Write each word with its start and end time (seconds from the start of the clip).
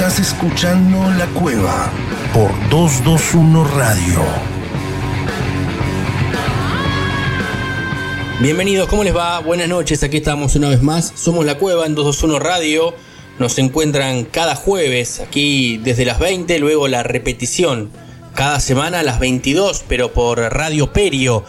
Estás 0.00 0.18
escuchando 0.32 1.10
La 1.18 1.26
Cueva 1.26 1.92
por 2.32 2.50
221 2.70 3.64
Radio. 3.64 4.24
Bienvenidos, 8.40 8.88
¿cómo 8.88 9.04
les 9.04 9.14
va? 9.14 9.40
Buenas 9.40 9.68
noches, 9.68 10.02
aquí 10.02 10.16
estamos 10.16 10.56
una 10.56 10.70
vez 10.70 10.80
más. 10.80 11.12
Somos 11.16 11.44
La 11.44 11.56
Cueva 11.56 11.84
en 11.84 11.94
221 11.94 12.38
Radio. 12.42 12.94
Nos 13.38 13.58
encuentran 13.58 14.24
cada 14.24 14.56
jueves 14.56 15.20
aquí 15.20 15.76
desde 15.76 16.06
las 16.06 16.18
20, 16.18 16.58
luego 16.60 16.88
la 16.88 17.02
repetición 17.02 17.90
cada 18.34 18.58
semana 18.58 19.00
a 19.00 19.02
las 19.02 19.20
22, 19.20 19.84
pero 19.86 20.14
por 20.14 20.38
Radio 20.38 20.94
Perio. 20.94 21.44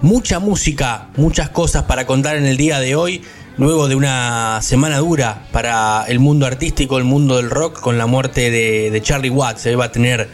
Mucha 0.00 0.38
música, 0.38 1.08
muchas 1.18 1.50
cosas 1.50 1.82
para 1.82 2.06
contar 2.06 2.36
en 2.36 2.46
el 2.46 2.56
día 2.56 2.80
de 2.80 2.96
hoy, 2.96 3.20
luego 3.60 3.88
de 3.88 3.94
una 3.94 4.60
semana 4.62 4.96
dura 4.98 5.46
para 5.52 6.06
el 6.08 6.18
mundo 6.18 6.46
artístico, 6.46 6.96
el 6.96 7.04
mundo 7.04 7.36
del 7.36 7.50
rock, 7.50 7.78
con 7.78 7.98
la 7.98 8.06
muerte 8.06 8.50
de, 8.50 9.00
Charlie 9.02 9.28
Watts. 9.28 9.60
Se 9.60 9.76
va 9.76 9.84
a 9.84 9.92
tener 9.92 10.28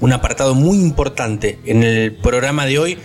un 0.00 0.14
apartado 0.14 0.54
muy 0.54 0.78
importante 0.78 1.58
en 1.66 1.82
el 1.82 2.14
programa 2.14 2.64
de 2.64 2.78
hoy 2.78 2.98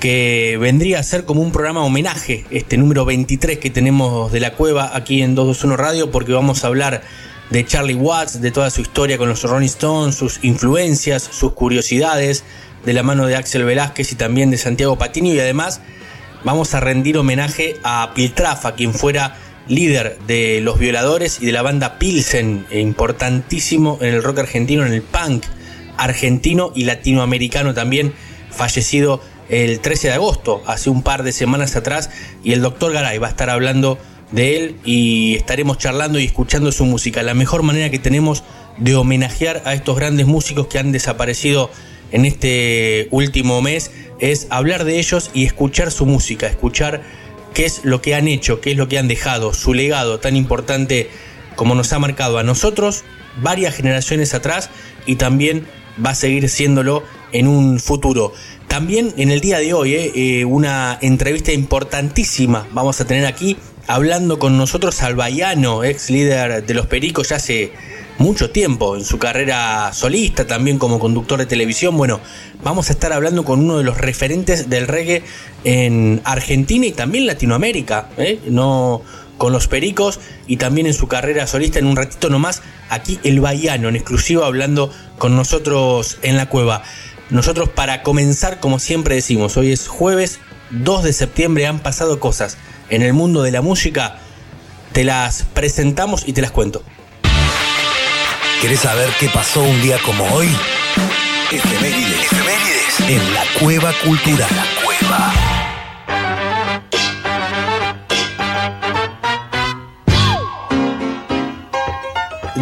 que 0.00 0.58
vendría 0.60 0.98
a 0.98 1.04
ser 1.04 1.24
como 1.24 1.42
un 1.42 1.52
programa 1.52 1.84
homenaje, 1.84 2.44
este 2.50 2.76
número 2.76 3.04
23 3.04 3.58
que 3.58 3.70
tenemos 3.70 4.32
de 4.32 4.40
la 4.40 4.54
cueva 4.54 4.90
aquí 4.96 5.22
en 5.22 5.36
221 5.36 5.76
Radio, 5.76 6.10
porque 6.10 6.32
vamos 6.32 6.64
a 6.64 6.66
hablar 6.66 7.02
de 7.50 7.64
Charlie 7.64 7.94
Watts, 7.94 8.40
de 8.40 8.50
toda 8.50 8.68
su 8.70 8.80
historia 8.80 9.16
con 9.16 9.28
los 9.28 9.44
Rolling 9.44 9.66
Stones, 9.66 10.16
sus 10.16 10.40
influencias, 10.42 11.22
sus 11.22 11.52
curiosidades, 11.52 12.42
de 12.84 12.92
la 12.92 13.04
mano 13.04 13.26
de 13.26 13.36
Axel 13.36 13.64
Velázquez 13.64 14.10
y 14.10 14.16
también 14.16 14.50
de 14.50 14.58
Santiago 14.58 14.98
Patiño, 14.98 15.32
y 15.32 15.38
además 15.38 15.80
vamos 16.44 16.74
a 16.74 16.80
rendir 16.80 17.16
homenaje 17.16 17.76
a 17.82 18.12
Piltrafa, 18.14 18.74
quien 18.74 18.94
fuera 18.94 19.36
líder 19.66 20.18
de 20.26 20.60
Los 20.60 20.78
Violadores 20.78 21.38
y 21.40 21.46
de 21.46 21.52
la 21.52 21.62
banda 21.62 21.98
Pilsen, 21.98 22.66
importantísimo 22.70 23.98
en 24.02 24.14
el 24.14 24.22
rock 24.22 24.40
argentino, 24.40 24.84
en 24.86 24.92
el 24.92 25.02
punk 25.02 25.44
argentino 25.96 26.72
y 26.74 26.84
latinoamericano 26.84 27.72
también, 27.72 28.12
fallecido 28.50 29.20
el 29.48 29.80
13 29.80 30.08
de 30.08 30.14
agosto, 30.14 30.62
hace 30.66 30.90
un 30.90 31.02
par 31.02 31.22
de 31.22 31.32
semanas 31.32 31.76
atrás, 31.76 32.10
y 32.42 32.52
el 32.52 32.62
doctor 32.62 32.92
Garay 32.92 33.18
va 33.18 33.28
a 33.28 33.30
estar 33.30 33.50
hablando 33.50 33.98
de 34.32 34.56
él 34.56 34.76
y 34.84 35.36
estaremos 35.36 35.78
charlando 35.78 36.18
y 36.18 36.24
escuchando 36.24 36.72
su 36.72 36.84
música. 36.84 37.22
La 37.22 37.34
mejor 37.34 37.62
manera 37.62 37.90
que 37.90 37.98
tenemos 37.98 38.42
de 38.78 38.96
homenajear 38.96 39.62
a 39.64 39.74
estos 39.74 39.96
grandes 39.96 40.26
músicos 40.26 40.66
que 40.66 40.78
han 40.78 40.92
desaparecido 40.92 41.70
en 42.10 42.24
este 42.24 43.08
último 43.10 43.62
mes 43.62 43.90
es 44.32 44.46
hablar 44.48 44.84
de 44.84 44.98
ellos 44.98 45.30
y 45.34 45.44
escuchar 45.44 45.90
su 45.90 46.06
música, 46.06 46.46
escuchar 46.46 47.02
qué 47.52 47.66
es 47.66 47.84
lo 47.84 48.00
que 48.00 48.14
han 48.14 48.26
hecho, 48.26 48.60
qué 48.62 48.70
es 48.70 48.76
lo 48.78 48.88
que 48.88 48.98
han 48.98 49.06
dejado, 49.06 49.52
su 49.52 49.74
legado 49.74 50.18
tan 50.18 50.34
importante 50.34 51.10
como 51.56 51.74
nos 51.74 51.92
ha 51.92 51.98
marcado 51.98 52.38
a 52.38 52.42
nosotros 52.42 53.04
varias 53.42 53.74
generaciones 53.74 54.32
atrás 54.32 54.70
y 55.04 55.16
también 55.16 55.66
va 56.04 56.10
a 56.10 56.14
seguir 56.14 56.48
siéndolo 56.48 57.04
en 57.32 57.46
un 57.46 57.78
futuro. 57.78 58.32
También 58.66 59.12
en 59.18 59.30
el 59.30 59.40
día 59.40 59.58
de 59.58 59.74
hoy, 59.74 59.94
eh, 59.94 60.12
eh, 60.14 60.44
una 60.46 60.98
entrevista 61.02 61.52
importantísima 61.52 62.66
vamos 62.72 63.02
a 63.02 63.06
tener 63.06 63.26
aquí, 63.26 63.58
hablando 63.86 64.38
con 64.38 64.56
nosotros 64.56 65.02
al 65.02 65.16
Bayano, 65.16 65.84
ex 65.84 66.08
líder 66.08 66.64
de 66.64 66.74
los 66.74 66.86
Pericos 66.86 67.28
ya 67.28 67.36
hace 67.36 67.72
mucho 68.18 68.50
tiempo 68.50 68.96
en 68.96 69.04
su 69.04 69.18
carrera 69.18 69.92
solista, 69.92 70.46
también 70.46 70.78
como 70.78 70.98
conductor 70.98 71.38
de 71.38 71.46
televisión. 71.46 71.96
Bueno, 71.96 72.20
vamos 72.62 72.88
a 72.88 72.92
estar 72.92 73.12
hablando 73.12 73.44
con 73.44 73.60
uno 73.60 73.78
de 73.78 73.84
los 73.84 73.98
referentes 73.98 74.68
del 74.70 74.86
reggae 74.86 75.22
en 75.64 76.20
Argentina 76.24 76.86
y 76.86 76.92
también 76.92 77.26
Latinoamérica, 77.26 78.08
¿eh? 78.16 78.40
no 78.46 79.02
con 79.38 79.52
los 79.52 79.66
Pericos 79.66 80.20
y 80.46 80.56
también 80.58 80.86
en 80.86 80.94
su 80.94 81.08
carrera 81.08 81.46
solista 81.46 81.78
en 81.78 81.86
un 81.86 81.96
ratito 81.96 82.30
nomás, 82.30 82.62
aquí 82.88 83.18
el 83.24 83.40
Bayano 83.40 83.88
en 83.88 83.96
exclusivo 83.96 84.44
hablando 84.44 84.92
con 85.18 85.36
nosotros 85.36 86.18
en 86.22 86.36
la 86.36 86.48
cueva. 86.48 86.82
Nosotros 87.30 87.68
para 87.68 88.02
comenzar, 88.02 88.60
como 88.60 88.78
siempre 88.78 89.16
decimos, 89.16 89.56
hoy 89.56 89.72
es 89.72 89.88
jueves 89.88 90.38
2 90.70 91.04
de 91.04 91.12
septiembre, 91.12 91.66
han 91.66 91.80
pasado 91.80 92.20
cosas 92.20 92.58
en 92.90 93.02
el 93.02 93.12
mundo 93.12 93.42
de 93.42 93.50
la 93.50 93.62
música, 93.62 94.18
te 94.92 95.04
las 95.04 95.44
presentamos 95.54 96.28
y 96.28 96.32
te 96.32 96.42
las 96.42 96.50
cuento. 96.50 96.82
¿Querés 98.64 98.80
saber 98.80 99.10
qué 99.20 99.28
pasó 99.28 99.60
un 99.60 99.82
día 99.82 99.98
como 100.02 100.24
hoy? 100.32 100.48
Efemérides. 101.50 102.32
Efemérides. 102.32 103.00
En 103.00 103.34
la 103.34 103.44
Cueva 103.60 103.92
Cultural. 104.02 104.48
La 104.56 104.82
Cueva. 104.82 105.43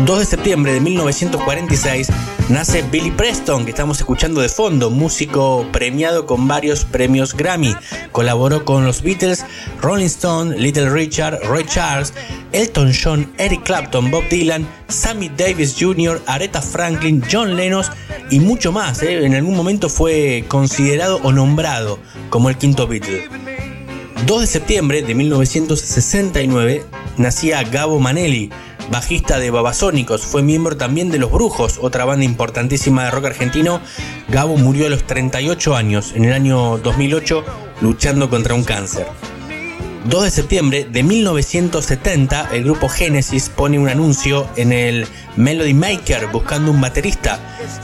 2 0.04 0.18
de 0.18 0.24
septiembre 0.24 0.72
de 0.72 0.80
1946 0.80 2.08
nace 2.48 2.82
Billy 2.82 3.12
Preston, 3.12 3.64
que 3.64 3.70
estamos 3.70 3.98
escuchando 3.98 4.40
de 4.40 4.48
fondo, 4.48 4.90
músico 4.90 5.64
premiado 5.70 6.26
con 6.26 6.48
varios 6.48 6.84
premios 6.84 7.34
Grammy. 7.34 7.76
Colaboró 8.10 8.64
con 8.64 8.84
los 8.84 9.02
Beatles, 9.02 9.44
Rolling 9.80 10.06
Stone, 10.06 10.58
Little 10.58 10.90
Richard, 10.90 11.38
Roy 11.44 11.64
Charles, 11.66 12.12
Elton 12.50 12.92
John, 12.92 13.32
Eric 13.38 13.62
Clapton, 13.62 14.10
Bob 14.10 14.28
Dylan, 14.28 14.66
Sammy 14.88 15.28
Davis 15.28 15.76
Jr., 15.78 16.20
Aretha 16.26 16.62
Franklin, 16.62 17.22
John 17.30 17.54
Lennon 17.54 17.84
y 18.30 18.40
mucho 18.40 18.72
más. 18.72 19.02
¿eh? 19.02 19.24
En 19.24 19.34
algún 19.34 19.54
momento 19.54 19.88
fue 19.88 20.44
considerado 20.48 21.20
o 21.22 21.30
nombrado 21.30 22.00
como 22.28 22.48
el 22.48 22.58
quinto 22.58 22.88
Beatle. 22.88 23.28
2 24.26 24.40
de 24.40 24.46
septiembre 24.46 25.02
de 25.02 25.14
1969 25.14 26.84
nacía 27.16 27.62
Gabo 27.64 27.98
Manelli, 27.98 28.50
bajista 28.92 29.38
de 29.38 29.50
Babasónicos, 29.50 30.22
fue 30.22 30.42
miembro 30.42 30.76
también 30.76 31.10
de 31.10 31.19
Los 31.19 31.32
Brujos, 31.32 31.78
otra 31.80 32.04
banda 32.04 32.26
importantísima 32.26 33.04
de 33.04 33.10
rock 33.10 33.25
argentino. 33.25 33.80
Gabo 34.28 34.58
murió 34.58 34.86
a 34.86 34.91
los 34.91 35.04
38 35.04 35.75
años, 35.75 36.12
en 36.14 36.26
el 36.26 36.34
año 36.34 36.76
2008, 36.76 37.42
luchando 37.81 38.28
contra 38.28 38.54
un 38.54 38.64
cáncer. 38.64 39.06
2 40.04 40.25
de 40.25 40.31
septiembre 40.31 40.86
de 40.91 41.02
1970, 41.04 42.50
el 42.52 42.64
grupo 42.64 42.88
Genesis 42.88 43.48
pone 43.48 43.78
un 43.78 43.88
anuncio 43.88 44.47
en 44.56 44.72
el 44.72 45.06
Melody 45.36 45.75
Maker 45.75 46.26
buscando 46.26 46.70
un 46.70 46.81
baterista. 46.81 47.41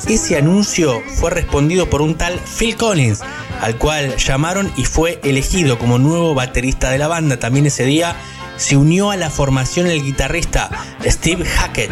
Ese 0.06 0.36
anuncio 0.36 1.00
fue 1.14 1.30
respondido 1.30 1.88
por 1.88 2.02
un 2.02 2.16
tal 2.16 2.38
Phil 2.41 2.76
Collins, 2.76 3.20
al 3.62 3.76
cual 3.76 4.16
llamaron 4.16 4.70
y 4.76 4.84
fue 4.84 5.20
elegido 5.22 5.78
como 5.78 5.98
nuevo 5.98 6.34
baterista 6.34 6.91
de 6.91 6.98
la 6.98 7.08
banda. 7.08 7.38
También 7.38 7.66
ese 7.66 7.84
día 7.84 8.16
se 8.58 8.76
unió 8.76 9.10
a 9.10 9.16
la 9.16 9.30
formación 9.30 9.86
el 9.86 10.02
guitarrista 10.02 10.69
Steve 11.06 11.46
Hackett. 11.46 11.91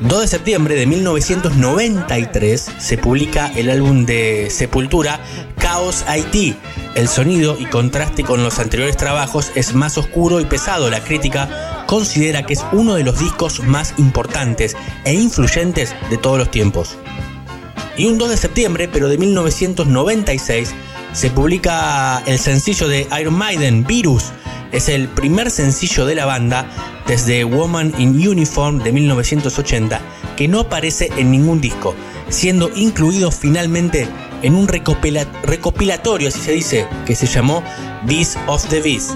2 0.00 0.20
de 0.20 0.28
septiembre 0.28 0.74
de 0.74 0.86
1993 0.86 2.70
se 2.78 2.98
publica 2.98 3.50
el 3.56 3.70
álbum 3.70 4.04
de 4.04 4.48
Sepultura 4.50 5.20
Chaos 5.58 6.04
IT. 6.14 6.56
El 6.94 7.08
sonido 7.08 7.56
y 7.58 7.64
contraste 7.64 8.22
con 8.22 8.44
los 8.44 8.58
anteriores 8.58 8.96
trabajos 8.96 9.50
es 9.54 9.74
más 9.74 9.98
oscuro 9.98 10.40
y 10.40 10.44
pesado. 10.44 10.90
La 10.90 11.02
crítica 11.02 11.84
considera 11.86 12.44
que 12.44 12.52
es 12.54 12.64
uno 12.72 12.94
de 12.94 13.04
los 13.04 13.18
discos 13.18 13.60
más 13.64 13.94
importantes 13.98 14.76
e 15.04 15.14
influyentes 15.14 15.94
de 16.10 16.18
todos 16.18 16.38
los 16.38 16.50
tiempos. 16.50 16.96
Y 17.96 18.06
un 18.06 18.18
2 18.18 18.30
de 18.30 18.36
septiembre, 18.36 18.88
pero 18.92 19.08
de 19.08 19.16
1996, 19.16 20.74
se 21.12 21.30
publica 21.30 22.22
el 22.26 22.38
sencillo 22.38 22.88
de 22.88 23.08
Iron 23.18 23.34
Maiden, 23.34 23.84
Virus, 23.84 24.24
es 24.72 24.88
el 24.88 25.08
primer 25.08 25.50
sencillo 25.50 26.06
de 26.06 26.14
la 26.14 26.26
banda 26.26 26.66
desde 27.06 27.44
Woman 27.44 27.92
in 27.98 28.28
Uniform 28.28 28.82
de 28.82 28.92
1980 28.92 30.00
que 30.36 30.48
no 30.48 30.60
aparece 30.60 31.10
en 31.16 31.30
ningún 31.30 31.60
disco, 31.60 31.94
siendo 32.28 32.70
incluido 32.74 33.30
finalmente 33.30 34.06
en 34.42 34.54
un 34.54 34.68
recopilatorio, 34.68 36.28
así 36.28 36.40
se 36.40 36.52
dice, 36.52 36.86
que 37.06 37.14
se 37.14 37.26
llamó 37.26 37.62
Beast 38.04 38.36
of 38.46 38.66
the 38.68 38.80
Beast. 38.80 39.12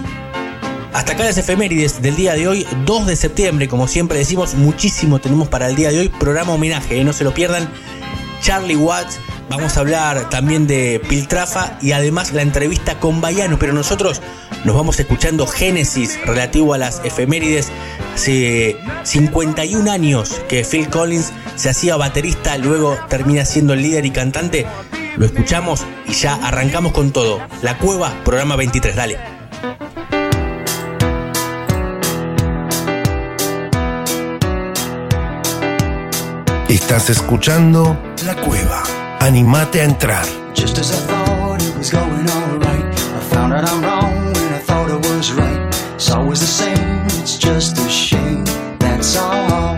Hasta 0.93 1.13
acá 1.13 1.25
las 1.25 1.39
efemérides 1.39 2.03
del 2.03 2.17
día 2.17 2.35
de 2.35 2.49
hoy, 2.49 2.67
2 2.85 3.07
de 3.07 3.17
septiembre, 3.17 3.69
como 3.69 3.87
siempre 3.87 4.19
decimos, 4.19 4.55
muchísimo 4.55 5.21
tenemos 5.21 5.49
para 5.49 5.69
el 5.69 5.77
día 5.77 5.91
de 5.91 6.01
hoy, 6.01 6.09
programa 6.09 6.53
homenaje, 6.53 7.01
¿eh? 7.01 7.05
no 7.05 7.13
se 7.13 7.23
lo 7.23 7.33
pierdan, 7.33 7.69
Charlie 8.43 8.77
Watts, 8.77 9.21
vamos 9.51 9.77
a 9.77 9.81
hablar 9.81 10.31
también 10.31 10.69
de 10.69 11.03
Piltrafa 11.09 11.77
y 11.83 11.91
además 11.91 12.33
la 12.33 12.43
entrevista 12.43 13.01
con 13.01 13.21
Bayano, 13.21 13.59
pero 13.59 13.73
nosotros 13.73 14.23
nos 14.65 14.77
vamos 14.77 15.01
escuchando 15.01 15.47
Génesis 15.47 16.19
relativo 16.25 16.73
a 16.73 16.79
las 16.79 17.03
efemérides. 17.05 17.71
Hace 18.15 18.77
51 19.03 19.91
años 19.91 20.41
que 20.49 20.65
Phil 20.65 20.89
Collins 20.89 21.33
se 21.57 21.69
hacía 21.69 21.97
baterista, 21.97 22.57
luego 22.59 22.97
termina 23.09 23.45
siendo 23.45 23.75
el 23.75 23.83
líder 23.83 24.07
y 24.07 24.13
cantante. 24.13 24.67
Lo 25.17 25.27
escuchamos 25.27 25.85
y 26.07 26.13
ya 26.13 26.35
arrancamos 26.35 26.93
con 26.93 27.11
todo. 27.11 27.41
La 27.63 27.77
Cueva, 27.77 28.15
programa 28.25 28.55
23, 28.55 28.95
dale. 28.95 29.19
Estás 36.69 37.11
escuchando 37.11 37.99
La 38.25 38.37
Cueva. 38.37 39.00
Animate 39.21 39.77
a 39.77 39.85
entrar. 39.85 40.25
Just 40.55 40.79
as 40.79 40.91
I 40.93 40.97
thought 41.07 41.63
it 41.63 41.77
was 41.77 41.91
going 41.91 42.27
alright, 42.29 42.85
I 43.19 43.21
found 43.33 43.53
out 43.53 43.69
I'm 43.69 43.83
wrong 43.83 44.33
when 44.33 44.53
I 44.55 44.59
thought 44.59 44.89
it 44.91 45.01
was 45.09 45.31
right. 45.33 45.61
It's 45.95 46.11
always 46.11 46.41
the 46.41 46.47
same, 46.47 47.05
it's 47.21 47.37
just 47.37 47.77
a 47.79 47.89
shame, 47.89 48.45
that's 48.79 49.17
all. 49.19 49.77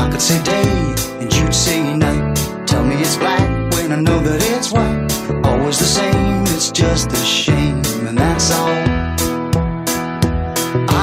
I 0.00 0.08
could 0.10 0.20
say 0.20 0.42
day 0.42 0.94
and 1.20 1.32
you'd 1.32 1.54
say 1.54 1.96
night. 1.96 2.36
Tell 2.66 2.84
me 2.84 2.96
it's 2.96 3.16
black 3.16 3.48
when 3.74 3.92
I 3.92 4.00
know 4.00 4.18
that 4.18 4.42
it's 4.54 4.72
white. 4.72 5.12
Always 5.46 5.78
the 5.78 5.90
same, 6.00 6.42
it's 6.54 6.70
just 6.72 7.12
a 7.12 7.24
shame, 7.24 7.80
and 8.08 8.18
that's 8.18 8.50
all. 8.50 8.82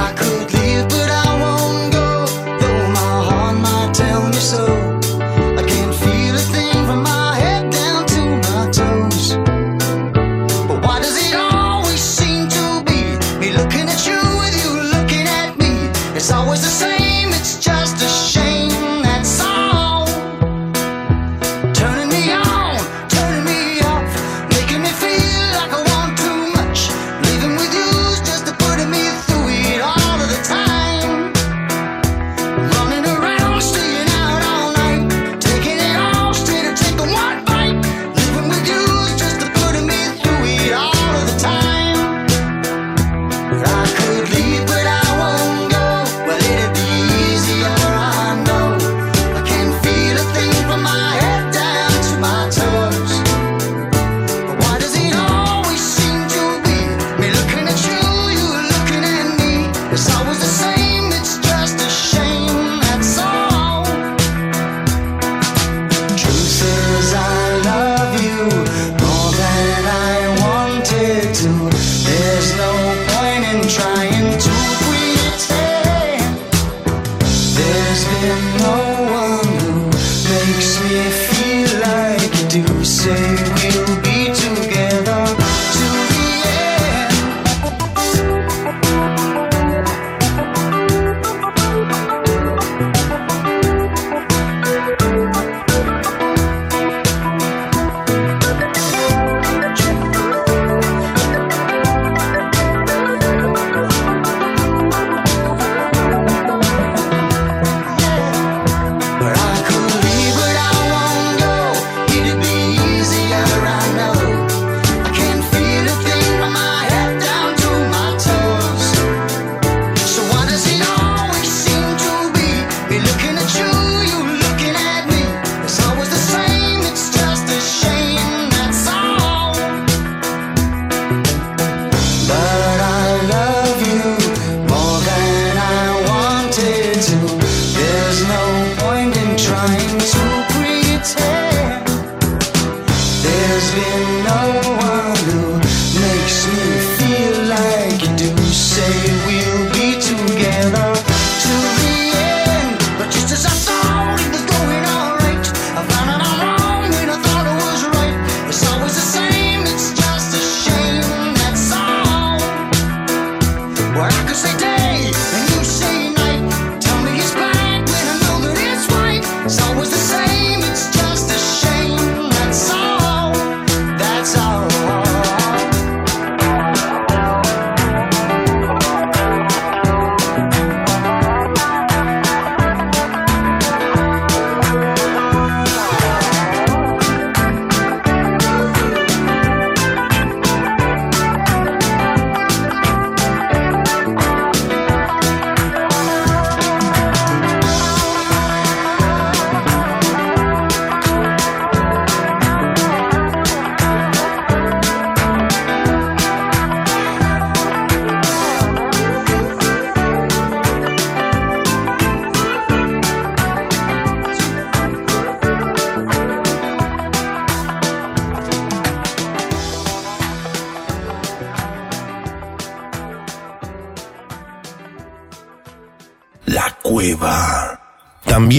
I 0.01 0.13
could 0.17 0.28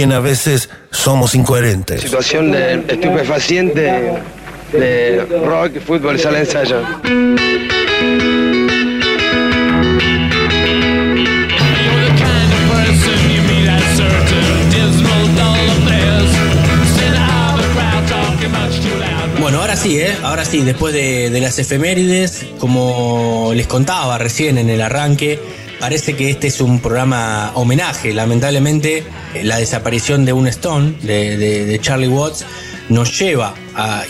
también 0.00 0.16
a 0.16 0.20
veces 0.20 0.70
somos 0.90 1.34
incoherentes. 1.34 2.00
Situación 2.00 2.52
de 2.52 2.82
estupefaciente 2.88 4.14
de 4.72 5.26
rock, 5.44 5.78
fútbol, 5.80 6.18
sala 6.18 6.38
de 6.38 6.44
ensayo. 6.44 6.82
Bueno, 19.38 19.60
ahora 19.60 19.76
sí, 19.76 20.00
¿eh? 20.00 20.16
ahora 20.22 20.46
sí, 20.46 20.62
después 20.62 20.94
de, 20.94 21.28
de 21.28 21.40
las 21.40 21.58
efemérides, 21.58 22.46
como 22.58 23.52
les 23.54 23.66
contaba 23.66 24.16
recién 24.16 24.56
en 24.56 24.70
el 24.70 24.80
arranque, 24.80 25.38
Parece 25.80 26.14
que 26.14 26.28
este 26.28 26.48
es 26.48 26.60
un 26.60 26.78
programa 26.80 27.52
homenaje. 27.54 28.12
Lamentablemente, 28.12 29.02
la 29.42 29.58
desaparición 29.58 30.24
de 30.24 30.32
un 30.32 30.46
Stone, 30.48 30.94
de, 31.02 31.78
Charlie 31.82 32.08
Watts, 32.08 32.44
nos 32.88 33.18
lleva 33.18 33.54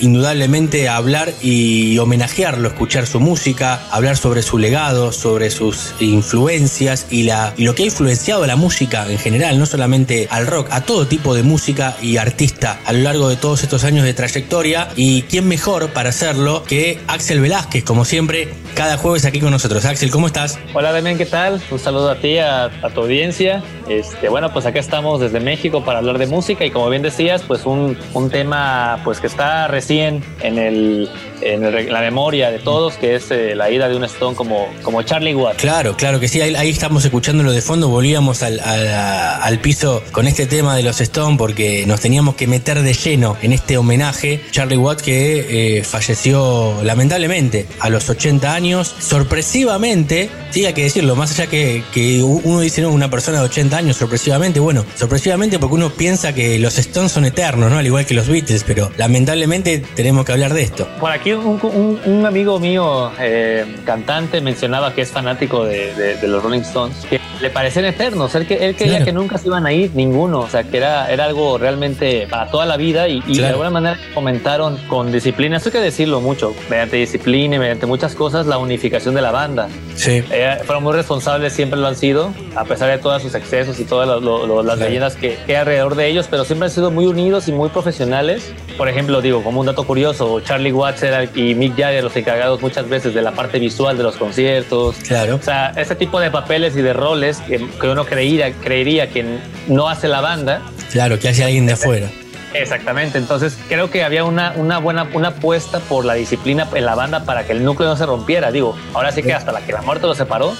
indudablemente 0.00 0.88
a 0.88 0.96
hablar 0.96 1.32
y 1.42 1.98
homenajearlo, 1.98 2.68
escuchar 2.68 3.06
su 3.06 3.20
música, 3.20 3.80
hablar 3.90 4.16
sobre 4.16 4.42
su 4.42 4.58
legado, 4.58 5.12
sobre 5.12 5.50
sus 5.50 5.94
influencias 6.00 7.06
y, 7.10 7.24
la, 7.24 7.54
lo 7.58 7.74
que 7.74 7.82
ha 7.82 7.86
influenciado 7.86 8.44
a 8.44 8.46
la 8.46 8.56
música 8.56 9.06
en 9.08 9.18
general, 9.18 9.58
no 9.58 9.66
solamente 9.66 10.28
al 10.30 10.46
rock, 10.46 10.68
a 10.70 10.80
todo 10.80 11.06
tipo 11.06 11.34
de 11.34 11.42
música 11.42 11.96
y 12.02 12.16
artista 12.16 12.80
a 12.84 12.92
lo 12.92 13.00
largo 13.00 13.28
de 13.28 13.36
todos 13.36 13.62
estos 13.62 13.84
años 13.84 14.04
de 14.04 14.14
trayectoria. 14.14 14.88
Y 14.96 15.22
quién 15.22 15.46
mejor 15.46 15.90
para 15.90 16.08
hacerlo 16.08 16.64
que 16.64 16.98
Axel 17.06 17.40
Velázquez, 17.40 17.84
como 17.84 18.04
siempre, 18.04 18.48
cada 18.74 18.96
jueves 18.96 19.24
aquí 19.24 19.40
con 19.40 19.50
nosotros. 19.50 19.84
Axel, 19.84 20.10
¿cómo 20.10 20.26
estás? 20.26 20.58
Hola, 20.74 20.92
Demian, 20.92 21.18
¿qué 21.18 21.26
tal? 21.26 21.62
Un 21.70 21.78
saludo 21.78 22.10
a 22.10 22.16
ti, 22.16 22.38
a, 22.38 22.64
a 22.64 22.90
tu 22.90 23.02
audiencia. 23.02 23.62
Este, 23.90 24.28
bueno, 24.28 24.52
pues 24.52 24.66
acá 24.66 24.78
estamos 24.78 25.20
desde 25.20 25.40
México 25.40 25.84
para 25.84 25.98
hablar 25.98 26.18
de 26.18 26.28
música 26.28 26.64
y 26.64 26.70
como 26.70 26.88
bien 26.88 27.02
decías, 27.02 27.42
pues 27.42 27.66
un, 27.66 27.98
un 28.14 28.30
tema 28.30 29.00
pues 29.02 29.18
que 29.18 29.26
está 29.26 29.66
recién 29.66 30.22
en 30.42 30.58
el 30.58 31.10
en, 31.42 31.92
la 31.92 32.00
memoria 32.00 32.50
de 32.50 32.58
todos, 32.58 32.94
que 32.94 33.14
es 33.14 33.30
eh, 33.30 33.54
la 33.54 33.70
ida 33.70 33.88
de 33.88 33.96
un 33.96 34.04
Stone 34.04 34.36
como, 34.36 34.68
como 34.82 35.02
Charlie 35.02 35.34
Watts. 35.34 35.60
Claro, 35.60 35.96
claro 35.96 36.20
que 36.20 36.28
sí, 36.28 36.40
ahí, 36.40 36.70
estamos 36.70 37.04
escuchándolo 37.04 37.52
de 37.52 37.62
fondo, 37.62 37.88
volvíamos 37.88 38.42
al, 38.42 38.60
al, 38.60 39.58
piso 39.60 40.02
con 40.12 40.26
este 40.26 40.46
tema 40.46 40.76
de 40.76 40.82
los 40.82 41.00
Stone 41.00 41.36
porque 41.36 41.84
nos 41.86 42.00
teníamos 42.00 42.34
que 42.34 42.46
meter 42.46 42.82
de 42.82 42.92
lleno 42.92 43.36
en 43.42 43.52
este 43.52 43.76
homenaje. 43.76 44.40
Charlie 44.50 44.76
Watts 44.76 45.02
que 45.02 45.78
eh, 45.78 45.84
falleció 45.84 46.82
lamentablemente 46.82 47.66
a 47.80 47.88
los 47.90 48.08
80 48.08 48.54
años, 48.54 48.94
sorpresivamente, 48.98 50.30
sí, 50.50 50.66
hay 50.66 50.74
que 50.74 50.84
decirlo, 50.84 51.16
más 51.16 51.32
allá 51.32 51.48
que, 51.48 51.82
que 51.92 52.22
uno 52.22 52.60
dice, 52.60 52.82
no, 52.82 52.90
una 52.90 53.10
persona 53.10 53.38
de 53.38 53.44
80 53.44 53.76
años, 53.76 53.79
sorpresivamente, 53.92 54.60
bueno, 54.60 54.84
sorpresivamente 54.94 55.58
porque 55.58 55.74
uno 55.74 55.90
piensa 55.90 56.34
que 56.34 56.58
los 56.58 56.78
Stones 56.78 57.12
son 57.12 57.24
eternos, 57.24 57.70
¿no? 57.70 57.78
Al 57.78 57.86
igual 57.86 58.06
que 58.06 58.14
los 58.14 58.28
Beatles, 58.28 58.64
pero 58.64 58.90
lamentablemente 58.96 59.82
tenemos 59.94 60.24
que 60.24 60.32
hablar 60.32 60.54
de 60.54 60.62
esto. 60.62 60.86
Por 60.98 61.10
aquí 61.10 61.32
un, 61.32 62.24
amigo 62.26 62.60
mío, 62.60 63.10
eh, 63.18 63.64
cantante, 63.84 64.40
mencionaba 64.40 64.94
que 64.94 65.02
es 65.02 65.10
fanático 65.10 65.64
de, 65.64 66.18
los 66.22 66.42
Rolling 66.42 66.60
Stones, 66.60 66.96
que 67.08 67.20
le 67.40 67.50
parecen 67.50 67.84
eternos. 67.84 68.34
Él, 68.34 68.46
que, 68.46 68.66
él 68.66 68.76
creía 68.76 69.04
que 69.04 69.12
nunca 69.12 69.38
se 69.38 69.48
iban 69.48 69.66
a 69.66 69.72
ir 69.72 69.90
ninguno, 69.94 70.40
o 70.40 70.48
sea, 70.48 70.64
que 70.64 70.76
era, 70.76 71.10
era 71.10 71.24
algo 71.24 71.58
realmente 71.58 72.26
para 72.28 72.50
toda 72.50 72.66
la 72.66 72.76
vida 72.76 73.08
y, 73.08 73.20
de 73.20 73.46
alguna 73.46 73.70
manera 73.70 73.98
comentaron 74.14 74.76
con 74.88 75.10
disciplina, 75.10 75.56
eso 75.56 75.68
hay 75.68 75.72
que 75.72 75.80
decirlo 75.80 76.20
mucho, 76.20 76.54
mediante 76.68 76.96
disciplina 76.96 77.56
y 77.56 77.58
mediante 77.58 77.86
muchas 77.86 78.14
cosas, 78.14 78.46
la 78.46 78.58
unificación 78.58 79.14
de 79.14 79.22
la 79.22 79.30
banda. 79.30 79.68
Sí. 79.96 80.22
Eh, 80.30 80.58
fueron 80.64 80.82
muy 80.82 80.92
responsables, 80.92 81.52
siempre 81.52 81.78
lo 81.78 81.86
han 81.86 81.96
sido, 81.96 82.32
a 82.54 82.64
pesar 82.64 82.90
de 82.90 82.98
todos 82.98 83.22
sus 83.22 83.34
excesos 83.34 83.59
y 83.68 83.84
todas 83.84 84.22
las 84.64 84.78
leyendas 84.78 85.16
que, 85.16 85.36
que, 85.46 85.52
hay 85.52 85.60
alrededor 85.60 85.94
de 85.94 86.08
ellos, 86.08 86.26
pero 86.30 86.44
siempre 86.44 86.66
han 86.66 86.72
sido 86.72 86.90
muy 86.90 87.06
unidos 87.06 87.48
y 87.48 87.52
muy 87.52 87.68
profesionales. 87.68 88.52
Por 88.76 88.88
ejemplo, 88.88 89.20
digo, 89.20 89.42
como 89.42 89.60
un 89.60 89.66
dato 89.66 89.84
curioso, 89.84 90.40
Charlie 90.40 90.72
Watts 90.72 91.04
y 91.34 91.54
Mick 91.54 91.76
Jagger 91.76 92.04
los 92.04 92.16
encargados 92.16 92.60
muchas 92.62 92.88
veces 92.88 93.14
de 93.14 93.22
la 93.22 93.32
parte 93.32 93.58
visual 93.58 93.96
de 93.96 94.02
los 94.02 94.16
conciertos. 94.16 94.96
Claro. 95.06 95.36
O 95.36 95.42
sea, 95.42 95.72
ese 95.76 95.94
tipo 95.94 96.20
de 96.20 96.30
papeles 96.30 96.76
y 96.76 96.82
de 96.82 96.92
roles 96.92 97.38
que, 97.40 97.60
uno 97.88 98.04
creería, 98.04 98.52
creería 98.52 99.10
que 99.10 99.24
no 99.68 99.88
hace 99.88 100.08
la 100.08 100.20
banda. 100.20 100.62
Claro, 100.90 101.18
que 101.18 101.28
hace 101.28 101.44
alguien 101.44 101.66
de 101.66 101.74
afuera. 101.74 102.08
Exactamente, 102.52 103.16
entonces 103.16 103.56
creo 103.68 103.90
que 103.90 104.02
había 104.02 104.24
una, 104.24 104.54
una 104.56 104.78
buena 104.78 105.08
una 105.14 105.28
apuesta 105.28 105.78
por 105.78 106.04
la 106.04 106.14
disciplina 106.14 106.68
en 106.74 106.84
la 106.84 106.96
banda 106.96 107.24
para 107.24 107.44
que 107.44 107.52
el 107.52 107.64
núcleo 107.64 107.88
no 107.88 107.96
se 107.96 108.06
rompiera. 108.06 108.50
Digo, 108.50 108.76
ahora 108.92 109.12
sí 109.12 109.22
que 109.22 109.32
hasta 109.32 109.52
la 109.52 109.60
que 109.60 109.72
la 109.72 109.82
muerte 109.82 110.06
los 110.06 110.16
separó. 110.16 110.54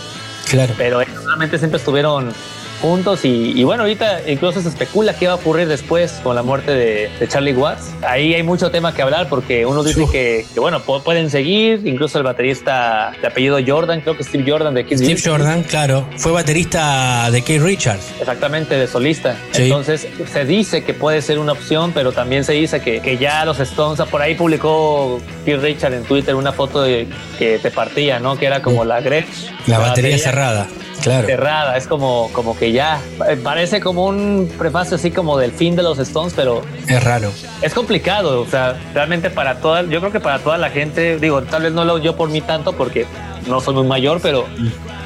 Claro. 0.48 0.74
Pero 0.76 1.00
realmente 1.00 1.58
siempre 1.58 1.78
estuvieron 1.78 2.32
juntos 2.80 3.20
y, 3.24 3.62
bueno, 3.64 3.82
ahorita 3.82 4.28
incluso 4.28 4.60
se 4.60 4.68
especula 4.68 5.14
qué 5.14 5.26
va 5.26 5.34
a 5.34 5.36
ocurrir 5.36 5.68
después 5.68 6.12
con 6.22 6.34
la 6.34 6.42
muerte 6.42 6.72
de, 6.72 7.10
Charlie 7.28 7.52
Watts. 7.52 7.90
Ahí 8.02 8.34
hay 8.34 8.42
mucho 8.42 8.70
tema 8.70 8.94
que 8.94 9.02
hablar 9.02 9.28
porque 9.28 9.66
uno 9.66 9.84
dice 9.84 10.06
que, 10.10 10.46
bueno, 10.56 10.80
pueden 10.80 11.30
seguir, 11.30 11.86
incluso 11.86 12.18
el 12.18 12.24
baterista 12.24 13.12
de 13.20 13.26
apellido 13.26 13.58
Jordan, 13.64 14.00
creo 14.00 14.16
que 14.16 14.24
Steve 14.24 14.50
Jordan 14.50 14.74
de 14.74 14.84
Keith 14.84 14.98
Steve 14.98 15.20
Jordan, 15.22 15.62
claro, 15.62 16.06
fue 16.16 16.32
baterista 16.32 17.30
de 17.30 17.42
Keith 17.42 17.62
Richards. 17.62 18.12
Exactamente, 18.18 18.76
de 18.76 18.86
solista. 18.86 19.36
Entonces 19.54 20.08
se 20.32 20.44
dice 20.44 20.82
que 20.82 20.94
puede 20.94 21.22
ser 21.22 21.38
una 21.38 21.52
opción, 21.52 21.92
pero 21.92 22.12
también 22.12 22.44
se 22.44 22.52
dice 22.52 22.80
que, 22.80 23.00
que 23.00 23.18
ya 23.18 23.44
los 23.44 23.60
Stones, 23.60 24.00
por 24.08 24.22
ahí 24.22 24.34
publicó 24.34 25.20
Keith 25.44 25.60
Richards 25.60 25.96
en 25.96 26.04
Twitter 26.04 26.34
una 26.34 26.52
foto 26.52 26.82
de 26.82 27.06
que 27.38 27.58
te 27.58 27.70
partía, 27.70 28.18
¿no? 28.18 28.36
Que 28.36 28.46
era 28.46 28.62
como 28.62 28.84
la 28.84 29.00
Gretsch. 29.00 29.50
La, 29.66 29.78
batería 29.78 30.18
cerrada 30.18 30.66
claro. 31.02 31.26
cerrada. 31.26 31.76
Es 31.76 31.86
como, 31.86 32.30
como 32.32 32.56
que 32.56 32.72
ya 32.72 33.00
eh, 33.28 33.36
parece 33.36 33.80
como 33.80 34.06
un 34.06 34.50
prefacio 34.58 34.96
así 34.96 35.10
como 35.10 35.38
del 35.38 35.52
fin 35.52 35.76
de 35.76 35.82
los 35.82 35.98
Stones, 35.98 36.32
pero 36.34 36.62
es 36.86 37.02
raro. 37.02 37.32
Es 37.62 37.74
complicado. 37.74 38.40
O 38.40 38.46
sea, 38.46 38.78
realmente 38.94 39.30
para 39.30 39.60
toda, 39.60 39.82
yo 39.82 40.00
creo 40.00 40.12
que 40.12 40.20
para 40.20 40.38
toda 40.38 40.58
la 40.58 40.70
gente, 40.70 41.18
digo, 41.18 41.42
tal 41.42 41.62
vez 41.62 41.72
no 41.72 41.84
lo 41.84 41.98
yo 41.98 42.16
por 42.16 42.30
mí 42.30 42.40
tanto 42.40 42.72
porque 42.72 43.06
no 43.46 43.60
soy 43.60 43.74
muy 43.74 43.86
mayor, 43.86 44.20
pero, 44.22 44.46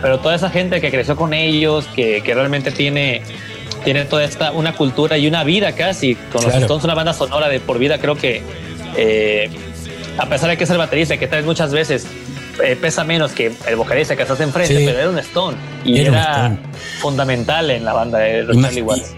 pero 0.03 0.19
toda 0.21 0.35
esa 0.35 0.51
gente 0.51 0.81
que 0.81 0.91
creció 0.91 1.17
con 1.17 1.33
ellos, 1.33 1.87
que, 1.95 2.23
que 2.23 2.35
realmente 2.35 2.71
tiene 2.71 3.23
tiene 3.85 4.07
toda 4.07 4.25
esta 4.25 4.51
una 4.53 4.73
cultura 4.73 5.19
y 5.19 5.29
una 5.29 5.45
vida 5.45 5.73
casi 5.73 6.15
con 6.15 6.43
los 6.43 6.55
Stones, 6.55 6.85
una 6.85 6.95
banda 6.95 7.13
sonora 7.13 7.49
de 7.49 7.61
por 7.61 7.79
vida. 7.79 7.99
Creo 7.99 8.17
que 8.17 8.43
eh, 8.97 9.51
a 10.19 10.27
pesar 10.27 10.51
de 10.51 10.57
que 10.57 10.65
es 10.65 10.71
el 10.71 10.79
baterista, 10.79 11.17
que 11.17 11.27
tal 11.27 11.41
vez 11.41 11.47
muchas 11.47 11.73
veces 11.73 12.07
eh, 12.63 12.77
pesa 12.77 13.03
menos 13.05 13.33
que 13.33 13.53
el 13.67 13.77
vocalista 13.77 14.15
que 14.15 14.23
estás 14.23 14.41
enfrente, 14.41 14.75
pero 14.85 14.99
era 14.99 15.11
un 15.11 15.19
Stone 15.19 15.57
y 15.85 15.99
era, 15.99 16.57
fundamental 17.01 17.71
en 17.71 17.85
la 17.85 17.93
banda 17.93 18.19
de 18.19 18.47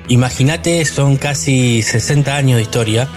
Imagínate, 0.08 0.84
son 0.84 1.16
casi 1.16 1.82
60 1.82 2.34
años 2.34 2.56
de 2.56 2.62
historia, 2.62 3.08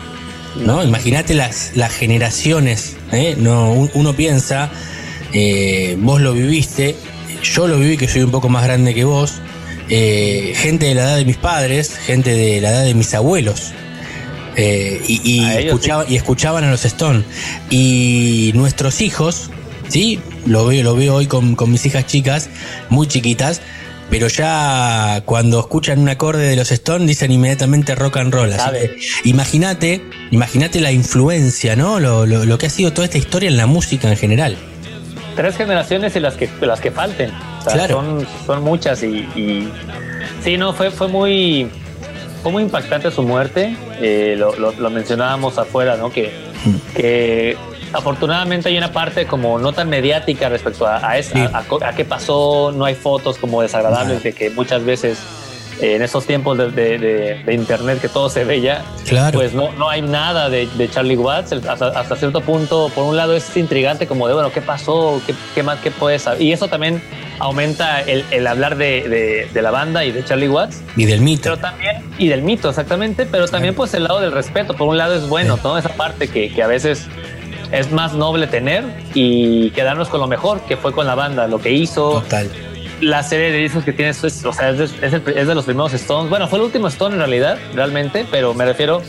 ¿no? 0.57 0.83
Imagínate 0.83 1.33
las, 1.33 1.71
las 1.75 1.93
generaciones, 1.93 2.97
¿eh? 3.13 3.35
no, 3.37 3.71
uno 3.71 4.13
piensa, 4.13 4.69
eh, 5.31 5.95
vos 5.99 6.19
lo 6.19 6.33
viviste, 6.33 6.95
yo 7.41 7.67
lo 7.67 7.77
viví 7.77 7.95
que 7.95 8.07
soy 8.07 8.23
un 8.23 8.31
poco 8.31 8.49
más 8.49 8.65
grande 8.65 8.93
que 8.93 9.05
vos, 9.05 9.35
gente 9.87 10.87
de 10.87 10.95
la 10.95 11.01
edad 11.03 11.17
de 11.17 11.25
mis 11.25 11.37
padres, 11.37 11.97
gente 11.97 12.31
de 12.31 12.59
la 12.59 12.71
edad 12.71 12.83
de 12.83 12.93
mis 12.93 13.13
abuelos, 13.13 13.71
y, 14.57 15.21
y, 15.23 15.45
y, 16.09 16.15
escuchaban 16.15 16.65
a 16.65 16.71
los 16.71 16.83
Stone. 16.83 17.23
Y 17.69 18.51
nuestros 18.55 18.99
hijos, 18.99 19.49
Sí, 19.89 20.19
lo 20.45 20.67
veo, 20.67 20.83
lo 20.83 20.95
veo 20.95 21.15
hoy 21.15 21.27
con, 21.27 21.55
mis 21.69 21.85
hijas 21.85 22.05
chicas, 22.05 22.49
muy 22.89 23.07
chiquitas, 23.07 23.61
pero 24.09 24.27
ya 24.27 25.23
cuando 25.25 25.59
escuchan 25.59 25.99
un 25.99 26.09
acorde 26.09 26.47
de 26.47 26.55
los 26.55 26.71
Stones 26.71 27.07
dicen 27.07 27.31
inmediatamente 27.31 27.95
rock 27.95 28.17
and 28.17 28.33
roll. 28.33 28.51
Imagínate, 29.23 30.01
imagínate 30.31 30.79
la 30.79 30.91
influencia, 30.91 31.75
¿no? 31.75 31.99
Lo, 31.99 32.57
que 32.57 32.67
ha 32.67 32.69
sido 32.69 32.93
toda 32.93 33.05
esta 33.05 33.17
historia 33.17 33.49
en 33.49 33.57
la 33.57 33.65
música 33.65 34.09
en 34.09 34.17
general. 34.17 34.57
Tres 35.35 35.57
generaciones 35.57 36.15
y 36.15 36.19
las 36.19 36.35
que 36.35 36.49
las 36.61 36.79
que 36.79 36.91
falten. 36.91 37.31
son, 37.87 38.27
son 38.45 38.63
muchas 38.63 39.01
y, 39.03 39.67
sí, 40.43 40.57
no, 40.57 40.73
fue, 40.73 40.91
fue 40.91 41.07
muy 41.07 41.67
fue 42.43 42.51
muy 42.51 42.63
impactante 42.63 43.09
su 43.11 43.23
muerte. 43.23 43.75
Eh, 44.01 44.35
lo, 44.37 44.89
mencionábamos 44.89 45.57
afuera, 45.57 45.97
¿no? 45.97 46.11
Que, 46.11 46.31
mm. 46.65 46.95
que 46.95 47.57
afortunadamente 47.93 48.69
hay 48.69 48.77
una 48.77 48.91
parte 48.91 49.25
como 49.25 49.59
no 49.59 49.73
tan 49.73 49.89
mediática 49.89 50.49
respecto 50.49 50.85
a, 50.85 50.97
a, 50.97 51.13
a, 51.13 51.95
qué 51.95 52.05
pasó, 52.05 52.71
no 52.71 52.85
hay 52.85 52.95
fotos 52.95 53.37
como 53.37 53.61
desagradables 53.61 54.23
de 54.23 54.33
que 54.33 54.49
muchas 54.49 54.83
veces 54.83 55.19
eh, 55.81 55.95
en 55.95 56.01
esos 56.01 56.25
tiempos 56.25 56.57
de, 56.57 57.41
internet 57.49 58.01
que 58.01 58.09
todo 58.09 58.29
se 58.29 58.43
ve 58.43 58.59
ya, 58.59 58.83
pues 59.31 59.53
no, 59.53 59.71
no 59.73 59.89
hay 59.89 60.01
nada 60.01 60.49
de, 60.49 60.89
Charlie 60.91 61.15
Watts. 61.15 61.53
Hasta, 61.53 62.15
cierto 62.17 62.41
punto, 62.41 62.91
por 62.93 63.05
un 63.05 63.15
lado 63.15 63.33
es 63.33 63.55
intrigante 63.55 64.05
como 64.05 64.27
de, 64.27 64.33
bueno, 64.33 64.51
¿qué 64.51 64.61
pasó? 64.61 65.21
¿Qué, 65.25 65.33
qué 65.55 65.63
más 65.63 65.79
qué 65.79 65.89
puedes 65.89 66.23
saber? 66.23 66.41
Y 66.41 66.51
eso 66.51 66.67
también 66.67 67.01
aumenta 67.39 68.01
el, 68.01 68.45
hablar 68.45 68.75
de, 68.75 69.49
la 69.53 69.71
banda 69.71 70.03
y 70.03 70.11
de 70.11 70.23
Charlie 70.25 70.49
Watts. 70.49 70.81
Y 70.97 71.05
del 71.05 71.21
mito. 71.21 71.43
Pero 71.43 71.57
también, 71.57 72.03
y 72.17 72.27
del 72.27 72.41
mito, 72.41 72.69
exactamente, 72.69 73.25
pero 73.25 73.47
también 73.47 73.73
pues 73.73 73.93
el 73.93 74.03
lado 74.03 74.19
del 74.19 74.33
respeto. 74.33 74.73
Por 74.75 74.89
un 74.89 74.97
lado 74.97 75.15
es 75.15 75.29
bueno, 75.29 75.57
toda 75.57 75.79
esa 75.79 75.89
parte 75.89 76.27
que, 76.27 76.53
que 76.53 76.61
a 76.61 76.67
veces 76.67 77.07
es 77.71 77.91
más 77.91 78.13
noble 78.13 78.47
tener 78.47 78.83
y 79.13 79.71
quedarnos 79.71 80.09
con 80.09 80.19
lo 80.19 80.27
mejor 80.27 80.61
que 80.61 80.77
fue 80.77 80.93
con 80.93 81.05
la 81.05 81.15
banda, 81.15 81.47
lo 81.47 81.59
que 81.59 81.71
hizo. 81.71 82.21
Total. 82.21 82.49
La 83.01 83.23
serie 83.23 83.51
de 83.51 83.59
discos 83.59 83.83
que 83.83 83.93
tienes, 83.93 84.23
es, 84.23 84.43
o 84.43 84.51
sea, 84.51 84.71
es 84.71 84.77
de, 84.99 85.55
los 85.55 85.65
primeros 85.65 85.93
Stones. 85.93 86.29
Bueno, 86.29 86.47
fue 86.47 86.59
el 86.59 86.65
último 86.65 86.87
Stone 86.87 87.15
en 87.15 87.19
realidad, 87.19 87.57
realmente, 87.73 88.25
pero 88.29 88.53
me 88.53 88.65
refiero 88.65 89.01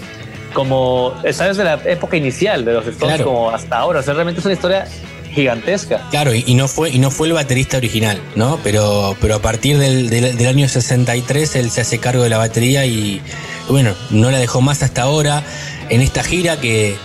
como, 0.52 1.14
sabes, 1.32 1.56
de 1.56 1.64
la 1.64 1.74
época 1.84 2.16
inicial 2.16 2.64
de 2.64 2.74
los 2.74 2.86
Stones 2.86 3.22
como 3.22 3.50
hasta 3.50 3.78
ahora. 3.78 4.00
O 4.00 4.02
sea, 4.02 4.14
realmente 4.14 4.40
es 4.40 4.46
una 4.46 4.54
historia 4.54 4.86
gigantesca. 5.32 6.06
Claro, 6.10 6.34
y, 6.34 6.54
no 6.54 6.68
fue 6.68 6.90
y 6.90 6.98
no 6.98 7.10
fue 7.10 7.28
el 7.28 7.32
baterista 7.32 7.78
original, 7.78 8.20
¿no? 8.36 8.58
Pero 8.62 9.16
pero 9.20 9.36
a 9.36 9.38
partir 9.42 9.78
del, 9.78 10.10
del, 10.10 10.36
del, 10.36 10.46
año 10.46 10.68
63 10.68 11.56
él 11.56 11.70
se 11.70 11.80
hace 11.80 11.98
cargo 11.98 12.22
de 12.24 12.28
la 12.28 12.38
batería 12.38 12.84
y 12.84 13.22
bueno, 13.68 13.94
no 14.10 14.30
la 14.30 14.38
dejó 14.38 14.60
más 14.60 14.82
hasta 14.82 15.02
ahora 15.02 15.44
en 15.88 16.00
esta 16.00 16.24
gira 16.24 16.60
que 16.60 16.96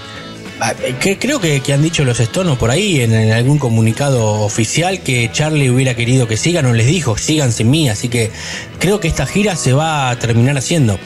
Ah, 0.60 0.74
creo 1.20 1.42
que, 1.42 1.62
han 1.74 1.82
dicho 1.82 2.06
los 2.06 2.20
Stones 2.20 2.58
por 2.58 2.72
ahí 2.72 3.02
en, 3.02 3.32
algún 3.32 3.60
comunicado 3.60 4.42
oficial 4.42 5.02
que 5.02 5.30
Charlie 5.32 5.70
hubiera 5.70 5.96
querido 5.96 6.28
que 6.28 6.38
sigan 6.38 6.66
o 6.66 6.74
les 6.74 6.88
dijo 6.88 7.18
sigan 7.18 7.52
sin 7.52 7.70
mí, 7.70 7.90
así 7.90 8.08
que 8.08 8.32
creo 8.80 9.02
que 9.02 9.10
esta 9.10 9.26
gira 9.26 9.58
se 9.58 9.74
va 9.74 10.10
a 10.10 10.18
terminar 10.18 10.58
haciendo. 10.58 10.98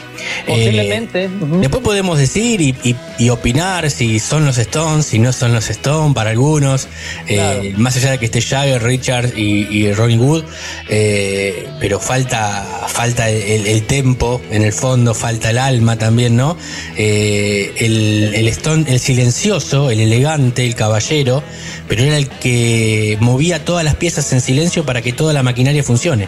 Posiblemente. 0.46 1.30
Después 1.60 1.84
podemos 1.84 2.18
decir 2.18 2.62
y, 2.62 3.30
opinar 3.30 3.90
si 3.92 4.20
son 4.20 4.46
los 4.46 4.58
Stones, 4.58 5.06
si 5.06 5.20
no 5.20 5.32
son 5.32 5.54
los 5.54 5.70
Stones 5.70 6.16
para 6.16 6.32
algunos, 6.32 6.88
eh, 7.28 7.74
más 7.78 7.96
allá 7.98 8.12
de 8.12 8.18
que 8.18 8.26
esté 8.26 8.42
Jagger, 8.42 8.82
Richard 8.82 9.38
y, 9.38 9.92
Ronnie 9.94 10.18
Wood, 10.18 10.44
eh, 10.90 11.68
pero 11.80 12.00
falta, 12.00 12.86
falta 12.88 13.30
el, 13.30 13.84
tempo 13.84 14.42
en 14.52 14.64
el 14.64 14.74
fondo, 14.74 15.14
falta 15.14 15.50
el 15.52 15.58
alma 15.58 15.98
también, 15.98 16.36
¿no? 16.36 16.58
Eh, 16.98 17.74
el, 17.78 18.34
el 18.36 18.48
Stone, 18.50 18.86
el 18.88 19.00
silencioso, 19.00 19.92
el 19.92 20.00
elegante, 20.00 20.66
el 20.66 20.76
caballero, 20.76 21.44
pero 21.88 22.04
era 22.04 22.18
el 22.18 22.28
que 22.28 23.18
movía 23.20 23.64
todas 23.64 23.84
las 23.84 23.96
piezas 23.96 24.32
en 24.34 24.42
silencio 24.42 24.86
para 24.86 25.02
que 25.02 25.14
toda 25.14 25.34
la 25.34 25.44
maquinaria 25.44 25.84
funcione 25.84 26.28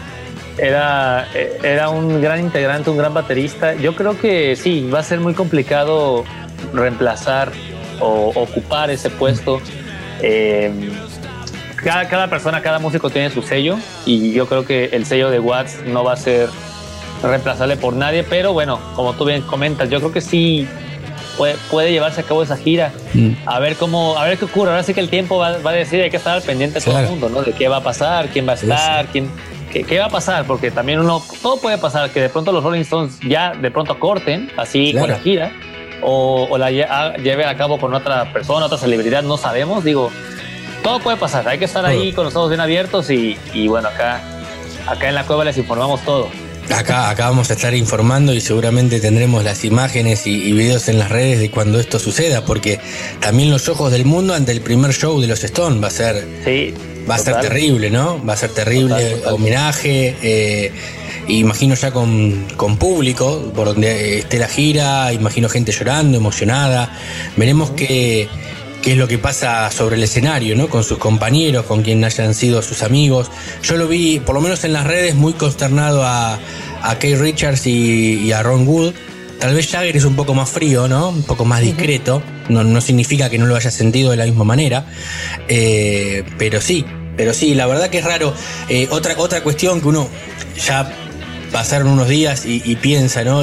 era, 0.58 1.26
era 1.62 1.88
un 1.88 2.20
gran 2.20 2.40
integrante, 2.40 2.90
un 2.90 2.96
gran 2.96 3.14
baterista. 3.14 3.74
Yo 3.74 3.94
creo 3.94 4.18
que 4.18 4.56
sí, 4.56 4.88
va 4.92 5.00
a 5.00 5.02
ser 5.02 5.20
muy 5.20 5.34
complicado 5.34 6.24
reemplazar 6.72 7.52
o 8.00 8.32
ocupar 8.34 8.90
ese 8.90 9.10
puesto. 9.10 9.60
cada, 11.76 12.08
cada 12.08 12.28
persona, 12.28 12.62
cada 12.62 12.78
músico 12.78 13.10
tiene 13.10 13.30
su 13.30 13.42
sello 13.42 13.78
y 14.06 14.32
yo 14.32 14.46
creo 14.46 14.64
que 14.64 14.86
el 14.92 15.06
sello 15.06 15.30
de 15.30 15.40
Watts 15.40 15.84
no 15.86 16.04
va 16.04 16.12
a 16.12 16.16
ser 16.16 16.48
reemplazable 17.22 17.76
por 17.76 17.94
nadie, 17.94 18.24
pero 18.24 18.52
bueno, 18.52 18.80
como 18.96 19.12
tú 19.14 19.24
bien 19.24 19.42
comentas, 19.42 19.88
yo 19.88 20.00
creo 20.00 20.12
que 20.12 20.20
sí 20.20 20.66
puede, 21.36 21.54
puede 21.70 21.92
llevarse 21.92 22.20
a 22.20 22.24
cabo 22.24 22.42
esa 22.42 22.56
gira. 22.56 22.92
Mm. 23.14 23.32
A 23.46 23.58
ver 23.58 23.76
cómo, 23.76 24.16
a 24.18 24.24
ver 24.24 24.38
qué 24.38 24.44
ocurre. 24.44 24.70
Ahora 24.70 24.82
sí 24.82 24.94
que 24.94 25.00
el 25.00 25.08
tiempo 25.08 25.38
va, 25.38 25.58
va 25.58 25.70
a 25.70 25.74
decir, 25.74 26.00
hay 26.02 26.10
que 26.10 26.16
estar 26.16 26.34
al 26.34 26.42
pendiente 26.42 26.80
de 26.80 26.84
todo 26.84 26.98
el 26.98 27.08
mundo, 27.08 27.28
¿no? 27.28 27.42
De 27.42 27.52
qué 27.52 27.68
va 27.68 27.78
a 27.78 27.82
pasar, 27.82 28.28
quién 28.28 28.46
va 28.46 28.52
a 28.52 28.56
estar, 28.56 29.06
quién, 29.06 29.30
qué, 29.72 29.98
va 29.98 30.06
a 30.06 30.10
pasar, 30.10 30.44
porque 30.46 30.70
también 30.70 31.00
uno, 31.00 31.22
todo 31.40 31.56
puede 31.58 31.78
pasar, 31.78 32.10
que 32.10 32.20
de 32.20 32.28
pronto 32.28 32.52
los 32.52 32.62
Rolling 32.62 32.82
Stones 32.82 33.18
ya 33.20 33.52
de 33.52 33.70
pronto 33.70 33.98
corten, 33.98 34.50
así 34.56 34.92
con 34.92 35.08
la 35.08 35.18
gira, 35.18 35.52
o, 36.02 36.46
o 36.50 36.58
la 36.58 36.70
lleve 36.70 37.44
a 37.44 37.56
cabo 37.56 37.78
con 37.78 37.94
otra 37.94 38.32
persona, 38.32 38.66
otra 38.66 38.78
celebridad, 38.78 39.22
no 39.22 39.36
sabemos, 39.36 39.84
digo, 39.84 40.10
todo 40.82 41.00
puede 41.00 41.16
pasar, 41.16 41.48
hay 41.48 41.58
que 41.58 41.64
estar 41.64 41.84
ahí 41.86 42.12
con 42.12 42.24
los 42.24 42.36
ojos 42.36 42.50
bien 42.50 42.60
abiertos 42.60 43.08
y, 43.10 43.38
y 43.54 43.68
bueno, 43.68 43.88
acá, 43.88 44.20
acá 44.86 45.08
en 45.08 45.14
la 45.14 45.24
cueva 45.24 45.44
les 45.44 45.56
informamos 45.56 46.00
todo. 46.02 46.28
Acá, 46.70 47.10
acá 47.10 47.28
vamos 47.28 47.50
a 47.50 47.54
estar 47.54 47.74
informando 47.74 48.32
y 48.32 48.40
seguramente 48.40 49.00
tendremos 49.00 49.44
las 49.44 49.64
imágenes 49.64 50.26
y, 50.26 50.52
videos 50.52 50.88
en 50.88 50.98
las 50.98 51.10
redes 51.10 51.40
de 51.40 51.50
cuando 51.50 51.78
esto 51.80 51.98
suceda, 51.98 52.44
porque 52.44 52.80
también 53.20 53.50
los 53.50 53.68
ojos 53.68 53.92
del 53.92 54.04
mundo 54.04 54.34
ante 54.34 54.52
el 54.52 54.60
primer 54.60 54.92
show 54.92 55.20
de 55.20 55.26
los 55.26 55.44
Stones 55.44 55.82
va 55.82 55.88
a 55.88 55.90
ser, 55.90 56.26
sí, 56.44 56.72
va 57.08 57.16
a 57.16 57.18
ser 57.18 57.40
terrible, 57.40 57.90
¿no? 57.90 58.24
Va 58.24 58.34
a 58.34 58.36
ser 58.36 58.50
terrible 58.50 59.22
homenaje. 59.26 60.16
Eh, 60.22 60.72
imagino 61.28 61.74
ya 61.74 61.90
con, 61.90 62.46
con, 62.56 62.76
público, 62.76 63.52
por 63.54 63.68
donde 63.68 64.18
esté 64.18 64.38
la 64.38 64.48
gira, 64.48 65.12
imagino 65.12 65.48
gente 65.48 65.72
llorando, 65.72 66.16
emocionada. 66.16 66.96
Veremos 67.36 67.70
qué 67.70 68.28
qué 68.82 68.92
es 68.92 68.98
lo 68.98 69.06
que 69.08 69.16
pasa 69.16 69.70
sobre 69.70 69.96
el 69.96 70.02
escenario, 70.02 70.56
¿no? 70.56 70.68
Con 70.68 70.82
sus 70.82 70.98
compañeros, 70.98 71.64
con 71.64 71.82
quien 71.82 72.04
hayan 72.04 72.34
sido 72.34 72.60
sus 72.62 72.82
amigos. 72.82 73.30
Yo 73.62 73.76
lo 73.76 73.86
vi, 73.86 74.18
por 74.18 74.34
lo 74.34 74.40
menos 74.40 74.64
en 74.64 74.72
las 74.72 74.84
redes, 74.84 75.14
muy 75.14 75.32
consternado 75.34 76.02
a, 76.02 76.38
a 76.82 76.98
Kay 76.98 77.14
Richards 77.14 77.66
y, 77.66 78.32
a 78.32 78.42
Ron 78.42 78.66
Wood. 78.66 78.92
Tal 79.42 79.56
vez 79.56 79.66
Jagger 79.72 79.96
es 79.96 80.04
un 80.04 80.14
poco 80.14 80.34
más 80.34 80.48
frío, 80.48 80.86
¿no? 80.86 81.08
Un 81.08 81.24
poco 81.24 81.44
más 81.44 81.62
discreto. 81.62 82.22
No, 82.48 82.62
no 82.62 82.80
significa 82.80 83.28
que 83.28 83.38
no 83.38 83.46
lo 83.46 83.56
haya 83.56 83.72
sentido 83.72 84.12
de 84.12 84.16
la 84.16 84.24
misma 84.24 84.44
manera. 84.44 84.86
Eh, 85.48 86.22
pero 86.38 86.60
sí, 86.60 86.84
pero 87.16 87.34
sí, 87.34 87.56
la 87.56 87.66
verdad 87.66 87.90
que 87.90 87.98
es 87.98 88.04
raro. 88.04 88.32
Eh, 88.68 88.86
otra, 88.92 89.16
otra 89.18 89.42
cuestión 89.42 89.80
que 89.80 89.88
uno 89.88 90.08
ya 90.64 90.94
pasaron 91.50 91.88
unos 91.88 92.06
días 92.06 92.44
y, 92.46 92.76
piensa, 92.76 93.24
¿no? 93.24 93.42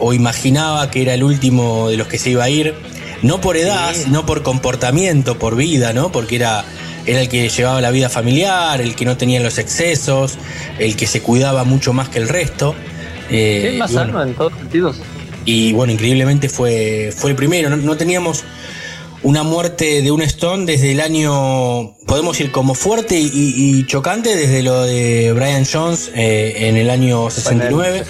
o 0.00 0.12
imaginaba 0.12 0.90
que 0.90 1.02
era 1.02 1.14
el 1.14 1.22
último 1.22 1.88
de 1.88 1.98
los 1.98 2.08
que 2.08 2.18
se 2.18 2.30
iba 2.30 2.42
a 2.42 2.50
ir 2.50 2.74
no 3.22 3.40
por 3.40 3.56
edad, 3.56 3.94
sino 3.94 4.26
por 4.26 4.42
comportamiento, 4.42 5.38
por 5.38 5.54
vida, 5.54 5.92
¿no? 5.92 6.10
Porque 6.10 6.34
era, 6.34 6.64
era 7.06 7.20
el 7.20 7.28
que 7.28 7.48
llevaba 7.48 7.80
la 7.80 7.92
vida 7.92 8.08
familiar, 8.08 8.80
el 8.80 8.96
que 8.96 9.04
no 9.04 9.16
tenía 9.16 9.38
los 9.38 9.58
excesos, 9.58 10.36
el 10.80 10.96
que 10.96 11.06
se 11.06 11.22
cuidaba 11.22 11.62
mucho 11.62 11.92
más 11.92 12.08
que 12.08 12.18
el 12.18 12.28
resto. 12.28 12.74
Eh, 13.30 13.76
más 13.78 13.92
sano 13.92 14.20
en 14.20 14.34
todos 14.34 14.52
sentidos. 14.58 15.00
Y 15.44 15.72
bueno, 15.72 15.92
increíblemente 15.92 16.48
fue, 16.48 17.12
fue 17.14 17.30
el 17.30 17.36
primero. 17.36 17.74
no 17.76 17.96
teníamos 17.96 18.44
una 19.22 19.42
muerte 19.44 20.02
de 20.02 20.10
un 20.10 20.22
Stone 20.22 20.66
desde 20.66 20.92
el 20.92 21.00
año, 21.00 21.94
podemos 22.06 22.40
ir 22.40 22.50
como 22.50 22.74
fuerte 22.74 23.18
y, 23.18 23.86
chocante, 23.86 24.34
desde 24.34 24.62
lo 24.62 24.82
de 24.82 25.32
Brian 25.32 25.64
Jones 25.70 26.10
eh, 26.14 26.68
en 26.68 26.76
el 26.76 26.90
año 26.90 27.30
69. 27.30 28.04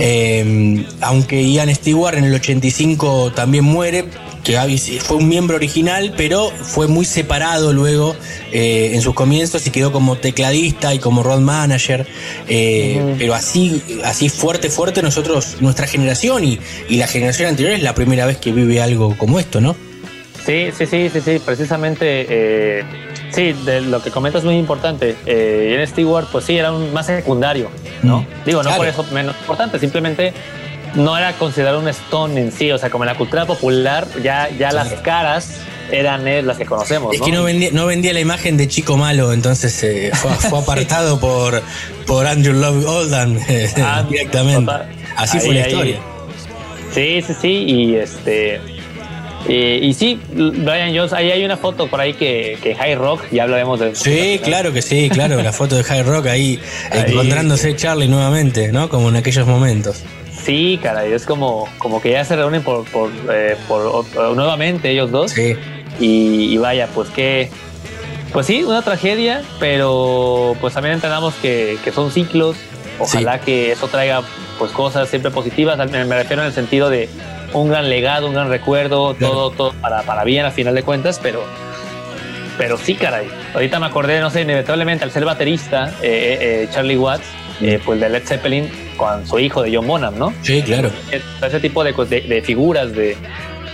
Eh, 0.00 0.86
aunque 1.00 1.42
Ian 1.50 1.74
Stewart 1.74 2.16
en 2.16 2.24
el 2.24 2.34
85 2.34 3.32
también 3.34 3.64
muere, 3.64 4.04
que 4.44 4.58
fue 5.00 5.16
un 5.18 5.28
miembro 5.28 5.56
original, 5.56 6.14
pero 6.16 6.50
fue 6.50 6.88
muy 6.88 7.04
separado 7.04 7.72
luego 7.72 8.16
eh, 8.52 8.90
en 8.94 9.00
sus 9.02 9.14
comienzos 9.14 9.66
y 9.66 9.70
quedó 9.70 9.92
como 9.92 10.16
tecladista 10.16 10.94
y 10.94 10.98
como 10.98 11.22
road 11.22 11.40
manager. 11.40 12.06
Pero 12.46 13.34
así, 13.34 13.82
así 14.04 14.28
fuerte, 14.28 14.68
fuerte, 14.68 15.02
nosotros, 15.02 15.56
nuestra 15.60 15.86
generación 15.86 16.44
y, 16.44 16.58
y 16.88 16.96
la 16.96 17.06
generación 17.06 17.48
anterior 17.48 17.74
es 17.74 17.82
la 17.82 17.94
primera 17.94 18.26
vez 18.26 18.38
que 18.38 18.52
vive 18.52 18.80
algo 18.80 19.16
como 19.16 19.38
esto, 19.38 19.60
¿no? 19.60 19.76
Sí, 20.44 20.70
sí, 20.76 20.86
sí, 20.86 21.08
sí, 21.08 21.20
sí, 21.20 21.40
precisamente, 21.44 22.26
eh, 22.28 22.84
sí, 23.30 23.52
de 23.64 23.80
lo 23.80 24.02
que 24.02 24.10
comentas 24.10 24.40
es 24.40 24.44
muy 24.44 24.56
importante. 24.56 25.14
Eh, 25.24 25.76
en 25.78 25.86
Stewart, 25.86 26.26
pues 26.32 26.44
sí, 26.44 26.56
era 26.56 26.72
un 26.72 26.92
más 26.92 27.06
secundario, 27.06 27.70
¿no? 28.02 28.26
Digo, 28.44 28.62
no 28.62 28.76
por 28.76 28.88
eso 28.88 29.04
menos 29.12 29.36
importante, 29.38 29.78
simplemente 29.78 30.32
no 30.94 31.16
era 31.16 31.32
considerado 31.34 31.80
un 31.80 31.88
Stone 31.88 32.40
en 32.40 32.52
sí, 32.52 32.70
o 32.70 32.78
sea, 32.78 32.90
como 32.90 33.04
en 33.04 33.08
la 33.08 33.16
cultura 33.16 33.46
popular, 33.46 34.06
ya, 34.22 34.48
ya 34.50 34.72
las 34.72 34.92
caras 34.94 35.60
eran 35.90 36.24
las 36.46 36.56
que 36.56 36.64
conocemos. 36.64 37.14
Es 37.14 37.20
que 37.20 37.32
no 37.32 37.44
vendía, 37.44 37.70
no 37.72 37.86
vendía 37.86 38.12
la 38.12 38.20
imagen 38.20 38.56
de 38.56 38.68
chico 38.68 38.96
malo, 38.96 39.32
entonces 39.32 39.82
eh, 39.82 40.10
fue, 40.14 40.58
apartado 40.58 41.20
por, 41.20 41.62
por 42.06 42.26
Andrew 42.26 42.54
Love 42.54 42.86
Oldham 42.86 43.38
ah, 43.78 44.04
directamente. 44.08 44.72
Así 45.16 45.38
fue 45.40 45.54
la 45.54 45.68
historia. 45.68 45.98
Sí, 46.92 47.22
sí, 47.22 47.34
sí, 47.40 47.48
y 47.48 47.96
este 47.96 48.60
eh, 49.48 49.80
y 49.82 49.92
sí, 49.94 50.20
Brian 50.32 50.94
Jones, 50.94 51.12
ahí 51.12 51.30
hay 51.30 51.44
una 51.44 51.56
foto 51.56 51.88
por 51.88 52.00
ahí 52.00 52.14
que, 52.14 52.58
que 52.62 52.74
High 52.74 52.94
Rock, 52.94 53.24
ya 53.32 53.42
hablaremos 53.42 53.80
de 53.80 53.94
Sí, 53.94 54.40
claro 54.42 54.72
que 54.72 54.82
sí, 54.82 55.08
claro, 55.10 55.42
la 55.42 55.52
foto 55.52 55.76
de 55.76 55.82
High 55.82 56.04
Rock 56.04 56.26
ahí, 56.26 56.60
encontrándose 56.92 57.74
Charlie 57.74 58.08
nuevamente, 58.08 58.70
¿no? 58.70 58.88
Como 58.88 59.08
en 59.08 59.16
aquellos 59.16 59.46
momentos. 59.46 60.04
Sí, 60.44 60.78
caray, 60.82 61.12
es 61.12 61.24
como, 61.24 61.68
como 61.78 62.00
que 62.00 62.10
ya 62.10 62.24
se 62.24 62.34
reúnen 62.34 62.62
por, 62.62 62.84
por, 62.86 63.10
eh, 63.32 63.56
nuevamente 64.34 64.90
ellos 64.90 65.10
dos. 65.10 65.30
Sí. 65.30 65.56
Y, 66.00 66.56
vaya, 66.58 66.88
pues 66.94 67.10
que, 67.10 67.48
pues 68.32 68.46
sí, 68.46 68.64
una 68.64 68.82
tragedia, 68.82 69.42
pero 69.60 70.56
pues 70.60 70.74
también 70.74 70.94
entendamos 70.94 71.34
que, 71.34 71.78
que 71.84 71.92
son 71.92 72.10
ciclos. 72.10 72.56
Ojalá 72.98 73.40
que 73.40 73.72
eso 73.72 73.88
traiga 73.88 74.22
pues 74.58 74.72
cosas 74.72 75.08
siempre 75.08 75.30
positivas. 75.30 75.78
Me, 75.90 76.04
me 76.04 76.16
refiero 76.16 76.42
en 76.42 76.48
el 76.48 76.54
sentido 76.54 76.90
de 76.90 77.08
un 77.52 77.68
gran 77.68 77.88
legado, 77.88 78.26
un 78.26 78.34
gran 78.34 78.48
recuerdo, 78.48 79.14
todo, 79.14 79.50
todo 79.50 79.72
para, 79.74 80.02
para 80.02 80.24
bien 80.24 80.44
a 80.44 80.50
final 80.50 80.74
de 80.74 80.82
cuentas, 80.82 81.20
pero, 81.22 81.44
pero 82.58 82.78
sí, 82.78 82.94
caray. 82.94 83.28
Ahorita 83.54 83.78
me 83.78 83.86
acordé, 83.86 84.20
no 84.20 84.30
sé, 84.30 84.42
inevitablemente 84.42 85.04
al 85.04 85.10
ser 85.10 85.24
baterista, 85.24 85.90
eh, 86.02 86.02
eh, 86.02 86.38
eh, 86.40 86.68
Charlie 86.72 86.96
Watts, 86.96 87.26
pues 87.84 88.00
de 88.00 88.08
Led 88.08 88.24
Zeppelin 88.24 88.81
con 89.02 89.26
su 89.26 89.38
hijo 89.40 89.62
de 89.62 89.74
John 89.74 89.86
Bonham, 89.86 90.16
¿no? 90.16 90.32
Sí, 90.42 90.62
claro. 90.62 90.90
Ese 91.10 91.58
tipo 91.58 91.82
de, 91.82 91.92
de, 91.92 92.42
figuras, 92.42 92.92
de, 92.92 93.16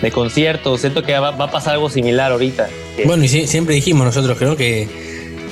de, 0.01 0.11
conciertos, 0.11 0.81
siento 0.81 1.03
que 1.03 1.19
va, 1.19 1.29
a 1.29 1.51
pasar 1.51 1.75
algo 1.75 1.91
similar 1.91 2.33
ahorita. 2.33 2.69
Bueno, 3.05 3.25
y 3.25 3.29
siempre 3.29 3.75
dijimos 3.75 4.07
nosotros, 4.07 4.39
creo 4.39 4.57
que, 4.57 4.89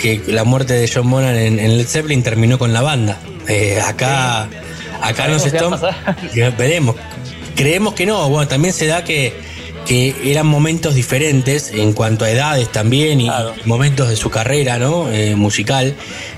que 0.01 0.23
la 0.29 0.45
muerte 0.45 0.73
de 0.73 0.91
John 0.93 1.11
Bonham 1.11 1.35
en, 1.35 1.79
Led 1.79 1.87
Zeppelin 1.87 2.23
terminó 2.23 2.59
con 2.59 2.73
la 2.73 2.81
banda. 2.81 3.19
acá, 3.85 4.49
acá 5.03 5.29
no 5.29 5.39
se 5.39 5.51
Veremos 6.59 6.97
Creemos 7.55 7.95
que 7.95 8.07
no, 8.07 8.29
bueno, 8.29 8.47
también 8.49 8.75
se 8.75 8.87
da 8.87 9.03
que, 9.03 9.33
que 9.87 10.15
eran 10.25 10.47
momentos 10.47 10.95
diferentes 10.95 11.71
en 11.73 11.93
cuanto 11.93 12.25
a 12.25 12.31
edades 12.31 12.71
también 12.73 13.21
y 13.21 13.31
momentos 13.65 14.09
de 14.09 14.17
su 14.17 14.31
carrera 14.31 14.79
¿no? 14.79 15.11
Eh, 15.11 15.37
musical. 15.37 15.95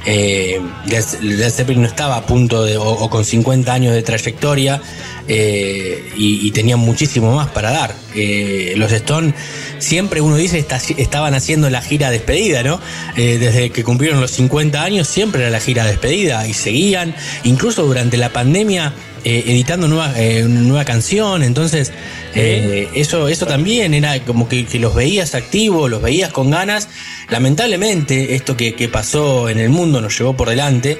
Eh, 0.06 0.61
Led 0.87 1.50
Zeppelin 1.50 1.82
no 1.82 1.88
estaba 1.88 2.16
a 2.16 2.26
punto 2.26 2.64
de, 2.64 2.76
o, 2.76 3.08
con 3.08 3.24
50 3.24 3.72
años 3.72 3.94
de 3.94 4.02
trayectoria 4.02 4.80
eh, 5.26 6.12
y, 6.16 6.50
tenían 6.52 6.78
muchísimo 6.78 7.34
más 7.34 7.48
para 7.48 7.70
dar. 7.70 7.94
Eh, 8.14 8.74
los 8.76 8.92
Stones 8.92 9.34
siempre 9.78 10.20
uno 10.20 10.37
dice 10.37 10.64
estaban 10.96 11.34
haciendo 11.34 11.70
la 11.70 11.82
gira 11.82 12.11
despedida, 12.11 12.62
¿no? 12.62 12.80
desde 13.16 13.70
que 13.70 13.84
cumplieron 13.84 14.20
los 14.20 14.30
50 14.32 14.82
años 14.82 15.08
siempre 15.08 15.42
era 15.42 15.50
la 15.50 15.61
gira 15.61 15.84
despedida 15.84 16.46
y 16.46 16.54
seguían, 16.54 17.14
incluso 17.44 17.84
durante 17.84 18.16
la 18.16 18.30
pandemia 18.30 18.92
eh, 19.24 19.44
editando 19.46 19.88
nueva, 19.88 20.12
eh, 20.16 20.44
nueva 20.44 20.85
canción, 20.85 21.42
entonces 21.42 21.92
eh, 22.35 22.88
eso, 22.94 23.28
eso 23.28 23.46
también 23.46 23.94
era 23.94 24.20
como 24.24 24.48
que, 24.48 24.66
los 24.78 24.94
veías 24.94 25.35
activos, 25.35 25.90
los 25.90 26.00
veías 26.00 26.33
con 26.33 26.50
ganas. 26.50 26.88
Lamentablemente, 27.28 28.35
esto 28.35 28.57
que, 28.57 28.88
pasó 28.92 29.48
en 29.48 29.59
el 29.59 29.70
mundo 29.70 30.00
nos 30.00 30.16
llevó 30.18 30.35
por 30.37 30.48
delante. 30.48 30.98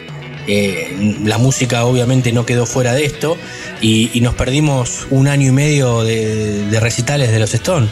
la 1.25 1.39
música 1.39 1.85
obviamente 1.85 2.33
no 2.33 2.45
quedó 2.47 2.65
fuera 2.67 2.93
de 2.95 3.05
esto 3.05 3.37
y, 3.81 4.21
nos 4.21 4.35
perdimos 4.35 5.07
un 5.11 5.29
año 5.29 5.49
y 5.49 5.53
medio 5.53 6.03
de, 6.03 6.79
recitales 6.81 7.31
de 7.31 7.39
los 7.39 7.55
Stones 7.55 7.91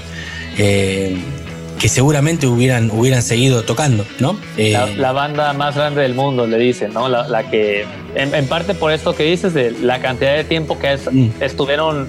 que 1.79 1.89
seguramente 1.89 2.47
hubieran, 2.47 2.91
hubieran 2.91 3.23
seguido 3.23 3.63
tocando, 3.65 4.05
¿no? 4.19 4.39
la, 4.57 5.13
banda 5.13 5.53
más 5.53 5.77
grande 5.77 6.03
del 6.03 6.15
mundo, 6.15 6.47
le 6.47 6.59
dicen, 6.59 6.93
¿no? 6.93 7.09
La, 7.09 7.51
que, 7.51 7.87
en, 8.15 8.47
parte 8.47 8.75
por 8.75 8.93
esto 8.93 9.15
que 9.15 9.25
dices, 9.25 9.55
de 9.55 9.73
la 9.73 10.01
cantidad 10.01 10.35
de 10.35 10.45
tiempo 10.45 10.79
que 10.79 10.97
mm. 10.97 11.43
estuvieron 11.43 12.09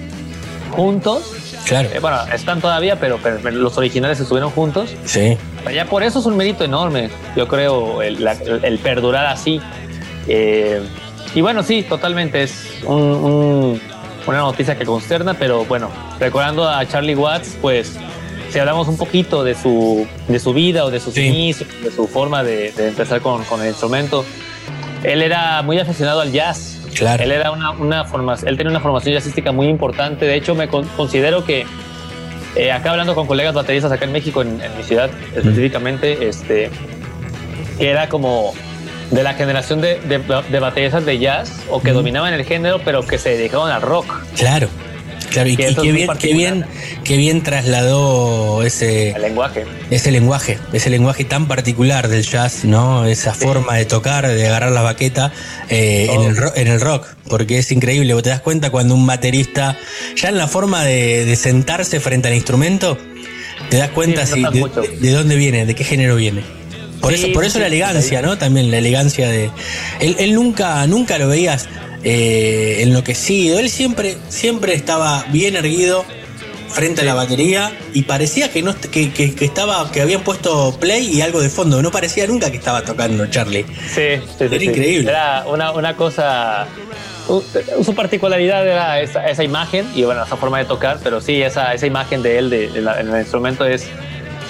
juntos. 0.72 1.34
Claro. 1.66 1.90
Eh, 1.94 2.00
bueno, 2.00 2.18
están 2.34 2.62
todavía, 2.62 2.98
pero, 3.00 3.20
los 3.52 3.78
originales 3.78 4.20
estuvieron 4.20 4.52
juntos. 4.52 4.96
Sí. 5.06 5.38
Ya 5.74 5.86
por 5.86 6.04
eso 6.04 6.20
es 6.20 6.26
un 6.26 6.38
mérito 6.38 6.64
enorme, 6.64 7.10
yo 7.36 7.48
creo, 7.48 8.02
el, 8.02 8.80
perdurar 8.82 9.26
así. 9.26 9.60
Eh, 10.28 10.82
y 11.36 11.42
bueno, 11.42 11.62
sí, 11.62 11.84
totalmente 11.84 12.44
es 12.44 12.84
una 12.86 14.40
noticia 14.40 14.78
que 14.78 14.86
consterna, 14.86 15.34
pero 15.34 15.66
bueno, 15.66 15.90
recordando 16.20 16.68
a 16.68 16.86
Charlie 16.86 17.16
Watts, 17.16 17.58
pues 17.62 17.98
si 18.50 18.60
hablamos 18.60 18.88
un 18.88 18.98
poquito 18.98 19.44
de 19.44 19.56
su, 19.56 20.08
de 20.28 20.40
su 20.40 20.54
vida 20.54 20.86
o 20.86 20.92
de 20.92 21.00
sus 21.00 21.18
inicios, 21.18 21.70
de 21.84 21.92
su 21.92 22.08
forma 22.08 22.44
de, 22.44 22.74
empezar 22.78 23.22
con, 23.22 23.44
con, 23.46 23.62
el 23.62 23.70
instrumento, 23.70 24.26
él 25.04 25.22
era 25.22 25.62
muy 25.62 25.80
aficionado 25.80 26.22
al 26.22 26.32
jazz. 26.32 26.80
Claro. 26.96 27.24
Él, 27.24 27.32
era 27.32 27.52
una, 27.52 27.72
una 27.72 28.06
formación, 28.06 28.50
él 28.50 28.58
tenía 28.58 28.72
una 28.72 28.80
formación 28.80 29.14
jazzística 29.14 29.52
muy 29.52 29.68
importante. 29.68 30.26
De 30.26 30.36
hecho, 30.36 30.56
me 30.56 30.68
considero 30.68 31.46
que 31.46 31.66
eh, 32.56 32.72
acá 32.72 32.92
hablando 32.92 33.14
con 33.14 33.28
colegas 33.28 33.54
bateristas 33.54 33.92
acá 33.92 34.06
en 34.06 34.12
México, 34.12 34.42
en, 34.42 34.58
mi 34.76 34.84
ciudad 34.84 35.12
específicamente, 35.36 36.28
este, 36.28 36.72
que 37.78 37.90
era 37.90 38.10
como 38.10 38.54
de 39.12 39.24
la 39.24 39.36
generación 39.36 39.80
de, 39.80 40.00
de, 40.00 40.60
bateristas 40.60 41.06
de 41.06 41.20
jazz 41.20 41.52
o 41.70 41.82
que 41.82 41.92
dominaban 41.92 42.34
el 42.34 42.44
género, 42.44 42.80
pero 42.84 43.06
que 43.06 43.20
se 43.20 43.30
dedicaban 43.30 43.72
al 43.72 43.82
rock. 43.82 44.24
Claro. 44.36 44.70
Claro, 45.38 45.50
y, 45.52 45.56
qué, 45.56 45.92
bien, 45.92 46.10
qué, 46.20 46.34
bien, 46.34 46.66
qué 47.04 47.16
bien 47.16 47.44
trasladó 47.44 48.64
ese 48.64 49.14
lenguaje. 49.20 49.66
Ese 49.92 50.10
lenguaje, 50.10 50.58
ese 50.74 50.90
lenguaje 50.90 51.26
tan 51.26 51.48
particular 51.48 52.08
del 52.08 52.24
jazz, 52.24 52.66
¿no? 52.66 53.06
Esa 53.06 53.36
forma 53.36 53.76
de 53.76 53.86
tocar, 53.86 54.28
de 54.28 54.48
agarrar 54.48 54.72
la 54.72 54.82
baqueta 54.82 55.32
eh, 55.70 56.08
en, 56.10 56.22
el, 56.22 56.38
en 56.56 56.68
el 56.68 56.82
rock, 56.82 57.06
porque 57.30 57.60
es 57.60 57.72
increíble. 57.72 58.16
Vos 58.16 58.24
te 58.24 58.30
das 58.30 58.42
cuenta 58.42 58.72
cuando 58.72 58.96
un 58.96 59.06
baterista, 59.06 59.78
ya 60.16 60.30
en 60.30 60.40
la 60.40 60.48
forma 60.48 60.84
de, 60.84 61.36
sentarse 61.36 62.00
frente 62.00 62.30
al 62.30 62.34
instrumento, 62.34 62.98
te 63.70 63.78
das 63.78 63.90
cuenta 63.90 64.26
de, 64.26 65.12
dónde 65.12 65.36
viene, 65.36 65.68
de 65.68 65.76
qué 65.76 65.84
género 65.84 66.16
viene. 66.16 66.42
Por 67.00 67.14
eso, 67.14 67.28
por 67.32 67.46
eso 67.46 67.60
la 67.60 67.68
elegancia, 67.68 68.24
¿no? 68.24 68.40
También 68.40 68.72
la 68.72 68.80
elegancia 68.80 69.30
de. 69.30 69.52
Él, 70.00 70.16
él 70.18 70.34
nunca, 70.34 70.88
nunca 70.88 71.20
lo 71.20 71.28
veías 71.28 71.70
eh, 72.04 72.80
enloquecido. 72.82 73.60
Él 73.60 73.70
siempre, 73.70 74.18
siempre 74.30 74.74
estaba 74.74 75.26
bien 75.32 75.56
erguido 75.56 76.06
frente 76.70 77.02
a 77.02 77.06
la 77.06 77.14
batería 77.14 77.72
y 77.94 78.04
parecía 78.04 78.52
que 78.52 78.62
no 78.62 78.76
que, 78.76 79.34
estaba 79.42 79.90
que 79.92 80.02
habían 80.02 80.22
puesto 80.22 80.78
play 80.80 81.10
y 81.12 81.22
algo 81.22 81.42
de 81.42 81.50
fondo. 81.50 81.82
No 81.82 81.92
parecía 81.92 82.28
nunca 82.28 82.52
que 82.52 82.58
estaba 82.58 82.84
tocando 82.84 83.26
Charlie. 83.28 83.66
Sí, 83.94 84.22
era 84.40 84.64
increíble. 84.64 85.10
Era 85.10 85.46
una, 85.48 85.96
cosa 85.96 86.68
su 87.84 87.96
particularidad 87.96 88.66
era 88.66 89.02
esa, 89.02 89.44
imagen 89.44 89.86
y 89.94 90.04
bueno 90.04 90.24
esa 90.24 90.38
forma 90.38 90.60
de 90.60 90.66
tocar 90.66 90.98
pero 91.04 91.20
sí 91.20 91.42
esa, 91.42 91.74
esa 91.74 91.86
imagen 91.86 92.24
de 92.24 92.38
él 92.38 92.50
de, 92.50 92.66
en 92.68 92.88
el 92.88 93.20
instrumento 93.20 93.66
es 93.66 93.86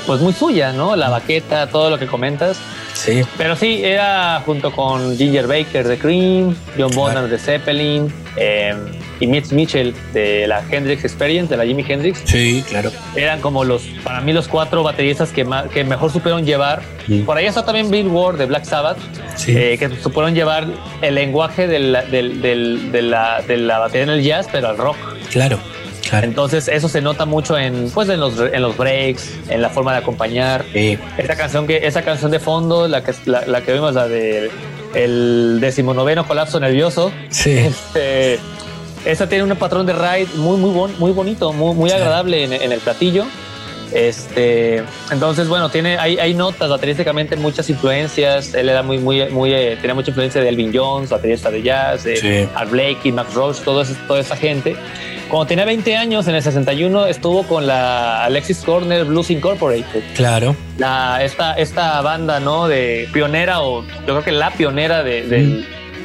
pues 0.05 0.21
muy 0.21 0.31
suya 0.31 0.73
no 0.73 0.95
la 0.95 1.09
baqueta 1.09 1.65
todo 1.67 1.89
lo 1.89 1.97
que 1.97 2.05
comentas 2.05 2.59
Sí. 2.97 3.21
Pero 3.37 3.55
sí, 3.55 3.81
era 3.83 4.41
junto 4.45 4.71
con 4.71 5.15
Ginger 5.17 5.47
Baker 5.47 5.87
de 5.87 5.97
Cream, 5.97 6.55
John 6.77 6.91
Bonham 6.95 7.29
de 7.29 7.37
Zeppelin 7.37 8.11
em, 8.35 8.77
y 9.19 9.27
Mitch 9.27 9.51
Mitchell 9.51 9.93
de 10.13 10.47
la 10.47 10.63
Hendrix 10.69 11.05
Experience, 11.05 11.49
de 11.49 11.57
la 11.57 11.65
Jimi 11.65 11.85
Hendrix. 11.87 12.21
Sí, 12.25 12.63
claro. 12.67 12.91
Eran 13.15 13.39
como 13.39 13.63
los, 13.63 13.83
para 14.03 14.21
mí, 14.21 14.33
los 14.33 14.47
cuatro 14.47 14.83
bateristas 14.83 15.31
que, 15.31 15.47
que 15.73 15.83
mejor 15.83 16.11
supieron 16.11 16.45
llevar. 16.45 16.81
Por 17.25 17.37
ahí 17.37 17.45
está 17.45 17.63
también 17.63 17.89
Bill 17.91 18.07
Ward 18.07 18.37
de 18.37 18.45
Black 18.47 18.65
Sabbath, 18.65 18.97
eh, 19.47 19.77
que 19.79 19.89
supieron 20.01 20.33
llevar 20.33 20.65
el 21.01 21.15
lenguaje 21.15 21.67
de 21.67 21.79
la, 21.79 22.01
de, 22.03 22.21
la, 23.01 23.41
de 23.41 23.57
la 23.57 23.79
batería 23.79 24.03
en 24.03 24.09
el 24.09 24.23
jazz, 24.23 24.47
pero 24.51 24.69
al 24.69 24.77
rock. 24.77 24.97
Claro. 25.31 25.59
Entonces 26.11 26.67
eso 26.67 26.89
se 26.89 27.01
nota 27.01 27.25
mucho 27.25 27.57
en, 27.57 27.89
pues, 27.91 28.09
en, 28.09 28.19
los, 28.19 28.39
en 28.39 28.61
los 28.61 28.77
breaks, 28.77 29.33
en 29.49 29.61
la 29.61 29.69
forma 29.69 29.91
de 29.91 29.99
acompañar. 29.99 30.65
Esa 30.73 31.35
canción 31.35 31.67
que, 31.67 31.85
esa 31.85 32.01
canción 32.01 32.31
de 32.31 32.39
fondo, 32.39 32.87
la 32.87 33.03
que, 33.03 33.13
la, 33.25 33.61
que 33.61 33.73
vimos, 33.73 33.93
la 33.93 34.07
de 34.07 34.49
el 34.93 35.59
decimonoveno 35.59 36.27
colapso 36.27 36.59
nervioso. 36.59 37.11
Sí. 37.29 37.51
Este, 37.51 38.39
esa 39.05 39.27
tiene 39.29 39.43
un 39.43 39.55
patrón 39.55 39.85
de 39.85 39.93
ride 39.93 40.27
muy, 40.35 40.57
muy, 40.57 40.91
muy 40.97 41.11
bonito, 41.11 41.53
muy, 41.53 41.73
muy 41.75 41.91
agradable 41.91 42.43
en, 42.43 42.71
el 42.71 42.79
platillo. 42.79 43.25
Este, 43.91 44.83
entonces, 45.11 45.47
bueno, 45.47 45.69
tiene, 45.69 45.97
hay, 45.97 46.17
hay 46.17 46.33
notas 46.33 46.69
baterísticamente 46.69 47.35
muchas 47.35 47.69
influencias. 47.69 48.53
Él 48.53 48.69
era 48.69 48.83
muy, 48.83 48.97
muy, 48.97 49.29
muy, 49.29 49.53
eh, 49.53 49.77
tenía 49.79 49.93
mucha 49.93 50.11
influencia 50.11 50.41
de 50.41 50.49
Elvin 50.49 50.71
Jones, 50.73 51.09
baterista 51.09 51.49
de 51.49 51.61
jazz, 51.61 52.03
de 52.03 52.49
Art 52.55 52.69
Blakey, 52.69 53.11
Max 53.11 53.33
Roach, 53.33 53.59
todo 53.59 53.83
toda 54.07 54.19
esa 54.19 54.35
gente. 54.35 54.75
Cuando 55.29 55.47
tenía 55.47 55.65
20 55.65 55.95
años, 55.97 56.27
en 56.29 56.35
el 56.35 56.41
61, 56.41 57.07
estuvo 57.07 57.43
con 57.43 57.67
la 57.67 58.23
Alexis 58.23 58.59
Corner 58.59 59.03
Blues 59.03 59.29
Incorporated. 59.29 60.01
Claro. 60.15 60.55
La, 60.77 61.21
esta, 61.21 61.53
esta 61.55 61.99
banda, 62.01 62.39
¿no? 62.39 62.67
De 62.67 63.09
pionera, 63.11 63.61
o 63.61 63.83
yo 63.83 64.05
creo 64.05 64.23
que 64.23 64.31
la 64.31 64.51
pionera 64.51 65.03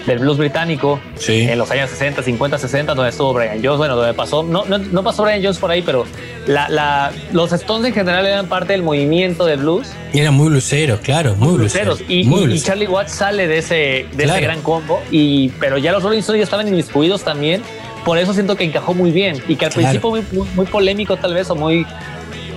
del, 0.07 0.19
blues 0.19 0.39
británico. 0.39 1.01
Sí. 1.17 1.43
En 1.43 1.59
los 1.59 1.71
años 1.71 1.91
60, 1.91 2.23
50, 2.23 2.59
60, 2.59 2.95
donde 2.95 3.11
estuvo 3.11 3.33
Brian 3.33 3.61
Jones. 3.63 3.79
Bueno, 3.79 3.97
donde 3.97 4.15
pasó, 4.15 4.43
no, 4.43 4.65
no, 4.65 5.03
pasó 5.03 5.23
Brian 5.23 5.43
Jones 5.43 5.59
por 5.59 5.71
ahí, 5.71 5.83
pero 5.83 6.05
la, 6.47 6.69
la, 6.69 7.13
los 7.33 7.53
Stones 7.53 7.87
en 7.87 7.95
general 7.95 8.27
eran 8.27 8.47
parte 8.47 8.73
del 8.73 8.83
movimiento 8.83 9.45
de 9.45 9.57
blues. 9.57 9.89
Y 10.13 10.21
eran 10.21 10.35
muy 10.35 10.49
bluseros, 10.49 11.01
claro, 11.01 11.35
muy, 11.37 11.57
bluseros. 11.57 12.03
Y, 12.09 12.29
Charlie 12.61 12.87
Watts 12.87 13.13
sale 13.13 13.47
de 13.47 13.59
ese, 13.59 14.07
de 14.13 14.25
ese 14.25 14.41
gran 14.41 14.61
combo. 14.63 15.01
Y, 15.11 15.51
pero 15.61 15.79
ya 15.79 15.93
los 15.93 16.03
Rolling 16.03 16.21
Stones 16.21 16.41
ya 16.41 16.45
estaban 16.45 16.69
inmiscuidos 16.69 17.23
también 17.23 17.63
por 18.05 18.19
eso 18.19 18.35
siento 18.35 18.57
que 18.57 18.65
encajó 18.65 18.95
muy 18.95 19.13
bien 19.13 19.41
y 19.49 19.57
que 19.57 19.67
al 19.67 19.73
principio 19.73 20.11
muy, 20.11 20.25
muy, 20.55 20.67
polémico 20.67 21.17
tal 21.17 21.35
vez 21.35 21.49
o 21.51 21.55
muy 21.55 21.87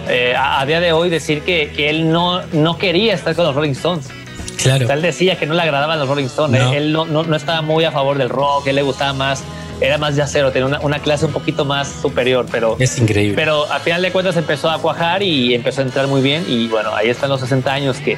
eh, 0.07 0.33
a, 0.37 0.65
día 0.65 0.79
de 0.79 0.91
hoy 0.91 1.09
decir 1.09 1.41
que, 1.41 1.71
que, 1.75 1.89
él 1.89 2.11
no, 2.11 2.41
no 2.47 2.77
quería 2.77 3.13
estar 3.13 3.35
con 3.35 3.45
los 3.45 3.55
Rolling 3.55 3.71
Stones. 3.71 4.09
Claro. 4.57 4.91
él 4.91 5.01
decía 5.01 5.37
que 5.37 5.45
no 5.45 5.53
le 5.53 5.61
agradaban 5.61 5.99
los 5.99 6.07
Rolling 6.07 6.25
Stones. 6.25 6.61
Él, 6.73 6.91
no, 6.91 7.05
no, 7.05 7.23
no, 7.23 7.35
estaba 7.35 7.61
muy 7.61 7.83
a 7.83 7.91
favor 7.91 8.17
del 8.17 8.29
rock, 8.29 8.67
él 8.67 8.75
le 8.75 8.81
gustaba 8.81 9.13
más, 9.13 9.43
era 9.81 9.97
más 9.97 10.15
yacero, 10.15 10.51
tenía 10.51 10.67
una, 10.67 10.79
una, 10.79 10.99
clase 10.99 11.25
un 11.25 11.31
poquito 11.31 11.65
más 11.65 11.87
superior, 12.01 12.45
pero... 12.51 12.75
Es 12.79 12.97
increíble. 12.97 13.35
Pero 13.35 13.69
al 13.71 13.81
final 13.81 14.01
de 14.01 14.11
cuentas 14.11 14.37
empezó 14.37 14.69
a 14.69 14.79
cuajar 14.79 15.21
y 15.23 15.53
empezó 15.53 15.81
a 15.81 15.83
entrar 15.83 16.07
muy 16.07 16.21
bien 16.21 16.45
y 16.47 16.67
bueno, 16.67 16.95
ahí 16.95 17.09
están 17.09 17.29
los 17.29 17.41
60 17.41 17.71
años 17.71 17.97
que, 17.97 18.17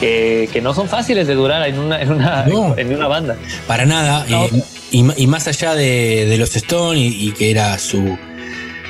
que, 0.00 0.48
que 0.52 0.60
no 0.60 0.74
son 0.74 0.88
fáciles 0.88 1.26
de 1.26 1.34
durar 1.34 1.66
en 1.68 1.78
una, 1.78 2.00
en 2.00 2.12
una, 2.12 2.44
en 2.76 2.94
una 2.94 3.08
banda. 3.08 3.36
Para 3.66 3.86
nada. 3.86 4.24
Eh, 4.28 4.62
y, 4.94 5.26
más 5.26 5.48
allá 5.48 5.74
de, 5.74 6.36
los 6.38 6.54
Stones 6.54 7.02
y, 7.02 7.32
que 7.32 7.50
era 7.50 7.76
su, 7.78 8.16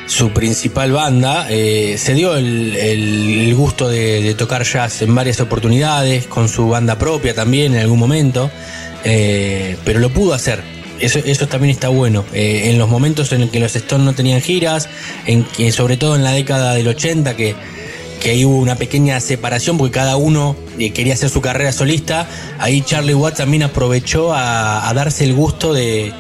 su 0.07 0.31
principal 0.31 0.93
banda, 0.93 1.47
eh, 1.51 1.97
se 1.99 2.15
dio 2.15 2.37
el, 2.37 3.55
gusto 3.57 3.89
de, 3.89 4.35
tocar 4.35 4.65
jazz 4.65 5.03
en 5.03 5.15
varias 5.15 5.41
oportunidades, 5.41 6.27
con 6.27 6.49
su 6.49 6.69
banda 6.69 6.99
propia 6.99 7.35
también 7.35 7.75
en 7.75 7.81
algún 7.81 7.99
momento, 7.99 8.51
eh, 9.05 9.77
pero 9.85 10.01
lo 10.01 10.11
pudo 10.11 10.35
hacer. 10.35 10.63
Eso, 11.01 11.49
también 11.49 11.71
está 11.71 11.89
bueno. 11.89 12.25
Eh, 12.33 12.71
en 12.71 12.79
los 12.79 12.89
momentos 12.89 13.33
en 13.33 13.49
que 13.49 13.61
los 13.61 13.75
Stones 13.77 14.07
no 14.07 14.15
tenían 14.15 14.41
giras, 14.41 14.89
en 15.27 15.45
que 15.45 15.73
sobre 15.73 15.97
todo 15.97 16.17
en 16.17 16.23
la 16.23 16.33
década 16.33 16.75
del 16.75 16.89
80, 16.89 17.37
que 17.37 17.55
que 18.25 18.31
ahí 18.31 18.45
hubo 18.47 18.57
una 18.57 18.77
pequeña 18.77 19.21
separación 19.21 19.77
porque 19.77 19.93
cada 19.93 20.17
uno 20.17 20.57
quería 20.79 21.13
hacer 21.13 21.29
su 21.29 21.43
carrera 21.43 21.73
solista. 21.73 22.27
Ahí 22.59 22.81
Charlie 22.81 23.13
Watts 23.13 23.37
también 23.37 23.63
aprovechó 23.65 24.33
a, 24.33 24.91
darse 24.95 25.25
el 25.25 25.35
gusto 25.35 25.75
de, 25.75 26.11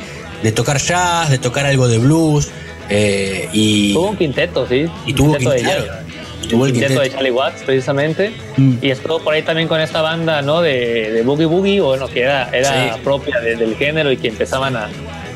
tocar 0.54 0.76
jazz, 0.76 1.30
de 1.30 1.38
tocar 1.38 1.64
algo 1.64 1.88
de 1.88 1.96
blues. 1.96 2.50
Eh, 2.88 3.48
y, 3.52 3.94
tuvo 3.94 4.10
un 4.10 4.16
quinteto, 4.16 4.66
sí. 4.66 4.86
Y 5.06 5.14
tuvo 5.14 5.36
quinteto, 5.36 5.50
de, 5.50 6.48
tuvo 6.48 6.66
el 6.66 6.72
quinteto, 6.72 7.00
de 7.00 7.10
Charlie 7.10 7.30
Watts, 7.30 7.62
precisamente. 7.62 8.32
Mm. 8.56 8.76
Y 8.82 8.90
estuvo 8.90 9.18
por 9.20 9.34
ahí 9.34 9.42
también 9.42 9.68
con 9.68 9.80
esta 9.80 10.02
banda, 10.02 10.42
¿no? 10.42 10.60
De, 10.60 11.10
de 11.12 11.22
Boogie 11.22 11.46
Boogie, 11.46 11.80
bueno, 11.80 12.08
que 12.08 12.22
era, 12.22 12.48
era 12.50 12.96
propia 13.02 13.40
del 13.40 13.76
género 13.76 14.12
y 14.12 14.16
que 14.16 14.28
empezaban 14.28 14.76
a, 14.76 14.88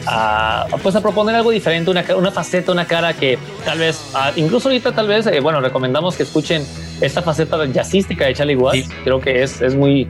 a, 0.06 0.66
pues 0.82 0.94
a 0.96 1.00
proponer 1.00 1.34
algo 1.34 1.50
diferente, 1.50 1.90
una, 1.90 2.04
una 2.16 2.30
faceta, 2.30 2.72
una 2.72 2.86
cara 2.86 3.12
que 3.12 3.38
tal 3.64 3.78
vez, 3.78 4.12
incluso 4.36 4.68
ahorita 4.68 4.92
tal 4.92 5.06
vez, 5.06 5.26
eh, 5.26 5.40
bueno, 5.40 5.60
recomendamos 5.60 6.16
que 6.16 6.22
escuchen 6.22 6.64
esta 7.00 7.22
faceta 7.22 7.64
jazzística 7.66 8.26
de 8.26 8.34
Charlie 8.34 8.56
Watts. 8.56 8.88
Creo 9.04 9.20
que 9.20 9.42
es, 9.42 9.60
es 9.60 9.74
muy, 9.74 10.08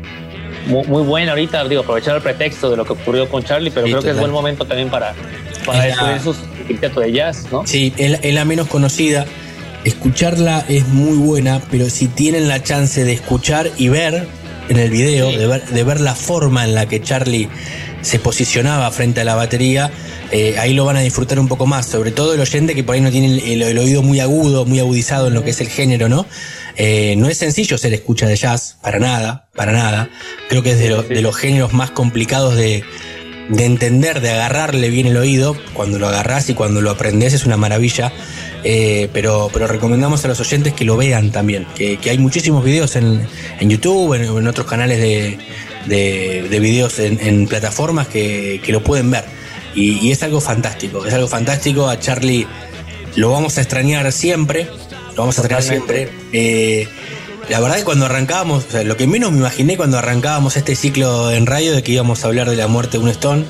muy, 0.66 1.02
buena 1.02 1.32
ahorita, 1.32 1.64
digo, 1.64 1.82
aprovechar 1.82 2.16
el 2.16 2.22
pretexto 2.22 2.70
de 2.70 2.76
lo 2.76 2.84
que 2.84 2.92
ocurrió 2.92 3.28
con 3.28 3.42
Charlie, 3.42 3.70
pero 3.70 3.86
creo 3.86 4.02
que 4.02 4.10
es 4.10 4.18
buen 4.18 4.30
momento 4.30 4.64
también 4.64 4.88
para, 4.88 5.14
para 5.66 5.84
descubrir 5.84 6.20
sus 6.20 6.36
quinteto 6.68 7.00
de 7.00 7.12
jazz, 7.12 7.46
¿no? 7.50 7.66
Sí, 7.66 7.92
es 7.96 8.34
la 8.34 8.44
menos 8.44 8.68
conocida. 8.68 9.26
Escucharla 9.84 10.64
es 10.68 10.86
muy 10.88 11.16
buena, 11.16 11.60
pero 11.70 11.90
si 11.90 12.06
tienen 12.06 12.46
la 12.46 12.62
chance 12.62 13.04
de 13.04 13.12
escuchar 13.12 13.70
y 13.76 13.88
ver 13.88 14.28
en 14.68 14.76
el 14.76 14.90
video, 14.90 15.30
de, 15.30 15.46
ver, 15.46 15.66
de 15.66 15.84
ver 15.84 16.00
la 16.00 16.14
forma 16.14 16.64
en 16.64 16.74
la 16.74 16.86
que 16.86 17.00
Charlie 17.00 17.48
se 18.02 18.18
posicionaba 18.18 18.90
frente 18.90 19.20
a 19.20 19.24
la 19.24 19.34
batería, 19.34 19.90
eh, 20.30 20.56
ahí 20.58 20.74
lo 20.74 20.84
van 20.84 20.96
a 20.96 21.00
disfrutar 21.00 21.40
un 21.40 21.48
poco 21.48 21.66
más, 21.66 21.86
sobre 21.86 22.10
todo 22.10 22.34
el 22.34 22.40
oyente 22.40 22.74
que 22.74 22.84
por 22.84 22.94
ahí 22.94 23.00
no 23.00 23.10
tiene 23.10 23.52
el, 23.52 23.78
oído 23.78 24.02
muy 24.02 24.20
agudo, 24.20 24.66
muy 24.66 24.78
agudizado 24.78 25.28
en 25.28 25.34
lo 25.34 25.42
que 25.42 25.50
es 25.50 25.60
el 25.60 25.68
género, 25.68 26.08
¿no? 26.08 26.26
Eh, 26.76 27.14
no 27.16 27.28
es 27.28 27.38
sencillo 27.38 27.78
ser 27.78 27.94
escucha 27.94 28.26
de 28.26 28.36
jazz, 28.36 28.76
para 28.82 28.98
nada, 28.98 29.48
para 29.54 29.72
nada. 29.72 30.10
Creo 30.48 30.62
que 30.62 30.72
es 30.72 30.78
de, 30.78 31.22
los 31.22 31.36
géneros 31.36 31.72
más 31.72 31.90
complicados 31.90 32.56
de, 32.56 32.84
entender, 33.56 34.20
de 34.20 34.30
agarrarle 34.30 34.90
bien 34.90 35.06
el 35.06 35.16
oído. 35.16 35.56
Cuando 35.74 35.98
lo 35.98 36.08
agarrás 36.08 36.48
y 36.50 36.54
cuando 36.54 36.80
lo 36.80 36.90
aprendes 36.90 37.34
es 37.34 37.46
una 37.46 37.56
maravilla. 37.56 38.12
Eh, 38.64 39.08
pero, 39.12 39.50
pero 39.52 39.66
recomendamos 39.66 40.24
a 40.24 40.28
los 40.28 40.40
oyentes 40.40 40.72
que 40.72 40.84
lo 40.84 40.96
vean 40.96 41.30
también, 41.30 41.64
que, 41.76 41.98
hay 42.10 42.18
muchísimos 42.18 42.64
videos 42.64 42.96
en, 42.96 43.24
YouTube, 43.60 44.14
en, 44.14 44.24
en 44.24 44.48
otros 44.48 44.66
canales 44.66 44.98
de, 44.98 45.38
de, 45.88 46.60
videos 46.60 46.98
en, 46.98 47.46
plataformas 47.46 48.08
que, 48.08 48.60
lo 48.68 48.82
pueden 48.82 49.10
ver. 49.10 49.24
Y, 49.74 50.10
es 50.10 50.22
algo 50.22 50.40
fantástico, 50.40 51.04
es 51.06 51.14
algo 51.14 51.28
fantástico. 51.28 51.88
A 51.88 51.98
Charlie 51.98 52.46
lo 53.16 53.30
vamos 53.30 53.58
a 53.58 53.62
extrañar 53.62 54.10
siempre, 54.12 54.66
lo 55.14 55.22
vamos 55.22 55.38
a 55.38 55.42
traer 55.42 55.62
siempre. 55.62 56.08
Eh, 56.32 56.88
la 57.48 57.60
verdad 57.60 57.76
que 57.76 57.84
cuando 57.84 58.06
arrancábamos, 58.06 58.66
o 58.66 58.70
sea, 58.70 58.84
lo 58.84 58.96
que 58.96 59.06
menos 59.06 59.32
me 59.32 59.38
imaginé 59.38 59.76
cuando 59.76 59.98
arrancábamos 59.98 60.56
este 60.56 60.76
ciclo 60.76 61.30
en 61.30 61.46
radio 61.46 61.72
de 61.72 61.82
que 61.82 61.92
íbamos 61.92 62.24
a 62.24 62.28
hablar 62.28 62.48
de 62.50 62.56
la 62.56 62.66
muerte 62.66 62.98
de 62.98 63.04
un 63.04 63.10
Stone. 63.10 63.44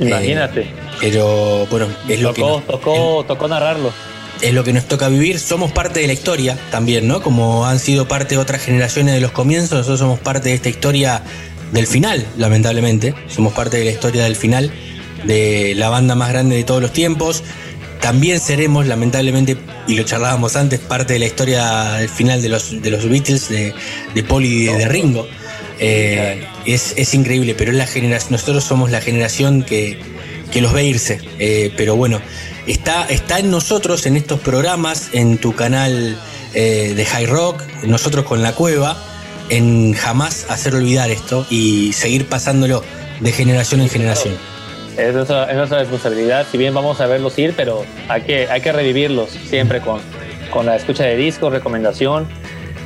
Imagínate. 0.00 0.62
Eh, 0.62 0.74
pero 1.00 1.66
bueno, 1.66 1.86
es 2.08 2.20
lo 2.20 2.34
que. 2.34 2.42
tocó, 2.42 3.24
tocó 3.26 3.48
narrarlo 3.48 3.92
es 4.42 4.54
lo 4.54 4.64
que 4.64 4.72
nos 4.72 4.84
toca 4.86 5.08
vivir. 5.08 5.38
Somos 5.38 5.72
parte 5.72 6.00
de 6.00 6.06
la 6.06 6.12
historia 6.12 6.56
también, 6.70 7.08
¿no? 7.08 7.22
Como 7.22 7.66
han 7.66 7.78
sido 7.78 8.08
parte 8.08 8.34
de 8.34 8.40
otras 8.40 8.62
generaciones 8.62 9.14
de 9.14 9.20
los 9.20 9.32
comienzos, 9.32 9.72
nosotros 9.72 9.98
somos 9.98 10.20
parte 10.20 10.50
de 10.50 10.54
esta 10.54 10.68
historia 10.68 11.22
del 11.72 11.86
final, 11.86 12.26
lamentablemente. 12.36 13.14
Somos 13.28 13.52
parte 13.52 13.78
de 13.78 13.84
la 13.84 13.90
historia 13.90 14.24
del 14.24 14.36
final 14.36 14.70
de 15.24 15.74
la 15.76 15.88
banda 15.88 16.14
más 16.14 16.30
grande 16.30 16.56
de 16.56 16.64
todos 16.64 16.80
los 16.80 16.92
tiempos. 16.92 17.42
También 18.00 18.38
seremos, 18.40 18.86
lamentablemente, 18.86 19.56
y 19.86 19.96
lo 19.96 20.04
charlábamos 20.04 20.56
antes, 20.56 20.78
parte 20.80 21.14
de 21.14 21.18
la 21.18 21.26
historia 21.26 21.92
del 21.94 22.08
final 22.08 22.40
de 22.40 22.48
los, 22.48 22.80
de 22.80 22.90
los 22.90 23.08
Beatles, 23.08 23.48
de, 23.48 23.74
de 24.14 24.22
Paul 24.22 24.44
y 24.44 24.66
de, 24.66 24.88
Ringo. 24.88 25.26
Eh, 25.80 26.46
es, 26.64 27.14
increíble, 27.14 27.54
pero 27.56 27.72
es 27.72 27.76
la 27.76 27.86
generación, 27.86 28.32
nosotros 28.32 28.64
somos 28.64 28.90
la 28.90 29.00
generación 29.00 29.62
que, 29.62 29.98
los 30.60 30.72
ve 30.72 30.84
irse. 30.84 31.20
Eh, 31.38 31.72
pero 31.76 31.96
bueno, 31.96 32.20
está, 32.66 33.04
está 33.06 33.40
en 33.40 33.50
nosotros, 33.50 34.06
en 34.06 34.16
estos 34.16 34.40
programas, 34.40 35.10
en 35.12 35.38
tu 35.38 35.54
canal 35.54 36.18
eh, 36.54 36.94
de 36.94 37.04
High 37.04 37.26
Rock, 37.26 37.62
nosotros 37.84 38.24
con 38.24 38.42
la 38.42 38.52
cueva, 38.52 38.96
en 39.50 39.92
jamás 39.94 40.46
hacer 40.48 40.74
olvidar 40.74 41.10
esto 41.10 41.46
y 41.50 41.92
seguir 41.94 42.26
pasándolo 42.26 42.84
de 43.20 43.32
generación 43.32 43.80
en 43.80 43.88
generación. 43.88 44.34
Es 44.98 45.14
nuestra, 45.14 45.46
responsabilidad, 45.46 46.46
si 46.50 46.58
bien 46.58 46.74
vamos 46.74 47.00
a 47.00 47.06
verlos 47.06 47.38
ir, 47.38 47.54
pero 47.56 47.84
hay 48.08 48.22
que, 48.22 48.48
hay 48.48 48.60
que 48.60 48.72
revivirlos 48.72 49.30
siempre 49.30 49.80
con, 49.80 50.00
con 50.50 50.66
la 50.66 50.76
escucha 50.76 51.04
de 51.04 51.16
discos, 51.16 51.52
recomendación 51.52 52.26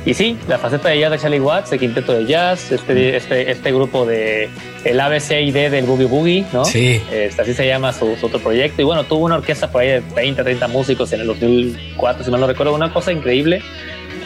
y 0.05 0.13
sí, 0.15 0.37
la 0.49 0.57
faceta 0.57 0.89
de 0.89 0.99
jazz 0.99 1.11
de 1.11 1.17
Charlie 1.17 1.39
Watts, 1.39 1.71
el 1.71 1.79
quinteto 1.79 2.13
de 2.13 2.25
jazz, 2.25 2.73
este, 2.73 3.15
este, 3.15 3.49
este 3.49 3.71
grupo 3.71 4.05
de 4.05 4.49
el 4.83 4.99
ABCD 4.99 5.71
del 5.71 5.85
Boogie 5.85 6.05
Boogie, 6.05 6.45
¿no? 6.51 6.65
Sí. 6.65 7.01
Este, 7.09 7.41
así 7.41 7.53
se 7.53 7.65
llama 7.65 7.93
su, 7.93 8.17
otro 8.21 8.39
proyecto. 8.39 8.81
Y 8.81 8.85
bueno, 8.85 9.05
tuvo 9.05 9.23
una 9.23 9.35
orquesta 9.35 9.71
por 9.71 9.81
ahí 9.81 9.87
de 9.87 10.03
20, 10.13 10.43
30 10.43 10.67
músicos 10.67 11.13
en 11.13 11.21
el 11.21 11.27
2004, 11.27 12.25
si 12.25 12.31
mal 12.31 12.41
no 12.41 12.47
recuerdo, 12.47 12.75
una 12.75 12.91
cosa 12.91 13.13
increíble. 13.13 13.61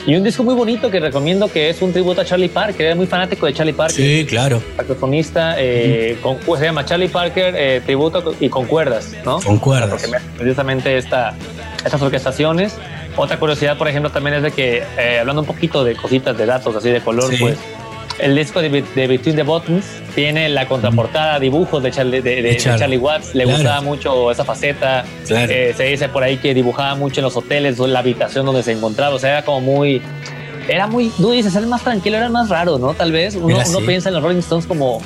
Y 0.07 0.15
un 0.15 0.23
disco 0.23 0.41
muy 0.41 0.55
bonito 0.55 0.89
que 0.89 1.01
recomiendo 1.01 1.51
que 1.51 1.69
es 1.69 1.81
un 1.81 1.91
tributo 1.91 2.21
a 2.21 2.25
Charlie 2.25 2.47
Parker. 2.47 2.85
Era 2.85 2.95
muy 2.95 3.07
fanático 3.07 3.45
de 3.45 3.53
Charlie 3.53 3.73
Parker. 3.73 3.95
Sí, 3.95 4.25
claro. 4.25 4.63
Saxofonista. 4.77 5.55
Eh, 5.57 6.17
con, 6.23 6.39
se 6.57 6.63
llama 6.63 6.85
Charlie 6.85 7.09
Parker, 7.09 7.53
eh, 7.57 7.81
tributo 7.85 8.33
y 8.39 8.47
con 8.47 8.65
cuerdas, 8.67 9.13
¿no? 9.25 9.41
Con 9.41 9.59
cuerdas. 9.59 10.01
Porque 10.01 10.17
precisamente 10.37 10.97
esta, 10.97 11.35
estas 11.83 12.01
orquestaciones 12.01 12.77
otra 13.17 13.39
curiosidad, 13.39 13.77
por 13.77 13.87
ejemplo, 13.87 14.11
también 14.11 14.35
es 14.35 14.43
de 14.43 14.51
que, 14.51 14.83
eh, 14.97 15.19
hablando 15.19 15.41
un 15.41 15.47
poquito 15.47 15.83
de 15.83 15.95
cositas 15.95 16.37
de 16.37 16.45
datos 16.45 16.75
así 16.75 16.89
de 16.89 17.01
color, 17.01 17.33
pues 17.39 17.57
el 18.19 18.35
disco 18.35 18.61
de, 18.61 18.69
Between 18.69 19.35
the 19.35 19.43
Buttons 19.43 19.85
tiene 20.15 20.49
la 20.49 20.67
contraportada, 20.67 21.39
dibujos 21.39 21.83
de 21.83 21.91
Charlie, 21.91 22.21
de, 22.21 22.57
Charlie 22.57 22.97
Watts. 22.97 23.35
Le 23.35 23.45
gustaba 23.45 23.81
mucho 23.81 24.31
esa 24.31 24.43
faceta. 24.43 25.05
Eh, 25.29 25.73
se 25.75 25.83
dice 25.83 26.09
por 26.09 26.23
ahí 26.23 26.37
que 26.37 26.53
dibujaba 26.53 26.95
mucho 26.95 27.19
en 27.21 27.25
los 27.25 27.35
hoteles, 27.35 27.79
la 27.79 27.99
habitación 27.99 28.45
donde 28.45 28.63
se 28.63 28.71
encontraba. 28.71 29.15
O 29.15 29.19
sea, 29.19 29.31
era 29.31 29.45
como 29.45 29.61
muy. 29.61 30.01
Era 30.67 30.87
muy. 30.87 31.09
Tú 31.09 31.31
dices, 31.31 31.55
era 31.55 31.65
más 31.67 31.83
tranquilo, 31.83 32.17
era 32.17 32.29
más 32.29 32.49
raro, 32.49 32.77
¿no? 32.77 32.93
Tal 32.93 33.11
vez 33.11 33.35
uno, 33.35 33.57
uno 33.67 33.79
piensa 33.81 34.09
en 34.09 34.15
los 34.15 34.23
Rolling 34.23 34.39
Stones 34.39 34.65
como 34.65 35.01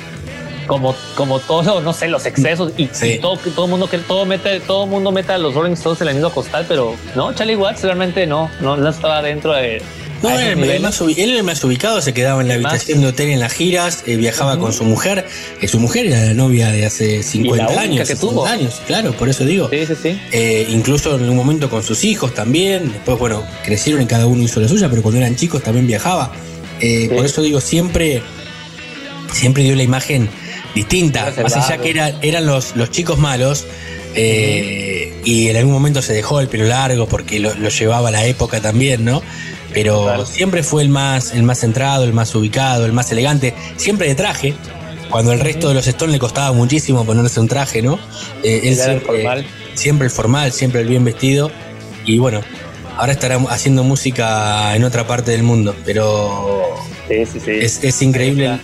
como, 0.66 0.94
como 1.16 1.40
todo, 1.40 1.80
no 1.80 1.92
sé, 1.92 2.08
los 2.08 2.26
excesos 2.26 2.72
y, 2.76 2.88
todo, 3.18 3.36
todo 3.54 3.66
mundo 3.66 3.88
que 3.88 3.98
todo 3.98 4.24
mete, 4.24 4.60
todo 4.60 4.86
mundo 4.86 5.12
mete 5.12 5.32
a 5.32 5.38
los 5.38 5.54
Rolling 5.54 5.72
Stones 5.72 6.00
en 6.00 6.08
el 6.08 6.14
mismo 6.14 6.30
costal, 6.30 6.64
pero 6.68 6.94
no, 7.14 7.32
Charlie 7.32 7.56
Watts 7.56 7.82
realmente 7.82 8.26
no, 8.26 8.50
no, 8.60 8.88
estaba 8.88 9.22
dentro 9.22 9.52
de. 9.52 9.82
No, 10.22 10.38
él, 10.38 10.62
era 10.62 10.80
más, 10.80 11.00
el 11.00 11.42
más 11.42 11.64
ubicado, 11.64 12.00
se 12.00 12.14
quedaba 12.14 12.42
en 12.42 12.48
la 12.48 12.54
habitación 12.54 13.00
de 13.00 13.08
hotel 13.08 13.30
en 13.30 13.40
las 13.40 13.52
giras, 13.52 14.04
eh, 14.06 14.16
viajaba 14.16 14.58
con 14.58 14.72
su 14.72 14.84
mujer, 14.84 15.26
que 15.60 15.68
su 15.68 15.78
mujer 15.80 16.06
era 16.06 16.24
la 16.24 16.34
novia 16.34 16.70
de 16.70 16.86
hace 16.86 17.22
50 17.22 17.80
años. 17.80 18.08
que 18.08 18.14
tuvo. 18.14 18.46
años, 18.46 18.80
claro, 18.86 19.12
por 19.12 19.28
eso 19.28 19.44
digo. 19.44 19.68
Sí, 19.70 19.86
sí, 19.86 19.94
sí. 20.00 20.20
Eh, 20.30 20.66
incluso 20.70 21.16
en 21.16 21.28
un 21.28 21.36
momento 21.36 21.68
con 21.68 21.82
sus 21.82 22.04
hijos 22.04 22.34
también, 22.34 22.92
después, 22.92 23.18
bueno, 23.18 23.44
crecieron 23.64 24.02
y 24.02 24.06
cada 24.06 24.26
uno 24.26 24.42
hizo 24.42 24.60
la 24.60 24.68
suya, 24.68 24.88
pero 24.88 25.02
cuando 25.02 25.20
eran 25.20 25.36
chicos 25.36 25.62
también 25.62 25.86
viajaba. 25.86 26.32
Eh, 26.80 27.10
por 27.14 27.24
eso 27.24 27.42
digo, 27.42 27.60
siempre, 27.60 28.22
siempre 29.32 29.62
dio 29.62 29.74
la 29.76 29.82
imagen 29.82 30.28
distinta. 30.74 31.32
Más 31.42 31.56
allá 31.56 31.78
que 31.78 31.90
era, 31.90 32.12
eran 32.22 32.46
los, 32.46 32.76
los 32.76 32.90
chicos 32.90 33.18
malos. 33.18 33.66
Eh, 34.14 35.14
y 35.24 35.48
en 35.48 35.56
algún 35.56 35.72
momento 35.72 36.02
se 36.02 36.12
dejó 36.12 36.40
el 36.40 36.48
pelo 36.48 36.64
largo 36.64 37.06
porque 37.06 37.40
lo, 37.40 37.52
llevaba 37.54 38.10
la 38.10 38.26
época 38.26 38.60
también, 38.60 39.04
¿no? 39.04 39.22
Pero 39.74 40.26
siempre 40.26 40.62
fue 40.62 40.82
el 40.82 40.88
más, 40.88 41.32
el 41.32 41.42
más 41.42 41.60
centrado, 41.60 42.04
el 42.04 42.12
más 42.12 42.34
ubicado, 42.34 42.84
el 42.84 42.92
más 42.92 43.10
elegante, 43.10 43.54
siempre 43.76 44.08
de 44.08 44.14
traje, 44.14 44.54
cuando 45.10 45.32
el 45.32 45.40
resto 45.40 45.68
de 45.68 45.74
los 45.74 45.86
Stones 45.86 46.12
le 46.12 46.18
costaba 46.18 46.52
muchísimo 46.52 47.04
ponerse 47.04 47.40
un 47.40 47.48
traje, 47.48 47.82
¿no? 47.82 47.98
Eh, 48.42 48.60
él 48.64 48.76
siempre, 48.76 48.94
el 48.94 49.00
formal. 49.00 49.46
siempre 49.74 50.06
el 50.06 50.10
formal, 50.10 50.52
siempre 50.52 50.80
el 50.80 50.88
bien 50.88 51.04
vestido. 51.04 51.50
Y 52.04 52.18
bueno, 52.18 52.42
ahora 52.96 53.12
estará 53.12 53.36
haciendo 53.48 53.84
música 53.84 54.74
en 54.74 54.84
otra 54.84 55.06
parte 55.06 55.30
del 55.30 55.42
mundo, 55.42 55.74
pero 55.84 56.74
Es, 57.08 58.02
increíble 58.02 58.58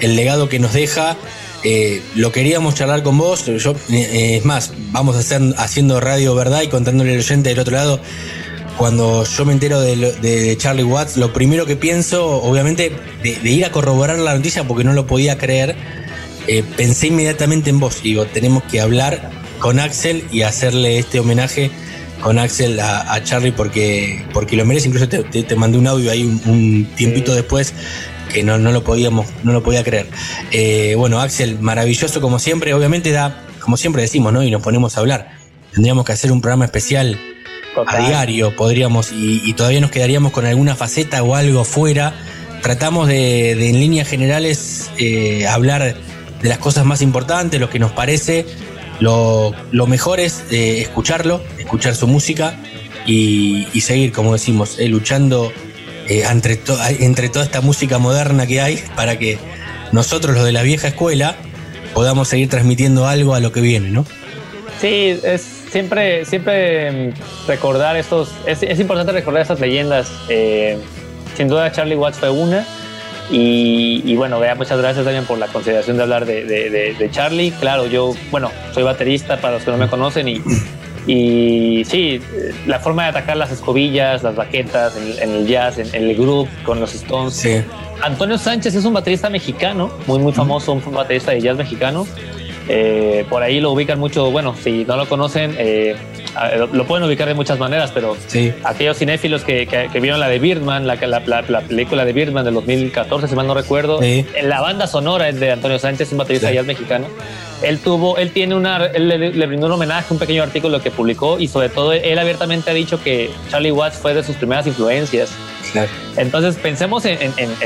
el 0.00 0.16
legado 0.16 0.48
que 0.48 0.58
nos 0.58 0.72
deja 0.72 1.16
eh, 1.64 2.02
lo 2.16 2.32
queríamos 2.32 2.74
charlar 2.74 3.02
con 3.02 3.18
vos. 3.18 3.46
Yo, 3.46 3.74
eh, 3.90 4.36
es 4.36 4.44
más, 4.44 4.72
vamos 4.90 5.16
a 5.16 5.20
hacer 5.20 5.40
haciendo 5.56 6.00
radio 6.00 6.34
verdad 6.34 6.62
y 6.62 6.68
contándole 6.68 7.12
al 7.12 7.18
oyente 7.18 7.50
del 7.50 7.58
otro 7.60 7.74
lado. 7.74 8.00
Cuando 8.76 9.24
yo 9.24 9.44
me 9.44 9.52
entero 9.52 9.80
de, 9.80 10.56
Charlie 10.58 10.82
Watts, 10.82 11.16
lo 11.16 11.32
primero 11.32 11.66
que 11.66 11.76
pienso, 11.76 12.42
obviamente, 12.42 12.92
de, 13.22 13.50
ir 13.50 13.64
a 13.64 13.70
corroborar 13.70 14.18
la 14.18 14.34
noticia 14.34 14.64
porque 14.64 14.82
no 14.84 14.92
lo 14.92 15.06
podía 15.06 15.38
creer, 15.38 15.76
eh, 16.48 16.64
pensé 16.76 17.08
inmediatamente 17.08 17.70
en 17.70 17.78
vos. 17.78 18.02
Digo, 18.02 18.24
tenemos 18.26 18.62
que 18.64 18.80
hablar 18.80 19.30
con 19.58 19.78
Axel 19.78 20.24
y 20.32 20.42
hacerle 20.42 20.98
este 20.98 21.20
homenaje 21.20 21.70
con 22.20 22.38
Axel 22.38 22.80
a, 22.80 23.22
Charlie 23.22 23.52
porque, 23.52 24.24
porque 24.32 24.56
lo 24.56 24.64
merece. 24.64 24.88
Incluso 24.88 25.08
te, 25.08 25.56
mandé 25.56 25.78
un 25.78 25.86
audio 25.86 26.10
ahí 26.10 26.24
un 26.24 26.88
tiempito 26.96 27.34
después 27.34 27.74
que 28.32 28.42
no, 28.42 28.58
no, 28.58 28.72
lo 28.72 28.82
podíamos, 28.82 29.26
no 29.44 29.52
lo 29.52 29.62
podía 29.62 29.84
creer. 29.84 30.08
Eh, 30.50 30.94
bueno, 30.96 31.20
Axel, 31.20 31.58
maravilloso 31.60 32.20
como 32.20 32.38
siempre, 32.38 32.74
obviamente 32.74 33.10
da, 33.10 33.44
como 33.60 33.76
siempre 33.76 34.02
decimos, 34.02 34.32
¿no? 34.32 34.42
Y 34.42 34.50
nos 34.50 34.62
ponemos 34.62 34.96
a 34.96 35.00
hablar. 35.00 35.32
Tendríamos 35.72 36.04
que 36.04 36.12
hacer 36.12 36.32
un 36.32 36.40
programa 36.40 36.64
especial 36.64 37.18
a 37.86 37.98
diario, 37.98 38.54
podríamos, 38.54 39.12
y, 39.12 39.52
todavía 39.54 39.80
nos 39.80 39.90
quedaríamos 39.90 40.32
con 40.32 40.46
alguna 40.46 40.76
faceta 40.76 41.22
o 41.22 41.34
algo 41.34 41.64
fuera. 41.64 42.14
Tratamos 42.62 43.08
de, 43.08 43.52
en 43.52 43.80
líneas 43.80 44.08
generales, 44.08 44.90
eh, 44.98 45.46
hablar 45.46 45.96
de 46.42 46.48
las 46.48 46.58
cosas 46.58 46.84
más 46.84 47.02
importantes, 47.02 47.60
lo 47.60 47.70
que 47.70 47.78
nos 47.78 47.92
parece. 47.92 48.46
Lo, 49.00 49.54
mejor 49.86 50.20
es 50.20 50.44
eh, 50.50 50.80
escucharlo, 50.80 51.42
escuchar 51.58 51.96
su 51.96 52.06
música 52.06 52.56
y, 53.06 53.66
seguir, 53.80 54.12
como 54.12 54.32
decimos, 54.32 54.78
luchando 54.78 55.52
eh, 56.08 56.24
entre, 56.30 56.60
entre 57.00 57.28
toda 57.28 57.44
esta 57.44 57.60
música 57.60 57.98
moderna 57.98 58.46
que 58.46 58.60
hay 58.60 58.82
para 58.94 59.18
que 59.18 59.38
nosotros, 59.90 60.34
los 60.36 60.44
de 60.44 60.52
la 60.52 60.62
vieja 60.62 60.88
escuela, 60.88 61.36
podamos 61.94 62.28
seguir 62.28 62.48
transmitiendo 62.48 63.06
algo 63.06 63.34
a 63.34 63.40
lo 63.40 63.52
que 63.52 63.60
viene, 63.60 63.90
¿no? 63.90 64.06
Sí, 64.80 65.18
es 65.22 65.61
siempre, 65.72 66.24
siempre 66.24 66.92
mm, 67.10 67.48
recordar 67.48 67.96
estos, 67.96 68.32
es, 68.46 68.62
importante 68.78 69.12
recordar 69.12 69.42
estas 69.42 69.58
leyendas. 69.58 70.12
Eh, 70.28 70.78
sin 71.36 71.48
duda 71.48 71.72
Charlie 71.72 71.96
Watts 71.96 72.18
fue 72.18 72.30
una. 72.30 72.64
Y, 73.30 74.14
bueno, 74.14 74.38
vea, 74.38 74.54
muchas 74.54 74.78
gracias 74.78 75.06
también 75.06 75.24
por 75.24 75.38
la 75.38 75.46
consideración 75.46 75.96
de 75.96 76.02
hablar 76.02 76.26
de, 76.26 76.44
de, 76.44 77.10
Charlie. 77.10 77.50
Claro, 77.52 77.86
yo, 77.86 78.14
bueno, 78.30 78.50
soy 78.72 78.82
baterista 78.82 79.38
para 79.38 79.54
los 79.54 79.62
que 79.62 79.70
no 79.70 79.78
me 79.78 79.88
conocen 79.88 80.28
y 80.28 80.42
y 81.06 81.84
sí, 81.84 82.20
la 82.66 82.78
forma 82.78 83.04
de 83.04 83.08
atacar 83.10 83.36
las 83.36 83.50
escobillas, 83.50 84.22
las 84.22 84.36
baquetas, 84.36 84.96
en, 84.96 85.30
el 85.30 85.46
jazz, 85.46 85.78
en, 85.78 85.94
el 85.94 86.14
groove 86.14 86.48
con 86.64 86.78
los 86.78 86.94
Stones. 86.94 87.44
Antonio 88.02 88.38
Sánchez 88.38 88.74
es 88.74 88.84
un 88.84 88.94
baterista 88.94 89.28
mexicano, 89.28 89.90
muy, 90.06 90.18
muy 90.18 90.32
famoso, 90.32 90.72
un 90.72 90.94
baterista 90.94 91.32
de 91.32 91.40
jazz 91.40 91.56
mexicano. 91.56 92.06
Eh, 92.68 93.24
por 93.28 93.42
ahí 93.42 93.60
lo 93.60 93.72
ubican 93.72 93.98
mucho, 93.98 94.30
bueno, 94.30 94.54
si 94.60 94.84
no 94.84 94.96
lo 94.96 95.08
conocen, 95.08 95.54
eh, 95.58 95.96
lo 96.72 96.86
pueden 96.86 97.04
ubicar 97.06 97.26
de 97.26 97.34
muchas 97.34 97.58
maneras, 97.58 97.90
pero 97.92 98.16
aquellos 98.64 98.98
cinéfilos 98.98 99.42
que, 99.42 99.88
vieron 100.00 100.20
la 100.20 100.28
de 100.28 100.38
Birdman, 100.38 100.86
la, 100.86 100.94
la, 100.96 101.60
película 101.60 102.04
de 102.04 102.12
Birdman 102.12 102.44
del 102.44 102.54
2014, 102.54 103.28
si 103.28 103.34
mal 103.34 103.46
no 103.46 103.54
recuerdo, 103.54 104.02
en 104.02 104.48
la 104.48 104.60
banda 104.60 104.86
sonora 104.86 105.28
es 105.28 105.40
de 105.40 105.50
Antonio 105.50 105.78
Sánchez, 105.78 106.12
un 106.12 106.18
baterista 106.18 106.52
jazz 106.52 106.66
mexicano. 106.66 107.06
Él 107.62 107.78
tuvo, 107.78 108.18
él 108.18 108.32
tiene 108.32 108.56
una, 108.56 108.86
él 108.86 109.08
le, 109.08 109.46
brindó 109.46 109.66
un 109.66 109.72
homenaje, 109.72 110.12
un 110.12 110.18
pequeño 110.18 110.42
artículo 110.42 110.82
que 110.82 110.90
publicó 110.90 111.38
y 111.38 111.46
sobre 111.46 111.68
todo 111.68 111.92
él 111.92 112.18
abiertamente 112.18 112.70
ha 112.70 112.74
dicho 112.74 113.00
que 113.00 113.30
Charlie 113.50 113.70
Watts 113.70 113.98
fue 113.98 114.14
de 114.14 114.24
sus 114.24 114.34
primeras 114.36 114.66
influencias. 114.66 115.30
Entonces 116.16 116.56
pensemos 116.56 117.04
en, 117.04 117.18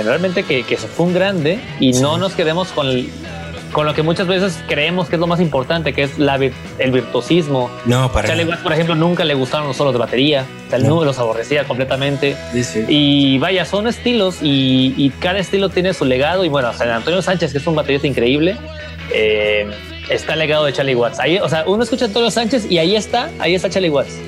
realmente 0.05 0.43
que, 0.43 0.65
que, 0.65 0.77
fue 0.77 1.07
un 1.07 1.15
grande 1.15 1.61
y 1.81 1.93
no 1.93 2.19
nos 2.19 2.35
quedemos 2.35 2.69
con, 2.69 2.87
con 3.77 3.85
lo 3.85 3.93
que 3.93 4.03
muchas 4.03 4.27
veces 4.27 4.59
creemos 4.67 5.11
que 5.11 5.17
es 5.17 5.21
lo 5.21 5.27
más 5.27 5.39
importante, 5.39 5.93
que 5.93 6.05
es 6.05 6.19
la, 6.19 6.37
el 6.37 6.93
virtuosismo. 6.93 7.71
No, 7.85 8.11
para 8.11 8.27
Charlie 8.27 8.47
Watts, 8.47 8.63
por 8.63 8.73
ejemplo, 8.73 8.95
nunca 8.95 9.23
le 9.23 9.35
gustaron 9.35 9.67
los 9.67 9.77
solos 9.77 9.93
de 9.93 9.99
batería, 9.99 10.47
o 10.73 10.79
no. 10.79 11.05
los 11.05 11.19
aborrecía 11.19 11.65
completamente. 11.65 12.39
Y 12.89 13.37
vaya, 13.37 13.67
son 13.67 13.87
estilos 13.87 14.39
y, 14.41 15.13
cada 15.21 15.41
estilo 15.41 15.69
tiene 15.69 15.93
su 15.93 16.07
legado. 16.07 16.43
Y 16.47 16.49
bueno, 16.49 16.73
San 16.73 16.89
Antonio 16.89 17.21
Sánchez, 17.21 17.53
que 17.53 17.59
es 17.59 17.67
un 17.67 17.75
baterista 17.75 18.07
increíble, 18.07 18.57
eh, 19.13 19.71
está 20.09 20.33
el 20.33 20.39
legado 20.39 20.65
de 20.65 20.73
Charlie 20.73 20.95
Watts. 20.95 21.21
Ahí, 21.21 21.37
o 21.37 21.49
sea, 21.51 21.65
uno 21.67 21.83
escucha 21.83 22.07
a 22.07 22.09
Antonio 22.09 22.31
Sánchez 22.31 22.71
y 22.71 22.79
ahí 22.79 22.97
está, 22.97 23.29
ahí 23.39 23.55
está 23.55 23.69
Charlie 23.69 23.91
Watts. 23.91 24.19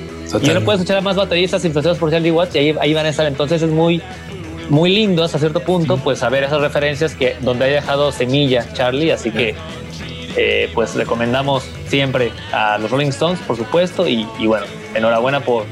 Y 0.43 0.51
uno 0.51 0.61
puede 0.61 0.75
escuchar 0.75 0.97
a 0.97 1.01
más 1.01 1.15
bateristas 1.15 1.65
influenciados 1.65 1.97
por 1.97 2.11
Charlie 2.11 2.29
Watts 2.29 2.53
y 2.53 2.59
ahí, 2.59 2.75
ahí 2.79 2.93
van 2.93 3.07
a 3.07 3.09
estar. 3.09 3.25
Entonces 3.25 3.63
es 3.63 3.71
muy 3.71 3.99
muy 4.69 4.93
lindo 4.93 5.23
hasta 5.23 5.39
cierto 5.39 5.61
punto, 5.61 5.97
pues 5.97 6.19
saber 6.19 6.43
esas 6.43 6.61
referencias 6.61 7.15
que 7.15 7.35
donde 7.41 7.65
ha 7.65 7.67
dejado 7.67 8.11
semilla 8.11 8.71
Charlie, 8.73 9.11
así 9.11 9.31
que 9.31 9.55
eh, 10.37 10.69
pues 10.73 10.95
recomendamos 10.95 11.63
siempre 11.87 12.31
a 12.53 12.77
los 12.77 12.91
Rolling 12.91 13.09
Stones, 13.09 13.39
por 13.39 13.57
supuesto, 13.57 14.07
y, 14.07 14.25
bueno, 14.45 14.65
enhorabuena 14.93 15.41
por, 15.41 15.65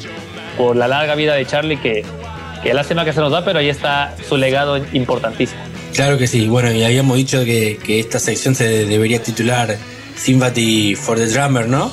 por 0.58 0.76
la 0.76 0.88
larga 0.88 1.16
vida 1.16 1.36
de 1.36 1.46
Charlie, 1.46 1.78
que, 1.78 2.04
que 2.64 2.74
lástima 2.74 3.06
que 3.06 3.14
se 3.14 3.22
nos 3.22 3.32
da, 3.32 3.46
pero 3.46 3.60
ahí 3.60 3.70
está 3.70 4.16
su 4.28 4.38
legado 4.38 4.78
importantísimo. 4.94 5.62
Claro 5.94 6.18
que 6.18 6.28
sí, 6.28 6.48
bueno, 6.48 6.72
y 6.72 6.84
habíamos 6.84 7.18
dicho 7.18 7.44
que, 7.46 7.80
que 7.84 8.00
esta 8.00 8.20
sección 8.20 8.56
se 8.56 8.86
debería 8.86 9.22
titular 9.22 9.78
Sympathy 10.16 10.96
for 10.96 11.18
the 11.18 11.28
Drummer, 11.28 11.68
¿no? 11.68 11.92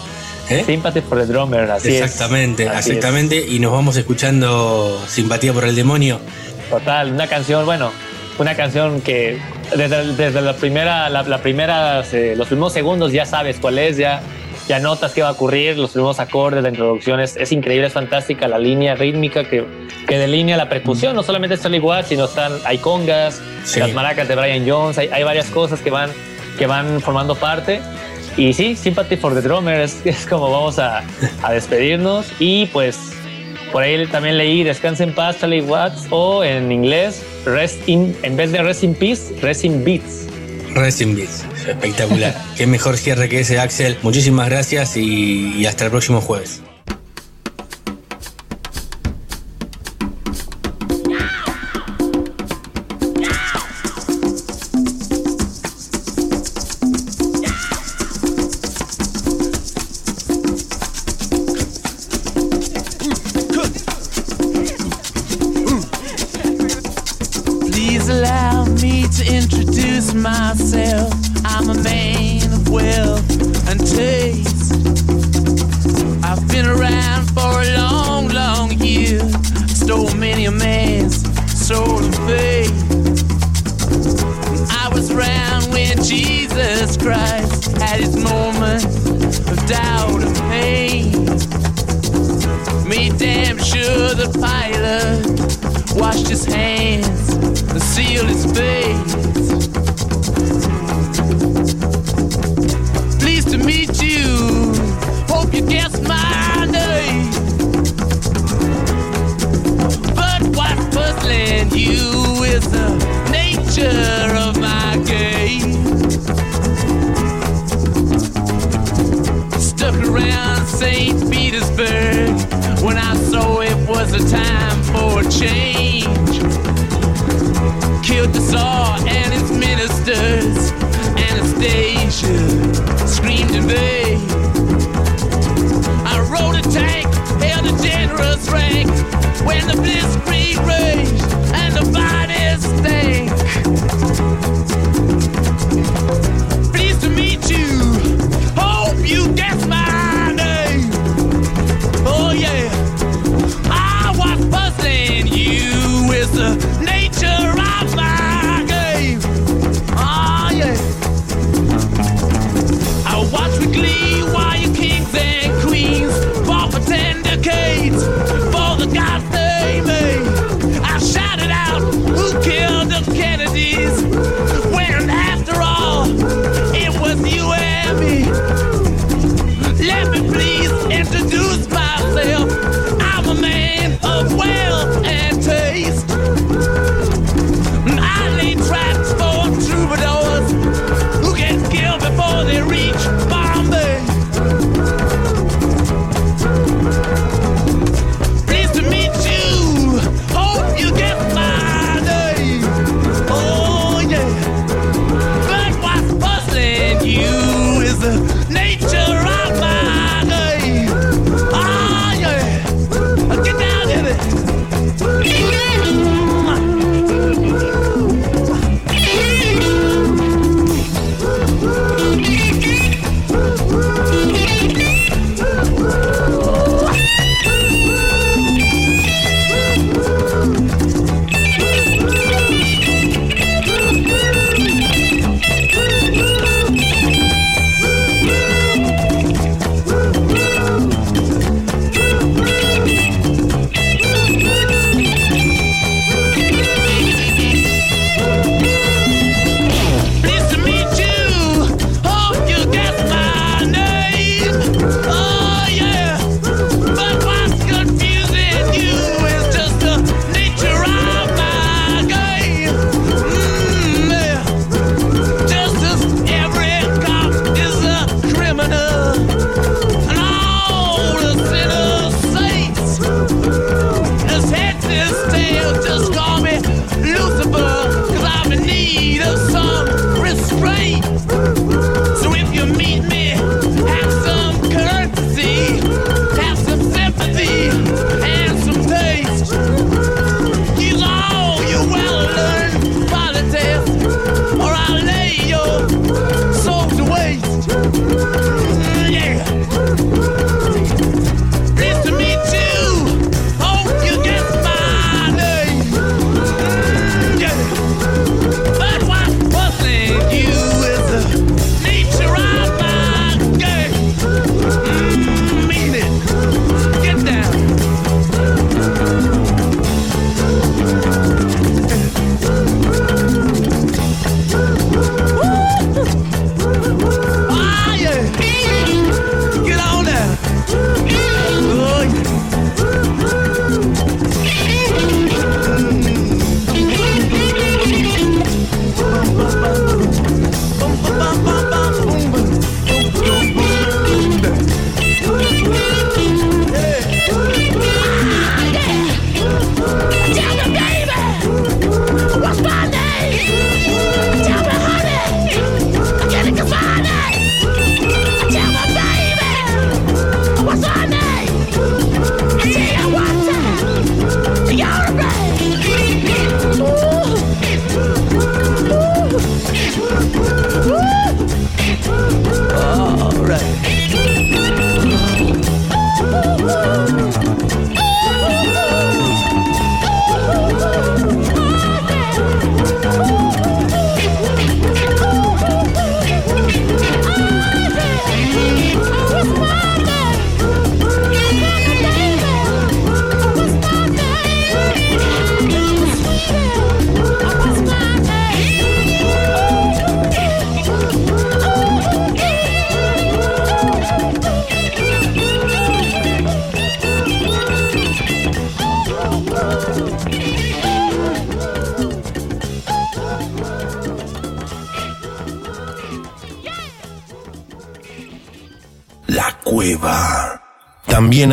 ¿Eh? 0.50 0.62
Sympathy 0.66 1.00
for 1.00 1.18
the 1.18 1.26
Drummer, 1.26 1.70
así 1.70 1.96
exactamente, 1.96 2.64
es. 2.64 2.86
Exactamente, 2.86 3.46
y 3.48 3.58
nos 3.60 3.72
vamos 3.72 3.96
escuchando 3.96 5.02
Simpatía 5.08 5.52
por 5.52 5.64
el 5.64 5.74
Demonio 5.74 6.20
Total, 6.70 7.12
una 7.12 7.26
canción, 7.26 7.64
bueno, 7.64 7.92
una 8.38 8.54
canción 8.54 9.00
que 9.00 9.38
desde, 9.76 10.40
la 10.40 10.54
primera, 10.54 11.08
la, 11.08 11.38
primera, 11.38 12.02
eh, 12.12 12.34
los 12.36 12.48
primeros 12.48 12.72
segundos 12.72 13.12
ya 13.12 13.26
sabes 13.26 13.58
cuál 13.60 13.78
es, 13.78 13.96
ya, 13.96 14.22
ya 14.66 14.78
notas 14.78 15.12
qué 15.12 15.22
va 15.22 15.28
a 15.28 15.32
ocurrir, 15.32 15.78
los 15.78 15.92
primeros 15.92 16.20
acordes, 16.20 16.62
la 16.62 16.70
introducción 16.70 17.20
es, 17.20 17.52
increíble, 17.52 17.86
es 17.86 17.92
fantástica, 17.92 18.48
la 18.48 18.58
línea 18.58 18.94
rítmica 18.94 19.44
que, 19.44 19.64
que 20.06 20.18
delinea 20.18 20.56
la 20.56 20.68
percusión, 20.68 21.14
no 21.14 21.22
solamente 21.22 21.54
es 21.54 21.82
Watts, 21.82 22.08
sino 22.08 22.24
están, 22.24 22.52
hay 22.64 22.78
congas, 22.78 23.40
las 23.76 23.92
maracas 23.92 24.26
de 24.26 24.34
Brian 24.34 24.68
Jones, 24.68 24.98
hay, 24.98 25.08
hay, 25.12 25.22
varias 25.22 25.46
cosas 25.50 25.80
que 25.80 25.90
van, 25.90 26.10
que 26.58 26.66
van 26.66 27.00
formando 27.00 27.34
parte. 27.34 27.80
Y 28.36 28.52
sí, 28.52 28.74
Sympathy 28.74 29.16
for 29.16 29.32
the 29.32 29.40
Drummer 29.40 29.80
es, 29.80 30.04
es 30.04 30.26
como 30.26 30.50
vamos 30.50 30.80
a, 30.80 31.04
a 31.42 31.52
despedirnos. 31.52 32.26
Y 32.40 32.66
pues 32.66 33.13
por 33.74 33.82
ahí 33.82 34.06
también 34.06 34.38
leí 34.38 34.62
Descansa 34.62 35.02
en 35.02 35.12
paz, 35.12 35.40
Charlie 35.40 35.60
Watts, 35.60 36.06
o 36.10 36.44
en 36.44 36.70
inglés, 36.70 37.20
Rest 37.44 37.88
in, 37.88 38.16
en 38.22 38.36
vez 38.36 38.52
de 38.52 38.62
Rest 38.62 38.84
in 38.84 38.94
Peace, 38.94 39.34
Rest 39.42 39.64
in 39.64 39.84
Beats. 39.84 40.28
Rest 40.76 41.00
in 41.00 41.16
Beats, 41.16 41.44
espectacular. 41.66 42.40
Qué 42.56 42.68
mejor 42.68 42.96
cierre 42.96 43.28
que 43.28 43.40
ese, 43.40 43.58
Axel. 43.58 43.98
Muchísimas 44.02 44.48
gracias 44.48 44.96
y 44.96 45.66
hasta 45.66 45.86
el 45.86 45.90
próximo 45.90 46.20
jueves. 46.20 46.63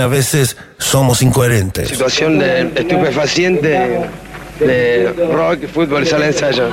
A 0.01 0.07
veces 0.07 0.57
somos 0.77 1.21
incoherentes. 1.21 1.89
Situación 1.89 2.39
de 2.39 2.71
estupefaciente 2.75 4.09
de 4.59 5.13
rock, 5.31 5.67
fútbol, 5.67 6.05
sala 6.05 6.25
de 6.25 6.31
ensayo. 6.31 6.69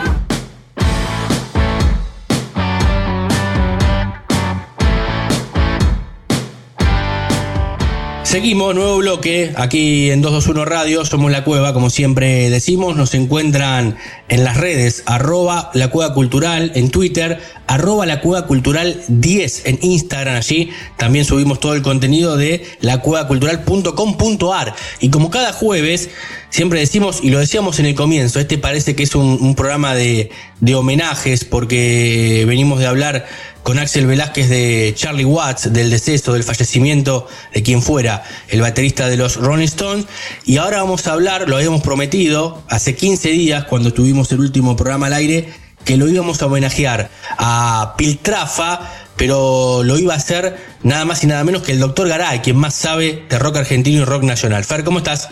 Seguimos, 8.29 8.75
nuevo 8.75 8.99
bloque, 8.99 9.55
aquí 9.57 10.11
en 10.11 10.21
221 10.21 10.67
Radio, 10.67 11.03
somos 11.07 11.33
La 11.33 11.45
Cueva, 11.45 11.73
como 11.73 11.89
siempre 11.89 12.51
decimos, 12.51 12.95
nos 12.95 13.15
encuentran 13.15 13.97
en 14.29 14.45
las 14.45 14.59
redes, 14.59 15.03
arroba 15.07 15.71
La 15.73 15.89
Cueva 15.89 16.13
Cultural 16.13 16.73
en 16.75 16.91
Twitter, 16.91 17.41
arroba 17.69 18.07
La 18.07 18.21
Cueva 18.21 18.47
Cultural 18.47 19.03
10 19.07 19.67
en 19.67 19.79
Instagram, 19.83 20.37
allí 20.37 20.71
también 20.97 21.25
subimos 21.25 21.61
todo 21.61 21.75
el 21.75 21.83
contenido 21.83 22.37
de 22.37 22.67
lacuevacultural.com.ar 22.81 24.75
y 25.01 25.11
como 25.11 25.31
cada 25.31 25.53
jueves, 25.53 26.09
siempre 26.51 26.81
decimos, 26.81 27.21
y 27.23 27.31
lo 27.31 27.39
decíamos 27.39 27.79
en 27.79 27.87
el 27.87 27.95
comienzo, 27.95 28.41
este 28.41 28.59
parece 28.59 28.97
que 28.97 29.05
es 29.05 29.15
un, 29.15 29.55
programa 29.55 29.95
de, 29.95 30.31
de 30.61 30.75
homenajes 30.75 31.45
porque 31.45 32.45
venimos 32.47 32.81
de 32.81 32.87
hablar 32.87 33.27
con 33.63 33.79
Axel 33.79 34.07
Velázquez 34.07 34.49
de 34.49 34.95
Charlie 34.97 35.27
Watts, 35.27 35.71
del 35.71 35.91
deceso, 35.91 36.33
del 36.33 36.45
fallecimiento 36.45 37.29
de 37.53 37.63
quien 37.63 37.83
fuera 37.83 38.25
el 38.49 38.63
baterista 38.63 39.11
de 39.11 39.19
los 39.19 39.37
Rolling 39.37 39.67
Stones. 39.67 40.07
Y 40.47 40.57
ahora 40.57 40.79
vamos 40.79 41.07
a 41.07 41.13
hablar, 41.13 41.51
lo 41.51 41.57
habíamos 41.57 41.83
prometido 41.83 42.63
hace 42.69 42.95
15 42.95 43.29
días 43.29 43.65
cuando 43.65 43.93
tuvimos 43.93 44.33
el 44.33 44.41
último 44.41 44.75
programa 44.75 45.09
al 45.09 45.13
aire, 45.13 45.53
que 45.89 45.97
lo 45.97 46.07
íbamos 46.07 46.43
a 46.43 46.47
homenajear 46.47 47.09
a 47.39 47.95
Piltrafa, 47.97 48.81
pero 49.17 49.83
lo 49.83 49.97
iba 49.97 50.13
a 50.13 50.19
hacer 50.19 50.55
nada 50.83 51.07
más 51.07 51.25
y 51.25 51.27
nada 51.27 51.43
menos 51.45 51.63
que 51.63 51.73
el 51.73 51.81
doctor 51.81 52.07
Garay, 52.07 52.41
quien 52.41 52.59
más 52.59 52.75
sabe 52.75 53.25
de 53.27 53.39
rock 53.39 53.57
argentino 53.57 54.03
y 54.03 54.05
rock 54.05 54.23
nacional. 54.23 54.67
Fer, 54.67 54.85
¿cómo 54.85 54.99
estás? 54.99 55.31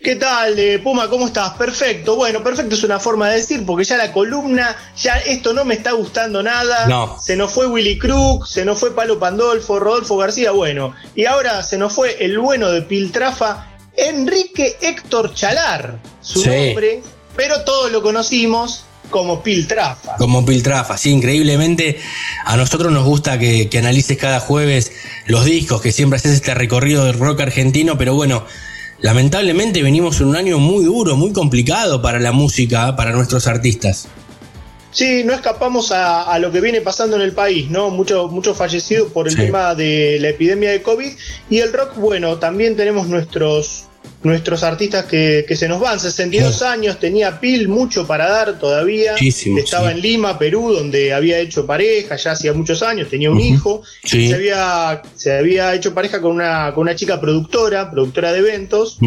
¿Qué 0.00 0.16
tal, 0.16 0.58
eh, 0.58 0.80
Puma? 0.80 1.08
¿Cómo 1.08 1.28
estás? 1.28 1.52
Perfecto. 1.52 2.16
Bueno, 2.16 2.42
perfecto 2.42 2.74
es 2.74 2.82
una 2.82 2.98
forma 2.98 3.28
de 3.30 3.36
decir, 3.36 3.64
porque 3.64 3.84
ya 3.84 3.96
la 3.96 4.10
columna, 4.10 4.76
ya 5.00 5.18
esto 5.18 5.52
no 5.52 5.64
me 5.64 5.74
está 5.74 5.92
gustando 5.92 6.42
nada. 6.42 6.88
No. 6.88 7.16
Se 7.20 7.36
nos 7.36 7.52
fue 7.52 7.68
Willy 7.68 8.00
Crook, 8.00 8.48
se 8.48 8.64
nos 8.64 8.80
fue 8.80 8.92
Palo 8.96 9.20
Pandolfo, 9.20 9.78
Rodolfo 9.78 10.16
García, 10.16 10.50
bueno. 10.50 10.92
Y 11.14 11.26
ahora 11.26 11.62
se 11.62 11.78
nos 11.78 11.92
fue 11.92 12.16
el 12.18 12.36
bueno 12.40 12.68
de 12.72 12.82
Piltrafa, 12.82 13.68
Enrique 13.96 14.76
Héctor 14.80 15.32
Chalar, 15.34 16.00
su 16.20 16.44
nombre, 16.44 17.00
pero 17.36 17.60
todos 17.60 17.92
lo 17.92 18.02
conocimos 18.02 18.86
como 19.12 19.44
Piltrafa. 19.44 20.16
Como 20.16 20.44
Piltrafa, 20.44 20.98
sí, 20.98 21.10
increíblemente 21.10 22.00
a 22.44 22.56
nosotros 22.56 22.90
nos 22.90 23.04
gusta 23.04 23.38
que, 23.38 23.68
que 23.68 23.78
analices 23.78 24.18
cada 24.18 24.40
jueves 24.40 24.90
los 25.26 25.44
discos, 25.44 25.80
que 25.80 25.92
siempre 25.92 26.16
haces 26.16 26.32
este 26.32 26.54
recorrido 26.54 27.04
del 27.04 27.16
rock 27.16 27.42
argentino, 27.42 27.96
pero 27.96 28.14
bueno 28.16 28.44
lamentablemente 29.02 29.82
venimos 29.82 30.20
en 30.20 30.28
un 30.28 30.36
año 30.36 30.58
muy 30.58 30.84
duro, 30.84 31.16
muy 31.16 31.32
complicado 31.32 32.00
para 32.00 32.18
la 32.18 32.32
música, 32.32 32.96
para 32.96 33.12
nuestros 33.12 33.46
artistas. 33.46 34.08
Sí, 34.92 35.24
no 35.24 35.32
escapamos 35.32 35.90
a, 35.90 36.38
lo 36.38 36.52
que 36.52 36.60
viene 36.60 36.82
pasando 36.82 37.16
en 37.16 37.22
el 37.22 37.32
país, 37.32 37.70
¿no? 37.70 37.90
Muchos 37.90 38.30
mucho 38.30 38.54
fallecidos 38.54 39.10
por 39.10 39.26
el 39.26 39.34
tema 39.34 39.74
de 39.74 40.18
la 40.20 40.28
epidemia 40.28 40.70
de 40.70 40.82
COVID. 40.82 41.10
Y 41.48 41.58
el 41.58 41.72
rock, 41.72 41.96
bueno, 41.96 42.38
también 42.38 42.76
tenemos 42.76 43.08
nuestros 43.08 43.86
nuestros 44.22 44.62
artistas 44.62 45.04
que, 45.06 45.44
se 45.54 45.68
nos 45.68 45.80
van. 45.80 45.98
62 45.98 46.62
años, 46.62 46.98
tenía 46.98 47.40
Pil 47.40 47.68
mucho 47.68 48.06
para 48.06 48.28
dar 48.28 48.58
todavía. 48.58 49.14
Estaba 49.16 49.90
en 49.90 50.00
Lima, 50.00 50.38
Perú, 50.38 50.72
donde 50.72 51.12
había 51.12 51.38
hecho 51.38 51.66
pareja 51.66 52.16
ya 52.16 52.32
hacía 52.32 52.52
muchos 52.52 52.82
años, 52.82 53.08
tenía 53.08 53.30
un 53.30 53.40
hijo. 53.40 53.82
Se, 54.04 54.34
había, 54.34 55.02
se 55.14 55.36
había 55.36 55.74
hecho 55.74 55.94
pareja 55.94 56.20
con 56.20 56.32
una, 56.32 56.72
con 56.74 56.82
una 56.82 56.94
chica 56.94 57.20
productora, 57.20 57.90
productora 57.90 58.32
de 58.32 58.38
eventos, 58.38 58.98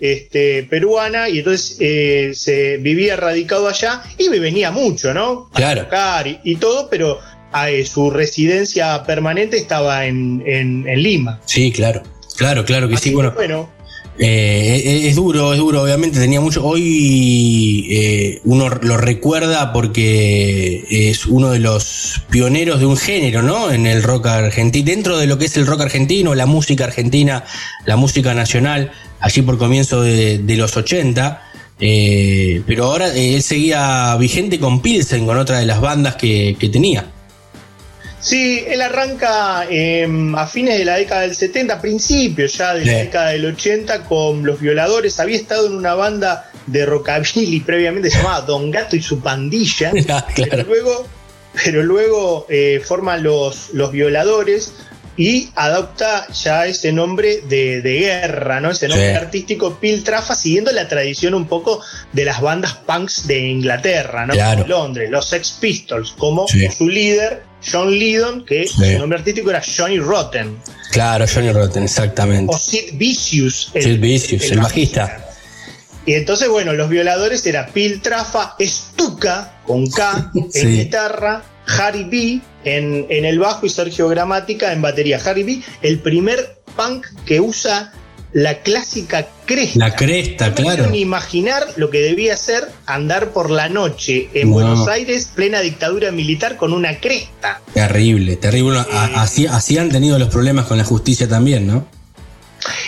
este, 0.00 0.64
peruana, 0.64 1.28
y 1.28 1.38
entonces 1.38 1.76
eh, 1.80 2.32
se 2.34 2.78
vivía 2.78 3.16
radicado 3.16 3.68
allá 3.68 4.02
y 4.18 4.28
me 4.28 4.38
venía 4.38 4.70
mucho, 4.70 5.12
¿no? 5.12 5.50
A 5.52 5.74
tocar 5.74 6.40
y, 6.42 6.56
todo, 6.56 6.88
pero 6.88 7.18
eh, 7.68 7.84
su 7.84 8.10
residencia 8.10 9.02
permanente 9.04 9.56
estaba 9.56 10.06
en, 10.06 10.42
en, 10.46 11.02
Lima. 11.02 11.40
Sí, 11.44 11.72
claro. 11.72 12.02
Claro, 12.36 12.64
claro 12.64 12.88
que 12.88 12.96
sí. 12.96 13.12
bueno 13.12 13.81
eh, 14.18 15.08
es 15.08 15.16
duro, 15.16 15.52
es 15.52 15.58
duro, 15.58 15.82
obviamente 15.82 16.20
tenía 16.20 16.40
mucho. 16.40 16.64
Hoy 16.64 17.86
eh, 17.90 18.40
uno 18.44 18.68
lo 18.68 18.96
recuerda 18.96 19.72
porque 19.72 20.84
es 20.90 21.26
uno 21.26 21.50
de 21.50 21.58
los 21.58 22.22
pioneros 22.30 22.80
de 22.80 22.86
un 22.86 22.96
género, 22.96 23.42
¿no? 23.42 23.70
En 23.70 23.86
el 23.86 24.02
rock 24.02 24.26
argentino, 24.26 24.84
dentro 24.84 25.18
de 25.18 25.26
lo 25.26 25.38
que 25.38 25.46
es 25.46 25.56
el 25.56 25.66
rock 25.66 25.82
argentino, 25.82 26.34
la 26.34 26.46
música 26.46 26.84
argentina, 26.84 27.44
la 27.86 27.96
música 27.96 28.34
nacional, 28.34 28.92
allí 29.20 29.42
por 29.42 29.58
comienzo 29.58 30.02
de, 30.02 30.56
los 30.56 30.76
80. 30.76 31.48
Eh, 31.84 32.62
pero 32.66 32.84
ahora 32.84 33.12
él 33.14 33.42
seguía 33.42 34.14
vigente 34.16 34.60
con 34.60 34.82
Pilsen, 34.82 35.26
con 35.26 35.38
otra 35.38 35.58
de 35.58 35.66
las 35.66 35.80
bandas 35.80 36.16
que 36.16 36.70
tenía. 36.70 37.10
Sí, 38.22 38.64
él 38.68 38.80
arranca 38.80 39.66
em, 39.68 40.32
a 40.36 40.46
fines 40.46 40.78
de 40.78 40.84
la 40.84 40.94
década 40.94 41.22
del 41.22 41.34
70, 41.34 41.80
principios 41.80 42.56
ya 42.56 42.72
de 42.72 42.84
la 42.84 42.92
década 42.98 43.30
del 43.30 43.44
80 43.46 44.04
con 44.04 44.46
Los 44.46 44.60
Violadores. 44.60 45.18
Había 45.18 45.36
estado 45.36 45.66
en 45.66 45.74
una 45.74 45.94
banda 45.94 46.48
de 46.66 46.86
rockabilly 46.86 47.60
previamente 47.60 48.10
llamada 48.10 48.42
Don 48.42 48.70
Gato 48.70 48.94
y 48.94 49.02
su 49.02 49.20
pandilla. 49.20 49.90
Ah, 50.08 50.26
pero 50.36 50.62
luego, 50.62 51.06
pero 51.64 51.82
luego 51.82 52.46
eh, 52.48 52.80
forman 52.84 53.24
los, 53.24 53.70
los 53.72 53.90
Violadores 53.90 54.72
y 55.16 55.50
adopta 55.54 56.26
ya 56.32 56.66
ese 56.66 56.92
nombre 56.92 57.42
de, 57.48 57.80
guerra, 57.82 58.60
¿no? 58.60 58.70
Ese 58.70 58.88
nombre 58.88 59.14
artístico 59.14 59.78
Piltrafa, 59.78 60.34
siguiendo 60.34 60.72
la 60.72 60.88
tradición 60.88 61.34
un 61.34 61.46
poco 61.46 61.82
de 62.12 62.24
las 62.24 62.40
bandas 62.40 62.74
punks 62.74 63.26
de 63.26 63.38
Inglaterra, 63.38 64.26
¿no? 64.26 64.34
De 64.34 64.66
Londres, 64.66 65.10
los 65.10 65.28
Sex 65.28 65.58
Pistols, 65.60 66.14
como 66.16 66.46
su 66.48 66.88
líder 66.88 67.44
John 67.64 67.90
Lydon, 67.90 68.44
que 68.44 68.66
su 68.66 68.98
nombre 68.98 69.18
artístico 69.18 69.50
era 69.50 69.62
Johnny 69.62 69.98
Rotten. 69.98 70.58
Claro, 70.90 71.26
Johnny 71.32 71.52
Rotten, 71.52 71.84
exactamente. 71.84 72.54
O 72.54 72.58
Sid 72.58 72.94
Vicious. 72.94 73.70
Sid 73.78 74.00
Vicious, 74.00 74.50
el, 74.50 74.60
bajista. 74.60 75.28
Y 76.04 76.14
entonces, 76.14 76.48
bueno, 76.48 76.72
los 76.72 76.88
violadores 76.88 77.46
era 77.46 77.66
Piltrafa, 77.66 78.56
Stuka, 78.60 79.60
con 79.64 79.88
K, 79.88 80.32
en 80.54 80.76
guitarra, 80.76 81.42
Harry 81.66 82.04
B 82.04 82.40
en, 82.64 83.06
en, 83.08 83.24
el 83.24 83.38
bajo 83.38 83.66
y 83.66 83.68
Sergio 83.68 84.08
Gramática 84.08 84.72
en 84.72 84.82
batería. 84.82 85.20
Harry 85.24 85.42
B, 85.42 85.60
el 85.82 85.98
primer 86.00 86.56
punk 86.76 87.06
que 87.24 87.40
usa 87.40 87.92
la 88.32 88.60
clásica 88.60 89.28
cresta. 89.44 89.78
La 89.78 89.94
cresta, 89.94 90.48
no 90.48 90.54
claro. 90.54 90.86
ni 90.88 91.00
imaginar 91.00 91.64
lo 91.76 91.90
que 91.90 92.00
debía 92.00 92.36
ser 92.36 92.68
andar 92.86 93.30
por 93.32 93.50
la 93.50 93.68
noche 93.68 94.28
en 94.34 94.50
Buenos 94.50 94.88
Aires, 94.88 95.30
plena 95.34 95.60
dictadura 95.60 96.10
militar, 96.12 96.56
con 96.56 96.72
una 96.72 96.98
cresta. 96.98 97.60
Terrible, 97.74 98.36
terrible. 98.36 98.80
Así, 99.14 99.46
así 99.46 99.78
han 99.78 99.90
tenido 99.90 100.18
los 100.18 100.28
problemas 100.28 100.66
con 100.66 100.78
la 100.78 100.84
justicia 100.84 101.28
también, 101.28 101.66
¿no? 101.66 101.86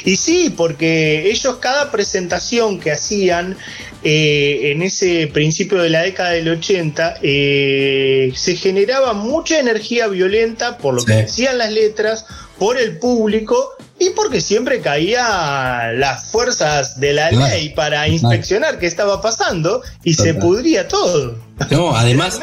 Y 0.05 0.17
sí, 0.17 0.53
porque 0.57 1.31
ellos 1.31 1.57
cada 1.57 1.91
presentación 1.91 2.79
que 2.79 2.93
hacían 2.93 3.57
eh, 4.03 4.73
en 4.73 4.83
ese 4.83 5.29
principio 5.33 5.79
de 5.83 5.91
la 5.91 6.03
década 6.03 6.31
del 6.31 6.49
80 6.49 7.21
eh, 7.23 8.33
se 8.37 8.57
generaba 8.57 9.15
mucha 9.15 9.59
energía 9.59 10.09
violenta 10.09 10.79
por 10.79 10.95
lo 10.95 11.05
que 11.05 11.15
decían 11.15 11.59
las 11.59 11.73
letras, 11.73 12.27
por 12.59 12.79
el 12.79 12.99
público 12.99 13.71
y 13.99 14.11
porque 14.11 14.41
siempre 14.41 14.81
caía 14.81 15.93
las 15.95 16.31
fuerzas 16.31 17.01
de 17.01 17.13
la 17.15 17.31
ley 17.31 17.71
para 17.71 18.07
inspeccionar 18.09 18.79
qué 18.79 18.87
estaba 18.87 19.23
pasando 19.23 19.83
y 20.03 20.15
se 20.15 20.35
pudría 20.35 20.87
todo. 20.89 21.39
No, 21.71 21.97
además. 21.97 22.41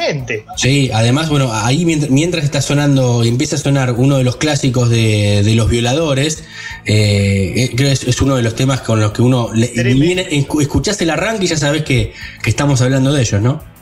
Sí, 0.56 0.90
además, 0.92 1.28
bueno, 1.28 1.50
ahí 1.52 1.84
mientras, 1.84 2.44
está 2.44 2.62
sonando, 2.62 3.22
empieza 3.24 3.56
a 3.56 3.58
sonar 3.58 3.92
uno 3.92 4.18
de 4.18 4.24
los 4.24 4.36
clásicos 4.36 4.90
de, 4.90 5.42
los 5.54 5.68
violadores, 5.68 6.44
eh, 6.84 7.52
eh, 7.56 7.72
creo 7.76 7.88
que 7.88 8.10
es, 8.10 8.22
uno 8.22 8.36
de 8.36 8.42
los 8.42 8.54
temas 8.54 8.80
con 8.80 9.00
los 9.00 9.12
que 9.12 9.22
uno. 9.22 9.50
escuchás 9.54 11.00
el 11.00 11.10
arranque 11.10 11.44
y 11.44 11.48
ya 11.48 11.56
sabes 11.56 11.82
que, 11.82 12.12
que 12.42 12.50
estamos 12.50 12.80
hablando 12.80 13.12
de 13.12 13.20
ellos, 13.22 13.40
¿no? 13.40 13.72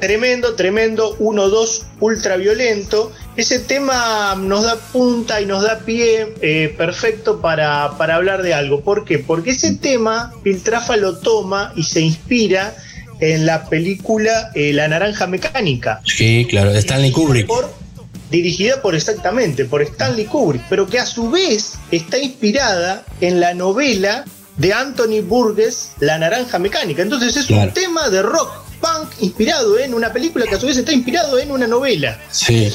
Tremendo, 0.00 0.56
tremendo, 0.56 1.16
1-2 1.18 1.84
ultra 2.00 2.36
violento. 2.36 3.12
Ese 3.34 3.60
tema 3.60 4.34
nos 4.38 4.64
da 4.64 4.76
punta 4.76 5.40
y 5.40 5.46
nos 5.46 5.62
da 5.62 5.78
pie 5.78 6.34
eh, 6.42 6.74
perfecto 6.76 7.40
para, 7.40 7.96
para, 7.96 8.16
hablar 8.16 8.42
de 8.42 8.52
algo. 8.52 8.82
¿Por 8.82 9.06
qué? 9.06 9.18
Porque 9.18 9.50
ese 9.50 9.76
tema 9.76 10.32
Piltrafa 10.42 10.98
lo 10.98 11.16
toma 11.16 11.72
y 11.76 11.84
se 11.84 12.02
inspira 12.02 12.76
en 13.20 13.46
la 13.46 13.68
película 13.68 14.50
eh, 14.54 14.72
La 14.72 14.88
Naranja 14.88 15.26
Mecánica. 15.26 16.00
Sí, 16.04 16.46
claro, 16.48 16.72
de 16.72 16.78
Stanley 16.78 17.12
Kubrick. 17.12 17.48
dirigida 18.30 18.82
por 18.82 18.94
exactamente, 18.94 19.64
por 19.64 19.82
Stanley 19.82 20.26
Kubrick, 20.26 20.62
pero 20.68 20.86
que 20.86 20.98
a 20.98 21.06
su 21.06 21.30
vez 21.30 21.74
está 21.90 22.18
inspirada 22.18 23.04
en 23.20 23.40
la 23.40 23.54
novela 23.54 24.24
de 24.56 24.72
Anthony 24.72 25.22
Burgess, 25.22 25.90
La 26.00 26.18
Naranja 26.18 26.58
Mecánica. 26.58 27.02
Entonces 27.02 27.36
es 27.36 27.50
un 27.50 27.70
tema 27.72 28.08
de 28.08 28.22
rock 28.22 28.50
punk 28.80 29.10
inspirado 29.20 29.78
en 29.78 29.94
una 29.94 30.12
película 30.12 30.46
que 30.46 30.54
a 30.54 30.60
su 30.60 30.66
vez 30.66 30.76
está 30.76 30.92
inspirado 30.92 31.38
en 31.38 31.50
una 31.50 31.66
novela. 31.66 32.18
Sí. 32.30 32.72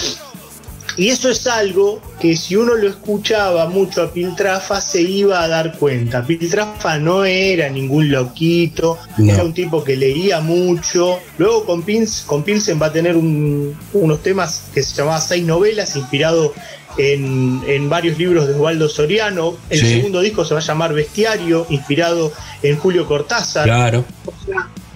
Y 0.98 1.10
eso 1.10 1.30
es 1.30 1.48
algo 1.48 2.02
que 2.20 2.36
si 2.36 2.56
uno 2.56 2.76
lo 2.76 2.88
escuchaba 2.88 3.68
mucho 3.68 4.04
a 4.04 4.12
Piltrafa 4.12 4.82
se 4.82 5.02
iba 5.02 5.44
a 5.44 5.48
dar 5.48 5.78
cuenta. 5.78 6.26
Piltrafa 6.26 6.98
no 6.98 7.26
era 7.26 7.70
ningún 7.70 8.12
loquito, 8.12 8.98
era 9.18 9.44
un 9.44 9.54
tipo 9.54 9.84
que 9.84 9.96
leía 9.96 10.42
mucho. 10.42 11.20
Luego 11.38 11.66
con, 11.66 11.84
con 12.26 12.44
Pilsen 12.44 12.82
va 12.82 12.88
a 12.88 12.92
tener 12.92 13.16
unos 13.16 14.24
temas 14.24 14.66
que 14.74 14.84
se 14.84 14.96
llamaban 14.96 15.22
Seis 15.22 15.44
Novelas, 15.46 15.96
inspirado 15.96 16.54
en, 16.98 17.90
varios 17.90 18.18
libros 18.18 18.48
de 18.48 18.54
Osvaldo 18.54 18.90
Soriano. 18.90 19.58
El 19.70 19.80
segundo 19.80 20.22
disco 20.22 20.46
se 20.46 20.54
va 20.54 20.60
a 20.60 20.64
llamar 20.64 20.94
Bestiario, 20.94 21.66
inspirado 21.70 22.32
en 22.62 22.78
Julio 22.78 23.08
Cortázar. 23.08 23.64
Claro. 23.64 24.06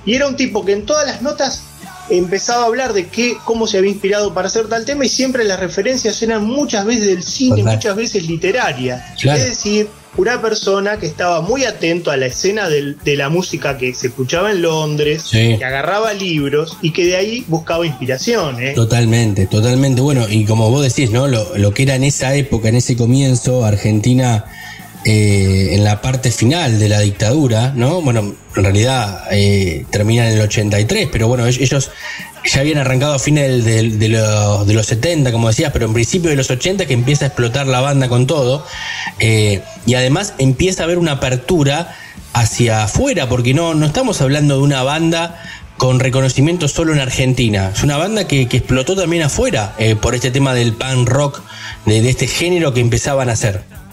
y 0.05 0.15
era 0.15 0.27
un 0.27 0.35
tipo 0.35 0.63
que 0.65 0.73
en 0.73 0.85
todas 0.85 1.07
las 1.07 1.21
notas 1.21 1.63
empezaba 2.09 2.63
a 2.63 2.65
hablar 2.67 2.93
de 2.93 3.07
qué, 3.07 3.37
cómo 3.43 3.67
se 3.67 3.77
había 3.77 3.91
inspirado 3.91 4.33
para 4.33 4.47
hacer 4.47 4.67
tal 4.67 4.85
tema 4.85 5.05
y 5.05 5.09
siempre 5.09 5.43
las 5.43 5.59
referencias 5.59 6.21
eran 6.21 6.45
muchas 6.45 6.85
veces 6.85 7.07
del 7.07 7.23
cine, 7.23 7.63
muchas 7.63 7.95
veces 7.95 8.27
literarias. 8.27 9.01
Es 9.23 9.43
decir, 9.45 9.87
una 10.17 10.41
persona 10.41 10.97
que 10.97 11.07
estaba 11.07 11.41
muy 11.41 11.65
atento 11.65 12.11
a 12.11 12.17
la 12.17 12.27
escena 12.27 12.69
de 12.69 13.15
la 13.17 13.29
música 13.29 13.77
que 13.77 13.93
se 13.93 14.07
escuchaba 14.07 14.51
en 14.51 14.61
Londres, 14.61 15.25
que 15.31 15.63
agarraba 15.63 16.13
libros 16.13 16.77
y 16.81 16.91
que 16.91 17.05
de 17.05 17.15
ahí 17.17 17.45
buscaba 17.47 17.85
inspiración. 17.85 18.61
¿eh? 18.61 18.73
Totalmente, 18.73 19.47
totalmente. 19.47 20.01
Bueno, 20.01 20.25
y 20.29 20.45
como 20.45 20.69
vos 20.69 20.83
decís, 20.83 21.11
¿no? 21.11 21.27
Lo, 21.27 21.57
lo 21.57 21.73
que 21.73 21.83
era 21.83 21.95
en 21.95 22.03
esa 22.03 22.33
época, 22.35 22.69
en 22.69 22.75
ese 22.75 22.95
comienzo, 22.95 23.65
Argentina 23.65 24.45
eh, 25.07 25.75
en 25.75 25.83
la 25.83 26.01
parte 26.01 26.31
final 26.31 26.79
de 26.79 26.89
la 26.89 26.99
dictadura, 26.99 27.73
¿no? 27.75 28.01
Bueno, 28.01 28.33
en 28.55 28.63
realidad 28.63 29.25
eh, 29.29 29.85
termina 29.91 30.27
en 30.27 30.35
el 30.35 30.41
83, 30.41 31.09
pero 31.11 31.27
bueno, 31.27 31.45
ellos 31.45 31.91
ya 32.43 32.59
habían 32.59 32.79
arrancado 32.79 33.13
a 33.13 33.19
fines 33.19 33.63
de, 33.63 34.09
los, 34.09 34.85
70, 34.87 35.31
como 35.31 35.49
decías, 35.49 35.71
pero 35.71 35.85
en 35.85 35.93
principio 35.93 36.31
de 36.31 36.35
los 36.35 36.49
80 36.49 36.87
que 36.87 36.95
empieza 36.95 37.25
a 37.25 37.27
explotar 37.27 37.67
la 37.67 37.81
banda 37.81 38.09
con 38.09 38.25
todo, 38.25 38.65
eh, 39.19 39.61
y 39.85 39.93
además 39.93 40.33
empieza 40.39 40.81
a 40.81 40.85
haber 40.85 40.97
una 40.97 41.11
apertura 41.11 41.95
hacia 42.33 42.85
afuera, 42.85 43.29
porque 43.29 43.53
no, 43.53 43.75
no 43.75 43.85
estamos 43.85 44.21
hablando 44.21 44.55
de 44.55 44.63
una 44.63 44.81
banda 44.81 45.39
con 45.77 45.99
reconocimiento 45.99 46.67
solo 46.67 46.93
en 46.93 46.99
Argentina. 46.99 47.69
Es 47.75 47.83
una 47.83 47.97
banda 47.97 48.25
que, 48.25 48.41
explotó 48.41 48.95
también 48.95 49.21
afuera 49.21 49.75
por 50.01 50.15
este 50.15 50.31
tema 50.31 50.55
del 50.55 50.73
punk 50.73 51.07
rock, 51.07 51.43
de, 51.85 52.01
de, 52.01 52.09
este 52.09 52.25
género 52.25 52.73
que 52.73 52.79
empezaban 52.79 53.29
a 53.29 53.33
hacer. 53.33 53.84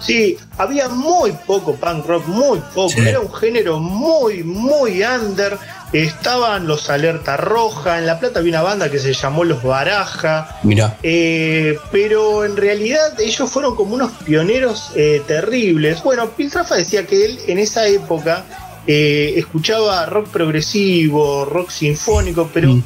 Sí, 0.00 0.36
había 0.56 0.88
muy 0.88 1.32
poco 1.46 1.74
punk 1.74 2.06
rock, 2.06 2.26
muy 2.26 2.60
poco. 2.74 3.00
Era 3.00 3.20
un 3.20 3.32
género 3.32 3.78
muy, 3.78 4.42
muy 4.44 5.02
under. 5.02 5.58
Estaban 5.92 6.66
los 6.66 6.90
Alerta 6.90 7.36
Roja. 7.36 7.98
En 7.98 8.06
La 8.06 8.20
Plata 8.20 8.40
había 8.40 8.52
una 8.52 8.62
banda 8.62 8.90
que 8.90 8.98
se 8.98 9.12
llamó 9.12 9.44
Los 9.44 9.62
Baraja. 9.62 10.58
Mira. 10.62 10.96
Eh, 11.02 11.78
pero 11.90 12.44
en 12.44 12.56
realidad 12.56 13.18
ellos 13.18 13.50
fueron 13.50 13.74
como 13.74 13.94
unos 13.94 14.12
pioneros 14.24 14.90
eh, 14.94 15.22
terribles. 15.26 16.02
Bueno, 16.02 16.30
Piltrafa 16.30 16.76
decía 16.76 17.06
que 17.06 17.24
él 17.24 17.40
en 17.46 17.58
esa 17.58 17.86
época 17.86 18.44
eh, 18.86 19.34
escuchaba 19.36 20.06
rock 20.06 20.28
progresivo, 20.28 21.44
rock 21.44 21.70
sinfónico, 21.70 22.50
pero. 22.52 22.68
Mm. 22.70 22.82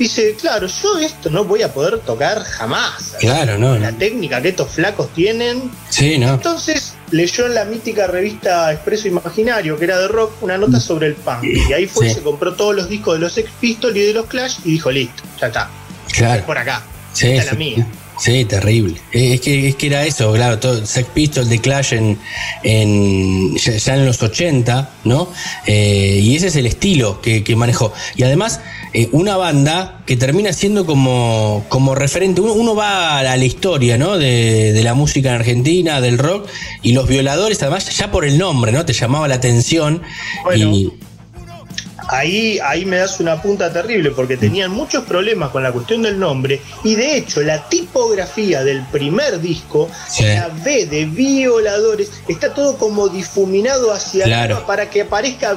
Dice, 0.00 0.34
claro, 0.34 0.66
yo 0.66 0.98
esto 0.98 1.28
no 1.28 1.44
voy 1.44 1.60
a 1.60 1.74
poder 1.74 1.98
tocar 1.98 2.42
jamás. 2.42 3.16
Claro, 3.20 3.58
no. 3.58 3.78
La 3.78 3.92
técnica 3.92 4.40
que 4.40 4.48
estos 4.48 4.70
flacos 4.70 5.12
tienen. 5.12 5.70
Sí, 5.90 6.16
no. 6.16 6.30
Entonces 6.30 6.94
leyó 7.10 7.44
en 7.44 7.54
la 7.54 7.66
mítica 7.66 8.06
revista 8.06 8.72
Expreso 8.72 9.08
Imaginario, 9.08 9.76
que 9.76 9.84
era 9.84 9.98
de 9.98 10.08
rock, 10.08 10.42
una 10.42 10.56
nota 10.56 10.78
mm. 10.78 10.80
sobre 10.80 11.08
el 11.08 11.16
punk. 11.16 11.44
Y 11.44 11.74
ahí 11.74 11.86
fue, 11.86 12.08
se 12.08 12.22
compró 12.22 12.54
todos 12.54 12.74
los 12.74 12.88
discos 12.88 13.16
de 13.16 13.20
los 13.20 13.34
Sex 13.34 13.50
Pistols 13.60 13.94
y 13.94 14.00
de 14.00 14.14
los 14.14 14.24
Clash 14.24 14.60
y 14.64 14.70
dijo, 14.70 14.90
listo, 14.90 15.22
ya 15.38 15.48
está. 15.48 15.68
Claro. 16.10 16.46
Por 16.46 16.56
acá. 16.56 16.82
Sí, 17.12 17.26
Esta 17.26 17.42
es 17.42 17.52
la 17.52 17.58
mía. 17.58 17.86
Sí, 18.20 18.44
terrible. 18.44 19.00
Es 19.12 19.40
que, 19.40 19.68
es 19.68 19.76
que 19.76 19.86
era 19.86 20.04
eso, 20.04 20.34
claro, 20.34 20.58
todo, 20.58 20.84
Sex 20.84 21.08
Pistols 21.14 21.48
de 21.48 21.58
Clash 21.58 21.94
en, 21.94 22.18
en 22.62 23.56
ya, 23.56 23.94
en 23.94 24.04
los 24.04 24.22
80, 24.22 24.90
¿no? 25.04 25.32
Eh, 25.66 26.20
y 26.22 26.36
ese 26.36 26.48
es 26.48 26.56
el 26.56 26.66
estilo 26.66 27.22
que, 27.22 27.42
que 27.42 27.56
manejó. 27.56 27.94
Y 28.16 28.24
además, 28.24 28.60
eh, 28.92 29.08
una 29.12 29.38
banda 29.38 30.02
que 30.04 30.18
termina 30.18 30.52
siendo 30.52 30.84
como, 30.84 31.64
como 31.70 31.94
referente. 31.94 32.42
Uno, 32.42 32.74
va 32.74 33.20
a 33.20 33.22
la, 33.22 33.36
historia, 33.38 33.96
¿no? 33.96 34.18
De, 34.18 34.74
de, 34.74 34.82
la 34.82 34.92
música 34.92 35.30
en 35.30 35.36
Argentina, 35.36 36.02
del 36.02 36.18
rock, 36.18 36.46
y 36.82 36.92
los 36.92 37.08
violadores, 37.08 37.62
además, 37.62 37.88
ya 37.96 38.10
por 38.10 38.26
el 38.26 38.36
nombre, 38.36 38.70
¿no? 38.70 38.84
Te 38.84 38.92
llamaba 38.92 39.28
la 39.28 39.36
atención. 39.36 40.02
y, 40.54 40.90
ahí, 42.10 42.58
ahí 42.62 42.84
me 42.84 42.96
das 42.96 43.20
una 43.20 43.40
punta 43.40 43.72
terrible 43.72 44.10
porque 44.10 44.36
tenían 44.36 44.70
muchos 44.70 45.04
problemas 45.04 45.50
con 45.50 45.62
la 45.62 45.72
cuestión 45.72 46.02
del 46.02 46.18
nombre 46.18 46.60
y 46.84 46.94
de 46.94 47.16
hecho 47.16 47.40
la 47.42 47.68
tipografía 47.68 48.64
del 48.64 48.82
primer 48.86 49.40
disco, 49.40 49.88
la 50.20 50.48
B 50.48 50.86
de 50.86 51.06
violadores, 51.06 52.10
está 52.28 52.52
todo 52.52 52.76
como 52.76 53.08
difuminado 53.08 53.92
hacia 53.92 54.24
arriba 54.24 54.66
para 54.66 54.90
que 54.90 55.02
aparezca 55.02 55.56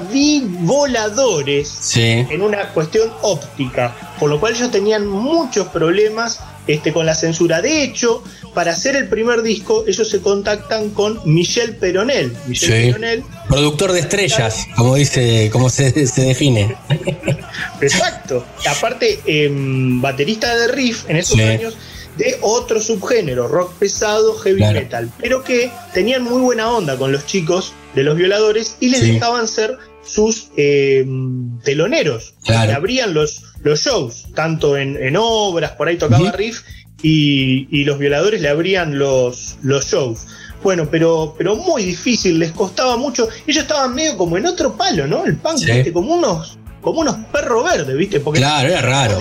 voladores 0.59 1.97
en 1.97 2.41
una 2.41 2.69
cuestión 2.69 3.11
óptica, 3.21 3.95
por 4.19 4.29
lo 4.29 4.39
cual 4.39 4.55
ellos 4.55 4.71
tenían 4.71 5.07
muchos 5.07 5.67
problemas 5.69 6.39
este, 6.67 6.93
con 6.93 7.05
la 7.05 7.15
censura. 7.15 7.61
De 7.61 7.83
hecho, 7.83 8.23
para 8.53 8.71
hacer 8.71 8.95
el 8.95 9.07
primer 9.07 9.41
disco, 9.41 9.83
ellos 9.87 10.09
se 10.09 10.21
contactan 10.21 10.91
con 10.91 11.19
Michel 11.25 11.75
Peronel. 11.75 12.35
Michel 12.47 13.23
Productor 13.47 13.91
de 13.91 13.99
estrellas, 13.99 14.67
como 14.75 14.95
dice, 14.95 15.49
como 15.51 15.69
se, 15.69 15.91
define. 15.91 16.75
Exacto. 17.81 18.45
Aparte, 18.67 19.19
em, 19.25 20.01
baterista 20.01 20.55
de 20.55 20.67
riff 20.69 21.09
en 21.09 21.17
esos 21.17 21.39
años 21.39 21.77
de 22.17 22.37
otro 22.41 22.79
subgénero, 22.79 23.47
rock 23.47 23.73
pesado, 23.73 24.37
heavy 24.37 24.61
metal, 24.61 25.11
pero 25.19 25.43
que 25.43 25.71
tenían 25.93 26.23
muy 26.23 26.41
buena 26.41 26.69
onda 26.69 26.97
con 26.97 27.11
los 27.11 27.25
chicos 27.25 27.73
de 27.95 28.03
los 28.03 28.15
violadores 28.15 28.77
y 28.79 28.89
les 28.89 29.01
dejaban 29.01 29.47
ser 29.47 29.77
sus 30.05 30.49
em, 30.57 31.59
teloneros. 31.61 32.35
Claro. 32.43 32.73
abrían 32.75 33.13
los, 33.13 33.43
los 33.63 33.81
shows, 33.81 34.27
tanto 34.35 34.77
en, 34.77 35.15
obras, 35.17 35.71
por 35.71 35.87
ahí 35.87 35.97
tocaba 35.97 36.31
riff, 36.33 36.61
y, 37.03 37.83
los 37.83 37.99
violadores 37.99 38.41
le 38.41 38.49
abrían 38.49 38.97
los, 38.97 39.57
los 39.61 39.85
shows. 39.85 40.21
Bueno, 40.63 40.87
pero, 40.89 41.35
pero 41.37 41.57
muy 41.57 41.83
difícil, 41.83 42.39
les 42.39 42.51
costaba 42.53 42.95
mucho. 42.95 43.27
Ellos 43.45 43.63
estaban 43.63 43.93
medio 43.93 44.17
como 44.17 44.37
en 44.37 44.45
otro 44.45 44.75
palo, 44.77 45.05
¿no? 45.05 45.25
El 45.25 45.35
punk, 45.35 45.61
como 45.91 46.15
unos, 46.15 46.57
como 46.81 47.01
unos 47.01 47.17
perros 47.31 47.65
verdes, 47.65 47.97
¿viste? 47.97 48.21
Porque 48.21 48.39
claro, 48.39 48.69
era 48.69 48.81
raro. 48.81 49.19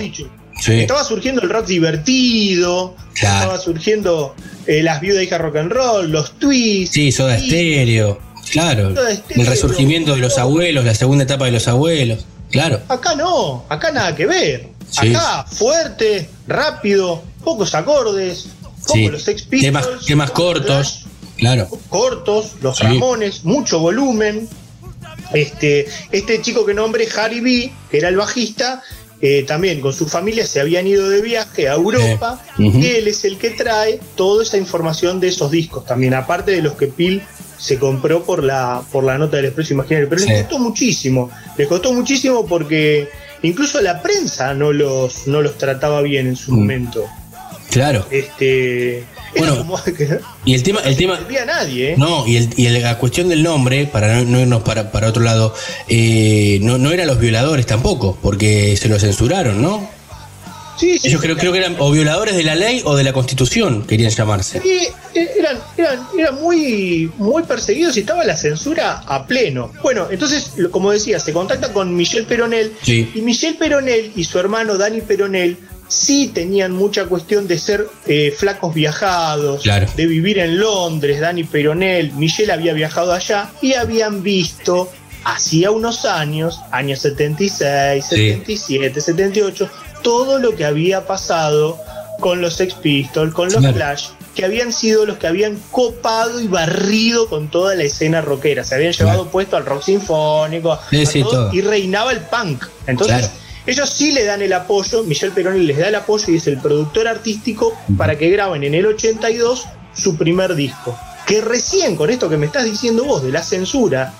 Estaba 0.65 1.03
surgiendo 1.03 1.41
el 1.41 1.49
rock 1.49 1.67
divertido, 1.67 2.95
estaba 3.13 3.57
surgiendo 3.57 4.33
eh, 4.65 4.81
las 4.81 5.01
viudas 5.01 5.23
hija 5.23 5.37
rock 5.37 5.57
and 5.57 5.71
roll, 5.71 6.09
los 6.09 6.39
twists. 6.39 6.93
Sí, 6.93 7.11
soda 7.11 7.35
estéreo. 7.35 8.19
Claro. 8.51 8.93
el 9.29 9.45
resurgimiento 9.47 10.13
de 10.13 10.19
los 10.19 10.37
abuelos, 10.37 10.85
la 10.85 10.95
segunda 10.95 11.23
etapa 11.23 11.45
de 11.45 11.51
los 11.51 11.67
abuelos. 11.67 12.25
Claro. 12.51 12.81
Acá 12.87 13.15
no, 13.15 13.65
acá 13.67 13.91
nada 13.91 14.15
que 14.15 14.25
ver. 14.25 14.69
Acá 14.95 15.43
fuerte, 15.49 16.29
rápido, 16.47 17.23
pocos 17.43 17.75
acordes, 17.75 18.47
como 18.85 19.11
los 19.11 19.23
Sex 19.23 19.43
Pistols, 19.43 20.05
temas, 20.05 20.31
cortos, 20.31 21.05
claro. 21.37 21.67
Cortos, 21.89 22.53
los 22.61 22.79
Ramones, 22.79 23.43
mucho 23.45 23.79
volumen. 23.79 24.47
Este, 25.33 25.87
este 26.11 26.41
chico 26.41 26.65
que 26.65 26.73
nombré 26.73 27.07
Harry 27.17 27.39
B, 27.39 27.71
que 27.89 27.97
era 27.97 28.09
el 28.09 28.17
bajista, 28.17 28.83
eh, 29.25 29.43
también 29.43 29.79
con 29.79 29.93
su 29.93 30.05
familia 30.05 30.45
se 30.45 30.59
habían 30.59 30.85
ido 30.85 31.09
de 31.09 31.21
viaje 31.21 31.69
a 31.69 31.75
Europa 31.75 32.43
y 32.57 32.87
él 32.87 33.07
es 33.07 33.23
el 33.23 33.37
que 33.37 33.51
trae 33.51 33.99
toda 34.15 34.43
esa 34.43 34.57
información 34.57 35.21
de 35.21 35.29
esos 35.29 35.49
discos 35.49 35.85
también, 35.85 36.13
aparte 36.13 36.51
de 36.51 36.61
los 36.61 36.73
que 36.73 36.87
Pil 36.87 37.23
se 37.57 37.79
compró 37.79 38.23
por 38.23 38.43
la, 38.43 38.83
por 38.91 39.05
la 39.05 39.17
nota 39.17 39.37
del 39.37 39.45
Expreso 39.45 39.75
Imaginario. 39.75 40.09
Pero 40.09 40.25
les 40.25 40.41
costó 40.41 40.59
muchísimo, 40.59 41.29
les 41.57 41.69
costó 41.69 41.93
muchísimo 41.93 42.45
porque 42.45 43.07
incluso 43.43 43.81
la 43.81 44.01
prensa 44.01 44.53
no 44.53 44.73
los, 44.73 45.25
no 45.27 45.41
los 45.41 45.57
trataba 45.57 46.01
bien 46.01 46.27
en 46.27 46.35
su 46.35 46.51
mm. 46.51 46.55
momento. 46.59 47.05
Claro. 47.73 48.05
Este, 48.11 49.03
bueno, 49.35 49.65
y 50.45 50.53
el 50.53 50.61
tema, 50.61 50.81
el 50.81 50.95
tema, 50.95 51.19
no 51.19 51.45
nadie, 51.45 51.93
¿eh? 51.93 51.95
No, 51.97 52.27
y, 52.27 52.37
el, 52.37 52.49
y 52.55 52.69
la 52.69 52.99
cuestión 52.99 53.29
del 53.29 53.41
nombre, 53.41 53.87
para 53.87 54.21
no, 54.21 54.39
irnos 54.39 54.61
para, 54.61 54.91
para 54.91 55.09
otro 55.09 55.23
lado, 55.23 55.55
eh, 55.87 56.59
no, 56.61 56.77
no 56.77 56.91
eran 56.91 57.07
los 57.07 57.19
violadores 57.19 57.65
tampoco, 57.65 58.15
porque 58.21 58.77
se 58.77 58.89
lo 58.89 58.99
censuraron, 58.99 59.59
¿no? 59.59 59.89
Sí, 60.77 60.99
Ellos 61.03 61.19
creo, 61.19 61.35
creo 61.35 61.51
que 61.51 61.59
eran 61.59 61.75
o 61.79 61.91
violadores 61.91 62.35
de 62.35 62.43
la 62.43 62.55
ley 62.55 62.81
o 62.85 62.95
de 62.95 63.03
la 63.03 63.13
constitución, 63.13 63.87
querían 63.87 64.11
llamarse. 64.11 64.61
Sí, 64.61 64.87
eh, 65.15 65.29
eran, 65.39 65.57
eran, 65.77 65.99
eran 66.17 66.41
muy, 66.41 67.11
muy 67.17 67.41
perseguidos 67.43 67.97
y 67.97 68.01
estaba 68.01 68.23
la 68.23 68.35
censura 68.35 69.03
a 69.07 69.25
pleno. 69.25 69.71
Bueno, 69.81 70.07
entonces, 70.11 70.51
como 70.69 70.91
decía, 70.91 71.19
se 71.19 71.33
contacta 71.33 71.73
con 71.73 71.95
Michel 71.95 72.25
Peronel 72.25 72.73
y 72.85 73.21
Michel 73.21 73.55
Peronel 73.55 74.11
y 74.15 74.23
su 74.25 74.37
hermano 74.37 74.77
Dani 74.77 75.01
Peronel 75.01 75.57
sí 75.87 76.31
tenían 76.33 76.71
mucha 76.71 77.05
cuestión 77.05 77.47
de 77.47 77.57
ser 77.57 77.87
eh, 78.05 78.33
flacos 78.35 78.73
viajados, 78.73 79.63
de 79.63 80.05
vivir 80.07 80.39
en 80.39 80.59
Londres, 80.59 81.19
Dani 81.19 81.43
Peronel, 81.43 82.13
Michel 82.13 82.51
había 82.51 82.73
viajado 82.73 83.13
allá 83.13 83.51
y 83.61 83.73
habían 83.73 84.23
visto 84.23 84.89
hacía 85.23 85.71
unos 85.71 86.05
años, 86.05 86.59
años 86.71 86.99
76, 86.99 88.05
77, 88.05 89.01
78, 89.01 89.69
todo 90.01 90.39
lo 90.39 90.55
que 90.55 90.65
había 90.65 91.05
pasado 91.05 91.79
con 92.19 92.41
los 92.41 92.55
Sex 92.55 92.73
Pistols, 92.75 93.33
con 93.33 93.51
los 93.51 93.65
Clash, 93.73 94.07
que 94.35 94.45
habían 94.45 94.73
sido 94.73 95.05
los 95.05 95.17
que 95.17 95.27
habían 95.27 95.59
copado 95.71 96.39
y 96.39 96.47
barrido 96.47 97.27
con 97.27 97.49
toda 97.49 97.75
la 97.75 97.83
escena 97.83 98.21
rockera. 98.21 98.63
Se 98.63 98.75
habían 98.75 98.93
llevado 98.93 99.29
puesto 99.29 99.57
al 99.57 99.65
rock 99.65 99.83
sinfónico 99.83 100.79
y 101.51 101.61
reinaba 101.61 102.11
el 102.11 102.19
punk. 102.19 102.65
Entonces, 102.87 103.31
ellos 103.65 103.89
sí 103.89 104.11
le 104.11 104.25
dan 104.25 104.41
el 104.41 104.53
apoyo, 104.53 105.03
Michel 105.03 105.31
Peroni 105.31 105.65
les 105.65 105.77
da 105.77 105.87
el 105.87 105.95
apoyo 105.95 106.25
y 106.33 106.37
es 106.37 106.47
el 106.47 106.59
productor 106.59 107.07
artístico 107.07 107.77
para 107.97 108.17
que 108.17 108.29
graben 108.29 108.63
en 108.63 108.73
el 108.73 108.85
82 108.85 109.65
su 109.95 110.17
primer 110.17 110.55
disco. 110.55 110.97
Que 111.25 111.39
recién 111.39 111.95
con 111.95 112.09
esto 112.09 112.29
que 112.29 112.35
me 112.35 112.47
estás 112.47 112.65
diciendo 112.65 113.05
vos 113.05 113.23
de 113.23 113.31
la 113.31 113.41
censura 113.41 114.13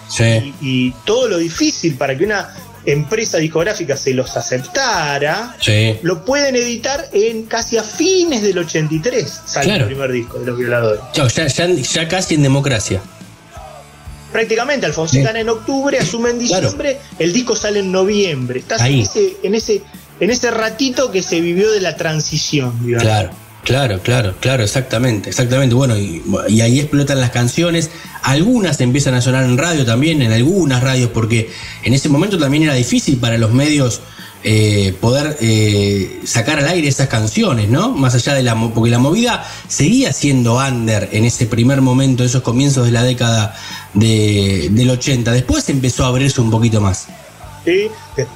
y 0.61 0.91
todo 1.05 1.27
lo 1.27 1.37
difícil 1.37 1.95
para 1.95 2.17
que 2.17 2.23
una 2.23 2.53
empresa 2.85 3.37
discográfica 3.37 3.95
se 3.97 4.13
los 4.13 4.35
aceptara, 4.35 5.55
lo 6.01 6.25
pueden 6.25 6.55
editar 6.55 7.09
en 7.13 7.43
casi 7.43 7.77
a 7.77 7.83
fines 7.83 8.41
del 8.41 8.57
83, 8.57 9.41
sale 9.45 9.75
el 9.75 9.85
primer 9.85 10.11
disco 10.11 10.39
de 10.39 10.45
los 10.45 10.57
violadores. 10.57 11.01
ya, 11.91 12.07
casi 12.07 12.35
en 12.35 12.43
democracia. 12.43 13.01
Prácticamente, 14.33 14.87
Alfonsín 14.87 15.23
gana 15.23 15.39
en 15.39 15.47
octubre, 15.47 15.97
asume 15.99 16.31
en 16.31 16.39
diciembre, 16.39 16.97
el 17.19 17.31
disco 17.31 17.55
sale 17.55 17.79
en 17.79 17.91
noviembre. 17.91 18.59
Estás 18.59 18.81
en 18.81 18.99
ese, 18.99 19.37
en 19.43 19.53
ese, 19.53 19.83
en 20.19 20.31
ese 20.31 20.49
ratito 20.49 21.11
que 21.11 21.21
se 21.21 21.39
vivió 21.39 21.71
de 21.71 21.79
la 21.79 21.95
transición, 21.95 22.73
Claro. 22.99 23.29
Claro, 23.63 24.01
claro, 24.01 24.35
claro, 24.41 24.61
exactamente, 24.61 25.29
exactamente. 25.29 25.73
Bueno, 25.73 25.95
y, 25.97 26.21
ahí 26.59 26.81
explotan 26.81 27.21
las 27.21 27.29
canciones. 27.29 27.91
Algunas 28.21 28.81
empiezan 28.81 29.13
a 29.13 29.21
sonar 29.21 29.45
en 29.45 29.57
radio 29.57 29.85
también, 29.85 30.21
en 30.21 30.33
algunas 30.33 30.83
radios, 30.83 31.11
porque 31.11 31.49
en 31.83 31.93
ese 31.93 32.09
momento 32.09 32.37
también 32.37 32.63
era 32.63 32.73
difícil 32.73 33.19
para 33.19 33.37
los 33.37 33.53
medios 33.53 34.01
eh, 34.43 34.93
poder 34.99 35.37
eh, 35.41 36.21
sacar 36.25 36.59
al 36.59 36.67
aire 36.67 36.87
esas 36.87 37.07
canciones, 37.07 37.69
¿no? 37.69 37.89
Más 37.91 38.13
allá 38.15 38.33
de 38.33 38.43
la... 38.43 38.55
porque 38.55 38.89
la 38.89 38.99
movida 38.99 39.45
seguía 39.67 40.11
siendo 40.13 40.57
under 40.57 41.09
en 41.11 41.25
ese 41.25 41.45
primer 41.45 41.81
momento, 41.81 42.23
esos 42.23 42.41
comienzos 42.41 42.85
de 42.85 42.91
la 42.91 43.03
década 43.03 43.55
del 43.93 44.89
80. 44.89 45.31
Después 45.31 45.69
empezó 45.69 46.05
a 46.05 46.07
abrirse 46.07 46.41
un 46.41 46.51
poquito 46.51 46.81
más. 46.81 47.07
Sí, 47.65 47.87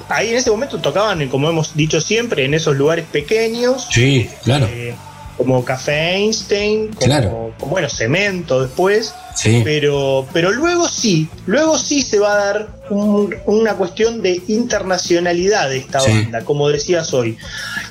ahí 0.08 0.30
en 0.30 0.36
ese 0.36 0.50
momento 0.50 0.78
tocaban, 0.78 1.28
como 1.28 1.50
hemos 1.50 1.76
dicho 1.76 2.00
siempre, 2.00 2.44
en 2.46 2.54
esos 2.54 2.76
lugares 2.76 3.04
pequeños. 3.10 3.86
Sí, 3.90 4.28
claro. 4.42 4.66
Eh, 4.70 4.94
como 5.38 5.64
Café 5.64 6.16
Einstein, 6.16 6.90
como, 6.98 7.52
bueno, 7.70 7.88
Cemento 7.88 8.60
después. 8.60 9.14
Pero, 9.62 10.26
pero 10.32 10.50
luego 10.50 10.88
sí, 10.88 11.28
luego 11.46 11.78
sí 11.78 12.02
se 12.02 12.18
va 12.18 12.32
a 12.32 12.36
dar 12.44 12.68
una 12.90 13.74
cuestión 13.74 14.20
de 14.20 14.42
internacionalidad 14.48 15.70
de 15.70 15.78
esta 15.78 16.02
banda, 16.02 16.44
como 16.44 16.68
decías 16.68 17.14
hoy. 17.14 17.38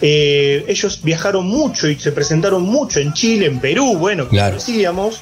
Eh, 0.01 0.65
ellos 0.67 0.99
viajaron 1.03 1.47
mucho 1.47 1.87
y 1.87 1.95
se 1.95 2.11
presentaron 2.11 2.63
mucho 2.63 2.99
en 2.99 3.13
Chile, 3.13 3.45
en 3.45 3.59
Perú, 3.59 3.95
bueno, 3.97 4.27
como 4.27 4.41
decíamos, 4.41 5.21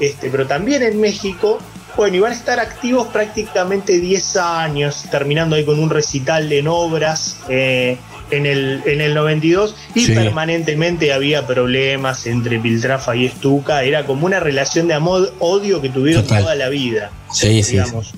este, 0.00 0.30
pero 0.30 0.46
también 0.46 0.82
en 0.82 0.98
México. 0.98 1.58
Bueno, 1.94 2.16
y 2.16 2.20
van 2.20 2.32
a 2.32 2.34
estar 2.34 2.58
activos 2.60 3.08
prácticamente 3.08 4.00
10 4.00 4.36
años, 4.36 5.04
terminando 5.10 5.56
ahí 5.56 5.64
con 5.64 5.78
un 5.78 5.88
recital 5.88 6.50
en 6.52 6.68
obras. 6.68 7.38
Eh, 7.48 7.96
en 8.30 8.46
el, 8.46 8.82
en 8.86 9.00
el 9.00 9.14
92 9.14 9.74
y 9.94 10.06
permanentemente 10.08 11.12
había 11.12 11.46
problemas 11.46 12.26
entre 12.26 12.58
Piltrafa 12.58 13.16
y 13.16 13.26
Estuca. 13.26 13.84
Era 13.84 14.06
como 14.06 14.26
una 14.26 14.40
relación 14.40 14.88
de 14.88 14.94
amor-odio 14.94 15.80
que 15.80 15.88
tuvieron 15.88 16.26
toda 16.26 16.54
la 16.54 16.68
vida. 16.68 17.10
Sí, 17.32 17.62
digamos. 17.62 18.12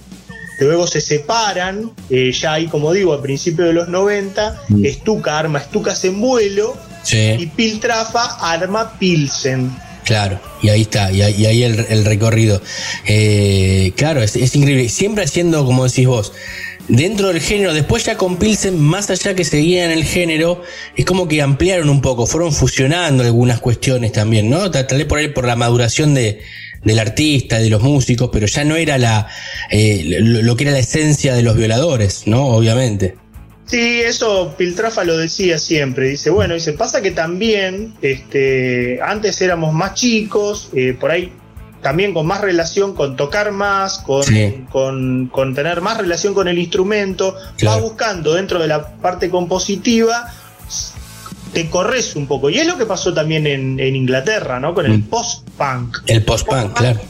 Luego 0.61 0.89
se 0.89 1.01
separan, 1.01 1.93
eh, 2.11 2.33
ya 2.33 2.55
ahí, 2.55 2.67
como 2.67 2.93
digo, 2.93 3.13
a 3.13 3.23
principios 3.23 3.69
de 3.69 3.75
los 3.75 3.89
90, 3.89 4.63
mm. 4.69 4.85
Estuca 4.85 5.39
arma 5.39 5.61
Estucas 5.61 6.05
en 6.05 6.21
vuelo 6.21 6.77
y 7.13 7.47
Piltrafa 7.47 8.39
arma 8.41 8.99
Pilsen. 8.99 9.71
Claro, 10.05 10.41
y 10.63 10.71
ahí 10.71 10.83
está, 10.83 11.13
y 11.13 11.21
ahí, 11.23 11.63
el, 11.63 12.05
recorrido. 12.05 12.63
Eh, 13.07 13.93
claro, 13.95 14.23
es, 14.23 14.37
es, 14.37 14.57
increíble. 14.57 14.89
Siempre 14.89 15.25
haciendo, 15.25 15.65
como 15.67 15.85
decís 15.87 16.07
vos, 16.07 16.33
dentro 16.89 17.28
del 17.28 17.41
género, 17.41 17.74
después 17.74 18.05
ya 18.05 18.16
con 18.16 18.39
Pilsen, 18.39 18.78
más 18.80 19.11
allá 19.11 19.34
que 19.34 19.45
seguían 19.45 19.91
el 19.91 20.05
género, 20.05 20.62
es 20.97 21.05
como 21.05 21.28
que 21.28 21.43
ampliaron 21.43 21.89
un 21.91 22.01
poco, 22.01 22.26
fueron 22.26 22.53
fusionando 22.53 23.22
algunas 23.22 23.61
cuestiones 23.61 24.12
también, 24.12 24.51
¿no? 24.51 24.70
Tal 24.70 24.86
vez 24.99 25.07
por 25.07 25.18
ahí 25.18 25.28
por 25.28 25.47
la 25.47 25.57
maduración 25.57 26.14
de, 26.14 26.41
del 26.82 26.99
artista, 26.99 27.59
de 27.59 27.70
los 27.70 27.82
músicos, 27.82 28.30
pero 28.32 28.47
ya 28.47 28.64
no 28.64 28.76
era 28.76 28.99
la 28.99 29.28
eh, 29.70 30.18
lo, 30.20 30.57
que 30.57 30.64
era 30.64 30.72
la 30.72 30.78
esencia 30.78 31.34
de 31.34 31.43
los 31.43 31.57
violadores, 31.57 32.26
¿no? 32.26 32.47
Obviamente. 32.49 33.16
Sí, 33.66 34.01
eso 34.01 34.55
Piltrafa 34.57 35.05
lo 35.05 35.18
decía 35.18 35.59
siempre. 35.59 36.09
Dice, 36.09 36.30
bueno, 36.30 36.55
dice, 36.55 36.72
pasa 36.72 37.03
que 37.03 37.11
también, 37.11 37.95
este, 38.01 38.99
antes 39.03 39.43
éramos 39.43 39.74
más 39.74 39.93
chicos, 39.93 40.70
eh, 40.74 40.97
por 40.99 41.11
ahí 41.11 41.30
también 41.83 42.12
con 42.12 42.26
más 42.26 42.41
relación, 42.41 42.95
con 42.95 43.16
tocar 43.16 43.53
más, 43.53 43.99
con, 43.99 44.24
con, 45.33 45.55
tener 45.55 45.81
más 45.81 45.99
relación 45.99 46.35
con 46.35 46.49
el 46.49 46.59
instrumento, 46.59 47.37
vas 47.62 47.81
buscando 47.81 48.35
dentro 48.35 48.59
de 48.59 48.68
la 48.68 48.89
parte 48.97 49.31
compositiva, 49.31 50.33
te 51.53 51.70
corres 51.70 52.16
un 52.16 52.26
poco. 52.26 52.51
Y 52.51 52.59
es 52.59 52.66
lo 52.66 52.76
que 52.76 52.87
pasó 52.87 53.14
también 53.14 53.47
en, 53.47 53.79
Inglaterra, 53.81 54.59
¿no? 54.61 54.74
Con 54.74 54.87
el 54.87 54.99
mm. 54.99 55.03
post-punk. 55.05 55.99
El 56.07 56.24
post-punk, 56.24 56.72
claro. 56.74 57.01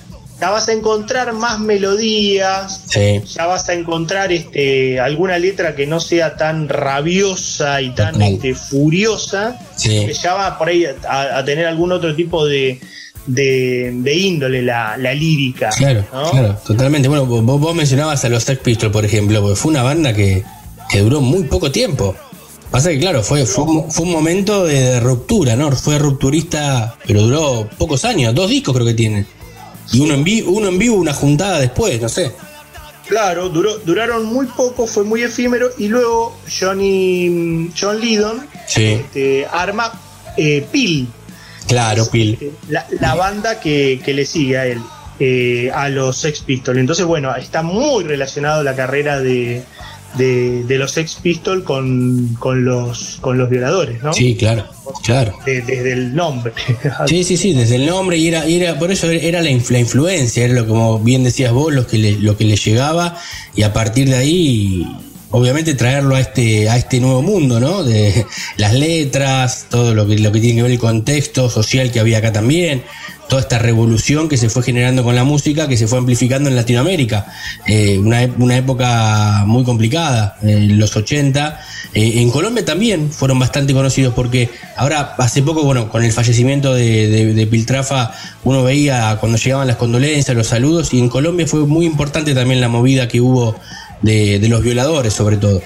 Ya 0.41 0.51
vas 0.51 0.69
a 0.69 0.73
encontrar 0.73 1.33
más 1.33 1.59
melodías, 1.59 2.87
ya 2.87 3.47
vas 3.47 3.69
a 3.69 3.75
encontrar 3.75 4.31
este, 4.31 5.01
alguna 5.01 5.37
letra 5.37 5.75
que 5.75 5.85
no 5.85 5.99
sea 5.99 6.37
tan 6.37 6.69
rabiosa 6.69 7.83
y 7.83 7.91
tan 7.91 8.23
este, 8.23 8.55
furiosa, 8.55 9.59
que 9.83 10.15
ya 10.15 10.35
va 10.35 10.57
por 10.57 10.69
ahí 10.69 10.85
a 10.85 11.45
tener 11.45 11.67
algún 11.67 11.91
otro 11.91 12.15
tipo 12.15 12.47
de, 12.47 12.81
de, 13.29 14.15
índole 14.15 14.63
la, 14.63 14.97
lírica. 14.97 15.71
Claro, 15.77 16.05
claro, 16.11 16.57
totalmente. 16.67 17.09
Bueno, 17.09 17.27
vos, 17.27 17.75
mencionabas 17.75 18.25
a 18.25 18.29
los 18.29 18.43
Sex 18.43 18.61
Pistols, 18.61 18.93
por 18.93 19.05
ejemplo, 19.05 19.41
porque 19.41 19.57
fue 19.57 19.71
una 19.71 19.83
banda 19.83 20.13
que, 20.13 20.45
duró 20.95 21.21
muy 21.21 21.45
poco 21.45 21.71
tiempo. 21.71 22.15
Pasa 22.71 22.91
que, 22.91 22.99
claro, 22.99 23.23
fue, 23.23 23.47
fue, 23.47 23.65
un 23.65 24.11
momento 24.13 24.65
de 24.67 25.01
ruptura, 25.01 25.57
¿no? 25.57 25.71
Fue 25.73 25.99
rupturista, 25.99 26.97
pero 27.07 27.23
duró 27.23 27.69
pocos 27.79 28.05
años, 28.05 28.35
dos 28.35 28.51
discos 28.51 28.75
creo 28.75 28.87
que 28.87 28.95
tiene. 28.95 29.27
Y 29.93 30.01
uno 30.01 30.15
en, 30.15 30.25
vivo, 30.25 30.51
uno 30.51 30.69
en 30.69 30.79
vivo, 30.79 30.97
una 30.97 31.15
juntada 31.15 31.61
después, 31.61 32.01
no 32.01 32.09
sé. 32.11 32.33
Claro, 33.07 33.49
duró, 33.49 33.79
duraron 33.79 34.27
muy 34.27 34.47
poco, 34.47 34.87
fue 34.87 35.03
muy 35.03 35.23
efímero. 35.23 35.71
Y 35.79 35.89
luego 35.89 36.37
Johnny 36.61 37.71
John 37.79 38.01
Lydon 38.01 38.47
este, 38.77 39.47
arma 39.51 39.91
eh, 40.37 40.67
Claro, 41.69 42.11
Pil. 42.11 42.39
Eh, 42.41 42.53
la, 42.69 43.15
banda 43.15 43.61
que, 43.61 44.01
le 44.05 44.25
sigue 44.25 44.59
a 44.59 44.67
él, 44.67 44.81
eh, 45.21 45.71
a 45.73 45.89
los 45.89 46.17
Sex 46.17 46.41
Pistols. 46.41 46.79
Entonces, 46.79 47.05
bueno, 47.05 47.35
está 47.37 47.63
muy 47.63 48.05
relacionado 48.05 48.63
la 48.63 48.75
carrera 48.75 49.21
de, 49.21 49.63
de, 50.17 50.79
los 50.79 50.93
Sex 50.93 51.17
Pistols 51.23 51.65
con, 51.65 52.37
con, 52.39 52.65
los, 52.65 53.19
con 53.21 53.39
los 53.39 53.51
violadores, 53.51 54.03
¿no? 54.03 54.13
Sí, 54.13 54.35
claro, 54.35 54.65
claro. 55.05 55.39
desde 55.45 55.93
el 55.93 56.15
nombre. 56.15 56.53
sí, 57.07 57.25
sí, 57.25 57.37
sí, 57.37 57.53
desde 57.53 57.77
el 57.77 57.87
nombre 57.87 58.17
y 58.17 58.29
era, 58.29 58.45
era 58.47 58.79
por 58.79 58.91
eso 58.91 59.11
era 59.11 59.43
la, 59.43 59.51
influencia, 59.51 60.45
era 60.45 60.55
lo 60.55 60.67
como 60.67 60.99
bien 60.99 61.25
decías 61.25 61.53
vos, 61.53 61.73
lo 61.73 61.87
que, 61.87 61.99
le, 61.99 62.13
lo 62.13 62.37
que 62.37 62.45
le 62.45 62.57
llegaba 62.57 63.17
y 63.55 63.63
a 63.63 63.73
partir 63.73 64.09
de 64.09 64.17
ahí 64.17 64.87
obviamente 65.31 65.75
traerlo 65.75 66.15
a 66.15 66.21
este, 66.21 66.69
a 66.69 66.77
este 66.77 67.01
nuevo 67.01 67.23
mundo, 67.23 67.61
¿no? 67.61 67.85
De 67.85 68.27
las 68.57 68.75
letras, 68.75 69.67
todo 69.69 69.95
lo 69.95 70.07
que, 70.07 70.19
lo 70.19 70.33
que 70.33 70.41
tiene 70.41 70.57
que 70.57 70.63
ver 70.63 70.73
el 70.73 70.79
contexto 70.79 71.51
social 71.51 71.91
que 71.91 72.01
había 72.01 72.19
acá 72.19 72.33
también, 72.33 72.83
toda 73.29 73.43
esta 73.43 73.59
revolución 73.59 74.29
que 74.29 74.39
se 74.39 74.49
fue 74.49 74.63
generando 74.63 75.05
con 75.05 75.15
la 75.15 75.25
música, 75.25 75.69
que 75.69 75.77
se 75.77 75.87
fue 75.87 75.99
amplificando 75.99 76.49
en 76.49 76.57
Latinoamérica. 76.57 77.27
Eh, 77.67 77.99
una, 77.99 78.27
una, 78.39 78.57
época 78.57 79.45
muy 79.47 79.65
complicada, 79.65 80.39
en 80.43 80.79
los 80.79 80.97
80. 80.97 81.61
Eh, 81.93 82.21
en 82.23 82.31
Colombia 82.31 82.65
también 82.65 83.11
fueron 83.13 83.39
bastante 83.39 83.75
conocidos 83.75 84.15
porque 84.15 84.49
ahora, 84.77 85.15
hace 85.19 85.43
poco, 85.43 85.63
bueno, 85.63 85.91
con 85.91 86.05
el 86.05 86.13
fallecimiento 86.13 86.75
de, 86.75 87.35
de 87.35 87.47
Piltrafa, 87.47 88.13
uno 88.45 88.63
veía 88.65 89.19
cuando 89.21 89.37
llegaban 89.37 89.67
las 89.67 89.77
condolencias, 89.77 90.35
los 90.35 90.47
saludos, 90.47 90.95
y 90.95 90.99
en 90.99 91.11
Colombia 91.11 91.47
fue 91.47 91.67
muy 91.67 91.85
importante 91.85 92.35
también 92.35 92.63
la 92.63 92.69
movida 92.69 93.09
que 93.09 93.21
hubo 93.21 93.57
de, 94.03 94.47
los 94.49 94.63
violadores 94.63 95.13
sobre 95.13 95.37
todo. 95.37 95.63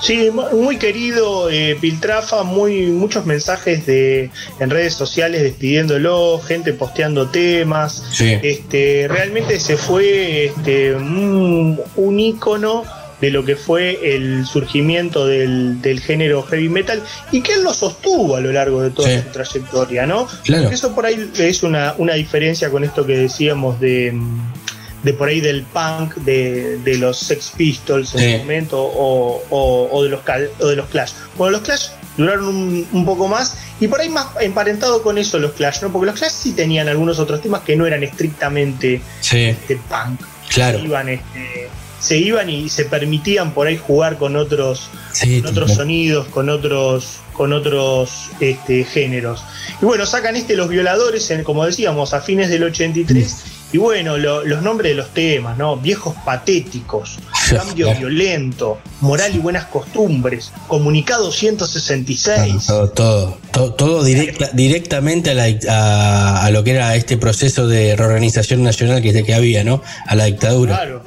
Sí, 0.00 0.30
muy 0.30 0.76
querido 0.76 1.48
eh, 1.48 1.78
Piltrafa, 1.80 2.42
muy, 2.42 2.88
muchos 2.88 3.24
mensajes 3.24 3.86
de, 3.86 4.30
en 4.60 4.68
redes 4.68 4.92
sociales 4.92 5.42
despidiéndolo, 5.42 6.40
gente 6.40 6.74
posteando 6.74 7.30
temas. 7.30 8.02
Este, 8.20 9.06
realmente 9.08 9.58
se 9.58 9.78
fue 9.78 10.46
este, 10.46 10.94
un, 10.94 11.80
un 11.96 12.20
ícono 12.20 12.84
de 13.24 13.30
lo 13.30 13.44
que 13.44 13.56
fue 13.56 14.14
el 14.14 14.44
surgimiento 14.44 15.26
del, 15.26 16.00
género 16.04 16.42
heavy 16.42 16.68
metal 16.68 17.02
y 17.32 17.40
que 17.40 17.54
él 17.54 17.64
lo 17.64 17.72
sostuvo 17.72 18.36
a 18.36 18.40
lo 18.40 18.52
largo 18.52 18.82
de 18.82 18.90
toda 18.90 19.22
su 19.22 19.28
trayectoria, 19.30 20.06
¿no? 20.06 20.26
Claro. 20.44 20.68
Eso 20.68 20.94
por 20.94 21.06
ahí 21.06 21.30
es 21.38 21.62
una, 21.62 21.94
una 21.96 22.14
diferencia 22.14 22.68
con 22.68 22.84
esto 22.84 23.06
que 23.06 23.16
decíamos 23.16 23.80
de 23.80 24.12
de 25.04 25.12
por 25.12 25.28
ahí 25.28 25.40
del 25.40 25.62
punk 25.62 26.14
de, 26.16 26.96
los 26.98 27.18
Sex 27.18 27.52
Pistols 27.56 28.14
en 28.14 28.22
ese 28.22 28.38
momento 28.38 28.78
o, 28.82 30.02
de 30.02 30.08
los, 30.08 30.20
o 30.60 30.68
de 30.68 30.76
los 30.76 30.88
Clash. 30.88 31.12
Bueno, 31.36 31.58
los 31.58 31.62
Clash 31.62 31.88
duraron 32.16 32.46
un, 32.90 33.04
poco 33.04 33.28
más 33.28 33.56
y 33.80 33.88
por 33.88 34.00
ahí 34.00 34.08
más 34.08 34.28
emparentado 34.40 35.02
con 35.02 35.18
eso 35.18 35.38
los 35.38 35.52
Clash, 35.52 35.82
¿no? 35.82 35.92
Porque 35.92 36.06
los 36.06 36.18
Clash 36.18 36.32
sí 36.32 36.52
tenían 36.52 36.88
algunos 36.88 37.18
otros 37.18 37.42
temas 37.42 37.62
que 37.62 37.76
no 37.76 37.86
eran 37.86 38.02
estrictamente 38.02 39.02
este, 39.20 39.76
punk. 39.88 40.20
Claro. 40.48 40.78
Se 40.78 40.84
iban, 40.84 41.08
este, 41.08 41.68
se 42.00 42.18
iban 42.18 42.48
y 42.48 42.68
se 42.68 42.86
permitían 42.86 43.52
por 43.52 43.66
ahí 43.66 43.76
jugar 43.76 44.16
con 44.16 44.36
otros, 44.36 44.88
otros 45.46 45.74
sonidos, 45.74 46.28
con 46.28 46.48
otros, 46.48 47.18
con 47.32 47.52
otros 47.52 48.30
este, 48.40 48.84
géneros. 48.84 49.42
Y 49.82 49.84
bueno, 49.84 50.06
sacan 50.06 50.36
este 50.36 50.56
Los 50.56 50.68
Violadores, 50.68 51.30
en, 51.30 51.44
como 51.44 51.66
decíamos, 51.66 52.14
a 52.14 52.20
fines 52.20 52.48
del 52.48 52.64
83. 52.64 53.53
Y 53.74 53.76
bueno, 53.76 54.16
los 54.18 54.62
nombres 54.62 54.92
de 54.92 54.94
los 54.94 55.08
temas, 55.12 55.58
¿no? 55.58 55.76
Viejos 55.76 56.14
patéticos, 56.24 57.18
cambio 57.50 57.92
violento, 57.98 58.78
moral 59.00 59.34
y 59.34 59.40
buenas 59.40 59.64
costumbres, 59.64 60.52
comunicado 60.68 61.32
166. 61.32 62.66
Todo, 62.66 63.36
todo, 63.50 63.74
todo, 63.74 64.04
directamente 64.04 65.32
a, 65.68 66.44
a, 66.44 66.50
lo 66.52 66.62
que 66.62 66.70
era 66.70 66.94
este 66.94 67.16
proceso 67.16 67.66
de 67.66 67.96
reorganización 67.96 68.62
nacional 68.62 69.02
que, 69.02 69.24
que 69.24 69.34
había, 69.34 69.64
¿no? 69.64 69.82
A 70.06 70.14
la 70.14 70.26
dictadura. 70.26 70.76
Claro, 70.76 71.02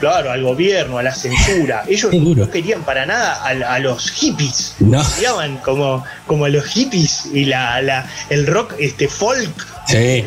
claro, 0.00 0.30
al 0.30 0.42
gobierno, 0.42 0.96
a 0.96 1.02
la 1.02 1.14
censura. 1.14 1.84
Ellos 1.88 2.14
no 2.14 2.50
querían 2.50 2.82
para 2.82 3.04
nada 3.04 3.44
a, 3.44 3.78
los 3.78 4.10
hippies. 4.10 4.76
No. 4.78 5.02
Como, 5.62 6.02
como 6.26 6.46
a 6.46 6.48
los 6.48 6.64
hippies 6.64 7.26
y 7.34 7.44
la, 7.44 7.82
la, 7.82 8.08
el 8.30 8.46
rock 8.46 8.72
este 8.78 9.06
folk 9.06 9.75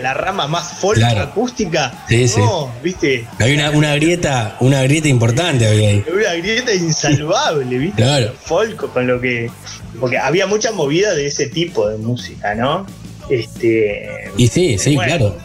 la 0.02 0.14
rama 0.14 0.48
más 0.48 0.80
folk 0.80 1.02
acústica. 1.04 2.06
Sí, 2.08 2.26
no, 2.38 2.72
viste. 2.84 3.28
Hay 3.40 3.54
una, 3.54 3.72
una, 3.72 3.96
grieta, 3.96 4.58
una 4.60 4.82
grieta 4.84 5.08
importante 5.08 5.66
ahí. 5.66 6.04
Una 6.12 6.34
grieta 6.34 6.74
insalvable, 6.74 7.78
viste. 7.78 8.02
Claro. 8.02 8.34
Folk 8.42 8.92
con 8.92 9.08
lo 9.08 9.20
que. 9.20 9.50
Porque 10.00 10.18
había 10.18 10.48
mucha 10.48 10.72
movida 10.72 11.14
de 11.14 11.28
ese 11.28 11.48
tipo 11.48 11.88
de 11.90 11.98
música, 11.98 12.56
¿no? 12.56 12.86
Este. 13.30 14.32
Y 14.38 14.48
sí, 14.48 14.78
sí, 14.78 14.96
claro. 14.96 15.36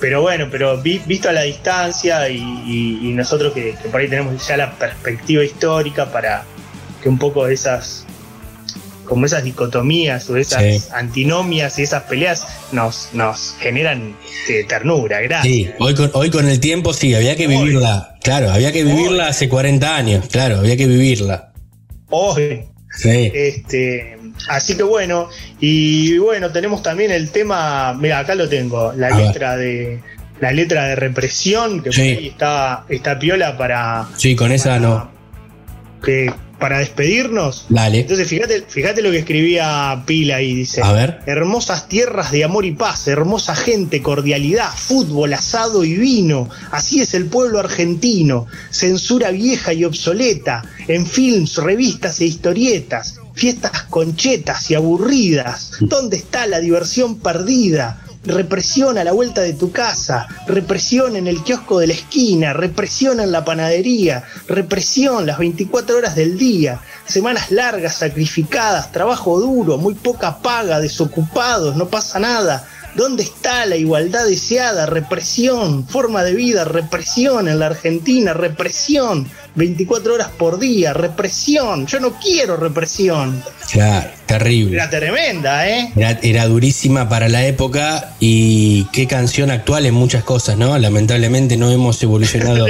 Pero 0.00 0.22
bueno, 0.22 0.48
pero 0.50 0.80
visto 0.82 1.28
a 1.28 1.32
la 1.32 1.42
distancia 1.42 2.28
y, 2.28 3.12
nosotros 3.14 3.52
que, 3.54 3.74
que 3.82 3.88
por 3.88 4.00
ahí 4.00 4.08
tenemos 4.08 4.46
ya 4.46 4.56
la 4.56 4.72
perspectiva 4.72 5.42
histórica 5.44 6.10
para 6.10 6.44
que 7.02 7.08
un 7.08 7.18
poco 7.18 7.46
esas 7.46 8.04
como 9.04 9.26
esas 9.26 9.44
dicotomías 9.44 10.28
o 10.30 10.36
esas 10.36 10.90
antinomias 10.92 11.78
y 11.78 11.82
esas 11.82 12.04
peleas 12.04 12.46
nos, 12.72 13.10
nos 13.12 13.54
generan 13.60 14.16
este, 14.24 14.64
ternura, 14.64 15.20
gracias. 15.20 15.54
Sí, 15.54 15.70
hoy 15.78 15.94
con, 15.94 16.10
hoy 16.14 16.30
con 16.30 16.48
el 16.48 16.60
tiempo 16.60 16.92
sí, 16.92 17.14
había 17.14 17.36
que 17.36 17.46
vivirla. 17.46 18.16
Claro, 18.22 18.50
había 18.50 18.72
que 18.72 18.84
vivirla 18.84 19.28
hace 19.28 19.48
40 19.48 19.96
años, 19.96 20.26
claro, 20.30 20.58
había 20.58 20.76
que 20.76 20.86
vivirla. 20.86 21.52
Hoy. 22.10 22.64
Sí. 22.96 23.32
Este, 23.34 24.16
así 24.48 24.76
que 24.76 24.84
bueno, 24.84 25.28
y 25.58 26.16
bueno, 26.18 26.52
tenemos 26.52 26.82
también 26.82 27.10
el 27.10 27.30
tema, 27.30 27.92
mira, 27.94 28.20
acá 28.20 28.36
lo 28.36 28.48
tengo, 28.48 28.92
la 28.92 29.10
letra 29.10 29.56
de 29.56 30.00
la 30.40 30.52
letra 30.52 30.88
de 30.88 30.96
represión, 30.96 31.82
que 31.82 31.90
está, 32.26 32.84
está 32.88 33.18
piola 33.18 33.56
para. 33.56 34.06
Sí, 34.16 34.34
con 34.34 34.52
esa 34.52 34.78
no. 34.78 35.10
Que 36.04 36.32
para 36.64 36.78
despedirnos. 36.78 37.66
Dale. 37.68 38.00
Entonces, 38.00 38.26
fíjate, 38.26 38.64
fíjate 38.66 39.02
lo 39.02 39.10
que 39.10 39.18
escribía 39.18 40.02
Pila 40.06 40.36
ahí, 40.36 40.54
dice. 40.54 40.80
A 40.82 40.92
ver. 40.92 41.20
Hermosas 41.26 41.90
tierras 41.90 42.32
de 42.32 42.42
amor 42.42 42.64
y 42.64 42.72
paz, 42.72 43.06
hermosa 43.06 43.54
gente, 43.54 44.00
cordialidad, 44.00 44.70
fútbol, 44.74 45.34
asado 45.34 45.84
y 45.84 45.92
vino. 45.92 46.48
Así 46.70 47.02
es 47.02 47.12
el 47.12 47.26
pueblo 47.26 47.58
argentino. 47.58 48.46
Censura 48.70 49.30
vieja 49.30 49.74
y 49.74 49.84
obsoleta, 49.84 50.64
en 50.88 51.06
films, 51.06 51.58
revistas 51.58 52.18
e 52.22 52.24
historietas. 52.24 53.16
Fiestas 53.34 53.82
conchetas 53.90 54.70
y 54.70 54.74
aburridas. 54.74 55.72
¿Dónde 55.80 56.16
está 56.16 56.46
la 56.46 56.60
diversión 56.60 57.18
perdida? 57.18 58.03
Represión 58.24 58.98
a 58.98 59.04
la 59.04 59.12
vuelta 59.12 59.42
de 59.42 59.52
tu 59.52 59.70
casa, 59.70 60.26
represión 60.46 61.16
en 61.16 61.26
el 61.26 61.42
kiosco 61.42 61.78
de 61.78 61.88
la 61.88 61.92
esquina, 61.92 62.52
represión 62.52 63.20
en 63.20 63.32
la 63.32 63.44
panadería, 63.44 64.24
represión 64.48 65.26
las 65.26 65.38
24 65.38 65.96
horas 65.96 66.14
del 66.16 66.38
día, 66.38 66.80
semanas 67.06 67.50
largas, 67.50 67.96
sacrificadas, 67.96 68.92
trabajo 68.92 69.38
duro, 69.40 69.76
muy 69.76 69.94
poca 69.94 70.38
paga, 70.38 70.80
desocupados, 70.80 71.76
no 71.76 71.88
pasa 71.88 72.18
nada, 72.18 72.66
¿Dónde 72.94 73.24
está 73.24 73.66
la 73.66 73.76
igualdad 73.76 74.24
deseada? 74.24 74.86
Represión, 74.86 75.86
forma 75.86 76.22
de 76.22 76.34
vida, 76.34 76.64
represión 76.64 77.48
en 77.48 77.58
la 77.58 77.66
Argentina, 77.66 78.32
represión, 78.34 79.28
24 79.56 80.14
horas 80.14 80.28
por 80.38 80.60
día, 80.60 80.92
represión. 80.92 81.86
Yo 81.86 81.98
no 81.98 82.12
quiero 82.20 82.56
represión. 82.56 83.42
Claro, 83.72 84.10
terrible. 84.26 84.76
Era 84.76 84.90
tremenda, 84.90 85.68
¿eh? 85.68 85.92
Era, 86.22 86.46
durísima 86.46 87.08
para 87.08 87.28
la 87.28 87.44
época 87.44 88.14
y 88.20 88.84
qué 88.92 89.08
canción 89.08 89.50
actual 89.50 89.86
en 89.86 89.94
muchas 89.94 90.22
cosas, 90.22 90.56
¿no? 90.56 90.78
Lamentablemente 90.78 91.56
no 91.56 91.72
hemos 91.72 92.00
evolucionado. 92.02 92.66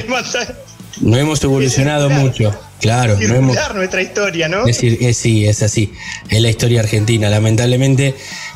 no 1.02 1.16
hemos 1.18 1.44
evolucionado 1.44 2.08
mucho. 2.10 2.54
Claro, 2.84 3.16
no 3.18 3.34
hemos, 3.34 3.56
nuestra 3.74 4.02
historia, 4.02 4.46
¿no? 4.46 4.66
Es 4.66 4.76
decir, 4.76 5.14
sí, 5.14 5.46
es 5.46 5.62
así. 5.62 5.92
Es 6.28 6.40
la 6.40 6.50
historia 6.50 6.80
argentina, 6.80 7.30
lamentablemente 7.30 8.14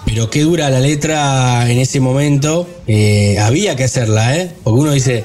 pero 0.09 0.31
qué 0.31 0.41
dura 0.41 0.71
la 0.71 0.81
letra 0.81 1.71
en 1.71 1.79
ese 1.79 2.01
momento. 2.01 2.69
Eh, 2.87 3.37
había 3.39 3.77
que 3.77 3.85
hacerla, 3.85 4.37
¿eh? 4.37 4.51
Porque 4.65 4.81
uno 4.81 4.93
dice, 4.93 5.25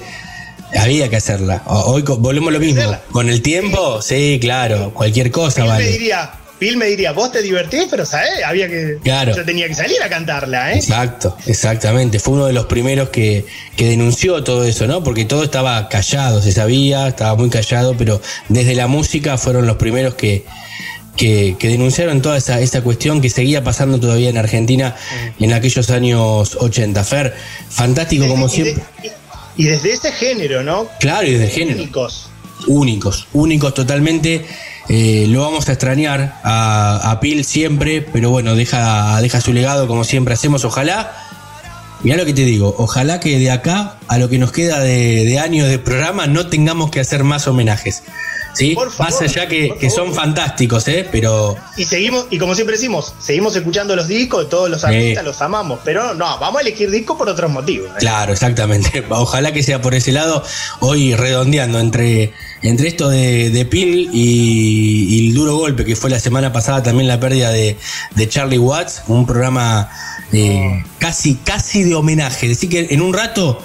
había 0.77 1.09
que 1.09 1.15
hacerla. 1.15 1.63
Hoy 1.65 2.01
volvemos 2.01 2.51
lo 2.51 2.59
mismo. 2.59 2.81
Con 3.11 3.29
el 3.29 3.41
tiempo, 3.41 4.01
sí, 4.01 4.39
claro, 4.41 4.93
cualquier 4.93 5.31
cosa 5.31 5.63
vale. 5.63 5.87
Diría, 5.87 6.31
Phil 6.63 6.77
me 6.77 6.85
diría, 6.85 7.11
vos 7.11 7.29
te 7.29 7.41
divertís, 7.41 7.87
pero 7.91 8.05
¿sabes? 8.05 8.29
Había 8.45 8.69
que. 8.69 8.97
Claro. 9.03 9.35
Yo 9.35 9.43
tenía 9.43 9.67
que 9.67 9.75
salir 9.75 10.01
a 10.01 10.07
cantarla, 10.07 10.71
¿eh? 10.71 10.77
Exacto, 10.77 11.35
exactamente. 11.45 12.19
Fue 12.19 12.35
uno 12.35 12.45
de 12.45 12.53
los 12.53 12.67
primeros 12.67 13.09
que, 13.09 13.43
que 13.75 13.85
denunció 13.85 14.45
todo 14.45 14.63
eso, 14.63 14.87
¿no? 14.87 15.03
Porque 15.03 15.25
todo 15.25 15.43
estaba 15.43 15.89
callado, 15.89 16.41
se 16.41 16.53
sabía, 16.53 17.09
estaba 17.09 17.35
muy 17.35 17.49
callado, 17.49 17.97
pero 17.97 18.21
desde 18.47 18.75
la 18.75 18.87
música 18.87 19.37
fueron 19.37 19.67
los 19.67 19.75
primeros 19.75 20.15
que 20.15 20.45
que, 21.17 21.57
denunciaron 21.59 22.21
toda 22.21 22.37
esa, 22.37 22.61
esa, 22.61 22.81
cuestión 22.81 23.21
que 23.21 23.29
seguía 23.29 23.61
pasando 23.61 23.99
todavía 23.99 24.29
en 24.29 24.37
Argentina 24.37 24.95
en 25.41 25.51
aquellos 25.51 25.89
años 25.89 26.55
80. 26.55 27.03
Fer, 27.03 27.35
fantástico 27.69 28.25
como 28.29 28.47
siempre. 28.47 28.81
y 29.57 29.65
desde 29.65 29.91
ese 29.91 30.13
género, 30.13 30.63
¿no? 30.63 30.87
Claro, 31.01 31.27
y 31.27 31.33
desde 31.33 31.49
género. 31.49 31.83
Únicos. 31.83 32.29
Únicos, 32.67 33.27
únicos 33.33 33.73
totalmente. 33.73 34.45
Eh, 34.89 35.25
lo 35.29 35.41
vamos 35.41 35.69
a 35.69 35.73
extrañar 35.73 36.39
a, 36.43 37.11
a 37.11 37.19
Pil 37.19 37.45
siempre, 37.45 38.01
pero 38.01 38.29
bueno, 38.29 38.55
deja, 38.55 39.19
deja 39.21 39.41
su 39.41 39.53
legado 39.53 39.87
como 39.87 40.03
siempre 40.03 40.33
hacemos. 40.33 40.65
Ojalá, 40.65 41.13
mira 42.03 42.17
lo 42.17 42.25
que 42.25 42.33
te 42.33 42.43
digo, 42.43 42.75
ojalá 42.77 43.19
que 43.19 43.39
de 43.39 43.51
acá 43.51 43.97
a 44.07 44.17
lo 44.17 44.29
que 44.29 44.39
nos 44.39 44.51
queda 44.51 44.79
de, 44.79 45.25
de 45.25 45.39
años 45.39 45.69
de 45.69 45.79
programa 45.79 46.27
no 46.27 46.47
tengamos 46.47 46.91
que 46.91 46.99
hacer 46.99 47.23
más 47.23 47.47
homenajes. 47.47 48.03
¿Sí? 48.53 48.75
Más 48.99 49.21
allá 49.21 49.47
que, 49.47 49.89
son 49.89 50.13
fantásticos, 50.13 50.87
¿eh? 50.87 51.07
Pero. 51.11 51.55
Y 51.77 51.85
seguimos, 51.85 52.27
y 52.29 52.37
como 52.37 52.55
siempre 52.55 52.75
decimos, 52.75 53.13
seguimos 53.19 53.55
escuchando 53.55 53.95
los 53.95 54.07
discos, 54.07 54.49
todos 54.49 54.69
los 54.69 54.83
artistas 54.83 55.23
los 55.23 55.41
amamos, 55.41 55.79
pero 55.83 56.13
no, 56.13 56.37
vamos 56.39 56.59
a 56.59 56.61
elegir 56.61 56.89
discos 56.89 57.17
por 57.17 57.29
otros 57.29 57.51
motivos. 57.51 57.89
¿eh? 57.89 57.99
Claro, 57.99 58.33
exactamente. 58.33 59.03
Ojalá 59.09 59.51
que 59.51 59.63
sea 59.63 59.81
por 59.81 59.95
ese 59.95 60.11
lado. 60.11 60.43
Hoy 60.79 61.15
redondeando 61.15 61.79
entre, 61.79 62.33
entre 62.61 62.87
esto 62.87 63.09
de, 63.09 63.49
de 63.49 63.65
Pil 63.65 64.09
y, 64.13 65.29
el 65.29 65.33
duro 65.33 65.55
golpe 65.55 65.85
que 65.85 65.95
fue 65.95 66.09
la 66.09 66.19
semana 66.19 66.51
pasada 66.51 66.83
también 66.83 67.07
la 67.07 67.19
pérdida 67.19 67.51
de, 67.51 67.77
Charlie 68.27 68.57
Watts, 68.57 69.03
un 69.07 69.25
programa 69.25 69.89
eh, 70.31 70.83
casi, 70.97 71.35
casi 71.35 71.83
de 71.83 71.95
homenaje. 71.95 72.47
Decir 72.47 72.69
que 72.69 72.87
en 72.89 73.01
un 73.01 73.13
rato 73.13 73.61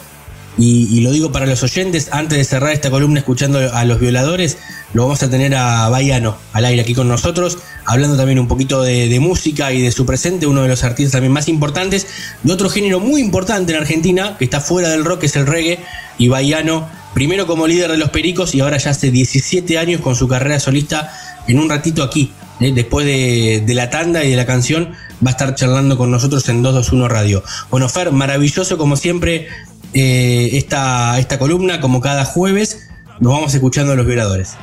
y, 0.59 1.01
lo 1.03 1.13
digo 1.13 1.31
para 1.31 1.47
los 1.47 1.63
oyentes, 1.63 2.09
antes 2.11 2.37
de 2.37 2.45
cerrar 2.45 2.73
esta 2.73 2.91
columna 2.91 3.21
escuchando 3.21 3.61
a 3.73 3.85
los 3.85 4.01
violadores, 4.01 4.59
lo 4.93 5.03
vamos 5.03 5.23
a 5.23 5.31
tener 5.31 5.55
a 5.55 5.89
Baiano 5.89 6.37
al 6.53 6.65
aire 6.65 6.83
aquí 6.83 6.95
con 6.95 7.07
nosotros, 7.07 7.59
hablando 7.85 8.17
también 8.17 8.41
un 8.41 8.49
poquito 8.49 8.83
de, 8.83 9.17
música 9.21 9.73
y 9.73 9.81
de 9.81 9.93
su 9.93 10.05
presente, 10.05 10.49
uno 10.49 10.63
de 10.63 10.69
los 10.69 10.83
artistas 10.83 11.13
también 11.13 11.33
más 11.33 11.49
importantes, 11.49 12.09
de 12.43 12.53
otro 12.53 12.69
género 12.71 12.99
muy 12.99 13.21
importante 13.21 13.73
en 13.73 13.79
Argentina, 13.79 14.37
que 14.37 14.45
está 14.47 14.61
fuera 14.61 14.89
del 14.89 15.05
rock, 15.05 15.21
que 15.21 15.27
es 15.27 15.37
el 15.37 15.47
reggae, 15.47 15.79
y 16.19 16.27
Baiano, 16.27 16.89
primero 17.15 17.47
como 17.47 17.69
líder 17.69 17.93
de 17.93 17.99
los 17.99 18.11
Pericos 18.11 18.53
y 18.55 18.61
ahora 18.61 18.79
ya 18.79 18.91
hace 18.91 19.13
17 19.13 19.79
años 19.79 20.01
con 20.01 20.17
su 20.17 20.27
carrera 20.27 20.59
solista, 20.59 21.13
en 21.47 21.61
un 21.61 21.71
ratito 21.71 22.03
aquí, 22.03 22.33
¿eh? 22.59 22.73
después 22.75 23.07
de, 23.07 23.63
de, 23.65 23.75
la 23.75 23.91
tanda 23.91 24.25
y 24.25 24.31
de 24.31 24.37
la 24.37 24.45
canción, 24.45 24.91
va 25.25 25.31
a 25.31 25.31
estar 25.31 25.55
charlando 25.55 25.97
con 25.97 26.11
nosotros 26.11 26.49
en 26.49 26.63
221 26.63 27.09
Radio. 27.09 27.45
Bueno, 27.71 27.89
Fer, 27.89 28.11
maravilloso 28.11 28.77
como 28.77 28.97
siempre 28.97 29.49
eh, 29.95 30.51
esta, 30.53 31.19
esta 31.19 31.39
columna, 31.39 31.81
como 31.81 32.01
cada 32.01 32.25
jueves, 32.25 32.89
nos 33.21 33.33
vamos 33.33 33.55
escuchando 33.55 33.93
a 33.93 33.97
los 33.97 34.07
violadores. 34.07 34.57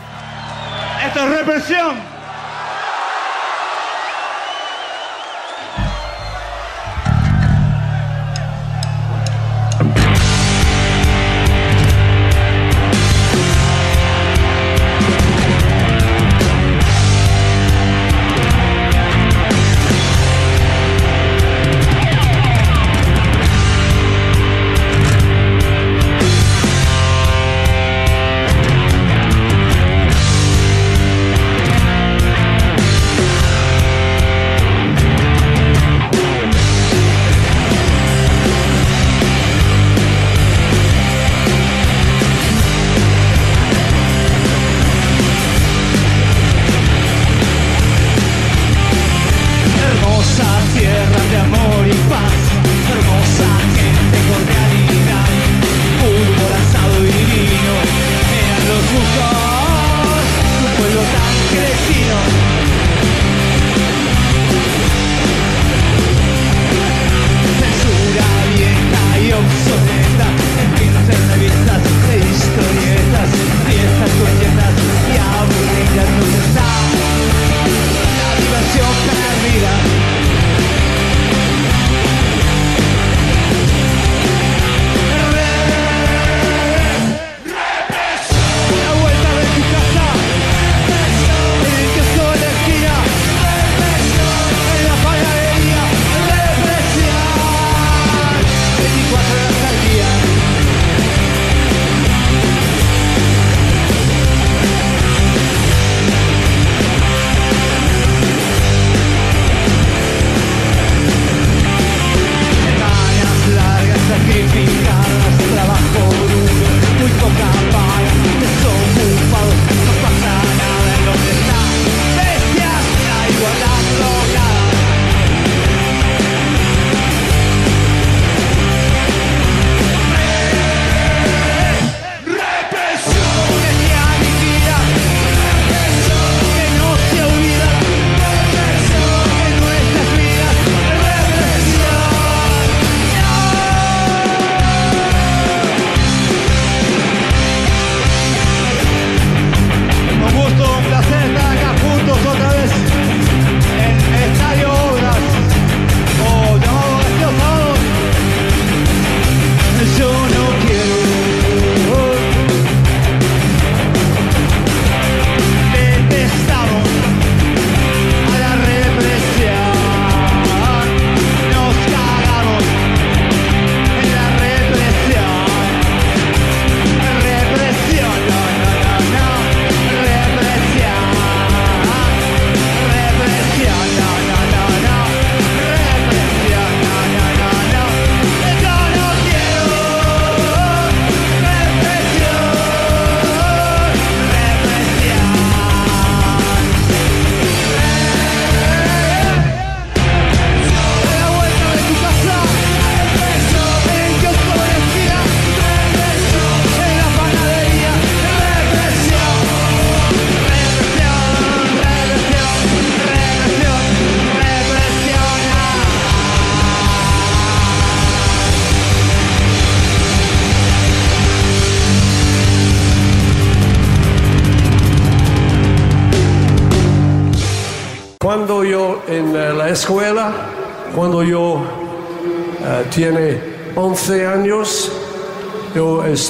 Esto 1.06 1.20
es 1.20 1.30
represión. 1.40 2.15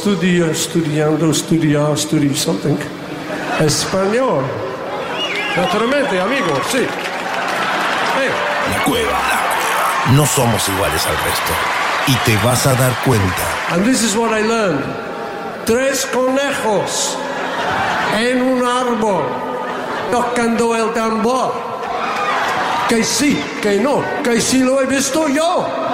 Estudio, 0.06 0.52
estudiando, 0.52 1.32
estudiar, 1.32 1.92
estudio 1.94 2.36
something, 2.36 2.78
español. 3.60 4.44
Naturalmente, 5.58 6.22
amigo, 6.22 6.62
sí. 6.72 6.86
La 8.72 8.84
cueva. 8.84 9.18
No 10.12 10.24
somos 10.28 10.70
iguales 10.70 11.04
al 11.08 11.18
resto. 11.18 11.54
Y 12.06 12.16
te 12.18 12.38
vas 12.46 12.68
a 12.68 12.76
dar 12.76 12.94
cuenta. 13.04 13.34
And 13.72 13.84
this 13.84 14.04
is 14.04 14.16
what 14.16 14.30
I 14.30 14.44
learned. 14.44 14.84
Tres 15.66 16.06
conejos 16.14 17.18
en 18.16 18.44
un 18.44 18.64
árbol 18.64 19.24
tocando 20.12 20.76
el 20.76 20.94
tambor. 20.94 21.52
Que 22.88 23.04
sí, 23.04 23.44
que 23.60 23.80
no, 23.80 24.04
que 24.24 24.40
sí 24.40 24.60
lo 24.60 24.84
he 24.84 24.86
visto 24.86 25.28
yo. 25.30 25.85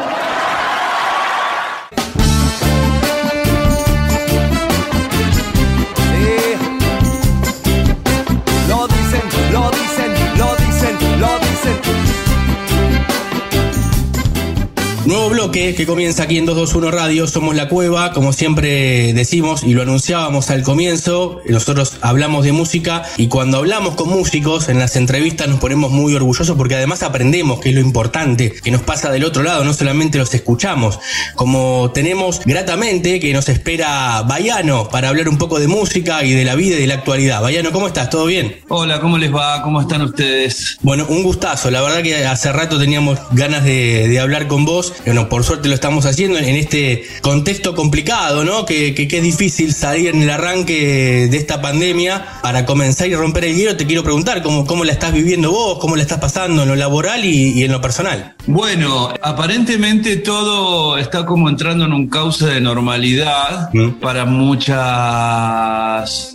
Nuevo 15.22 15.36
bloque 15.42 15.74
que 15.74 15.88
comienza 15.88 16.22
aquí 16.22 16.38
en 16.38 16.46
221 16.46 16.92
Radio, 16.92 17.26
somos 17.26 17.56
La 17.56 17.68
Cueva, 17.68 18.14
como 18.14 18.32
siempre 18.32 19.12
decimos 19.14 19.64
y 19.64 19.74
lo 19.74 19.82
anunciábamos 19.82 20.52
al 20.52 20.62
comienzo, 20.62 21.42
nosotros 21.48 21.94
hablamos 22.02 22.46
de 22.46 22.52
música 22.52 23.02
y 23.18 23.28
cuando 23.28 23.58
hablamos 23.58 23.96
con 23.96 24.10
músicos 24.10 24.70
en 24.70 24.78
las 24.78 24.96
entrevistas 24.96 25.48
nos 25.48 25.60
ponemos 25.60 25.90
muy 25.90 26.14
orgullosos 26.14 26.56
porque 26.56 26.76
además 26.76 27.02
aprendemos 27.02 27.60
que 27.60 27.70
es 27.70 27.76
lo 27.76 27.82
importante, 27.82 28.52
que 28.52 28.70
nos 28.70 28.84
pasa 28.84 29.10
del 29.10 29.24
otro 29.24 29.42
lado, 29.42 29.64
no 29.64 29.74
solamente 29.74 30.20
los 30.20 30.32
escuchamos, 30.36 31.00
como 31.34 31.90
tenemos 31.92 32.42
gratamente 32.46 33.20
que 33.20 33.34
nos 33.34 33.50
espera 33.50 34.22
Bayano 34.22 34.90
para 34.90 35.10
hablar 35.10 35.28
un 35.28 35.40
poco 35.40 35.60
de 35.60 35.68
música 35.68 36.24
y 36.24 36.34
de 36.34 36.46
la 36.46 36.54
vida 36.54 36.76
y 36.76 36.82
de 36.82 36.88
la 36.88 36.96
actualidad. 36.96 37.42
Bayano, 37.42 37.72
¿cómo 37.72 37.88
estás? 37.88 38.12
¿Todo 38.12 38.28
bien? 38.28 38.58
Hola, 38.68 39.00
¿cómo 39.00 39.18
les 39.18 39.34
va? 39.34 39.64
¿Cómo 39.64 39.82
están 39.82 40.04
ustedes? 40.04 40.78
Bueno, 40.82 41.08
un 41.10 41.24
gustazo, 41.24 41.72
la 41.72 41.82
verdad 41.82 42.04
que 42.04 42.28
hace 42.28 42.52
rato 42.52 42.78
teníamos 42.78 43.18
ganas 43.32 43.64
de, 43.64 44.08
de 44.08 44.20
hablar 44.20 44.48
con 44.48 44.66
vos 44.66 44.94
bueno, 45.06 45.30
por 45.32 45.44
suerte 45.46 45.70
lo 45.70 45.76
estamos 45.76 46.06
haciendo 46.06 46.38
en 46.40 46.58
este 46.58 47.06
contexto 47.22 47.74
complicado, 47.74 48.44
¿no? 48.44 48.66
Que, 48.66 48.94
que, 48.94 49.08
es 49.10 49.24
difícil 49.24 49.74
salir 49.74 50.10
en 50.10 50.22
el 50.24 50.30
arranque 50.30 51.30
de 51.32 51.38
esta 51.38 51.62
pandemia 51.62 52.26
para 52.42 52.66
comenzar 52.66 53.08
y 53.08 53.16
romper 53.16 53.46
el 53.46 53.56
hielo. 53.56 53.78
Te 53.78 53.86
quiero 53.86 54.04
preguntar 54.04 54.44
cómo, 54.44 54.66
cómo 54.66 54.84
la 54.84 54.92
estás 54.92 55.14
viviendo 55.14 55.50
vos, 55.50 55.78
cómo 55.80 55.96
la 55.96 56.02
estás 56.02 56.20
pasando 56.20 56.64
en 56.64 56.68
lo 56.68 56.76
laboral 56.76 57.24
y, 57.24 57.64
en 57.64 57.72
lo 57.72 57.80
personal. 57.80 58.36
Bueno, 58.46 59.14
aparentemente 59.22 60.18
todo 60.18 60.98
está 60.98 61.26
como 61.26 61.48
entrando 61.48 61.86
en 61.86 61.94
un 61.94 62.10
cauce 62.10 62.48
de 62.48 62.60
normalidad 62.60 63.70
mm. 63.72 64.02
para 64.02 64.26
muchas, 64.26 64.76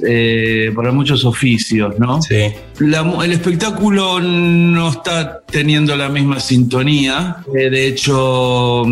eh, 0.09 0.73
para 0.75 0.91
muchos 0.91 1.23
oficios, 1.27 1.99
¿no? 1.99 2.23
Sí. 2.23 2.55
El 2.79 3.33
espectáculo 3.33 4.21
no 4.21 4.91
está 4.91 5.41
teniendo 5.47 5.97
la 5.97 6.09
misma 6.09 6.41
sintonía. 6.41 7.39
Eh, 7.55 7.71
de 7.71 7.87
hecho, 7.87 8.85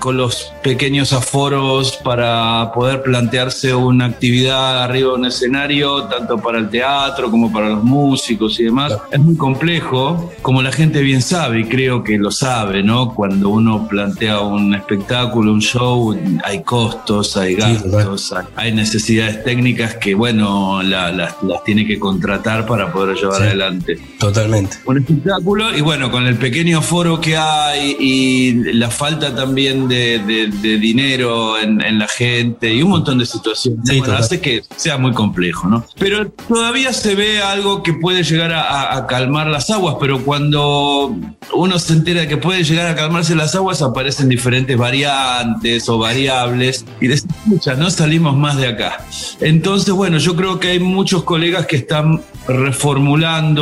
con, 0.00 0.16
los 0.16 0.52
pequeños 0.62 1.12
aforos 1.12 1.98
para 2.02 2.72
poder 2.72 3.02
plantearse 3.02 3.74
una 3.74 4.06
actividad 4.06 4.82
arriba 4.82 5.10
de 5.10 5.14
un 5.14 5.24
escenario, 5.26 6.04
tanto 6.04 6.38
para 6.38 6.58
el 6.58 6.68
teatro 6.68 7.30
como 7.30 7.52
para 7.52 7.68
los 7.68 7.84
músicos 7.84 8.58
y 8.58 8.64
demás. 8.64 8.96
Es 9.12 9.20
muy 9.20 9.36
complejo, 9.36 10.32
como 10.42 10.60
la 10.62 10.72
gente 10.72 11.00
bien 11.02 11.22
sabe, 11.22 11.60
y 11.60 11.64
creo 11.64 12.02
que 12.02 12.18
lo 12.18 12.30
sabe, 12.30 12.82
¿no? 12.82 13.14
Cuando 13.14 13.50
uno 13.50 13.86
plantea 13.86 14.40
un 14.40 14.74
espectáculo, 14.74 15.52
un 15.52 15.60
show, 15.60 16.18
hay 16.42 16.62
costos, 16.62 17.36
hay 17.36 17.54
gastos, 17.54 18.34
hay 18.56 18.72
necesidades 18.72 19.44
técnicas 19.44 19.94
que, 19.94 20.14
bueno, 20.14 20.82
las 20.82 21.34
tiene 21.64 21.86
que 21.86 21.98
contratar 21.98 22.66
para 22.66 22.92
poder 22.92 23.16
llevar 23.28 23.48
adelante. 23.48 23.98
Totalmente. 24.18 24.76
Un 24.84 24.98
espectáculo, 24.98 25.76
y 25.76 25.80
bueno, 25.80 26.10
con 26.10 26.26
el 26.26 26.36
pequeño 26.36 26.78
aforo 26.78 27.20
que 27.20 27.36
hay 27.36 27.96
y 27.98 28.72
la 28.74 28.90
falta 28.90 29.34
también 29.34 29.88
de, 29.88 30.18
dinero 30.80 31.58
en, 31.58 31.98
la 31.98 32.06
gente 32.06 32.72
y 32.72 32.82
un 32.82 32.90
montón 32.90 33.18
de 33.18 33.26
situaciones. 33.26 34.08
hace 34.08 34.40
que 34.40 34.62
sea 34.76 34.98
muy 34.98 35.12
complejo, 35.12 35.68
¿no? 35.68 35.84
Pero 35.98 36.30
todavía 36.30 36.92
se 36.92 37.14
ve 37.14 37.40
algo 37.40 37.82
que 37.82 37.92
puede 37.92 38.22
llegar 38.22 38.52
a, 38.52 39.06
calmar 39.06 39.46
las 39.46 39.70
aguas, 39.70 39.96
pero 40.00 40.22
cuando 40.24 41.16
uno 41.54 41.78
se 41.78 41.92
entera 41.92 42.26
que 42.28 42.36
puede 42.36 42.62
llegar 42.64 42.86
a 42.86 42.94
calmarse 42.94 43.34
las 43.34 43.54
aguas, 43.54 43.82
aparecen 43.82 44.28
diferentes 44.28 44.76
variantes 44.76 45.88
o 45.88 45.98
variables 45.98 46.84
y 47.00 47.08
de 47.08 47.14
escucha, 47.14 47.74
no 47.74 47.90
salimos 47.90 48.36
más 48.36 48.56
de 48.56 48.68
acá. 48.68 49.04
Entonces, 49.40 49.94
bueno, 49.94 50.18
yo 50.18 50.36
creo 50.36 50.58
que 50.58 50.68
hay 50.68 50.80
muchos 50.80 51.24
colegas 51.24 51.66
que 51.66 51.76
están 51.76 52.20
reformulando 52.46 53.17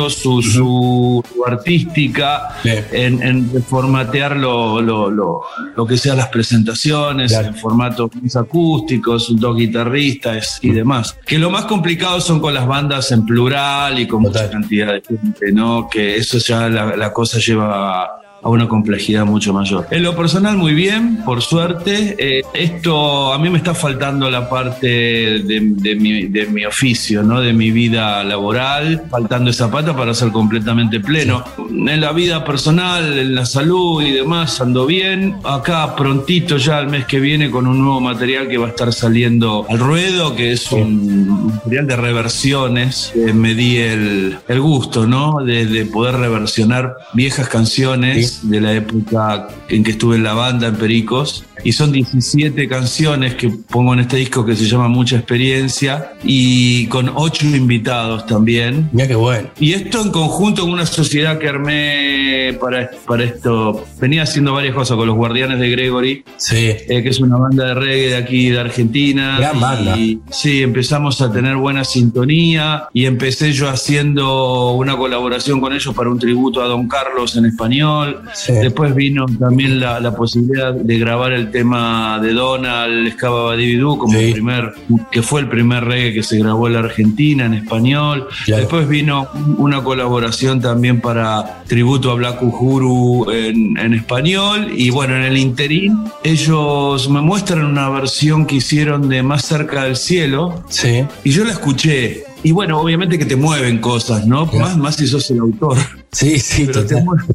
su, 0.09 0.41
su, 0.41 1.23
artística 1.45 2.57
en, 2.63 3.51
reformatear 3.53 4.35
lo, 4.35 4.81
lo 4.81 5.85
que 5.87 5.97
sean 5.97 6.17
las 6.17 6.27
presentaciones 6.27 7.31
en 7.31 7.55
formatos 7.55 8.11
acústicos, 8.35 9.33
dos 9.39 9.55
guitarristas 9.55 10.59
y 10.61 10.71
demás. 10.71 11.17
Que 11.25 11.37
lo 11.37 11.49
más 11.49 11.65
complicado 11.65 12.19
son 12.21 12.39
con 12.39 12.53
las 12.53 12.67
bandas 12.67 13.11
en 13.11 13.25
plural 13.25 13.99
y 13.99 14.07
con 14.07 14.21
mucha 14.21 14.49
cantidad 14.49 14.93
de 14.93 15.01
gente, 15.01 15.51
¿no? 15.51 15.87
Que 15.89 16.17
eso 16.17 16.37
ya 16.39 16.69
la, 16.69 16.95
la 16.95 17.13
cosa 17.13 17.39
lleva 17.39 18.26
a 18.41 18.49
una 18.49 18.67
complejidad 18.67 19.25
mucho 19.25 19.53
mayor. 19.53 19.87
En 19.91 20.03
lo 20.03 20.15
personal, 20.15 20.57
muy 20.57 20.73
bien, 20.73 21.23
por 21.25 21.41
suerte. 21.41 22.15
Eh, 22.17 22.43
esto 22.53 23.33
a 23.33 23.39
mí 23.39 23.49
me 23.49 23.57
está 23.57 23.73
faltando 23.73 24.29
la 24.29 24.49
parte 24.49 24.87
de, 24.87 25.95
mi, 25.99 26.27
de, 26.27 26.45
mi, 26.47 26.65
oficio, 26.65 27.23
¿no? 27.23 27.41
de 27.41 27.53
mi 27.53 27.71
vida 27.71 28.23
laboral, 28.23 29.03
faltando 29.09 29.49
esa 29.49 29.71
pata 29.71 29.95
para 29.95 30.13
ser 30.13 30.31
completamente 30.31 30.99
pleno. 30.99 31.43
En 31.69 32.01
la 32.01 32.11
vida 32.11 32.43
personal, 32.45 33.17
en 33.17 33.35
la 33.35 33.45
salud 33.45 34.01
y 34.01 34.11
demás, 34.11 34.61
ando 34.61 34.85
bien. 34.85 35.37
Acá 35.43 35.95
prontito 35.95 36.57
ya 36.57 36.79
el 36.79 36.87
mes 36.87 37.05
que 37.05 37.19
viene 37.19 37.49
con 37.49 37.67
un 37.67 37.79
nuevo 37.81 37.99
material 37.99 38.47
que 38.47 38.57
va 38.57 38.67
a 38.67 38.69
estar 38.69 38.93
saliendo 38.93 39.65
al 39.69 39.79
ruedo, 39.79 40.35
que 40.35 40.51
es 40.51 40.71
un 40.71 41.47
material 41.47 41.87
de 41.87 41.95
reversiones. 41.95 43.13
me 43.33 43.53
di 43.53 43.77
el, 43.77 44.37
el 44.47 44.61
gusto 44.61 45.07
¿no? 45.07 45.43
de, 45.43 45.65
de 45.65 45.85
poder 45.85 46.15
reversionar 46.15 46.97
viejas 47.13 47.47
canciones 47.47 48.26
de 48.43 48.61
la 48.61 48.73
época 48.73 49.47
en 49.69 49.83
que 49.83 49.91
estuve 49.91 50.15
en 50.15 50.23
la 50.23 50.33
banda 50.33 50.67
en 50.67 50.75
Pericos. 50.75 51.43
Y 51.63 51.71
son 51.71 51.91
17 51.91 52.67
canciones 52.67 53.35
que 53.35 53.49
pongo 53.49 53.93
en 53.93 53.99
este 54.01 54.17
disco 54.17 54.45
que 54.45 54.55
se 54.55 54.65
llama 54.65 54.87
Mucha 54.87 55.17
Experiencia 55.17 56.13
y 56.23 56.85
con 56.87 57.11
8 57.13 57.47
invitados 57.47 58.25
también. 58.27 58.89
Mira 58.91 59.07
qué 59.07 59.15
bueno. 59.15 59.49
Y 59.59 59.73
esto 59.73 60.01
en 60.01 60.11
conjunto 60.11 60.61
con 60.61 60.71
una 60.71 60.85
sociedad 60.85 61.39
que 61.39 61.49
armé 61.49 62.57
para, 62.61 62.91
para 63.07 63.23
esto. 63.23 63.85
Venía 63.99 64.23
haciendo 64.23 64.53
varias 64.53 64.75
cosas 64.75 64.97
con 64.97 65.07
los 65.07 65.15
Guardianes 65.15 65.59
de 65.59 65.69
Gregory. 65.69 66.23
Sí. 66.37 66.55
Eh, 66.57 67.01
que 67.03 67.09
es 67.09 67.19
una 67.19 67.37
banda 67.37 67.65
de 67.65 67.73
reggae 67.73 68.09
de 68.09 68.17
aquí 68.17 68.49
de 68.49 68.59
Argentina. 68.59 69.37
Gran 69.39 69.59
banda. 69.59 69.97
Y 69.97 70.19
sí, 70.29 70.61
empezamos 70.61 71.21
a 71.21 71.31
tener 71.31 71.55
buena 71.55 71.83
sintonía 71.83 72.87
y 72.93 73.05
empecé 73.05 73.51
yo 73.51 73.67
haciendo 73.67 74.71
una 74.73 74.95
colaboración 74.95 75.59
con 75.59 75.73
ellos 75.73 75.93
para 75.93 76.09
un 76.09 76.19
tributo 76.19 76.61
a 76.61 76.67
Don 76.67 76.87
Carlos 76.87 77.35
en 77.35 77.45
español. 77.45 78.16
Después 78.47 78.95
vino 78.95 79.25
también 79.39 79.79
la, 79.79 80.15
posibilidad 80.15 80.73
de 80.73 80.97
grabar 80.97 81.31
el 81.33 81.51
tema 81.51 82.19
de 82.21 82.33
Donald 82.33 83.07
Escaba 83.07 83.45
Badibidú, 83.45 83.97
como 83.97 84.17
primer, 84.17 84.73
que 85.11 85.21
fue 85.21 85.41
el 85.41 85.49
primer 85.49 85.83
reggae 85.83 86.13
que 86.13 86.23
se 86.23 86.39
grabó 86.39 86.67
en 86.67 86.73
la 86.73 86.79
Argentina 86.79 87.45
en 87.45 87.53
español. 87.53 88.27
Después 88.47 88.87
vino 88.87 89.27
una 89.57 89.83
colaboración 89.83 90.61
también 90.61 91.01
para 91.01 91.63
tributo 91.67 92.11
a 92.11 92.15
Black 92.15 92.41
Uhuru 92.41 93.31
en, 93.31 93.77
en 93.77 93.93
español. 93.93 94.69
Y 94.75 94.89
bueno, 94.89 95.15
en 95.15 95.23
el 95.23 95.37
interín, 95.37 95.97
ellos 96.23 97.09
me 97.09 97.21
muestran 97.21 97.65
una 97.65 97.89
versión 97.89 98.45
que 98.45 98.55
hicieron 98.55 99.09
de 99.09 99.23
Más 99.23 99.45
cerca 99.45 99.83
del 99.83 99.95
cielo. 99.95 100.63
Sí. 100.69 101.05
Y 101.23 101.31
yo 101.31 101.43
la 101.43 101.51
escuché 101.51 102.23
y 102.43 102.51
bueno, 102.51 102.79
obviamente 102.79 103.17
que 103.17 103.25
te 103.25 103.35
mueven 103.35 103.79
cosas, 103.79 104.25
¿no? 104.27 104.45
Más, 104.45 104.77
más 104.77 104.95
si 104.95 105.07
sos 105.07 105.29
el 105.31 105.39
autor. 105.39 105.77
Sí, 106.11 106.39
sí, 106.39 106.65
Pero 106.65 106.85
te, 106.85 107.01
mueven, 107.01 107.25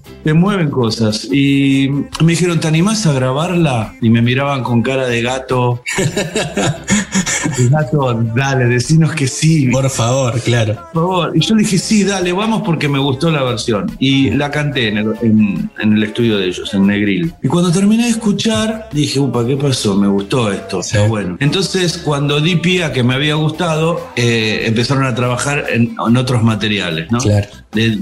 cosas. 0.70 1.28
Y 1.30 1.88
me 2.22 2.32
dijeron, 2.32 2.60
¿te 2.60 2.68
animás 2.68 3.06
a 3.06 3.12
grabarla? 3.12 3.94
Y 4.00 4.10
me 4.10 4.22
miraban 4.22 4.62
con 4.62 4.82
cara 4.82 5.06
de 5.06 5.22
gato. 5.22 5.82
gato, 7.70 8.22
dale, 8.34 8.66
decinos 8.66 9.12
que 9.12 9.26
sí. 9.26 9.68
Por 9.68 9.88
favor, 9.90 10.40
claro. 10.40 10.74
Por 10.92 11.02
favor. 11.02 11.32
Y 11.36 11.40
yo 11.40 11.54
le 11.54 11.62
dije, 11.62 11.78
sí, 11.78 12.04
dale, 12.04 12.32
vamos 12.32 12.62
porque 12.64 12.88
me 12.88 12.98
gustó 12.98 13.30
la 13.30 13.42
versión. 13.42 13.90
Y 13.98 14.30
la 14.30 14.50
canté 14.50 14.88
en 14.88 14.98
el, 14.98 16.02
estudio 16.02 16.38
de 16.38 16.46
ellos, 16.46 16.72
en 16.74 16.86
Negril. 16.86 17.32
Y 17.42 17.48
cuando 17.48 17.70
terminé 17.70 18.04
de 18.04 18.10
escuchar, 18.10 18.88
dije, 18.92 19.20
upa, 19.20 19.46
¿qué 19.46 19.56
pasó? 19.56 19.96
Me 19.96 20.08
gustó 20.08 20.52
esto. 20.52 20.80
Está 20.80 21.06
bueno. 21.06 21.36
Entonces, 21.40 21.98
cuando 21.98 22.40
di 22.40 22.56
pie 22.56 22.84
a 22.84 22.92
que 22.92 23.02
me 23.02 23.14
había 23.14 23.34
gustado, 23.34 24.08
eh, 24.16 24.64
empezaron 24.66 25.04
a 25.04 25.14
trabajar 25.14 25.66
en, 25.70 25.94
otros 25.98 26.42
materiales, 26.42 27.10
¿no? 27.10 27.18
Claro. 27.18 27.48
De, 27.72 27.96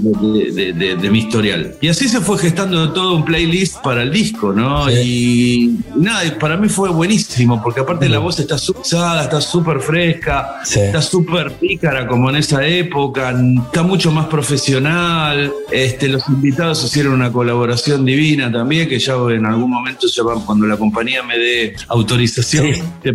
de, 0.95 1.09
mi 1.09 1.19
historial. 1.19 1.75
Y 1.79 1.87
así 1.87 2.07
se 2.11 2.19
fue 2.19 2.37
gestando 2.37 2.91
todo 2.91 3.15
un 3.15 3.23
playlist 3.23 3.77
para 3.77 4.03
el 4.03 4.11
disco, 4.11 4.51
¿no? 4.51 4.91
Y 4.91 5.79
nada, 5.95 6.21
para 6.37 6.57
mí 6.57 6.67
fue 6.67 6.89
buenísimo, 6.89 7.63
porque 7.63 7.79
aparte 7.79 8.09
la 8.09 8.19
voz 8.19 8.37
está 8.37 8.55
usada, 8.55 9.23
está 9.23 9.39
súper 9.39 9.79
fresca, 9.79 10.61
está 10.63 11.01
súper 11.01 11.53
pícara 11.53 12.07
como 12.07 12.29
en 12.29 12.35
esa 12.35 12.65
época, 12.67 13.33
está 13.65 13.83
mucho 13.83 14.11
más 14.11 14.25
profesional. 14.27 15.53
Este, 15.71 16.09
los 16.09 16.27
invitados 16.27 16.83
hicieron 16.83 17.13
una 17.13 17.31
colaboración 17.31 18.03
divina 18.03 18.51
también, 18.51 18.89
que 18.89 18.99
ya 18.99 19.13
en 19.29 19.45
algún 19.45 19.71
momento, 19.71 20.07
ya 20.07 20.23
cuando 20.45 20.67
la 20.67 20.75
compañía 20.75 21.23
me 21.23 21.37
dé 21.37 21.75
autorización 21.87 22.67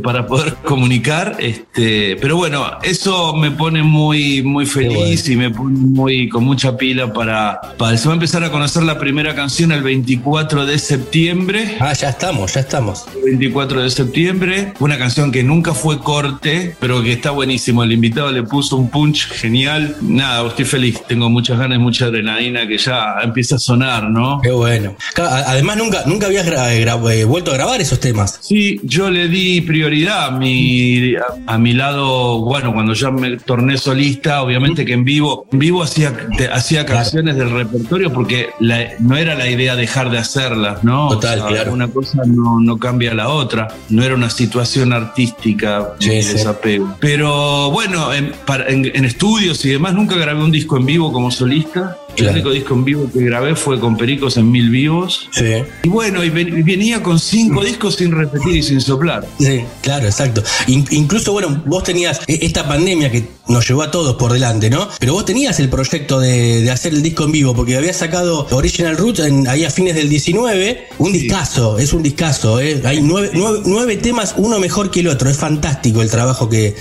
para 0.02 0.26
poder 0.26 0.54
comunicar. 0.64 1.36
Este, 1.38 2.16
pero 2.16 2.36
bueno, 2.36 2.64
eso 2.82 3.34
me 3.36 3.50
pone 3.50 3.82
muy, 3.82 4.42
muy 4.42 4.64
feliz 4.64 5.28
y 5.28 5.36
me 5.36 5.50
pone 5.50 5.76
muy, 5.76 6.30
con 6.30 6.44
mucha 6.44 6.78
pila 6.78 7.12
para, 7.12 7.60
para. 7.76 7.98
Se 7.98 8.08
va 8.08 8.14
a 8.14 8.16
empezar 8.16 8.42
a 8.42 8.50
conocer 8.50 8.85
la 8.86 8.98
primera 8.98 9.34
canción 9.34 9.72
el 9.72 9.82
24 9.82 10.64
de 10.64 10.78
septiembre. 10.78 11.76
Ah, 11.80 11.92
ya 11.92 12.10
estamos, 12.10 12.54
ya 12.54 12.60
estamos. 12.60 13.04
24 13.24 13.82
de 13.82 13.90
septiembre. 13.90 14.72
Una 14.78 14.96
canción 14.96 15.32
que 15.32 15.42
nunca 15.42 15.74
fue 15.74 15.98
corte, 15.98 16.76
pero 16.78 17.02
que 17.02 17.12
está 17.12 17.32
buenísimo. 17.32 17.82
El 17.82 17.92
invitado 17.92 18.30
le 18.30 18.44
puso 18.44 18.76
un 18.76 18.88
punch 18.88 19.28
genial. 19.28 19.96
Nada, 20.00 20.46
estoy 20.46 20.64
feliz. 20.64 21.02
Tengo 21.08 21.28
muchas 21.28 21.58
ganas, 21.58 21.80
mucha 21.80 22.06
adrenalina 22.06 22.66
que 22.66 22.78
ya 22.78 23.16
empieza 23.22 23.56
a 23.56 23.58
sonar, 23.58 24.08
¿no? 24.08 24.40
Qué 24.40 24.52
bueno. 24.52 24.96
Además, 25.16 25.76
nunca, 25.76 26.04
nunca 26.06 26.26
habías 26.26 26.46
eh, 26.46 27.24
vuelto 27.24 27.50
a 27.50 27.54
grabar 27.54 27.80
esos 27.80 27.98
temas. 27.98 28.38
Sí, 28.40 28.80
yo 28.84 29.10
le 29.10 29.28
di 29.28 29.60
prioridad 29.62 30.26
a 30.26 30.30
mi, 30.30 31.14
a, 31.46 31.58
mi 31.58 31.72
lado, 31.72 32.38
bueno, 32.40 32.72
cuando 32.72 32.94
ya 32.94 33.10
me 33.10 33.36
torné 33.38 33.78
solista, 33.78 34.42
obviamente 34.42 34.84
que 34.84 34.92
en 34.92 35.04
vivo, 35.04 35.48
en 35.50 35.58
vivo 35.58 35.82
hacía, 35.82 36.14
hacía 36.52 36.86
canciones 36.86 37.36
del 37.36 37.50
repertorio 37.50 38.12
porque 38.12 38.50
no 39.00 39.16
era 39.16 39.34
la 39.34 39.48
idea 39.48 39.76
dejar 39.76 40.10
de 40.10 40.18
hacerlas, 40.18 40.84
¿no? 40.84 41.08
Total, 41.08 41.46
claro. 41.46 41.72
Una 41.72 41.88
cosa 41.88 42.22
no, 42.26 42.60
no, 42.60 42.78
cambia 42.78 43.14
la 43.14 43.28
otra, 43.28 43.68
no 43.88 44.02
era 44.02 44.14
una 44.14 44.30
situación 44.30 44.92
artística 44.92 45.94
de 46.00 46.24
desapego. 46.24 46.96
Pero 47.00 47.70
bueno, 47.70 48.12
en, 48.12 48.32
en 48.68 49.04
estudios 49.04 49.64
y 49.64 49.70
demás, 49.70 49.94
nunca 49.94 50.16
grabé 50.16 50.42
un 50.42 50.52
disco 50.52 50.76
en 50.76 50.86
vivo 50.86 51.12
como 51.12 51.30
solista. 51.30 51.98
El 52.16 52.28
único 52.28 52.50
disco 52.50 52.74
en 52.74 52.84
vivo 52.84 53.10
que 53.12 53.20
grabé 53.20 53.54
fue 53.54 53.78
con 53.78 53.96
Pericos 53.96 54.36
en 54.36 54.50
Mil 54.50 54.70
Vivos. 54.70 55.28
Sí. 55.32 55.62
Y 55.82 55.88
bueno, 55.88 56.24
y 56.24 56.30
venía 56.30 57.02
con 57.02 57.18
cinco 57.18 57.62
discos 57.62 57.96
sin 57.96 58.12
repetir 58.12 58.56
y 58.56 58.62
sin 58.62 58.80
soplar. 58.80 59.26
Sí, 59.38 59.62
claro, 59.82 60.06
exacto. 60.06 60.42
incluso, 60.66 61.32
bueno, 61.32 61.62
vos 61.66 61.84
tenías 61.84 62.20
e, 62.26 62.38
esta 62.42 62.66
pandemia 62.66 63.10
que 63.10 63.28
nos 63.48 63.68
llevó 63.68 63.82
a 63.82 63.90
todos 63.90 64.16
por 64.16 64.32
delante, 64.32 64.70
¿no? 64.70 64.88
Pero 64.98 65.12
vos 65.12 65.24
tenías 65.24 65.60
el 65.60 65.68
proyecto 65.68 66.18
de, 66.20 66.70
hacer 66.70 66.92
el 66.94 67.02
disco 67.02 67.24
en 67.24 67.32
vivo, 67.32 67.54
porque 67.54 67.76
habías 67.76 67.96
sacado 67.96 68.46
Original 68.66 68.96
Roots 68.96 69.20
ahí 69.20 69.64
a 69.64 69.70
fines 69.70 69.94
del 69.94 70.08
19. 70.08 70.88
Un 70.98 71.12
discazo, 71.12 71.78
es 71.78 71.92
un 71.92 72.02
discazo. 72.02 72.60
¿eh? 72.60 72.82
Hay 72.84 73.00
nueve 73.00 73.96
temas, 73.96 74.34
uno 74.38 74.58
mejor 74.58 74.90
que 74.90 75.00
el 75.00 75.06
otro. 75.06 75.30
Es 75.30 75.36
fantástico 75.36 76.02
el 76.02 76.10
trabajo 76.10 76.48
que, 76.48 76.74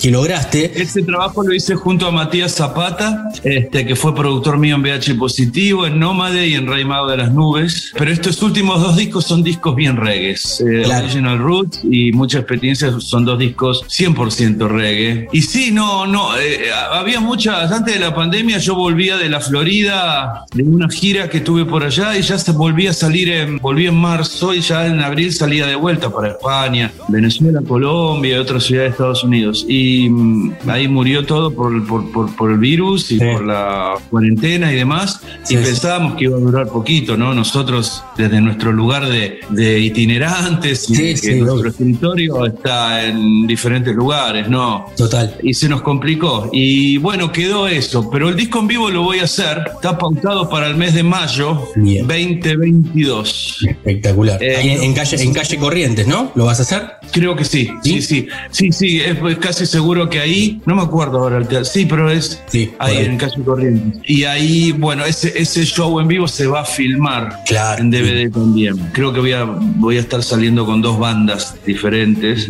que 0.00 0.10
lograste. 0.10 0.82
Ese 0.82 1.02
trabajo 1.02 1.42
lo 1.42 1.54
hice 1.54 1.74
junto 1.74 2.06
a 2.06 2.10
Matías 2.10 2.54
Zapata, 2.54 3.30
este, 3.44 3.86
que 3.86 3.94
fue 3.94 4.14
productor 4.14 4.58
mío 4.58 4.76
en 4.76 4.82
VH 4.82 5.14
Positivo, 5.16 5.86
en 5.86 5.98
Nómade 5.98 6.48
y 6.48 6.54
en 6.54 6.66
Rey 6.66 6.84
Mago 6.84 7.08
de 7.08 7.18
las 7.18 7.32
Nubes. 7.32 7.92
Pero 7.96 8.10
estos 8.10 8.42
últimos 8.42 8.80
dos 8.80 8.96
discos 8.96 9.26
son 9.26 9.42
discos 9.42 9.76
bien 9.76 9.96
reggaes. 9.96 10.60
Eh, 10.60 10.84
Original 10.86 11.38
Roots 11.38 11.82
y 11.84 12.12
Mucha 12.12 12.38
Experiencia 12.38 12.92
son 12.98 13.24
dos 13.24 13.38
discos 13.38 13.84
100% 13.84 14.68
reggae. 14.68 15.28
Y 15.32 15.42
sí, 15.42 15.70
no, 15.70 16.06
no, 16.06 16.36
eh, 16.38 16.70
había 16.92 17.20
muchas, 17.20 17.70
antes 17.70 17.94
de 17.94 18.00
la 18.00 18.14
pandemia 18.14 18.58
yo 18.58 18.74
volvía 18.74 19.16
de 19.16 19.28
la 19.28 19.40
Florida, 19.40 20.44
de 20.52 20.62
una 20.62 20.88
gira 20.88 21.21
que 21.28 21.40
tuve 21.40 21.64
por 21.64 21.84
allá 21.84 22.16
y 22.16 22.22
ya 22.22 22.38
se 22.38 22.52
volvía 22.52 22.90
a 22.90 22.92
salir, 22.94 23.30
en, 23.30 23.58
volví 23.58 23.86
en 23.86 23.94
marzo 23.94 24.54
y 24.54 24.60
ya 24.60 24.86
en 24.86 25.00
abril 25.00 25.32
salía 25.32 25.66
de 25.66 25.76
vuelta 25.76 26.10
para 26.10 26.28
España, 26.28 26.92
Venezuela, 27.08 27.60
Colombia 27.66 28.36
y 28.36 28.38
otras 28.38 28.64
ciudades 28.64 28.90
de 28.90 28.92
Estados 28.92 29.24
Unidos. 29.24 29.64
Y 29.68 30.08
mm, 30.08 30.54
ahí 30.68 30.88
murió 30.88 31.24
todo 31.24 31.50
por, 31.52 31.86
por, 31.86 32.34
por, 32.34 32.50
el 32.50 32.58
virus 32.58 33.10
y 33.12 33.18
por 33.18 33.44
la 33.44 33.94
cuarentena 34.10 34.72
y 34.72 34.76
demás. 34.76 35.20
y 35.48 35.56
pensábamos 35.56 36.14
que 36.14 36.24
iba 36.24 36.36
a 36.36 36.40
durar 36.40 36.68
poquito, 36.68 37.16
¿no? 37.16 37.34
Nosotros, 37.34 38.02
desde 38.16 38.40
nuestro 38.40 38.72
lugar 38.72 39.08
de, 39.08 39.40
de 39.50 39.80
itinerantes, 39.80 40.90
y 40.90 41.14
que 41.14 41.36
nuestro 41.36 41.68
escritorio 41.70 42.46
está 42.46 43.04
en 43.04 43.46
diferentes 43.46 43.94
lugares, 43.94 44.48
¿no? 44.48 44.86
Total. 44.96 45.36
Y 45.42 45.54
se 45.54 45.68
nos 45.68 45.82
complicó. 45.82 46.50
Y 46.52 46.98
bueno, 46.98 47.32
quedó 47.32 47.66
eso. 47.66 48.10
Pero 48.10 48.28
el 48.28 48.36
disco 48.36 48.60
en 48.60 48.66
vivo 48.66 48.90
lo 48.90 49.02
voy 49.02 49.20
a 49.20 49.24
hacer. 49.24 49.62
Está 49.74 49.98
pautado 49.98 50.48
para 50.48 50.68
el 50.68 50.76
mes 50.76 50.94
de 50.94 51.02
mayo 51.12 51.68
2022. 51.76 53.66
Espectacular. 53.68 54.42
Eh, 54.42 54.78
en, 54.82 54.94
calle, 54.94 55.22
en 55.22 55.34
calle 55.34 55.58
Corrientes, 55.58 56.06
¿no? 56.06 56.32
¿Lo 56.34 56.46
vas 56.46 56.58
a 56.60 56.62
hacer? 56.62 56.90
Creo 57.12 57.36
que 57.36 57.44
sí. 57.44 57.68
Sí, 57.82 58.00
sí. 58.00 58.28
Sí, 58.50 58.72
sí. 58.72 59.00
Es, 59.00 59.18
es 59.18 59.38
casi 59.38 59.66
seguro 59.66 60.08
que 60.08 60.20
ahí, 60.20 60.62
no 60.64 60.74
me 60.74 60.80
acuerdo 60.82 61.18
ahora 61.18 61.36
el 61.36 61.46
teatro, 61.46 61.66
sí, 61.66 61.84
pero 61.84 62.10
es 62.10 62.42
ahí, 62.78 62.96
en 62.96 63.18
Calle 63.18 63.42
Corrientes. 63.44 64.00
Y 64.06 64.24
ahí, 64.24 64.72
bueno, 64.72 65.04
ese, 65.04 65.38
ese 65.38 65.66
show 65.66 66.00
en 66.00 66.08
vivo 66.08 66.26
se 66.26 66.46
va 66.46 66.60
a 66.60 66.64
filmar 66.64 67.40
claro, 67.46 67.82
en 67.82 67.90
DVD 67.90 68.32
también. 68.32 68.78
Creo 68.94 69.12
que 69.12 69.20
voy 69.20 69.32
a, 69.32 69.44
voy 69.44 69.98
a 69.98 70.00
estar 70.00 70.22
saliendo 70.22 70.64
con 70.64 70.80
dos 70.80 70.98
bandas 70.98 71.56
diferentes, 71.66 72.48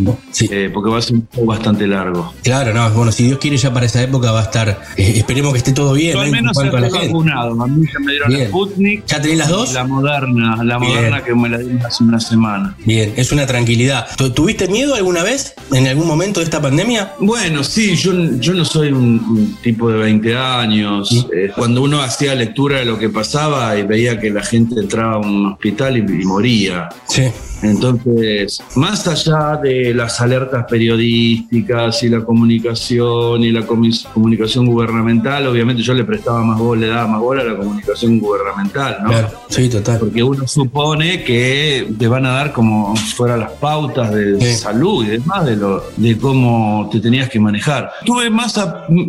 eh, 0.51 0.71
porque 0.73 0.89
va 0.89 0.99
a 0.99 1.03
ser 1.03 1.17
un 1.17 1.29
show 1.35 1.47
bastante 1.47 1.89
largo. 1.89 2.33
Claro, 2.45 2.73
no, 2.73 2.89
bueno, 2.91 3.11
si 3.11 3.25
Dios 3.25 3.39
quiere 3.39 3.57
ya 3.57 3.75
para 3.75 3.87
esa 3.87 4.01
época 4.03 4.31
va 4.31 4.41
a 4.41 4.45
estar, 4.45 4.69
eh, 4.97 5.15
esperemos 5.17 5.51
que 5.53 5.59
esté 5.59 5.73
todo 5.73 5.95
bien. 5.95 6.17
al 6.17 6.31
menos 6.31 6.57
se 6.57 6.71
vacunado, 6.71 7.61
a 7.61 7.67
mí 7.67 7.87
ya 7.93 7.99
me 7.99 8.13
dieron 8.13 8.33
la 8.33 8.52
Sputnik. 8.53 9.07
¿Ya 9.07 9.21
tenés 9.23 9.39
las 9.39 9.49
dos? 9.49 9.73
La 9.73 9.85
moderna, 9.85 10.63
la 10.63 10.79
moderna 10.79 11.25
que 11.25 11.35
me 11.35 11.49
la 11.49 11.59
dieron 11.59 11.85
hace 11.87 12.05
una 12.05 12.21
semana. 12.21 12.77
Bien, 12.85 13.15
es 13.17 13.33
una 13.33 13.47
tranquilidad. 13.47 14.07
¿Tuviste 14.35 14.69
miedo 14.69 14.95
alguna 14.95 15.23
vez, 15.23 15.55
en 15.73 15.87
algún 15.87 16.07
momento 16.07 16.41
de 16.41 16.45
esta 16.45 16.61
pandemia? 16.61 17.15
Bueno, 17.19 17.65
sí, 17.65 17.97
yo, 17.97 18.13
yo 18.39 18.53
no 18.53 18.65
soy 18.67 18.93
un, 18.93 19.57
tipo 19.63 19.91
de 19.91 19.99
20 19.99 20.37
años. 20.37 21.27
Eh, 21.35 21.51
cuando 21.57 21.83
uno 21.83 22.03
hacía 22.03 22.35
lectura 22.35 22.81
de 22.81 22.85
lo 22.85 22.99
que 22.99 23.09
pasaba 23.09 23.77
y 23.79 23.85
veía 23.85 24.21
que 24.21 24.29
la 24.29 24.43
gente 24.43 24.79
entraba 24.79 25.15
a 25.15 25.19
un 25.19 25.47
hospital 25.47 25.97
y, 25.97 26.03
moría. 26.25 26.91
Sí. 27.09 27.25
Entonces, 27.63 28.61
más 28.77 29.07
allá 29.07 29.57
de 29.63 29.95
las 29.95 30.21
alertas 30.21 30.67
periodísticas 30.69 32.03
y 32.03 32.09
la 32.09 32.25
comunicación 32.25 33.43
y 33.45 33.53
la 33.53 33.65
comunicación 33.67 34.67
gubernamental, 34.67 35.47
obviamente 35.47 35.83
yo 35.83 35.95
le 35.95 36.05
prestaba 36.05 36.43
más 36.43 36.59
bola, 36.59 36.81
le 36.81 36.87
daba 36.89 37.07
más 37.07 37.21
bola 37.21 37.43
a 37.43 37.45
la 37.45 37.57
comunicación 37.57 38.19
gubernamental, 38.19 38.99
¿no? 39.03 39.09
Claro, 39.11 39.31
sí, 39.49 39.69
total. 39.69 39.99
Porque 40.01 40.23
uno 40.23 40.47
supone 40.47 41.23
que 41.23 41.93
te 41.99 42.09
van 42.09 42.27
a 42.27 42.33
dar 42.33 42.53
como 42.53 42.97
fuera 42.97 43.37
las 43.37 43.53
pautas 43.53 44.13
de 44.13 44.55
salud 44.55 45.05
y 45.05 45.11
demás 45.11 45.47
de, 45.47 45.57
lo, 45.57 45.85
de 45.97 46.19
cómo 46.19 46.89
te 46.91 47.01
tenías 47.01 47.29
que 47.29 47.39
manejar. 47.39 47.93
Tuve 48.05 48.29
más 48.31 48.59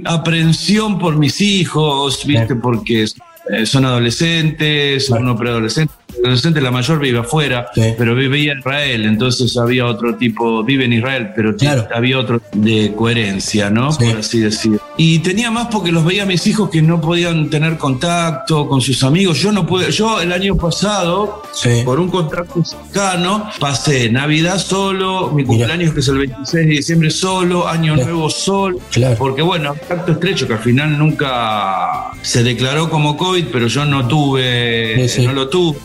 aprensión 0.06 1.00
por 1.00 1.18
mis 1.18 1.42
hijos, 1.42 2.24
¿viste? 2.26 2.56
Porque 2.56 3.06
eh, 3.50 3.66
son 3.66 3.86
adolescentes, 3.86 5.10
uno 5.10 5.36
preadolescente 5.36 5.94
adolescente, 6.22 6.61
la 6.61 6.72
mayor 6.72 6.99
vive 6.99 7.19
afuera, 7.19 7.68
pero 7.98 8.15
vivía 8.15 8.53
en 8.53 8.60
Israel, 8.60 9.06
entonces 9.06 9.56
había 9.57 9.85
otro 9.85 10.15
tipo, 10.15 10.64
vive 10.64 10.85
en 10.85 10.94
Israel, 10.94 11.30
pero 11.35 11.56
había 11.94 12.19
otro 12.19 12.41
de 12.53 12.94
coherencia, 12.95 13.69
¿no? 13.69 13.90
Por 13.90 14.18
así 14.18 14.40
decir. 14.40 14.80
Y 14.98 15.19
tenía 15.19 15.52
más 15.52 15.68
porque 15.68 15.91
los 15.91 16.06
veía 16.06 16.23
a 16.23 16.26
mis 16.26 16.45
hijos 16.48 16.69
que 16.69 16.81
no 16.81 17.02
podían 17.02 17.49
tener 17.49 17.77
contacto 17.77 18.68
con 18.68 18.81
sus 18.81 19.03
amigos. 19.03 19.40
Yo 19.40 19.52
no 19.52 19.65
pude, 19.65 19.91
yo 19.91 20.22
el 20.22 20.31
año 20.31 20.56
pasado, 20.56 21.44
por 21.85 21.99
un 21.99 22.10
contacto 22.10 22.64
cercano, 22.64 23.49
pasé 23.60 24.10
Navidad 24.10 24.60
solo, 24.60 25.31
mi 25.31 25.44
cumpleaños 25.44 25.94
que 25.94 25.99
es 25.99 26.07
el 26.07 26.18
26 26.19 26.65
de 26.65 26.72
diciembre 26.72 27.10
solo, 27.10 27.68
Año 27.68 27.95
Nuevo 27.95 28.30
solo, 28.30 28.80
porque 29.18 29.41
bueno, 29.41 29.76
contacto 29.76 30.14
estrecho 30.14 30.48
que 30.48 30.53
al 30.53 30.60
final 30.60 30.98
nunca 30.98 32.11
se 32.22 32.44
declaró 32.44 32.90
como 32.90 33.18
COVID, 33.18 33.45
pero 33.52 33.68
yo 33.68 33.85
no 33.85 34.07
tuve, 34.07 35.07
no 35.23 35.34
lo 35.34 35.49
tuve. 35.49 35.77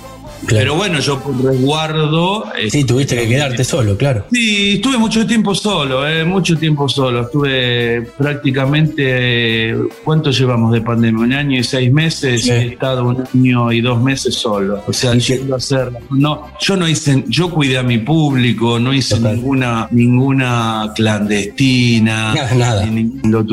Pero 0.46 0.76
bueno, 0.76 1.00
yo 1.00 1.20
por 1.20 1.42
resguardo. 1.42 2.44
Sí, 2.70 2.84
tuviste 2.84 3.16
que 3.16 3.28
quedarte 3.28 3.64
solo, 3.64 3.96
claro. 3.96 4.26
Sí, 4.32 4.74
estuve 4.74 4.98
mucho 4.98 5.26
tiempo 5.26 5.54
solo, 5.54 6.06
eh, 6.08 6.24
mucho 6.24 6.56
tiempo 6.56 6.88
solo. 6.88 7.22
Estuve 7.22 8.08
prácticamente. 8.16 9.76
¿Cuánto 10.04 10.30
llevamos 10.30 10.72
de 10.72 10.80
pandemia? 10.80 11.24
Un 11.24 11.32
año 11.32 11.58
y 11.58 11.64
seis 11.64 11.92
meses. 11.92 12.48
He 12.48 12.68
estado 12.68 13.04
un 13.04 13.24
año 13.34 13.72
y 13.72 13.80
dos 13.80 14.00
meses 14.00 14.34
solo. 14.34 14.82
O 14.86 14.92
sea, 14.92 15.14
yendo 15.14 15.54
a 15.54 15.58
hacer. 15.58 15.90
No, 16.10 16.48
yo 16.60 16.76
no 16.76 16.88
hice. 16.88 17.24
Yo 17.28 17.50
cuidé 17.50 17.78
a 17.78 17.82
mi 17.82 17.98
público, 17.98 18.78
no 18.78 18.92
hice 18.92 19.18
ninguna 19.20 19.88
ninguna 19.90 20.92
clandestina. 20.94 22.34
Nada. 22.56 22.86
Ni, 22.86 23.10
lo 23.24 23.44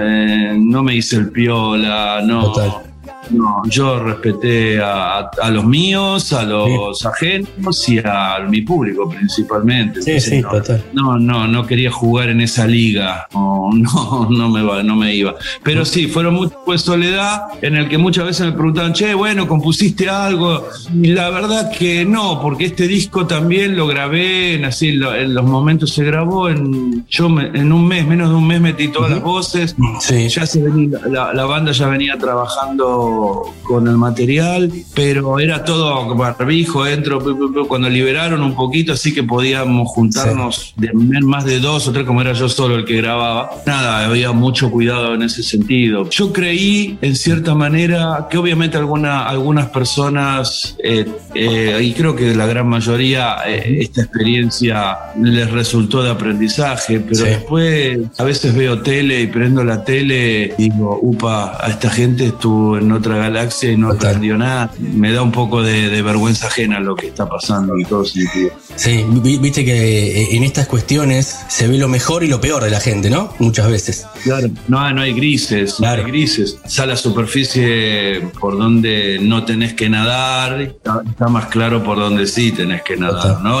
eh, 0.00 0.56
no 0.58 0.82
me 0.82 0.94
hice 0.94 1.16
el 1.16 1.30
piola, 1.30 2.22
no. 2.24 2.52
Total 2.52 2.85
no, 3.30 3.62
yo 3.68 3.98
respeté 3.98 4.80
a, 4.82 5.30
los 5.50 5.64
míos, 5.64 6.32
a 6.32 6.44
los 6.44 7.04
ajenos 7.04 7.88
y 7.88 7.98
a 7.98 8.38
mi 8.48 8.62
público 8.62 9.08
principalmente. 9.08 10.02
Sí, 10.02 10.20
sí, 10.20 10.42
no, 10.42 10.50
total. 10.50 10.84
No, 10.92 11.18
no, 11.18 11.46
no 11.46 11.66
quería 11.66 11.90
jugar 11.90 12.30
en 12.30 12.40
esa 12.40 12.66
liga. 12.66 13.26
No, 13.32 13.70
no, 13.72 14.28
no 14.30 14.48
me, 14.48 14.62
va, 14.62 14.82
no 14.82 14.96
me 14.96 15.14
iba. 15.14 15.34
Pero 15.62 15.84
sí, 15.84 16.06
fueron 16.06 16.34
muchos 16.34 16.58
de 16.66 16.78
soledad 16.78 17.42
en 17.62 17.76
el 17.76 17.88
que 17.88 17.98
muchas 17.98 18.26
veces 18.26 18.46
me 18.46 18.52
preguntaban, 18.52 18.92
che, 18.92 19.14
bueno, 19.14 19.46
compusiste 19.46 20.08
algo. 20.08 20.68
Y 20.94 21.08
la 21.08 21.30
verdad 21.30 21.70
que 21.70 22.04
no, 22.04 22.40
porque 22.40 22.66
este 22.66 22.86
disco 22.86 23.26
también 23.26 23.76
lo 23.76 23.86
grabé 23.86 24.54
en 24.54 24.64
así, 24.64 24.88
en 24.88 25.34
los 25.34 25.44
momentos 25.44 25.92
se 25.92 26.04
grabó 26.04 26.48
en 26.48 27.06
yo 27.08 27.26
en 27.26 27.72
un 27.72 27.86
mes, 27.86 28.06
menos 28.06 28.30
de 28.30 28.34
un 28.34 28.46
mes 28.46 28.60
metí 28.60 28.88
todas 28.88 29.10
las 29.10 29.22
voces. 29.22 29.76
Sí. 30.00 30.28
Ya 30.28 30.46
se 30.46 30.62
venía, 30.62 30.98
la, 31.08 31.32
la 31.32 31.44
banda 31.44 31.72
ya 31.72 31.88
venía 31.88 32.16
trabajando 32.18 33.15
con 33.62 33.88
el 33.88 33.96
material, 33.96 34.70
pero 34.94 35.38
era 35.38 35.64
todo 35.64 36.14
barbijo, 36.14 36.86
entro, 36.86 37.20
cuando 37.66 37.88
liberaron 37.88 38.42
un 38.42 38.54
poquito, 38.54 38.92
así 38.92 39.12
que 39.12 39.22
podíamos 39.22 39.88
juntarnos 39.88 40.74
de 40.76 40.92
más 40.92 41.44
de 41.44 41.60
dos 41.60 41.88
o 41.88 41.92
tres, 41.92 42.06
como 42.06 42.20
era 42.20 42.32
yo 42.32 42.48
solo 42.48 42.76
el 42.76 42.84
que 42.84 42.96
grababa. 42.96 43.50
Nada, 43.66 44.06
había 44.06 44.32
mucho 44.32 44.70
cuidado 44.70 45.14
en 45.14 45.22
ese 45.22 45.42
sentido. 45.42 46.08
Yo 46.10 46.32
creí, 46.32 46.98
en 47.00 47.16
cierta 47.16 47.54
manera, 47.54 48.28
que 48.30 48.38
obviamente 48.38 48.76
alguna, 48.76 49.26
algunas 49.26 49.66
personas, 49.70 50.76
eh, 50.82 51.06
eh, 51.34 51.78
y 51.82 51.92
creo 51.92 52.14
que 52.14 52.34
la 52.34 52.46
gran 52.46 52.68
mayoría, 52.68 53.36
eh, 53.46 53.78
esta 53.80 54.02
experiencia 54.02 54.96
les 55.20 55.50
resultó 55.50 56.02
de 56.02 56.10
aprendizaje, 56.10 57.00
pero 57.00 57.24
después 57.24 57.98
a 58.18 58.24
veces 58.24 58.54
veo 58.54 58.80
tele 58.82 59.20
y 59.20 59.26
prendo 59.26 59.64
la 59.64 59.84
tele 59.84 60.54
y 60.58 60.70
digo, 60.70 60.98
upa, 61.02 61.58
a 61.64 61.68
esta 61.68 61.90
gente 61.90 62.26
estuvo 62.26 62.78
en 62.78 62.92
otra 62.92 63.05
galaxia 63.14 63.70
y 63.70 63.76
no 63.76 63.92
aprendió 63.92 64.36
nada. 64.36 64.72
Me 64.78 65.12
da 65.12 65.22
un 65.22 65.30
poco 65.30 65.62
de, 65.62 66.02
vergüenza 66.02 66.48
ajena 66.48 66.80
lo 66.80 66.96
que 66.96 67.06
está 67.06 67.28
pasando 67.28 67.78
y 67.78 67.84
todo 67.84 68.04
sentido. 68.04 68.50
Sí, 68.74 69.04
viste 69.40 69.64
que 69.64 70.22
eh, 70.22 70.36
en 70.36 70.42
estas 70.42 70.66
cuestiones 70.66 71.38
se 71.48 71.68
ve 71.68 71.78
lo 71.78 71.88
mejor 71.88 72.24
y 72.24 72.28
lo 72.28 72.40
peor 72.40 72.64
de 72.64 72.70
la 72.70 72.80
gente, 72.80 73.08
¿no? 73.08 73.32
Muchas 73.38 73.70
veces. 73.70 74.06
Claro, 74.24 74.48
no, 74.66 74.92
no 74.92 75.02
hay 75.02 75.12
grises, 75.12 75.78
no 75.78 75.88
hay 75.88 76.02
grises. 76.02 76.58
Sale 76.66 76.92
la 76.92 76.96
superficie 76.96 78.20
por 78.40 78.58
donde 78.58 79.18
no 79.20 79.44
tenés 79.44 79.74
que 79.74 79.88
nadar, 79.88 80.60
está, 80.60 81.28
más 81.28 81.46
claro 81.46 81.84
por 81.84 81.98
donde 81.98 82.26
sí 82.26 82.52
tenés 82.52 82.82
que 82.82 82.96
nadar, 82.96 83.40
¿no? 83.42 83.60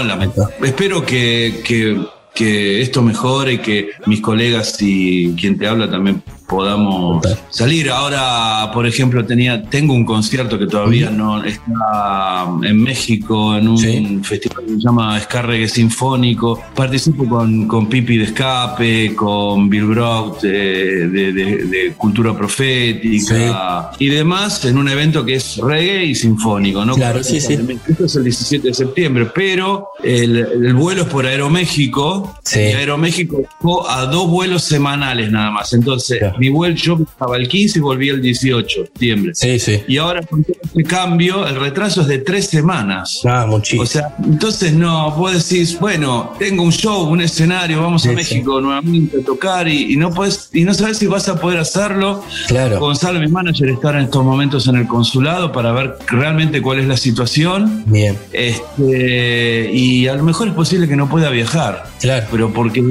Espero 0.62 1.04
que, 1.04 1.62
que 1.64 1.96
que 2.36 2.82
esto 2.82 3.02
mejore, 3.02 3.54
y 3.54 3.58
que 3.58 3.90
mis 4.04 4.20
colegas 4.20 4.76
y 4.80 5.34
quien 5.34 5.58
te 5.58 5.66
habla 5.66 5.90
también 5.90 6.22
podamos 6.46 7.26
salir. 7.50 7.90
Ahora, 7.90 8.70
por 8.72 8.86
ejemplo, 8.86 9.24
tenía, 9.24 9.62
tengo 9.62 9.94
un 9.94 10.04
concierto 10.04 10.58
que 10.58 10.66
todavía 10.66 11.10
no 11.10 11.44
está 11.44 12.46
en 12.62 12.82
México, 12.82 13.56
en 13.56 13.68
un 13.68 14.24
festival 14.24 14.64
que 14.64 14.72
se 14.72 14.80
llama 14.80 15.18
Escarregue 15.18 15.68
Sinfónico. 15.68 16.60
Participo 16.74 17.26
con, 17.28 17.66
con 17.66 17.88
Pipi 17.88 18.18
de 18.18 18.24
Escape, 18.24 19.14
con 19.14 19.68
Bill 19.68 19.86
Brock 19.86 20.40
de, 20.40 21.94
Cultura 21.96 22.36
Profética 22.36 23.90
y 23.98 24.08
demás, 24.08 24.64
en 24.64 24.78
un 24.78 24.88
evento 24.88 25.24
que 25.24 25.36
es 25.36 25.56
reggae 25.58 26.04
y 26.04 26.14
sinfónico, 26.14 26.84
¿no? 26.84 26.94
Claro, 26.94 27.22
sí, 27.22 27.40
sí. 27.40 27.58
Esto 27.88 28.04
es 28.04 28.16
el 28.16 28.24
17 28.24 28.68
de 28.68 28.74
septiembre, 28.74 29.30
pero 29.34 29.88
el, 30.02 30.74
vuelo 30.74 31.02
es 31.02 31.08
por 31.08 31.26
Aeroméxico. 31.26 32.36
Y 32.54 32.58
Aeroméxico 32.58 33.44
a 33.88 34.06
dos 34.06 34.28
vuelos 34.28 34.62
semanales 34.62 35.30
nada 35.30 35.50
más. 35.50 35.72
Entonces, 35.72 36.20
mi 36.38 36.48
vuelo 36.48 36.74
yo 36.74 36.98
estaba 37.00 37.36
el 37.36 37.48
15 37.48 37.78
y 37.78 37.82
volví 37.82 38.08
el 38.08 38.22
18 38.22 38.80
de 38.80 38.86
septiembre. 38.86 39.32
Sí, 39.34 39.58
sí. 39.58 39.82
Y 39.88 39.96
ahora 39.98 40.22
con 40.22 40.44
este 40.62 40.84
cambio, 40.84 41.46
el 41.46 41.56
retraso 41.56 42.02
es 42.02 42.08
de 42.08 42.18
tres 42.18 42.46
semanas. 42.46 43.20
Ah, 43.24 43.46
muchísimo. 43.46 43.82
O 43.82 43.86
sea, 43.86 44.14
entonces 44.22 44.72
no, 44.72 45.10
vos 45.12 45.32
decís, 45.32 45.78
bueno, 45.78 46.32
tengo 46.38 46.62
un 46.62 46.72
show, 46.72 47.08
un 47.08 47.20
escenario, 47.20 47.82
vamos 47.82 48.06
a 48.06 48.12
México 48.12 48.60
nuevamente 48.60 49.18
a 49.20 49.24
tocar 49.24 49.68
y, 49.68 49.96
no 49.96 50.12
puedes, 50.12 50.50
y 50.52 50.64
no 50.64 50.74
sabes 50.74 50.98
si 50.98 51.06
vas 51.06 51.28
a 51.28 51.40
poder 51.40 51.58
hacerlo. 51.58 52.22
Claro. 52.48 52.78
Gonzalo, 52.78 53.20
mi 53.20 53.28
manager, 53.28 53.68
estar 53.68 53.94
en 53.96 54.02
estos 54.02 54.24
momentos 54.24 54.66
en 54.68 54.76
el 54.76 54.86
consulado 54.86 55.52
para 55.52 55.72
ver 55.72 55.96
realmente 56.06 56.62
cuál 56.62 56.80
es 56.80 56.86
la 56.86 56.96
situación. 56.96 57.84
Bien. 57.86 58.16
Este, 58.32 59.70
y 59.72 60.08
a 60.08 60.14
lo 60.14 60.22
mejor 60.22 60.48
es 60.48 60.54
posible 60.54 60.88
que 60.88 60.96
no 60.96 61.08
pueda 61.08 61.30
viajar. 61.30 61.84
Claro. 62.00 62.26
Pero 62.30 62.52
porque 62.52 62.82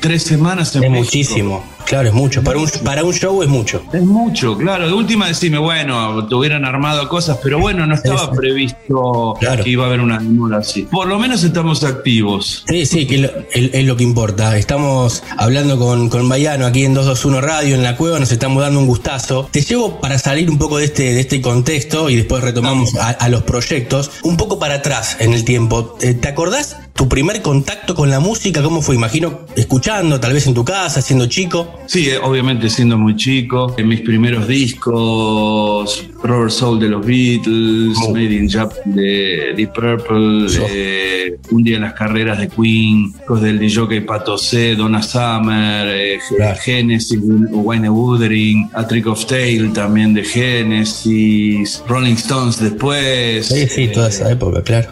tres 0.00 0.22
semanas 0.22 0.74
en 0.76 0.84
es 0.84 0.90
muchísimo. 0.90 1.64
Claro, 1.86 2.08
es 2.08 2.14
mucho. 2.14 2.42
Para 2.42 2.58
un, 2.58 2.68
para 2.84 3.04
un 3.04 3.14
show 3.14 3.42
es 3.42 3.48
mucho. 3.48 3.82
Es 3.92 4.02
mucho, 4.02 4.56
claro. 4.56 4.86
De 4.88 4.92
última 4.92 5.28
decime, 5.28 5.58
bueno, 5.58 6.26
te 6.26 6.34
hubieran 6.34 6.64
armado 6.64 7.08
cosas, 7.08 7.38
pero 7.42 7.58
bueno, 7.58 7.86
no 7.86 7.94
estaba 7.94 8.30
previsto 8.32 9.34
que 9.62 9.70
iba 9.70 9.84
a 9.84 9.86
haber 9.86 10.00
una 10.00 10.18
demora 10.18 10.58
así. 10.58 10.82
Por 10.82 11.06
lo 11.06 11.18
menos 11.18 11.44
estamos 11.44 11.84
activos. 11.84 12.64
Sí, 12.68 12.86
sí, 12.86 13.06
que 13.06 13.30
es 13.52 13.84
lo 13.84 13.96
que 13.96 14.02
importa. 14.02 14.56
Estamos 14.58 15.22
hablando 15.36 15.78
con, 15.78 16.08
con 16.08 16.28
Bayano 16.28 16.66
aquí 16.66 16.84
en 16.84 16.94
221 16.94 17.40
Radio, 17.40 17.74
en 17.74 17.82
la 17.82 17.96
cueva, 17.96 18.18
nos 18.18 18.32
estamos 18.32 18.62
dando 18.62 18.80
un 18.80 18.86
gustazo. 18.86 19.48
Te 19.50 19.60
llevo 19.62 20.00
para 20.00 20.18
salir 20.18 20.50
un 20.50 20.58
poco 20.58 20.78
de 20.78 20.86
este, 20.86 21.14
de 21.14 21.20
este 21.20 21.40
contexto 21.40 22.10
y 22.10 22.16
después 22.16 22.42
retomamos 22.42 22.94
a, 22.96 23.10
a 23.10 23.28
los 23.28 23.42
proyectos, 23.42 24.10
un 24.22 24.36
poco 24.36 24.58
para 24.58 24.76
atrás 24.76 25.16
en 25.20 25.32
el 25.32 25.44
tiempo. 25.44 25.96
Eh, 26.00 26.14
¿Te 26.14 26.28
acordás 26.28 26.76
tu 26.94 27.08
primer 27.08 27.42
contacto 27.42 27.94
con 27.94 28.10
la 28.10 28.20
música? 28.20 28.62
¿Cómo 28.62 28.82
fue? 28.82 28.94
Imagino 28.94 29.40
escuchando, 29.54 30.18
tal 30.18 30.32
vez 30.32 30.46
en 30.46 30.54
tu 30.54 30.64
casa, 30.64 31.02
siendo 31.02 31.26
chico. 31.26 31.75
Sí, 31.86 32.08
eh, 32.08 32.18
obviamente 32.18 32.68
siendo 32.68 32.98
muy 32.98 33.16
chico. 33.16 33.74
En 33.76 33.88
mis 33.88 34.00
primeros 34.00 34.48
discos, 34.48 36.04
Robert 36.22 36.50
Soul 36.50 36.80
de 36.80 36.88
los 36.88 37.04
Beatles, 37.06 37.96
oh. 38.02 38.12
Made 38.12 38.32
in 38.32 38.48
Japan 38.48 38.94
de 38.94 39.54
Deep 39.56 39.72
Purple, 39.72 40.46
eh, 40.68 41.36
un 41.50 41.62
día 41.62 41.76
en 41.76 41.82
las 41.82 41.94
carreras 41.94 42.38
de 42.38 42.48
Queen, 42.48 43.12
los 43.28 43.40
del 43.40 43.58
DJ 43.58 44.00
Pato 44.02 44.36
C, 44.36 44.74
Donna 44.74 45.02
Summer, 45.02 45.86
eh, 45.88 46.18
Genesis, 46.60 47.18
Wayne 47.20 47.88
Woodring, 47.88 48.70
A 48.74 48.86
Trick 48.86 49.06
of 49.06 49.24
Tale 49.26 49.70
también 49.72 50.14
de 50.14 50.24
Genesis, 50.24 51.82
Rolling 51.86 52.14
Stones 52.14 52.60
después. 52.60 53.46
Sí, 53.46 53.66
sí, 53.68 53.88
toda 53.88 54.08
esa 54.08 54.30
época, 54.30 54.62
claro. 54.62 54.88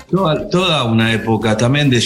Toda, 0.51 0.85
una 0.85 1.13
época 1.13 1.57
también 1.57 1.91
de, 1.91 1.99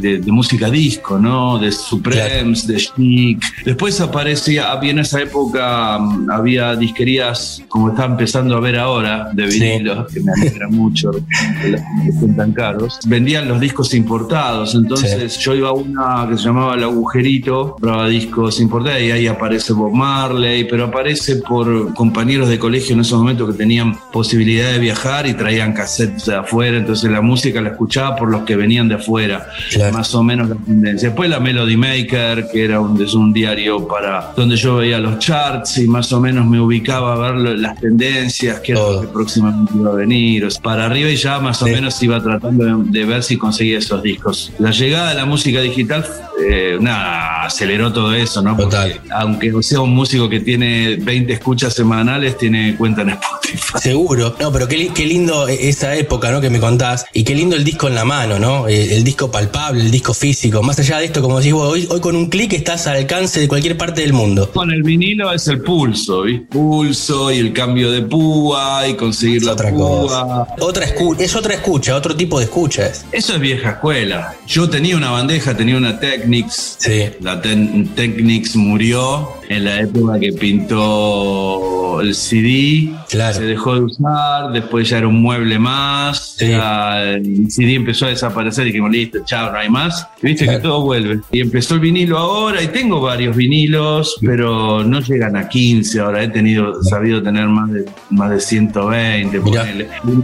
de, 0.00 0.32
música 0.32 0.70
disco, 0.70 1.18
¿no? 1.18 1.58
De 1.58 1.72
Supremes, 1.72 2.66
de 2.66 2.76
Chic. 2.76 3.42
Después 3.64 3.85
aparecía, 4.00 4.72
había 4.72 4.90
en 4.90 4.98
esa 4.98 5.20
época, 5.20 5.98
mm, 5.98 6.30
había 6.30 6.74
disquerías 6.74 7.62
como 7.68 7.90
está 7.90 8.04
empezando 8.04 8.56
a 8.56 8.60
ver 8.60 8.76
ahora, 8.76 9.30
de 9.32 9.46
vinilo, 9.46 10.06
que 10.06 10.20
me 10.20 10.32
alegra 10.32 10.68
mucho 10.68 11.12
que 11.12 12.08
estén 12.08 12.34
tan 12.36 12.52
caros. 12.52 12.98
Vendían 13.06 13.46
los 13.46 13.60
discos 13.60 13.94
importados, 13.94 14.74
entonces 14.74 15.38
yo 15.38 15.54
iba 15.54 15.68
a 15.68 15.72
una 15.72 16.26
que 16.28 16.36
se 16.36 16.44
llamaba 16.44 16.74
El 16.74 16.82
Agujerito, 16.82 17.72
compraba 17.72 18.08
discos 18.08 18.60
importados 18.60 19.00
y 19.02 19.10
ahí 19.12 19.26
aparece 19.26 19.72
Bob 19.72 19.94
Marley, 19.94 20.64
pero 20.64 20.86
aparece 20.86 21.36
por 21.36 21.94
compañeros 21.94 22.48
de 22.48 22.58
colegio 22.58 22.94
en 22.94 23.00
esos 23.00 23.18
momentos 23.18 23.50
que 23.52 23.56
tenían 23.56 23.96
posibilidad 24.12 24.72
de 24.72 24.78
viajar 24.78 25.26
y 25.26 25.34
traían 25.34 25.72
cassettes 25.72 26.26
de 26.26 26.34
afuera, 26.34 26.78
entonces 26.78 27.10
la 27.10 27.20
música 27.20 27.60
la 27.60 27.70
escuchaba 27.70 28.16
por 28.16 28.30
los 28.30 28.42
que 28.42 28.56
venían 28.56 28.88
de 28.88 28.96
afuera, 28.96 29.46
más 29.92 30.14
o 30.14 30.22
menos 30.22 30.48
la 30.48 30.56
tendencia. 30.56 31.08
Después 31.08 31.30
la 31.30 31.38
Melody 31.38 31.76
Maker, 31.76 32.48
que 32.52 32.64
era 32.64 32.80
un, 32.80 33.00
es 33.00 33.14
un 33.14 33.32
diario 33.76 33.88
para 33.88 34.32
donde 34.36 34.56
yo 34.56 34.76
veía 34.76 34.98
los 34.98 35.18
charts 35.18 35.78
y 35.78 35.86
más 35.86 36.12
o 36.12 36.20
menos 36.20 36.46
me 36.46 36.60
ubicaba 36.60 37.14
a 37.14 37.32
ver 37.32 37.58
las 37.58 37.80
tendencias, 37.80 38.60
qué 38.60 38.72
era 38.72 38.80
lo 38.80 39.00
que 39.02 39.08
próximamente 39.08 39.72
iba 39.74 39.90
a 39.90 39.94
venir. 39.94 40.48
para 40.62 40.86
arriba 40.86 41.10
y 41.10 41.16
ya 41.16 41.38
más 41.38 41.62
o 41.62 41.66
menos 41.66 42.02
iba 42.02 42.22
tratando 42.22 42.78
de, 42.84 43.04
ver 43.04 43.22
si 43.22 43.36
conseguía 43.36 43.78
esos 43.78 44.02
discos. 44.02 44.52
La 44.58 44.70
llegada 44.70 45.10
de 45.10 45.14
la 45.14 45.24
música 45.24 45.60
digital, 45.60 46.04
eh, 46.44 46.76
nada, 46.80 47.44
aceleró 47.44 47.92
todo 47.92 48.12
eso, 48.12 48.42
¿no? 48.42 48.56
Total. 48.56 49.00
aunque 49.10 49.52
sea 49.62 49.80
un 49.80 49.94
músico 49.94 50.28
que 50.28 50.40
tiene 50.40 50.96
20 50.96 51.32
escuchas 51.32 51.74
semanales, 51.74 52.36
tiene 52.36 52.76
cuenta 52.76 53.02
en 53.02 53.10
Spotify. 53.10 53.45
Seguro. 53.80 54.36
No, 54.40 54.52
pero 54.52 54.68
qué, 54.68 54.88
qué 54.94 55.06
lindo 55.06 55.48
esa 55.48 55.94
época, 55.96 56.30
¿no? 56.30 56.40
Que 56.40 56.50
me 56.50 56.60
contás. 56.60 57.06
Y 57.12 57.24
qué 57.24 57.34
lindo 57.34 57.56
el 57.56 57.64
disco 57.64 57.88
en 57.88 57.94
la 57.94 58.04
mano, 58.04 58.38
¿no? 58.38 58.68
El, 58.68 58.92
el 58.92 59.04
disco 59.04 59.30
palpable, 59.30 59.82
el 59.82 59.90
disco 59.90 60.14
físico. 60.14 60.62
Más 60.62 60.78
allá 60.78 60.98
de 60.98 61.06
esto, 61.06 61.22
como 61.22 61.38
decís 61.38 61.52
vos, 61.52 61.72
hoy, 61.72 61.86
hoy 61.90 62.00
con 62.00 62.16
un 62.16 62.28
clic 62.28 62.52
estás 62.52 62.86
al 62.86 62.96
alcance 62.96 63.40
de 63.40 63.48
cualquier 63.48 63.76
parte 63.76 64.02
del 64.02 64.12
mundo. 64.12 64.50
Con 64.52 64.70
el 64.70 64.82
vinilo 64.82 65.32
es 65.32 65.46
el 65.48 65.62
pulso, 65.62 66.22
¿viste? 66.22 66.46
Pulso 66.46 67.30
y 67.30 67.38
el 67.38 67.52
cambio 67.52 67.90
de 67.90 68.02
púa 68.02 68.86
y 68.88 68.94
conseguir 68.94 69.44
la 69.44 69.52
otra 69.52 69.70
púa. 69.70 70.48
Otra 70.60 70.86
es 71.18 71.36
otra 71.36 71.54
escucha, 71.54 71.94
otro 71.96 72.16
tipo 72.16 72.38
de 72.38 72.44
escucha. 72.44 72.90
Eso 73.12 73.34
es 73.34 73.40
vieja 73.40 73.70
escuela. 73.70 74.34
Yo 74.46 74.68
tenía 74.68 74.96
una 74.96 75.10
bandeja, 75.10 75.56
tenía 75.56 75.76
una 75.76 75.98
Technics. 75.98 76.76
Sí. 76.78 77.04
La 77.20 77.40
Technics 77.40 78.56
murió 78.56 79.32
en 79.48 79.64
la 79.64 79.80
época 79.80 80.18
que 80.18 80.32
pintó 80.32 82.00
el 82.00 82.14
CD, 82.14 82.90
se 83.08 83.42
dejó 83.42 83.74
de 83.74 83.80
usar, 83.80 84.52
después 84.52 84.88
ya 84.88 84.98
era 84.98 85.08
un 85.08 85.20
mueble 85.20 85.58
más, 85.58 86.36
el 86.40 87.50
CD 87.50 87.74
empezó 87.74 88.06
a 88.06 88.10
desaparecer 88.10 88.64
y 88.66 88.70
dijimos, 88.70 88.90
listo, 88.90 89.18
chao, 89.24 89.52
no 89.52 89.58
hay 89.58 89.68
más. 89.68 90.06
viste 90.20 90.46
que 90.46 90.58
todo 90.58 90.82
vuelve. 90.82 91.20
Y 91.32 91.40
empezó 91.40 91.74
el 91.74 91.80
vinilo 91.80 92.18
ahora 92.18 92.62
y 92.62 92.68
tengo 92.68 93.00
varios 93.00 93.36
vinilos, 93.36 94.16
pero 94.20 94.84
no 94.84 95.00
llegan 95.00 95.36
a 95.36 95.48
15 95.48 96.00
ahora. 96.00 96.22
He 96.22 96.28
tenido, 96.28 96.82
sabido 96.82 97.22
tener 97.22 97.46
más 97.48 97.70
de, 97.70 97.84
más 98.10 98.30
de 98.30 98.40
120, 98.40 99.40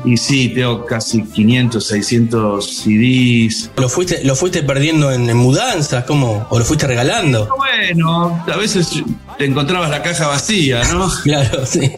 Y 0.04 0.16
sí, 0.16 0.50
tengo 0.50 0.84
casi 0.84 1.22
500, 1.22 1.84
600 1.84 2.66
CDs. 2.66 3.70
¿Lo 3.76 3.88
fuiste, 3.88 4.24
lo 4.24 4.34
fuiste 4.34 4.62
perdiendo 4.62 5.12
en, 5.12 5.32
mudanzas? 5.36 6.04
¿Cómo? 6.04 6.46
¿O 6.50 6.58
lo 6.58 6.64
fuiste 6.64 6.86
regalando? 6.86 7.48
Bueno, 7.56 8.44
a 8.46 8.56
veces 8.56 9.02
te 9.38 9.44
encontrabas 9.44 9.90
la 9.90 10.02
caja 10.02 10.28
vacía, 10.28 10.82
¿no? 10.92 11.10
claro, 11.22 11.66
sí. 11.66 11.92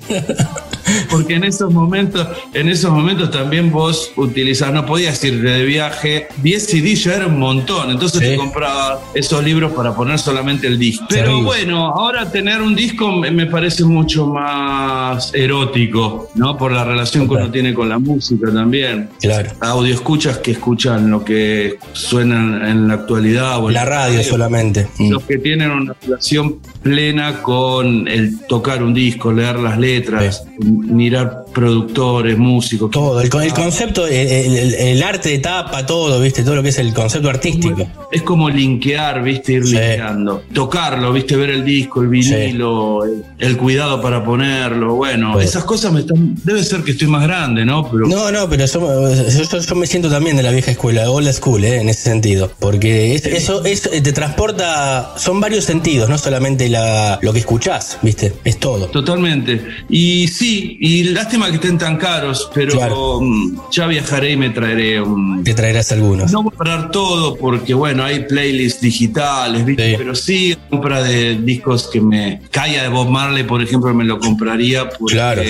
Porque 1.10 1.34
en 1.34 1.44
esos 1.44 1.72
momentos, 1.72 2.26
en 2.52 2.68
esos 2.68 2.90
momentos 2.90 3.30
también 3.30 3.70
vos 3.70 4.12
utilizabas, 4.16 4.74
no 4.74 4.86
podías 4.86 5.22
irte 5.24 5.48
de 5.48 5.64
viaje, 5.64 6.28
10 6.42 6.66
CD 6.66 6.94
ya 6.94 7.14
era 7.14 7.26
un 7.26 7.38
montón, 7.38 7.90
entonces 7.90 8.20
te 8.20 8.36
compraba 8.36 9.00
esos 9.14 9.42
libros 9.44 9.72
para 9.72 9.94
poner 9.94 10.18
solamente 10.18 10.66
el 10.66 10.78
disco. 10.78 11.06
Pero 11.08 11.42
bueno, 11.42 11.86
ahora 11.86 12.30
tener 12.30 12.60
un 12.62 12.74
disco 12.74 13.10
me 13.12 13.46
parece 13.46 13.84
mucho 13.84 14.26
más 14.26 15.32
erótico, 15.34 16.30
¿no? 16.34 16.56
Por 16.56 16.72
la 16.72 16.84
relación 16.84 17.28
que 17.28 17.34
uno 17.34 17.50
tiene 17.50 17.74
con 17.74 17.88
la 17.88 17.98
música 17.98 18.52
también. 18.52 19.08
Claro. 19.20 19.52
Audio 19.60 19.94
escuchas 19.94 20.38
que 20.38 20.52
escuchan 20.52 21.10
lo 21.10 21.24
que 21.24 21.78
suena 21.92 22.70
en 22.70 22.88
la 22.88 22.94
actualidad. 22.94 23.62
O 23.62 23.70
la 23.70 23.84
radio, 23.84 24.22
solamente. 24.22 24.88
Mm. 24.98 25.10
Los 25.10 25.22
que 25.24 25.38
tienen 25.38 25.70
una 25.70 25.94
relación 26.00 26.58
plena 26.82 27.42
con 27.42 28.08
el 28.08 28.40
tocar 28.46 28.82
un 28.82 28.94
disco, 28.94 29.32
leer 29.32 29.58
las 29.58 29.78
letras, 29.78 30.44
mirar 30.74 31.43
productores, 31.54 32.36
músicos. 32.36 32.90
Todo, 32.90 33.20
el, 33.20 33.30
concepto, 33.30 34.06
el, 34.06 35.02
arte 35.02 35.30
de 35.30 35.38
tapa, 35.38 35.86
todo, 35.86 36.20
¿viste? 36.20 36.42
Todo 36.42 36.56
lo 36.56 36.62
que 36.62 36.68
es 36.68 36.78
el 36.78 36.92
concepto 36.92 37.30
artístico. 37.30 37.86
Es 38.12 38.22
como 38.22 38.50
linkear, 38.50 39.22
¿viste? 39.22 39.54
Ir 39.54 39.64
linkeando. 39.64 40.42
Tocarlo, 40.52 41.12
¿viste? 41.12 41.36
Ver 41.36 41.50
el 41.50 41.64
disco, 41.64 42.02
el 42.02 42.08
vinilo, 42.08 43.04
el, 43.38 43.56
cuidado 43.56 44.02
para 44.02 44.22
ponerlo. 44.22 44.96
Bueno, 44.96 45.40
esas 45.40 45.64
cosas 45.64 45.92
me 45.92 46.00
están. 46.00 46.34
Debe 46.44 46.62
ser 46.62 46.82
que 46.82 46.90
estoy 46.90 47.08
más 47.08 47.22
grande, 47.22 47.64
¿no? 47.64 47.88
Pero... 47.90 48.06
No, 48.06 48.30
no, 48.30 48.48
pero 48.48 48.66
yo, 48.66 49.74
me 49.76 49.86
siento 49.86 50.10
también 50.10 50.36
de 50.36 50.42
la 50.42 50.50
vieja 50.50 50.72
escuela, 50.72 51.08
old 51.10 51.32
school, 51.32 51.64
¿eh? 51.64 51.80
En 51.80 51.88
ese 51.88 52.02
sentido. 52.02 52.50
Porque 52.58 53.14
eso 53.14 53.64
es, 53.64 53.82
te 53.82 54.12
transporta. 54.12 55.14
Son 55.16 55.40
varios 55.40 55.64
sentidos, 55.64 56.08
no 56.08 56.18
solamente 56.18 56.68
la, 56.68 57.18
lo 57.22 57.32
que 57.32 57.38
escuchás, 57.38 57.98
¿viste? 58.02 58.32
Es 58.44 58.58
todo. 58.58 58.86
Totalmente. 58.88 59.64
Y 59.88 60.28
sí, 60.28 60.76
y 60.80 61.04
lástima 61.04 61.43
que 61.48 61.56
estén 61.56 61.78
tan 61.78 61.96
caros, 61.96 62.50
pero 62.54 63.20
mm, 63.20 63.70
ya 63.70 63.86
viajaré 63.86 64.32
y 64.32 64.36
me 64.36 64.50
traeré 64.50 65.00
un. 65.00 65.42
Te 65.44 65.54
traerás 65.54 65.92
algunos. 65.92 66.32
No 66.32 66.44
comprar 66.44 66.90
todo 66.90 67.36
porque, 67.36 67.74
bueno, 67.74 68.04
hay 68.04 68.20
playlists 68.24 68.80
digitales, 68.80 69.64
¿viste? 69.64 69.94
Pero 69.96 70.14
sí, 70.14 70.56
compra 70.70 71.02
de 71.02 71.36
discos 71.36 71.88
que 71.92 72.00
me. 72.00 72.40
Calla 72.50 72.82
de 72.82 72.88
Bob 72.88 73.08
Marley, 73.08 73.44
por 73.44 73.62
ejemplo, 73.62 73.92
me 73.94 74.04
lo 74.04 74.18
compraría 74.18 74.88
porque. 74.88 75.14
Claro, 75.14 75.42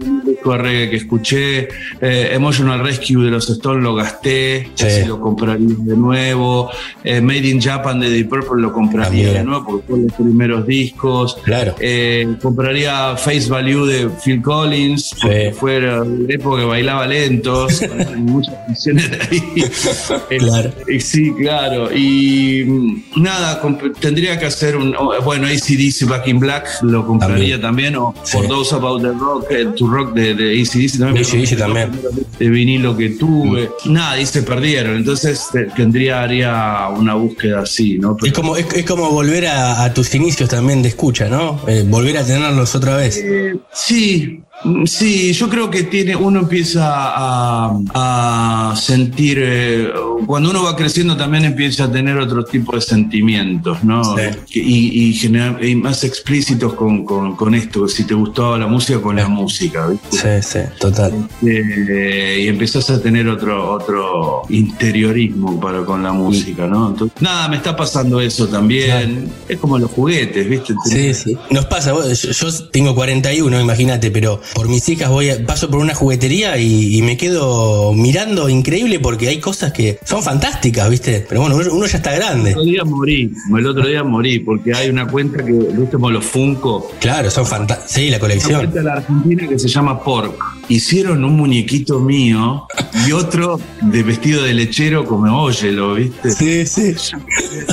un 0.00 0.24
disco 0.24 0.52
de 0.52 0.58
reggae 0.58 0.90
que 0.90 0.96
escuché, 0.96 1.68
eh, 2.00 2.30
Emotional 2.32 2.80
Rescue 2.80 3.24
de 3.24 3.30
los 3.30 3.48
Stones 3.48 3.82
lo 3.82 3.94
gasté, 3.94 4.70
sí. 4.74 5.04
lo 5.06 5.20
compraría 5.20 5.76
de 5.78 5.96
nuevo. 5.96 6.70
Eh, 7.04 7.20
Made 7.20 7.48
in 7.48 7.60
Japan 7.60 8.00
de 8.00 8.10
Deep 8.10 8.28
Purple 8.28 8.62
lo 8.62 8.72
compraría 8.72 9.32
de 9.32 9.44
nuevo 9.44 9.64
porque 9.64 9.86
fue 9.86 9.98
los 10.00 10.12
primeros 10.12 10.66
discos. 10.66 11.36
Claro. 11.44 11.74
Eh, 11.80 12.36
compraría 12.40 13.16
Face 13.16 13.48
Value 13.48 13.86
de 13.86 14.08
Phil 14.22 14.42
Collins, 14.42 15.14
porque 15.50 15.52
fue 15.58 15.80
la 15.80 16.04
época 16.28 16.60
que 16.60 16.66
bailaba 16.66 17.06
lentos, 17.06 17.82
muchas 18.16 18.54
canciones 18.66 19.10
de 19.10 19.18
ahí. 19.22 20.38
claro. 20.38 20.72
sí, 21.00 21.32
claro. 21.32 21.92
Y 21.92 22.64
mm, 22.64 23.22
nada, 23.22 23.60
tendría 24.00 24.38
que 24.38 24.46
hacer 24.46 24.76
un. 24.76 24.94
Bueno, 25.24 25.46
ACDC 25.46 26.08
Back 26.08 26.28
in 26.28 26.38
Black 26.38 26.82
lo 26.82 27.06
compraría 27.06 27.60
también, 27.60 27.96
o 27.96 28.14
For 28.24 28.46
Those 28.46 28.74
About 28.74 29.02
the 29.02 29.12
Rock, 29.12 29.50
el 29.50 29.74
To 29.74 29.86
Rock 29.86 30.14
de, 30.14 30.34
de 30.34 30.60
ACDC 30.60 30.98
también. 30.98 31.24
ACDC 31.24 31.58
también. 31.58 31.92
De 32.38 32.48
vinilo 32.48 32.96
que 32.96 33.10
tuve. 33.10 33.70
Nada, 33.86 34.20
y 34.20 34.26
se 34.26 34.42
perdieron. 34.42 34.96
Entonces 34.96 35.48
tendría, 35.76 36.22
haría 36.22 36.88
una 36.96 37.14
búsqueda 37.14 37.60
así, 37.60 37.98
¿no? 37.98 38.16
es, 38.22 38.32
como, 38.32 38.56
es, 38.56 38.84
como 38.84 39.10
volver 39.10 39.46
a, 39.46 39.92
tus 39.92 40.14
inicios 40.14 40.48
también 40.48 40.82
de 40.82 40.88
escucha, 40.88 41.28
¿no? 41.28 41.60
Eh, 41.66 41.84
volver 41.86 42.18
a 42.18 42.24
tenerlos 42.24 42.74
otra 42.74 42.96
vez. 42.96 43.18
Eh, 43.18 43.56
sí, 43.72 44.22
Mm, 44.22 44.42
sí, 44.86 45.32
yo 45.32 45.48
creo 45.48 45.70
que 45.70 45.84
tiene, 45.84 46.16
uno 46.16 46.40
empieza 46.40 46.82
a, 46.84 48.74
sentir, 48.76 49.38
eh, 49.40 49.92
cuando 50.26 50.50
uno 50.50 50.64
va 50.64 50.76
creciendo 50.76 51.16
también 51.16 51.44
empieza 51.44 51.84
a 51.84 51.92
tener 51.92 52.16
otro 52.18 52.44
tipo 52.44 52.74
de 52.74 52.80
sentimientos, 52.80 53.82
¿no? 53.84 54.02
Y, 54.50 55.16
y, 55.22 55.74
más 55.76 56.04
explícitos 56.04 56.74
con, 56.74 57.54
esto, 57.54 57.88
si 57.88 58.04
te 58.04 58.14
gustaba 58.14 58.58
la 58.58 58.66
música, 58.66 59.00
con 59.00 59.16
la 59.16 59.28
música, 59.28 59.88
¿viste? 59.88 60.42
Sí, 60.42 60.58
sí, 60.58 60.58
total. 60.78 61.28
Este, 61.42 62.40
y 62.40 62.48
empezás 62.48 62.88
a 62.90 63.00
tener 63.00 63.28
otro, 63.28 63.72
otro 63.72 64.42
interiorismo 64.48 65.60
para 65.60 65.84
con 65.84 66.02
la 66.02 66.12
música, 66.12 66.66
¿no? 66.66 66.90
Entonces, 66.90 67.20
nada, 67.20 67.48
me 67.48 67.56
está 67.56 67.76
pasando 67.76 68.20
eso 68.20 68.48
también. 68.48 69.30
Es 69.48 69.58
como 69.58 69.78
los 69.78 69.90
juguetes, 69.90 70.48
¿viste? 70.48 70.74
Sí, 70.84 71.14
sí. 71.14 71.36
Nos 71.50 71.66
pasa, 71.66 71.92
yo, 71.92 72.30
yo 72.30 72.68
tengo 72.70 72.94
41, 72.94 73.60
imagínate, 73.60 74.10
pero 74.10 74.40
por 74.54 74.68
mis 74.68 74.88
hijas 74.88 75.08
voy 75.08 75.30
paso 75.46 75.70
por 75.70 75.80
una 75.80 75.94
juguetería 75.94 76.58
y, 76.58 77.00
me 77.02 77.16
quedo 77.16 77.92
mirando 77.94 78.48
increíble 78.48 79.00
porque 79.00 79.28
hay 79.28 79.40
cosas 79.40 79.72
que 79.72 79.98
son 80.04 80.22
fantásticas, 80.22 80.88
¿viste? 80.88 81.24
Pero 81.28 81.40
bueno, 81.40 81.56
uno, 81.56 81.86
ya 81.86 81.96
está 81.96 82.14
grande. 82.14 82.50
El 82.50 82.58
otro 82.58 82.70
día 82.70 82.84
morí, 82.84 83.32
el 83.58 83.66
otro 83.66 83.86
día 83.86 84.04
morí 84.04 84.38
porque 84.38 84.72
hay 84.72 84.88
una 84.88 85.06
cuenta 85.06 85.44
que, 85.44 85.52
¿viste? 85.52 85.92
Como 85.92 86.10
los 86.10 86.24
Funko. 86.24 86.92
Claro, 87.00 87.30
son 87.30 87.46
fantásticos. 87.46 87.92
Sí, 87.92 88.10
la 88.10 88.20
colección. 88.20 88.60
Una 88.60 88.70
cuenta 88.70 88.78
de 88.78 88.84
la 88.84 88.92
Argentina 88.94 89.48
que 89.48 89.58
se 89.58 89.68
llama 89.68 90.02
Pork. 90.02 90.34
Hicieron 90.68 91.24
un 91.24 91.36
muñequito 91.36 92.00
mío 92.00 92.66
y 93.06 93.12
otro 93.12 93.60
de 93.80 94.02
vestido 94.02 94.42
de 94.42 94.54
lechero 94.54 95.04
como 95.04 95.42
óyelo, 95.42 95.94
¿viste? 95.94 96.30
Sí, 96.30 96.94
sí. 96.94 97.12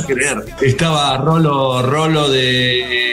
creer. 0.08 0.46
Estaba 0.62 1.18
Rolo, 1.18 1.82
Rolo 1.82 2.30
de 2.30 3.10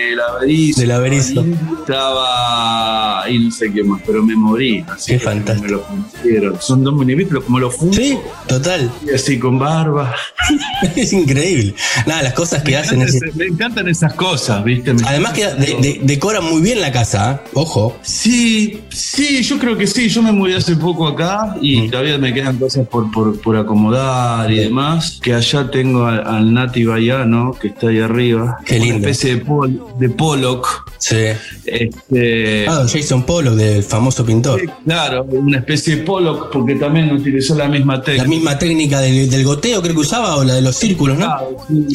la 0.86 0.98
Berizo. 0.98 1.44
Estaba. 1.80 3.28
y 3.28 3.38
no 3.38 3.50
sé 3.50 3.72
qué 3.72 3.82
más, 3.82 4.00
pero 4.06 4.22
me 4.22 4.34
morí. 4.34 4.84
Así 4.88 5.12
qué 5.12 5.18
fantástico. 5.18 5.66
Me 5.66 5.72
lo 5.72 5.82
pusieron. 5.82 6.60
Son 6.60 6.84
dos 6.84 6.94
muñequitos 6.94 7.44
como 7.44 7.58
los 7.58 7.76
fundos. 7.76 7.96
Sí, 7.96 8.18
total. 8.46 8.90
Y 9.04 9.14
así 9.14 9.38
con 9.38 9.58
barba. 9.58 10.14
es 10.96 11.12
increíble. 11.12 11.74
Nada, 12.06 12.22
las 12.22 12.34
cosas 12.34 12.62
que 12.62 12.76
hacen. 12.76 13.04
me 13.34 13.46
encantan 13.46 13.88
esas 13.88 14.14
cosas, 14.14 14.64
¿viste? 14.64 14.94
Además 15.04 15.32
que 15.32 16.00
decoran 16.02 16.44
muy 16.44 16.60
bien 16.60 16.80
la 16.80 16.92
casa, 16.92 17.42
¿eh? 17.44 17.50
ojo. 17.54 17.98
Sí, 18.02 18.82
sí, 18.90 19.42
yo 19.42 19.58
creo 19.58 19.65
que 19.74 19.86
sí. 19.86 20.10
Yo 20.10 20.22
me 20.22 20.32
mudé 20.32 20.56
hace 20.56 20.76
poco 20.76 21.06
acá 21.08 21.56
y 21.62 21.82
mm. 21.82 21.90
todavía 21.90 22.18
me 22.18 22.34
quedan 22.34 22.58
cosas 22.58 22.86
por, 22.86 23.10
por, 23.40 23.56
acomodar 23.56 24.50
y 24.52 24.58
demás. 24.58 25.18
Que 25.22 25.32
allá 25.32 25.70
tengo 25.70 26.04
al, 26.04 26.52
Nati 26.52 26.84
Bayano, 26.84 27.52
que 27.58 27.68
está 27.68 27.88
ahí 27.88 28.00
arriba. 28.00 28.58
Qué 28.66 28.78
lindo. 28.78 28.96
Una 28.96 29.10
especie 29.10 29.36
de, 29.36 29.78
de 29.98 30.10
Pollock. 30.10 30.92
Sí. 30.98 31.16
Este, 31.64 32.66
ah, 32.68 32.84
Jason 32.86 33.22
Pollock, 33.24 33.54
del 33.54 33.82
famoso 33.82 34.24
pintor. 34.24 34.60
claro, 34.84 35.24
una 35.24 35.58
especie 35.58 35.96
de 35.96 36.02
Pollock, 36.02 36.50
porque 36.52 36.74
también 36.74 37.10
utilizó 37.12 37.54
la 37.54 37.68
misma 37.68 38.02
técnica. 38.02 38.22
La 38.24 38.28
misma 38.28 38.58
técnica 38.58 39.00
del, 39.00 39.44
goteo, 39.44 39.80
creo 39.82 39.94
que 39.94 40.00
usaba, 40.00 40.36
o 40.36 40.44
la 40.44 40.54
de 40.54 40.62
los 40.62 40.76
círculos, 40.76 41.18
¿no? 41.18 41.34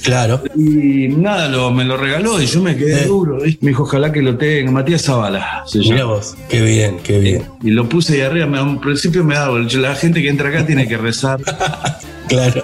Claro. 0.04 0.42
Y 0.56 1.10
nada, 1.10 1.50
me 1.70 1.84
lo 1.84 1.98
regaló 1.98 2.42
y 2.42 2.46
yo 2.46 2.62
me 2.62 2.76
quedé 2.76 3.06
duro. 3.06 3.38
Me 3.38 3.70
dijo, 3.70 3.84
ojalá 3.84 4.12
que 4.12 4.22
lo 4.22 4.38
tenga. 4.38 4.72
Matías 4.72 5.04
Zavala. 5.04 5.64
Mira 5.74 6.06
vos, 6.06 6.36
qué 6.50 6.62
bien, 6.62 6.98
qué 7.04 7.20
bien. 7.20 7.44
Y 7.64 7.70
lo 7.72 7.88
puse 7.88 8.16
ahí 8.16 8.22
arriba, 8.22 8.60
al 8.60 8.80
principio 8.80 9.24
me 9.24 9.36
daba, 9.36 9.60
la 9.60 9.96
gente 9.96 10.22
que 10.22 10.30
entra 10.30 10.50
acá 10.50 10.66
tiene 10.66 10.88
que 10.88 10.98
rezar. 10.98 11.40
claro. 12.32 12.64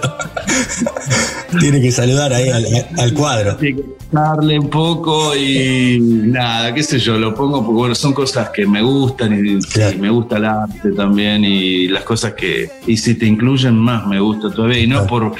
Tiene 1.60 1.80
que 1.80 1.90
saludar 1.90 2.32
ahí 2.32 2.50
al, 2.98 3.14
cuadro. 3.14 3.56
Tiene 3.56 3.82
que 3.82 3.84
darle 4.10 4.58
un 4.58 4.68
poco 4.68 5.34
y 5.36 5.98
nada, 6.00 6.72
qué 6.74 6.82
sé 6.82 6.98
yo, 6.98 7.18
lo 7.18 7.34
pongo 7.34 7.64
porque 7.64 7.78
bueno, 7.78 7.94
son 7.94 8.12
cosas 8.12 8.50
que 8.50 8.66
me 8.66 8.82
gustan 8.82 9.34
y, 9.34 9.58
me 9.98 10.10
gusta 10.10 10.38
el 10.38 10.46
arte 10.46 10.92
también 10.92 11.44
y 11.44 11.88
las 11.88 12.04
cosas 12.04 12.32
que, 12.34 12.70
y 12.86 12.96
si 12.96 13.14
te 13.16 13.26
incluyen 13.26 13.74
más 13.74 14.06
me 14.06 14.18
gusta 14.20 14.50
todavía 14.50 14.78
y 14.78 14.86
no 14.86 15.06
por, 15.06 15.32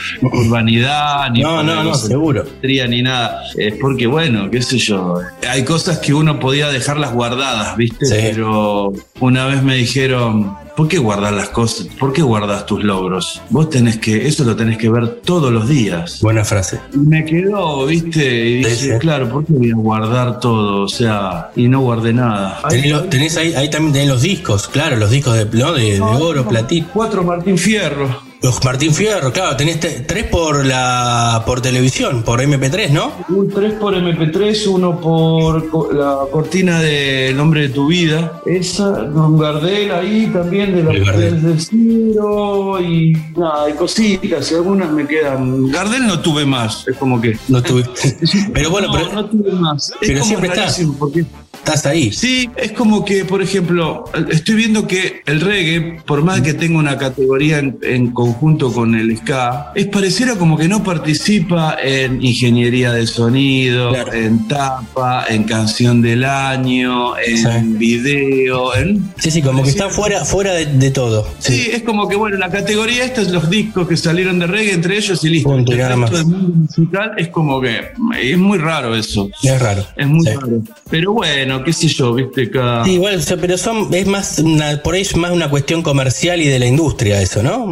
vanidad 0.51 1.31
ni 1.31 1.41
no, 1.41 1.57
por 1.57 1.65
no, 1.65 1.85
no, 1.85 1.95
seguro. 1.95 2.45
ni 2.63 3.03
nada, 3.03 3.43
es 3.57 3.75
porque 3.75 4.07
bueno, 4.07 4.51
qué 4.51 4.63
sé 4.63 4.79
yo, 4.79 5.21
hay 5.49 5.65
cosas 5.65 5.99
que 5.99 6.13
uno 6.13 6.39
podía 6.39 6.69
dejarlas 6.69 7.13
guardadas, 7.13 7.77
¿viste? 7.77 8.07
Pero 8.11 8.93
una 9.21 9.47
vez 9.47 9.63
me 9.63 9.77
dijeron, 9.77 10.55
¿por 10.79 10.87
qué 10.87 10.99
guardar 10.99 11.33
las 11.33 11.49
cosas? 11.49 11.89
¿Por 11.99 12.13
qué 12.13 12.23
guardas 12.23 12.65
tus 12.65 12.85
logros? 12.85 13.43
Vos 13.51 13.69
tenés 13.69 13.99
que, 13.99 14.29
eso 14.29 14.45
lo 14.45 14.55
tenés 14.55 14.79
que 14.79 14.89
ver 14.89 15.09
todos 15.25 15.53
los 15.53 15.69
días. 15.69 16.21
Buena 16.23 16.45
frase. 16.45 16.79
Me 16.93 17.25
quedó, 17.25 17.85
viste, 17.85 18.49
y 18.49 18.63
dije, 18.63 18.97
claro, 18.99 19.29
¿por 19.29 19.45
qué 19.45 19.55
voy 19.55 19.73
a 19.73 19.75
guardar 19.75 20.39
todo? 20.39 20.85
O 20.85 20.89
sea, 20.89 21.51
y 21.57 21.67
no 21.67 21.81
guardé 21.81 22.13
nada. 22.13 22.61
Tenés, 22.69 23.37
ahí, 23.37 23.55
ahí 23.55 23.69
también 23.69 23.93
tenés 23.93 24.09
los 24.09 24.23
discos, 24.23 24.69
claro, 24.69 24.95
los 24.95 25.11
discos 25.11 25.35
de, 25.35 25.47
¿no? 25.59 25.73
de, 25.73 26.01
oro, 26.01 26.47
platino. 26.47 26.87
Cuatro 26.95 27.25
Martín 27.25 27.59
Fierro. 27.59 28.28
Los 28.41 28.65
Martín 28.65 28.95
Fierro, 28.95 29.33
claro, 29.33 29.57
tenés 29.57 29.81
tres 29.81 30.25
por 30.25 30.65
la 30.65 31.43
por 31.45 31.61
televisión, 31.61 32.23
por 32.23 32.41
MP3, 32.41 32.91
¿no? 32.91 33.13
Un 33.29 33.49
tres 33.49 33.73
por 33.75 33.95
MP3, 33.95 34.67
uno 34.69 35.01
por 35.01 35.93
la 35.93 36.19
cortina 36.31 36.81
de 36.81 37.31
El 37.31 37.37
nombre 37.37 37.63
de 37.63 37.69
tu 37.71 37.89
vida. 37.89 38.41
Esa, 38.47 39.11
con 39.13 39.39
Gardel 39.39 39.91
ahí 39.91 40.27
también 40.33 40.73
de 40.73 40.85
la 40.85 41.13
del 41.13 41.61
Ciro 41.61 42.81
y 42.81 43.13
nada, 43.37 43.65
hay 43.65 43.73
cositas 43.73 44.53
y 44.53 44.55
algunas 44.55 44.93
me 44.93 45.05
quedan. 45.05 45.69
Gardel 45.71 46.07
no 46.07 46.21
tuve 46.21 46.47
más, 46.47 46.87
es 46.87 46.97
como 46.97 47.21
que. 47.21 47.37
No 47.49 47.61
tuve. 47.61 47.85
pero 48.55 48.71
bueno, 48.71 48.89
pero. 48.93 49.13
No 49.15 49.25
tuve 49.29 49.51
más. 49.51 49.93
pero 50.01 50.23
siempre 50.23 50.49
está. 50.49 50.69
Porque 50.97 51.25
estás 51.59 51.87
ahí. 51.87 52.13
Sí, 52.13 52.49
es 52.57 52.73
como 52.73 53.05
que, 53.05 53.25
por 53.25 53.43
ejemplo, 53.43 54.05
estoy 54.31 54.55
viendo 54.55 54.87
que 54.87 55.23
el 55.27 55.41
reggae, 55.41 56.01
por 56.07 56.23
más 56.23 56.41
que 56.41 56.55
tenga 56.55 56.79
una 56.79 56.97
categoría 56.97 57.59
en, 57.59 58.11
conjunto 58.13 58.73
con 58.73 58.95
el 58.95 59.17
ska, 59.19 59.73
es 59.75 59.87
pareciera 59.87 60.37
como 60.37 60.57
que 60.57 60.69
no 60.69 60.83
participa 60.83 61.77
en 61.83 62.25
ingeniería 62.25 62.93
de 62.93 63.07
sonido, 63.07 63.95
en 64.13 64.49
tapa, 64.49 65.27
en 65.29 65.45
canción 65.45 66.01
del 66.01 66.25
año, 66.25 67.19
en 67.19 67.79
video, 67.79 68.75
en... 68.75 69.11
Sí, 69.19 69.31
sí, 69.31 69.43
como 69.43 69.63
que 69.63 69.71
está 69.71 69.91
fuera, 69.91 70.25
fuera 70.25 70.53
de, 70.53 70.91
todo. 70.91 71.29
Sí. 71.39 71.69
es 71.73 71.83
como 71.83 72.09
que, 72.09 72.17
bueno, 72.17 72.39
la 72.39 72.51
categoría 72.51 73.05
esta 73.05 73.21
es 73.21 73.31
los 73.31 73.51
discos 73.51 73.87
que 73.87 73.97
salieron 73.97 74.39
de 74.39 74.47
reggae 74.47 74.73
entre 74.73 74.97
ellos 74.97 75.23
y 75.25 75.29
listo. 75.29 75.55
el 75.55 75.67
resto 75.67 76.17
del 76.17 76.27
mundo 76.27 76.49
musical 76.49 77.13
es 77.19 77.29
como 77.29 77.61
que 77.61 77.89
es 78.21 78.39
muy 78.39 78.59
raro 78.59 78.95
eso. 78.95 79.29
Es 79.43 79.61
raro. 79.61 79.85
Es 79.97 80.07
muy 80.07 80.27
raro. 80.27 80.63
Pero 80.91 81.13
bueno, 81.13 81.48
qué 81.65 81.73
sé 81.73 81.89
yo, 81.89 82.15
viste, 82.15 82.51
cada... 82.51 82.85
Sí, 82.85 82.93
igual, 82.93 83.21
pero 83.41 83.59
son, 83.59 83.93
es 83.93 84.07
más, 84.07 84.39
una, 84.39 84.83
por 84.83 84.95
ahí 84.95 85.03
es 85.03 85.17
más 85.17 85.33
una 85.33 85.49
cuestión 85.51 85.83
comercial 85.83 86.41
y 86.41 86.49
de 86.49 86.59
la 86.59 86.67
industria 86.67 87.21
eso, 87.21 87.43
¿no? 87.43 87.69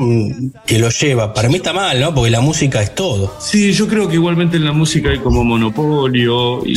Que 0.67 0.79
lo 0.79 0.89
lleva. 0.91 1.33
Para 1.35 1.49
mí 1.49 1.57
está 1.57 1.73
mal, 1.73 2.01
¿no? 2.01 2.15
Porque 2.15 2.31
la 2.31 2.41
música 2.41 2.83
es 2.83 2.95
todo. 2.95 3.35
Sí, 3.41 3.73
yo 3.73 3.87
creo 3.89 4.09
que 4.09 4.15
igualmente 4.15 4.57
en 4.57 4.65
la 4.65 4.73
música 4.73 5.11
hay 5.11 5.19
como 5.19 5.45
monopolio 5.45 6.65
y, 6.67 6.77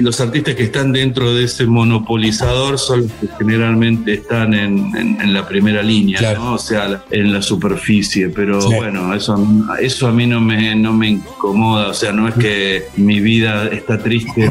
los 0.00 0.20
artistas 0.20 0.54
que 0.54 0.64
están 0.64 0.92
dentro 0.92 1.34
de 1.34 1.44
ese 1.44 1.66
monopolizador 1.66 2.78
son 2.78 3.02
los 3.02 3.12
que 3.12 3.28
generalmente 3.38 4.14
están 4.14 4.54
en, 4.54 5.32
la 5.32 5.46
primera 5.48 5.82
línea, 5.82 6.34
¿no? 6.34 6.54
O 6.54 6.58
sea, 6.58 7.02
en 7.10 7.32
la 7.32 7.42
superficie. 7.42 8.28
Pero 8.28 8.60
bueno, 8.70 9.14
eso, 9.14 9.36
eso 9.80 10.06
a 10.06 10.12
mí 10.12 10.26
no 10.26 10.40
me, 10.40 10.74
no 10.76 10.92
me 10.92 11.08
incomoda. 11.08 11.88
O 11.88 11.94
sea, 11.94 12.12
no 12.12 12.28
es 12.28 12.34
que 12.34 12.84
mi 12.96 13.20
vida 13.20 13.68
está 13.68 13.98
triste. 13.98 14.50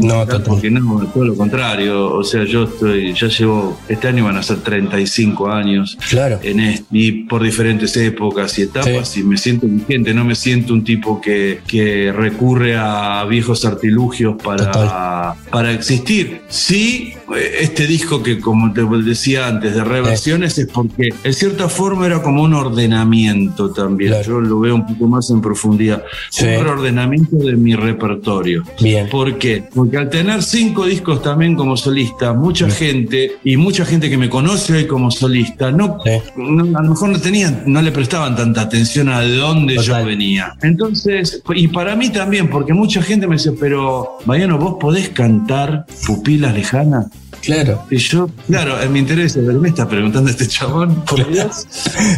No. 0.00 0.26
Porque 0.46 0.70
no, 0.70 1.10
todo 1.16 1.24
lo 1.24 1.34
contrario, 1.34 2.12
o 2.12 2.22
sea, 2.22 2.44
yo 2.44 2.64
estoy, 2.64 3.14
ya 3.14 3.28
llevo, 3.28 3.78
este 3.88 4.06
año 4.06 4.26
van 4.26 4.36
a 4.36 4.42
ser 4.42 4.58
35 4.58 5.50
años 5.50 5.96
claro. 6.10 6.38
en 6.42 6.60
este, 6.60 6.84
y 6.90 7.12
por 7.24 7.42
diferentes 7.42 7.96
épocas 7.96 8.58
y 8.58 8.62
etapas, 8.62 9.16
y 9.16 9.22
me 9.22 9.38
siento 9.38 9.66
vigente, 9.66 10.12
no 10.12 10.26
me 10.26 10.34
siento 10.34 10.74
un 10.74 10.84
tipo 10.84 11.18
que, 11.18 11.60
que 11.66 12.12
recurre 12.12 12.76
a 12.76 13.24
viejos 13.24 13.64
artilugios 13.64 14.36
para, 14.42 15.34
para 15.50 15.72
existir. 15.72 16.42
Sí, 16.50 17.14
este 17.58 17.86
disco 17.86 18.22
que 18.22 18.38
como 18.38 18.74
te 18.74 18.84
decía 19.02 19.48
antes 19.48 19.74
de 19.74 19.84
reversiones 19.84 20.58
es 20.58 20.66
porque 20.66 21.14
en 21.24 21.32
cierta 21.32 21.70
forma 21.70 22.04
era 22.04 22.20
como 22.20 22.42
un 22.42 22.52
ordenamiento 22.52 23.70
también, 23.70 24.14
yo 24.22 24.38
lo 24.38 24.60
veo 24.60 24.74
un 24.74 24.86
poco 24.86 25.08
más 25.08 25.30
en 25.30 25.40
profundidad, 25.40 26.04
un 26.42 26.66
ordenamiento 26.66 27.36
de 27.36 27.56
mi 27.56 27.74
repertorio. 27.74 28.64
Bien. 28.82 29.08
¿Por 29.08 29.38
qué? 29.38 29.64
Porque 29.74 29.96
al 29.96 30.10
tener 30.10 30.42
cinco 30.42 30.84
discos 30.84 31.05
también 31.14 31.54
como 31.54 31.76
solista, 31.76 32.32
mucha 32.32 32.68
gente 32.68 33.36
y 33.44 33.56
mucha 33.56 33.84
gente 33.84 34.10
que 34.10 34.18
me 34.18 34.28
conoce 34.28 34.74
hoy 34.74 34.86
como 34.86 35.10
solista, 35.10 35.70
no, 35.70 35.98
a 36.04 36.82
lo 36.82 36.90
mejor 36.90 37.10
no 37.10 37.20
tenían, 37.20 37.62
no 37.66 37.80
le 37.80 37.92
prestaban 37.92 38.34
tanta 38.36 38.62
atención 38.62 39.08
a 39.08 39.20
de 39.20 39.36
dónde 39.36 39.78
yo 39.78 40.04
venía. 40.04 40.54
Entonces, 40.62 41.42
y 41.54 41.68
para 41.68 41.94
mí 41.96 42.10
también, 42.10 42.50
porque 42.50 42.74
mucha 42.74 43.02
gente 43.02 43.26
me 43.26 43.36
dice, 43.36 43.52
pero 43.52 44.18
Mariano, 44.26 44.58
vos 44.58 44.76
podés 44.80 45.08
cantar 45.10 45.86
pupilas 46.06 46.54
lejanas. 46.54 47.06
Claro. 47.42 47.84
Y 47.90 47.98
yo, 47.98 48.28
claro, 48.48 48.80
en 48.80 48.92
mi 48.92 48.98
interés, 48.98 49.36
me 49.36 49.68
está 49.68 49.88
preguntando 49.88 50.30
este 50.30 50.48
chabón, 50.48 51.04
por 51.04 51.30
Dios. 51.30 51.66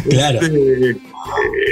claro. 0.09 0.39
Este, 0.41 0.89
eh, 0.91 0.97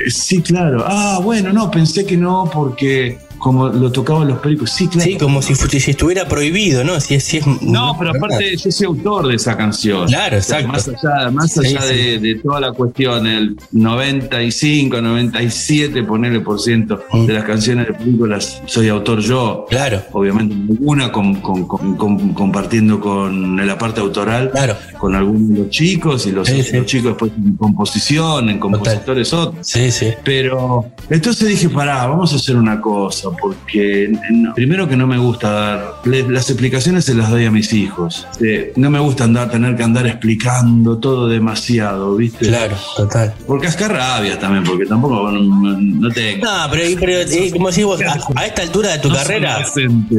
sí, 0.10 0.42
claro. 0.42 0.84
Ah, 0.86 1.20
bueno, 1.24 1.52
no, 1.52 1.72
pensé 1.72 2.06
que 2.06 2.18
no, 2.18 2.50
porque 2.54 3.18
como 3.48 3.70
lo 3.70 3.90
tocaban 3.94 4.28
los 4.28 4.40
pericos. 4.40 4.72
Sí, 4.72 4.90
claro. 4.90 5.10
Sí, 5.10 5.18
como 5.18 5.42
si, 5.42 5.56
si 5.56 5.92
estuviera 5.92 6.28
prohibido, 6.28 6.84
¿no? 6.84 7.00
Si, 7.00 7.18
si 7.22 7.38
es, 7.38 7.48
no, 7.62 7.96
pero 7.98 8.12
aparte 8.12 8.58
yo 8.58 8.70
soy 8.70 8.88
autor 8.88 9.28
de 9.30 9.36
esa 9.36 9.56
canción. 9.56 10.06
Claro, 10.06 10.36
exacto. 10.36 10.68
más 10.68 10.86
allá, 10.90 11.32
más 11.32 11.58
allá 11.58 11.86
de, 11.86 12.42
toda 12.44 12.60
la 12.60 12.74
cuestión, 12.74 13.26
el 13.26 13.56
95, 13.72 15.02
97, 15.02 16.04
ponerle 16.04 16.42
por 16.42 16.60
ciento 16.60 17.02
mm. 17.10 17.26
de 17.26 17.34
las 17.34 17.46
canciones 17.46 17.88
de 17.88 17.94
películas 17.94 18.62
soy 18.66 18.90
autor 18.90 19.22
yo. 19.22 19.66
Claro. 19.70 20.02
Obviamente 20.12 20.54
una 20.82 21.10
con, 21.10 21.36
compartiendo 21.36 23.00
con 23.00 23.66
la 23.66 23.78
parte 23.78 24.02
autoral 24.02 24.52
claro. 24.52 24.76
con 24.98 25.16
algunos 25.16 25.48
de 25.48 25.60
los 25.60 25.70
chicos 25.70 26.28
y 26.28 26.34
los, 26.34 26.50
chicos 26.86 27.12
después 27.12 27.32
en 27.38 27.56
composición, 27.56 28.50
en 28.50 28.60
compositores 28.60 29.32
otros. 29.32 29.66
Sí, 29.66 29.90
sí. 29.90 30.14
Pero 30.26 30.86
entonces 31.10 31.48
dije, 31.48 31.70
pará, 31.70 32.08
vamos 32.08 32.34
a 32.34 32.36
hacer 32.36 32.58
una 32.58 32.82
cosa 32.82 33.30
porque 33.40 34.12
primero 34.56 34.88
que 34.88 34.96
no 34.96 35.08
me 35.08 35.18
gusta 35.18 35.52
dar, 35.52 35.94
las 36.06 36.50
explicaciones 36.50 37.06
se 37.06 37.14
las 37.14 37.30
doy 37.30 37.46
a 37.46 37.52
mis 37.52 37.74
hijos. 37.74 38.28
no 38.76 38.90
me 38.90 39.00
gusta 39.00 39.24
andar, 39.24 39.50
tener 39.50 39.76
que 39.76 39.84
andar 39.84 40.08
explicando 40.08 40.98
todo 40.98 41.28
demasiado, 41.28 42.16
¿viste? 42.16 42.48
Claro, 42.48 42.76
total. 42.96 43.34
Porque 43.46 43.68
es 43.68 43.88
rabia 43.88 44.40
también, 44.40 44.64
porque 44.64 44.86
tampoco 44.86 45.32
no, 45.32 46.10
tengo. 46.12 46.46
No, 46.46 46.68
pero, 46.70 46.84
eh, 46.84 47.52
como 47.52 47.70
decís 47.70 47.86
vos, 47.86 48.00
a, 48.36 48.46
esta 48.46 48.62
altura 48.62 48.94
de 48.94 49.00
tu 49.00 49.10
carrera. 49.10 49.64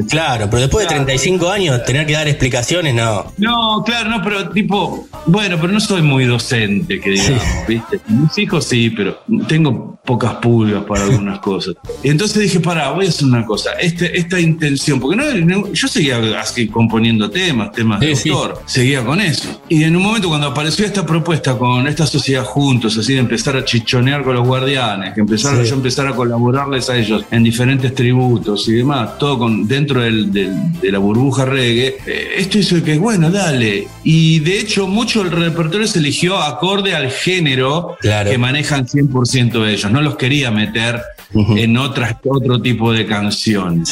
Claro, 0.09 0.47
pero 0.51 0.63
después 0.63 0.89
de 0.89 0.95
35 0.95 1.51
años, 1.51 1.85
tener 1.85 2.07
que 2.07 2.13
dar 2.13 2.29
explicaciones, 2.29 2.95
no. 2.95 3.33
No, 3.39 3.83
claro, 3.85 4.11
no, 4.11 4.23
pero 4.23 4.51
tipo, 4.51 5.09
bueno, 5.27 5.57
pero 5.61 5.73
no 5.73 5.81
soy 5.81 6.03
muy 6.03 6.25
docente, 6.25 7.01
que 7.01 7.11
digamos, 7.11 7.43
¿viste? 7.67 8.01
Mis 8.09 8.37
hijos 8.39 8.65
sí, 8.65 8.91
pero 8.91 9.21
tengo 9.47 9.99
pocas 10.05 10.35
pulgas 10.37 10.85
para 10.85 11.05
algunas 11.05 11.39
cosas. 11.41 11.75
Y 12.03 12.09
entonces 12.09 12.43
dije, 12.43 12.61
para, 12.61 12.91
voy 12.93 13.07
hacer 13.09 13.27
una 13.27 13.45
cosa, 13.45 13.73
este, 13.81 14.19
esta 14.19 14.39
intención, 14.41 15.01
porque 15.01 15.17
no, 15.17 15.73
yo 15.73 15.89
seguía 15.89 16.19
así 16.41 16.69
componiendo 16.69 17.31
temas, 17.31 17.73
temas 17.73 18.01
de 18.01 18.13
autor, 18.13 18.63
seguía 18.67 19.05
con 19.05 19.21
eso. 19.21 19.63
Y 19.69 19.85
en 19.85 19.97
un 19.97 20.03
momento 20.03 20.29
cuando 20.29 20.49
apareció 20.49 20.85
esta 20.85 21.05
propuesta 21.05 21.57
con 21.57 21.87
esta 21.87 22.07
sociedad 22.07 22.45
juntos, 22.45 22.97
así 22.97 23.15
de 23.15 23.21
empezar 23.21 23.57
a 23.57 23.65
chichonear 23.65 24.23
con 24.23 24.35
los 24.35 24.47
guardianes, 24.47 25.15
que 25.15 25.21
empezaron 25.21 25.65
yo 25.65 25.75
empezar 25.75 26.07
a 26.07 26.15
colaborarles 26.15 26.89
a 26.91 26.97
ellos 26.97 27.25
en 27.31 27.43
diferentes 27.43 27.95
tributos 27.95 28.69
y 28.69 28.73
demás, 28.73 29.19
todo 29.19 29.39
con, 29.39 29.67
dentro 29.67 30.01
del, 30.01 30.33
de 30.33 30.93
la 30.93 30.99
burbuja 30.99 31.45
reggae, 31.45 31.99
eh, 32.07 32.35
esto 32.37 32.59
hizo 32.59 32.83
que, 32.83 32.99
bueno, 32.99 33.31
dale. 33.31 33.89
Y 34.05 34.41
de 34.41 34.61
hecho, 34.61 34.87
mucho 34.87 35.23
el 35.23 35.31
repertorio 35.31 35.87
se 35.87 35.99
eligió 35.99 36.39
acorde 36.39 36.95
al 36.95 37.11
género 37.11 37.97
que 38.01 38.39
manejan 38.39 38.87
100% 38.87 39.67
ellos. 39.67 39.91
No 39.91 40.01
los 40.01 40.17
quería 40.17 40.51
meter 40.51 41.01
en 41.35 41.77
otras, 41.77 42.17
otro 42.25 42.61
tipo 42.61 42.88
de 42.93 43.07
canción. 43.07 43.85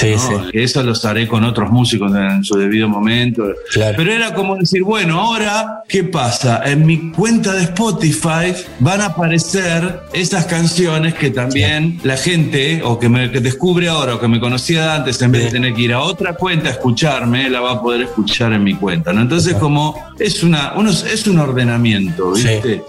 Eso 0.52 0.82
los 0.82 1.04
haré 1.04 1.26
con 1.26 1.44
otros 1.44 1.70
músicos 1.70 2.12
en 2.14 2.44
su 2.44 2.56
debido 2.56 2.88
momento. 2.88 3.44
Pero 3.74 4.12
era 4.12 4.34
como 4.34 4.56
decir, 4.56 4.82
bueno, 4.82 5.20
ahora, 5.20 5.82
¿qué 5.88 6.04
pasa? 6.04 6.62
En 6.64 6.86
mi 6.86 7.10
cuenta 7.10 7.52
de 7.52 7.64
Spotify 7.64 8.54
van 8.80 9.00
a 9.00 9.06
aparecer 9.06 10.00
esas 10.12 10.46
canciones 10.46 11.14
que 11.14 11.30
también 11.30 12.00
la 12.02 12.16
gente, 12.16 12.82
o 12.84 12.98
que 12.98 13.08
me 13.08 13.28
descubre 13.28 13.88
ahora, 13.88 14.14
o 14.14 14.20
que 14.20 14.28
me 14.28 14.40
conocía 14.40 14.94
antes, 14.94 15.20
en 15.22 15.32
vez 15.32 15.44
de 15.44 15.50
tener 15.50 15.74
que 15.74 15.82
ir 15.82 15.92
a 15.92 16.00
otra 16.00 16.34
cuenta 16.34 16.68
a 16.68 16.72
escucharme, 16.72 17.48
la 17.50 17.60
va 17.60 17.72
a 17.72 17.82
poder 17.82 18.02
escuchar 18.02 18.52
en 18.52 18.64
mi 18.64 18.74
cuenta. 18.74 19.12
¿no? 19.12 19.22
Entonces, 19.22 19.54
como 19.54 19.94
es 20.18 20.42
una 20.42 20.74
uno, 20.76 20.90
es 20.90 21.26
un 21.26 21.38
ordenamiento, 21.38 22.32
¿viste? 22.32 22.82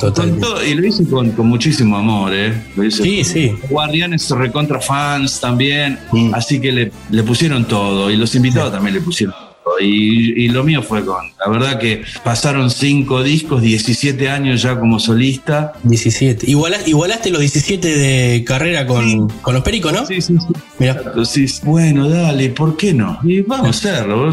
y 0.68 0.74
lo 0.74 0.88
hice 0.88 1.06
con, 1.08 1.34
muchísimo 1.48 1.98
amor, 1.98 2.34
¿eh? 2.34 2.54
sí, 2.90 3.24
sí. 3.24 3.56
Guardianes 3.70 4.30
recontra 4.32 4.80
fans 4.80 5.40
también, 5.40 5.97
mm. 6.12 6.36
así 6.36 6.60
que 6.60 6.72
le, 6.72 6.92
le, 7.10 7.24
pusieron 7.24 7.66
todo 7.66 8.10
y 8.12 8.18
los 8.18 8.34
invitados 8.36 8.72
también 8.72 8.96
le 8.96 9.02
pusieron 9.02 9.36
Y, 9.80 10.48
lo 10.48 10.64
mío 10.64 10.82
fue 10.82 11.06
con, 11.06 11.26
la 11.40 11.52
verdad 11.52 11.78
que 11.78 12.04
pasaron 12.24 12.72
cinco 12.72 13.22
discos, 13.22 13.62
17 13.62 14.30
años 14.30 14.62
ya 14.62 14.80
como 14.80 15.00
solista. 15.00 15.74
17. 15.84 16.50
igualaste 16.50 17.30
los 17.30 17.42
17 17.42 17.98
de 17.98 18.44
carrera 18.44 18.88
con, 18.88 19.30
con 19.30 19.54
los 19.54 19.64
Pericos, 19.64 19.92
¿no? 19.94 20.06
Sí, 20.06 20.22
sí, 20.22 20.38
sí. 20.40 21.60
Bueno, 21.64 22.10
dale, 22.10 22.50
¿por 22.50 22.78
qué 22.78 22.94
no? 22.94 23.20
Y 23.24 23.42
vamos 23.42 23.68
a 23.68 23.70
hacerlo, 23.70 24.32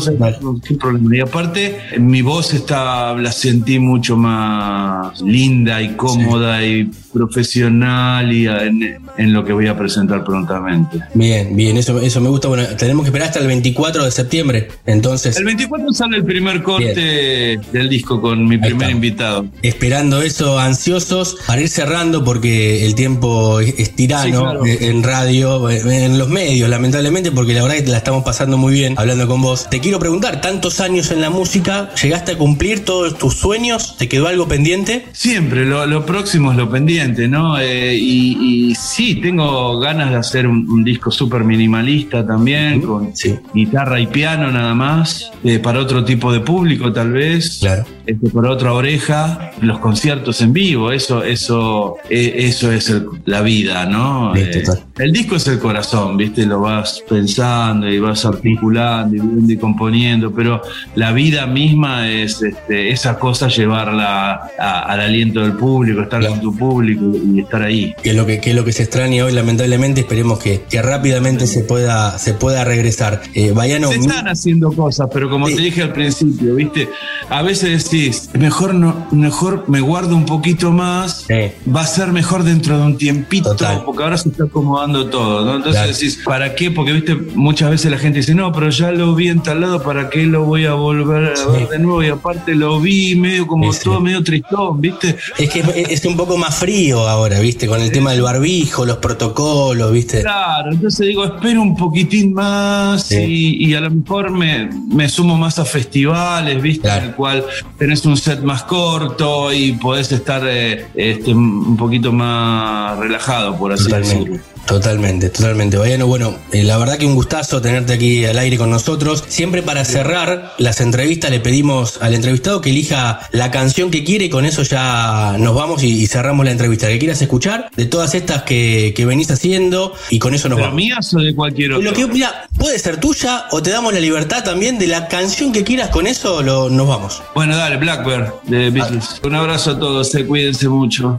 ¿qué 0.62 0.74
problema? 0.74 1.16
Y 1.16 1.20
aparte, 1.20 1.78
mi 1.98 2.22
voz 2.22 2.54
está, 2.54 3.14
la 3.14 3.32
sentí 3.32 3.78
mucho 3.78 4.16
más 4.16 5.20
linda 5.22 5.82
y 5.82 5.94
cómoda 5.94 6.64
y 6.64 6.90
profesional 7.12 8.32
y 8.32 8.46
en, 8.46 9.32
lo 9.32 9.44
que 9.44 9.52
voy 9.52 9.68
a 9.68 9.76
presentar 9.76 10.24
prontamente. 10.24 10.98
Bien, 11.14 11.56
bien, 11.56 11.76
eso, 11.76 12.00
eso 12.00 12.20
me 12.20 12.28
gusta. 12.28 12.48
Bueno, 12.48 12.64
tenemos 12.76 13.04
que 13.04 13.08
esperar 13.08 13.28
hasta 13.28 13.40
el 13.40 13.46
24 13.46 14.04
de 14.04 14.10
septiembre, 14.10 14.68
entonces. 14.84 15.33
El 15.36 15.44
24 15.44 15.92
sale 15.92 16.16
el 16.18 16.24
primer 16.24 16.62
corte 16.62 17.60
del 17.72 17.88
disco 17.88 18.20
con 18.20 18.46
mi 18.46 18.58
primer 18.58 18.90
invitado. 18.90 19.46
Esperando 19.62 20.22
eso, 20.22 20.58
ansiosos 20.58 21.36
para 21.46 21.60
ir 21.60 21.68
cerrando 21.68 22.24
porque 22.24 22.86
el 22.86 22.94
tiempo 22.94 23.60
es, 23.60 23.94
tirano 23.96 24.64
en 24.64 25.02
radio, 25.02 25.68
en 25.70 26.18
los 26.18 26.28
medios, 26.28 26.68
lamentablemente, 26.68 27.32
porque 27.32 27.54
la 27.54 27.62
verdad 27.62 27.84
que 27.84 27.90
la 27.90 27.98
estamos 27.98 28.24
pasando 28.24 28.56
muy 28.58 28.74
bien 28.74 28.94
hablando 28.96 29.26
con 29.26 29.42
vos. 29.42 29.68
Te 29.70 29.80
quiero 29.80 29.98
preguntar, 29.98 30.40
tantos 30.40 30.80
años 30.80 31.10
en 31.10 31.20
la 31.20 31.30
música, 31.30 31.90
¿llegaste 32.00 32.32
a 32.32 32.38
cumplir 32.38 32.84
todos 32.84 33.18
tus 33.18 33.34
sueños? 33.34 33.96
¿Te 33.96 34.08
quedó 34.08 34.28
algo 34.28 34.48
pendiente? 34.48 35.06
Siempre, 35.12 35.64
lo, 35.64 35.86
lo 35.86 36.06
próximo 36.06 36.52
es 36.52 36.56
lo 36.56 36.70
pendiente 36.70 36.94
¿no? 37.28 37.58
Eh, 37.58 37.96
y, 37.96 38.74
sí, 38.74 39.16
tengo 39.16 39.78
ganas 39.78 40.10
de 40.10 40.16
hacer 40.16 40.46
un, 40.46 40.84
disco 40.84 41.10
súper 41.10 41.44
minimalista 41.44 42.26
también, 42.26 42.82
con 42.82 43.12
guitarra 43.54 44.00
y 44.00 44.06
piano 44.06 44.50
nada 44.50 44.74
más, 44.74 45.23
eh, 45.44 45.58
para 45.58 45.80
otro 45.80 46.04
tipo 46.04 46.32
de 46.32 46.40
público 46.40 46.92
tal 46.92 47.12
vez. 47.12 47.58
Claro. 47.60 47.84
Este, 48.06 48.28
por 48.28 48.46
otra 48.46 48.72
oreja, 48.72 49.52
los 49.60 49.78
conciertos 49.78 50.40
en 50.42 50.52
vivo, 50.52 50.92
eso, 50.92 51.22
eso, 51.22 51.96
e, 52.10 52.46
eso 52.46 52.70
es 52.70 52.92
la 53.24 53.40
vida, 53.40 53.86
¿no? 53.86 54.36
Eh, 54.36 54.62
el 54.98 55.12
disco 55.12 55.36
es 55.36 55.46
el 55.48 55.58
corazón, 55.58 56.16
¿viste? 56.16 56.44
Lo 56.44 56.60
vas 56.60 57.02
pensando 57.08 57.88
y 57.88 57.98
vas 57.98 58.24
articulando 58.24 59.16
y, 59.48 59.56
componiendo, 59.56 60.32
pero 60.32 60.60
la 60.94 61.12
vida 61.12 61.46
misma 61.46 62.10
es 62.10 62.42
este, 62.42 62.90
esa 62.90 63.18
cosa 63.18 63.48
llevarla 63.48 64.50
al 64.58 65.00
aliento 65.00 65.40
del 65.40 65.52
público, 65.52 66.02
estar 66.02 66.26
con 66.26 66.40
tu 66.40 66.54
público 66.54 67.04
y 67.34 67.40
estar 67.40 67.62
ahí. 67.62 67.94
Que 68.02 68.10
es 68.10 68.16
lo 68.16 68.26
que, 68.26 68.40
es 68.42 68.54
lo 68.54 68.64
que 68.64 68.72
se 68.72 68.82
extraña 68.82 69.24
hoy, 69.24 69.32
lamentablemente, 69.32 70.02
esperemos 70.02 70.38
que, 70.38 70.62
que 70.68 70.82
rápidamente 70.82 71.46
se 71.46 71.60
pueda, 71.62 72.18
se 72.18 72.34
pueda 72.34 72.64
regresar. 72.64 73.22
Eh, 73.34 73.52
se 73.54 73.94
están 73.94 74.28
haciendo 74.28 74.72
cosas, 74.72 75.08
pero 75.12 75.30
como 75.30 75.46
te 75.46 75.56
dije 75.56 75.82
al 75.82 75.92
principio, 75.92 76.54
¿viste? 76.54 76.88
A 77.30 77.42
veces 77.42 77.93
mejor, 78.38 78.74
no, 78.74 79.06
mejor 79.12 79.64
me 79.68 79.80
guardo 79.80 80.16
un 80.16 80.26
poquito 80.26 80.72
más, 80.72 81.26
va 81.74 81.82
a 81.82 81.86
ser 81.86 82.12
mejor 82.12 82.42
dentro 82.42 82.78
de 82.78 82.84
un 82.84 82.98
tiempito, 82.98 83.56
porque 83.84 84.02
ahora 84.02 84.16
se 84.16 84.28
está 84.28 84.44
acomodando 84.44 85.06
todo, 85.06 85.44
¿no? 85.44 85.56
Entonces 85.56 85.98
decís, 85.98 86.20
¿para 86.24 86.54
qué? 86.54 86.70
Porque, 86.70 86.92
viste, 86.92 87.14
muchas 87.34 87.70
veces 87.70 87.90
la 87.90 87.98
gente 87.98 88.18
dice, 88.18 88.34
no, 88.34 88.52
pero 88.52 88.70
ya 88.70 88.90
lo 88.90 89.14
vi 89.14 89.28
en 89.28 89.42
tal 89.42 89.60
lado, 89.60 89.82
¿para 89.82 90.10
qué 90.10 90.24
lo 90.24 90.44
voy 90.44 90.66
a 90.66 90.74
volver 90.74 91.34
a 91.36 91.46
ver 91.50 91.68
de 91.68 91.78
nuevo? 91.78 92.02
Y 92.02 92.08
aparte 92.08 92.54
lo 92.54 92.80
vi 92.80 93.14
medio 93.16 93.46
como 93.46 93.72
todo 93.72 94.00
medio 94.00 94.22
tristón, 94.22 94.80
¿viste? 94.80 95.16
Es 95.38 95.50
que 95.50 95.62
es 95.90 96.04
un 96.04 96.16
poco 96.16 96.36
más 96.36 96.56
frío 96.56 97.08
ahora, 97.08 97.38
¿viste? 97.40 97.66
Con 97.66 97.80
el 97.80 97.90
tema 97.90 98.12
del 98.12 98.22
barbijo, 98.22 98.84
los 98.84 98.98
protocolos, 98.98 99.92
¿viste? 99.92 100.20
Claro, 100.20 100.72
entonces 100.72 101.06
digo, 101.06 101.24
espero 101.24 101.62
un 101.62 101.76
poquitín 101.76 102.32
más 102.32 103.10
y, 103.12 103.74
a 103.74 103.80
lo 103.80 103.90
mejor 103.90 104.30
me, 104.30 104.70
me, 104.88 105.08
sumo 105.08 105.36
más 105.36 105.58
a 105.58 105.64
festivales, 105.64 106.60
¿viste? 106.62 106.88
En 106.88 107.04
el 107.04 107.14
cual 107.14 107.44
tenés 107.84 108.06
un 108.06 108.16
set 108.16 108.40
más 108.40 108.62
corto 108.62 109.52
y 109.52 109.72
podés 109.72 110.10
estar 110.10 110.42
eh, 110.46 110.86
este, 110.94 111.34
un 111.34 111.76
poquito 111.76 112.12
más 112.12 112.98
relajado, 112.98 113.58
por 113.58 113.74
así 113.74 113.92
decirlo. 113.92 114.38
Totalmente, 114.66 115.28
totalmente. 115.28 115.76
Vayano, 115.76 116.06
bueno, 116.06 116.38
eh, 116.52 116.62
la 116.62 116.78
verdad 116.78 116.96
que 116.96 117.06
un 117.06 117.14
gustazo 117.14 117.60
tenerte 117.60 117.92
aquí 117.92 118.24
al 118.24 118.38
aire 118.38 118.56
con 118.56 118.70
nosotros. 118.70 119.24
Siempre 119.28 119.62
para 119.62 119.84
cerrar 119.84 120.54
las 120.58 120.80
entrevistas 120.80 121.30
le 121.30 121.40
pedimos 121.40 122.00
al 122.00 122.14
entrevistado 122.14 122.60
que 122.60 122.70
elija 122.70 123.20
la 123.32 123.50
canción 123.50 123.90
que 123.90 124.04
quiere 124.04 124.26
y 124.26 124.30
con 124.30 124.46
eso 124.46 124.62
ya 124.62 125.36
nos 125.38 125.54
vamos 125.54 125.82
y, 125.82 126.06
cerramos 126.06 126.44
la 126.44 126.52
entrevista. 126.52 126.88
Que 126.88 126.98
quieras 126.98 127.20
escuchar 127.20 127.70
de 127.76 127.86
todas 127.86 128.14
estas 128.14 128.42
que, 128.42 128.94
venís 129.06 129.30
haciendo 129.30 129.92
y 130.08 130.18
con 130.18 130.34
eso 130.34 130.48
nos 130.48 130.58
vamos. 130.58 130.74
mías 130.74 131.12
o 131.14 131.18
de 131.18 131.34
cualquier 131.34 131.74
otra? 131.74 131.90
Lo 131.90 131.94
que, 131.94 132.06
mira, 132.06 132.48
puede 132.58 132.78
ser 132.78 132.98
tuya 132.98 133.46
o 133.50 133.62
te 133.62 133.70
damos 133.70 133.92
la 133.92 134.00
libertad 134.00 134.44
también 134.44 134.78
de 134.78 134.86
la 134.86 135.08
canción 135.08 135.52
que 135.52 135.62
quieras, 135.62 135.90
con 135.90 136.06
eso 136.06 136.42
lo, 136.42 136.70
nos 136.70 136.88
vamos. 136.88 137.22
Bueno, 137.34 137.56
dale, 137.56 137.76
Blackbird 137.76 138.32
de 138.44 138.70
Beatles. 138.70 139.20
Un 139.22 139.34
abrazo 139.34 139.72
a 139.72 139.78
todos, 139.78 140.10
se 140.10 140.24
cuídense 140.24 140.68
mucho. 140.68 141.18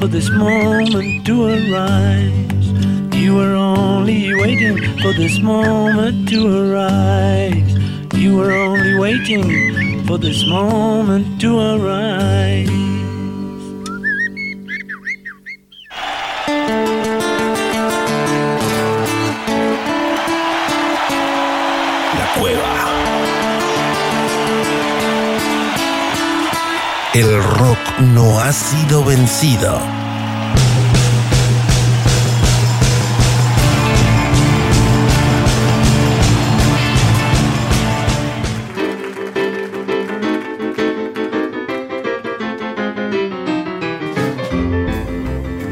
For 0.00 0.06
this 0.06 0.30
moment 0.30 1.26
to 1.26 1.44
arise. 1.44 2.66
You 3.14 3.34
were 3.34 3.54
only 3.54 4.34
waiting 4.34 4.78
for 5.02 5.12
this 5.12 5.38
moment 5.40 6.26
to 6.30 6.72
arise. 6.72 7.74
You 8.14 8.38
were 8.38 8.52
only 8.52 8.98
waiting 8.98 10.06
for 10.06 10.16
this 10.16 10.42
moment 10.46 11.38
to 11.42 11.58
arise. 11.58 12.79
No 28.00 28.38
ha 28.40 28.52
sido 28.52 29.04
vencido. 29.04 29.99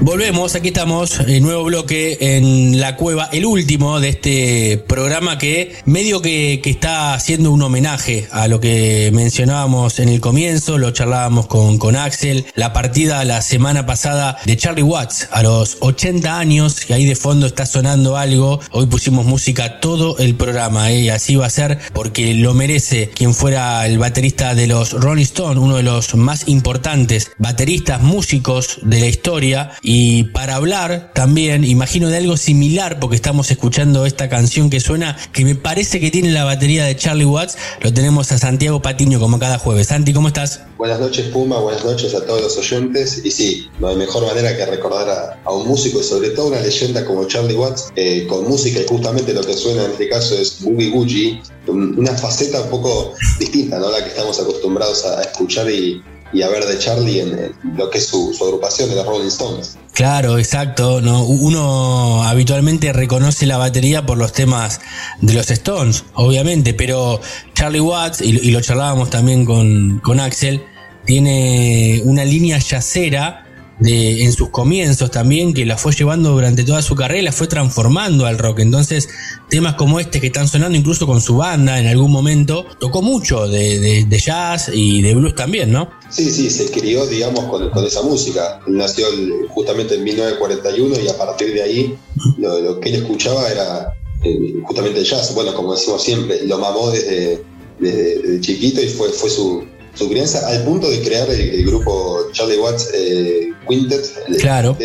Volvemos, 0.08 0.54
aquí 0.54 0.68
estamos, 0.68 1.20
el 1.20 1.42
nuevo 1.42 1.64
bloque 1.64 2.16
en 2.18 2.80
la 2.80 2.96
cueva, 2.96 3.28
el 3.30 3.44
último 3.44 4.00
de 4.00 4.08
este 4.08 4.78
programa 4.78 5.36
que 5.36 5.76
medio 5.84 6.22
que, 6.22 6.62
está 6.64 7.12
haciendo 7.12 7.52
un 7.52 7.60
homenaje 7.60 8.26
a 8.30 8.48
lo 8.48 8.58
que 8.58 9.10
mencionábamos 9.12 9.98
en 9.98 10.08
el 10.08 10.22
comienzo, 10.22 10.78
lo 10.78 10.92
charlábamos 10.92 11.46
con, 11.46 11.76
con 11.76 11.94
Axel, 11.94 12.46
la 12.54 12.72
partida 12.72 13.22
la 13.26 13.42
semana 13.42 13.84
pasada 13.84 14.38
de 14.46 14.56
Charlie 14.56 14.82
Watts 14.82 15.28
a 15.30 15.42
los 15.42 15.76
80 15.80 16.38
años, 16.38 16.86
que 16.86 16.94
ahí 16.94 17.04
de 17.04 17.14
fondo 17.14 17.46
está 17.46 17.66
sonando 17.66 18.16
algo, 18.16 18.60
hoy 18.70 18.86
pusimos 18.86 19.26
música 19.26 19.78
todo 19.78 20.16
el 20.16 20.36
programa 20.36 20.90
¿eh? 20.90 21.00
y 21.00 21.08
así 21.10 21.36
va 21.36 21.44
a 21.44 21.50
ser 21.50 21.80
porque 21.92 22.32
lo 22.32 22.54
merece 22.54 23.10
quien 23.10 23.34
fuera 23.34 23.86
el 23.86 23.98
baterista 23.98 24.54
de 24.54 24.68
los 24.68 24.92
Rolling 24.92 25.24
Stones, 25.24 25.58
uno 25.58 25.76
de 25.76 25.82
los 25.82 26.14
más 26.14 26.48
importantes 26.48 27.30
bateristas, 27.36 28.00
músicos 28.00 28.78
de 28.80 29.00
la 29.00 29.06
historia 29.06 29.72
y 29.82 29.97
y 30.00 30.22
para 30.22 30.54
hablar 30.54 31.10
también, 31.12 31.64
imagino 31.64 32.08
de 32.08 32.18
algo 32.18 32.36
similar, 32.36 33.00
porque 33.00 33.16
estamos 33.16 33.50
escuchando 33.50 34.06
esta 34.06 34.28
canción 34.28 34.70
que 34.70 34.78
suena, 34.78 35.16
que 35.32 35.44
me 35.44 35.56
parece 35.56 35.98
que 35.98 36.12
tiene 36.12 36.30
la 36.30 36.44
batería 36.44 36.84
de 36.84 36.94
Charlie 36.94 37.24
Watts, 37.24 37.58
lo 37.80 37.92
tenemos 37.92 38.30
a 38.30 38.38
Santiago 38.38 38.80
Patiño 38.80 39.18
como 39.18 39.40
cada 39.40 39.58
jueves. 39.58 39.88
Santi, 39.88 40.12
¿cómo 40.12 40.28
estás? 40.28 40.60
Buenas 40.76 41.00
noches 41.00 41.26
Puma, 41.30 41.58
buenas 41.58 41.84
noches 41.84 42.14
a 42.14 42.24
todos 42.24 42.40
los 42.40 42.56
oyentes. 42.58 43.22
Y 43.24 43.32
sí, 43.32 43.68
no 43.80 43.88
hay 43.88 43.96
mejor 43.96 44.24
manera 44.24 44.56
que 44.56 44.66
recordar 44.66 45.40
a, 45.44 45.52
un 45.52 45.66
músico 45.66 45.98
y 45.98 46.04
sobre 46.04 46.30
todo 46.30 46.46
una 46.46 46.60
leyenda 46.60 47.04
como 47.04 47.24
Charlie 47.24 47.56
Watts, 47.56 47.88
eh, 47.96 48.24
con 48.28 48.46
música 48.46 48.78
y 48.78 48.86
justamente 48.86 49.34
lo 49.34 49.40
que 49.40 49.54
suena 49.54 49.84
en 49.84 49.90
este 49.90 50.08
caso 50.08 50.38
es 50.38 50.62
Boogie 50.62 50.90
Woogie, 50.90 51.42
una 51.66 52.12
faceta 52.12 52.62
un 52.62 52.70
poco 52.70 53.14
distinta, 53.40 53.80
¿no? 53.80 53.90
La 53.90 54.04
que 54.04 54.10
estamos 54.10 54.38
acostumbrados 54.38 55.04
a 55.04 55.22
escuchar 55.22 55.68
y, 55.68 56.00
y 56.32 56.42
a 56.42 56.48
ver 56.48 56.64
de 56.64 56.78
Charlie 56.78 57.20
en, 57.20 57.52
lo 57.76 57.90
que 57.90 57.98
es 57.98 58.06
su, 58.06 58.36
agrupación 58.40 58.90
de 58.90 58.96
los 58.96 59.06
Rolling 59.06 59.28
Stones. 59.28 59.78
Claro, 59.92 60.38
exacto. 60.38 61.00
¿no? 61.00 61.24
Uno 61.24 62.22
habitualmente 62.24 62.92
reconoce 62.92 63.46
la 63.46 63.56
batería 63.56 64.06
por 64.06 64.18
los 64.18 64.32
temas 64.32 64.80
de 65.20 65.34
los 65.34 65.50
Stones, 65.50 66.04
obviamente, 66.14 66.74
pero 66.74 67.20
Charlie 67.54 67.80
Watts, 67.80 68.20
y, 68.20 68.50
lo 68.50 68.60
charlábamos 68.60 69.10
también 69.10 69.44
con, 69.44 70.00
con 70.00 70.20
Axel, 70.20 70.64
tiene 71.04 72.02
una 72.04 72.24
línea 72.24 72.58
yacera 72.58 73.47
de, 73.80 74.24
en 74.24 74.32
sus 74.32 74.50
comienzos 74.50 75.10
también, 75.10 75.54
que 75.54 75.64
la 75.64 75.76
fue 75.76 75.92
llevando 75.92 76.30
durante 76.30 76.64
toda 76.64 76.82
su 76.82 76.94
carrera, 76.94 77.22
la 77.22 77.32
fue 77.32 77.46
transformando 77.46 78.26
al 78.26 78.38
rock. 78.38 78.60
Entonces, 78.60 79.08
temas 79.48 79.74
como 79.74 80.00
este 80.00 80.20
que 80.20 80.28
están 80.28 80.48
sonando 80.48 80.76
incluso 80.76 81.06
con 81.06 81.20
su 81.20 81.36
banda 81.36 81.78
en 81.78 81.86
algún 81.86 82.10
momento, 82.10 82.64
tocó 82.80 83.02
mucho 83.02 83.46
de, 83.48 84.06
jazz 84.10 84.70
y 84.72 85.02
de 85.02 85.14
blues 85.14 85.34
también, 85.34 85.70
¿no? 85.70 85.90
Sí, 86.10 86.30
sí, 86.30 86.50
se 86.50 86.70
crió, 86.70 87.06
digamos, 87.06 87.44
con, 87.44 87.84
esa 87.84 88.02
música. 88.02 88.60
Nació 88.66 89.06
justamente 89.48 89.94
en 89.94 90.04
1941 90.04 91.00
y 91.00 91.08
a 91.08 91.16
partir 91.16 91.52
de 91.54 91.62
ahí 91.62 91.98
lo, 92.38 92.80
que 92.80 92.90
él 92.90 92.96
escuchaba 92.96 93.48
era 93.48 93.92
eh, 94.24 94.54
justamente 94.64 95.00
el 95.00 95.04
jazz. 95.04 95.34
Bueno, 95.34 95.54
como 95.54 95.74
decimos 95.74 96.02
siempre, 96.02 96.44
lo 96.46 96.58
mamó 96.58 96.90
desde, 96.90 97.42
desde 97.78 98.40
chiquito 98.40 98.82
y 98.82 98.88
fue, 98.88 99.10
fue 99.10 99.30
su, 99.30 99.64
su 99.98 100.08
crianza 100.08 100.46
al 100.46 100.64
punto 100.64 100.88
de 100.88 101.02
crear 101.02 101.28
el, 101.28 101.66
grupo 101.66 102.28
Charlie 102.32 102.58
Watts 102.58 102.90
eh, 102.94 103.52
Quintet, 103.68 104.06
el 104.28 104.36
claro. 104.36 104.76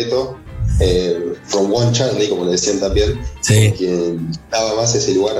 eh, 0.80 1.34
From 1.44 1.72
One 1.72 1.92
Charlie, 1.92 2.28
como 2.28 2.44
le 2.44 2.52
decían 2.52 2.80
también, 2.80 3.20
quien 3.46 4.32
daba 4.50 4.74
más 4.74 4.94
ese 4.94 5.14
lugar 5.14 5.36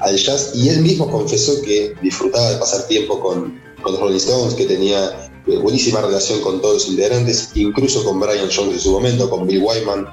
al, 0.00 0.16
jazz. 0.16 0.50
Y 0.54 0.68
él 0.70 0.80
mismo 0.80 1.08
confesó 1.08 1.62
que 1.62 1.94
disfrutaba 2.02 2.50
de 2.50 2.56
pasar 2.58 2.88
tiempo 2.88 3.20
con, 3.20 3.60
con 3.82 3.92
los 3.92 4.00
Rolling 4.00 4.16
Stones, 4.16 4.54
que 4.54 4.64
tenía 4.64 5.30
eh, 5.46 5.58
buenísima 5.58 6.00
relación 6.00 6.40
con 6.40 6.60
todos 6.60 6.74
los 6.74 6.88
integrantes, 6.88 7.50
incluso 7.54 8.04
con 8.04 8.18
Brian 8.18 8.48
Jones 8.52 8.74
en 8.74 8.80
su 8.80 8.90
momento, 8.90 9.30
con 9.30 9.46
Bill 9.46 9.62
Wyman, 9.62 10.06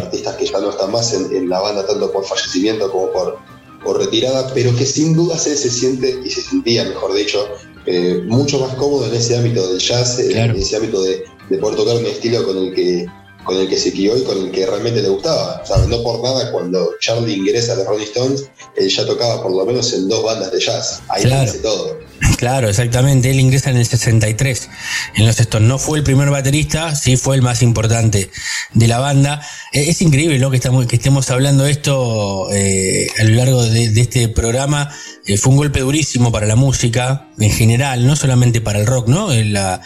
artistas 0.00 0.36
que 0.36 0.46
ya 0.46 0.60
no 0.60 0.70
están 0.70 0.90
más 0.90 1.12
en, 1.12 1.48
la 1.48 1.60
banda 1.60 1.86
tanto 1.86 2.10
por 2.10 2.24
fallecimiento 2.24 2.90
como 2.90 3.12
por, 3.12 3.38
por 3.84 3.98
retirada, 3.98 4.50
pero 4.54 4.74
que 4.76 4.86
sin 4.86 5.14
duda 5.14 5.38
se, 5.38 5.56
se 5.56 5.70
siente 5.70 6.20
y 6.24 6.30
se 6.30 6.40
sentía, 6.40 6.84
mejor 6.84 7.14
dicho, 7.14 7.46
eh, 7.86 8.22
mucho 8.24 8.60
más 8.60 8.74
cómodo 8.74 9.06
en 9.06 9.14
ese 9.14 9.36
ámbito 9.36 9.68
del 9.68 9.78
jazz, 9.78 10.18
en 10.18 10.50
ese 10.56 10.76
ámbito 10.76 11.02
de, 11.02 11.24
de, 11.50 11.58
poder 11.58 11.76
tocar 11.76 11.96
un 11.96 12.06
estilo 12.06 12.44
con 12.44 12.56
el 12.58 12.74
que 12.74 13.06
con 13.44 13.56
el 13.58 13.68
que 13.68 13.76
se 13.76 13.92
crió 13.92 14.16
y 14.16 14.22
con 14.22 14.38
el 14.38 14.50
que 14.50 14.66
realmente 14.66 15.02
le 15.02 15.08
gustaba. 15.08 15.62
no 15.88 16.02
por 16.02 16.22
nada, 16.22 16.50
cuando 16.50 16.92
Charlie 17.00 17.34
ingresa 17.34 17.74
a 17.74 17.76
los 17.76 17.86
Rolling 17.86 18.04
Stones, 18.04 18.48
él 18.76 18.88
ya 18.88 19.06
tocaba 19.06 19.42
por 19.42 19.52
lo 19.52 19.64
menos 19.64 19.92
en 19.92 20.08
dos 20.08 20.24
bandas 20.24 20.50
de 20.50 20.60
jazz. 20.60 21.02
Ahí 21.08 21.24
claro. 21.24 21.52
todo. 21.62 21.98
Claro, 22.38 22.68
exactamente. 22.68 23.30
Él 23.30 23.40
ingresa 23.40 23.70
en 23.70 23.76
el 23.76 23.86
63 23.86 24.68
en 25.16 25.26
los 25.26 25.38
Stones. 25.38 25.68
No 25.68 25.78
fue 25.78 25.98
el 25.98 26.04
primer 26.04 26.30
baterista, 26.30 26.94
sí 26.94 27.16
fue 27.16 27.36
el 27.36 27.42
más 27.42 27.62
importante 27.62 28.30
de 28.72 28.88
la 28.88 28.98
banda. 28.98 29.42
E, 29.72 29.90
es 29.90 30.00
increíble 30.02 30.38
¿no? 30.38 30.50
que, 30.50 30.56
estamos, 30.56 30.86
que 30.86 30.96
estemos 30.96 31.30
hablando 31.30 31.66
esto 31.66 32.48
eh, 32.52 33.08
a 33.18 33.24
lo 33.24 33.36
largo 33.36 33.62
de, 33.64 34.00
este 34.00 34.28
programa. 34.28 34.90
Eh, 35.26 35.36
fue 35.36 35.52
un 35.52 35.56
golpe 35.56 35.80
durísimo 35.80 36.32
para 36.32 36.46
la 36.46 36.56
música 36.56 37.28
en 37.38 37.50
general, 37.50 38.06
no 38.06 38.16
solamente 38.16 38.60
para 38.60 38.78
el 38.78 38.86
rock, 38.86 39.08
¿no? 39.08 39.32
Eh, 39.32 39.44
la, 39.44 39.80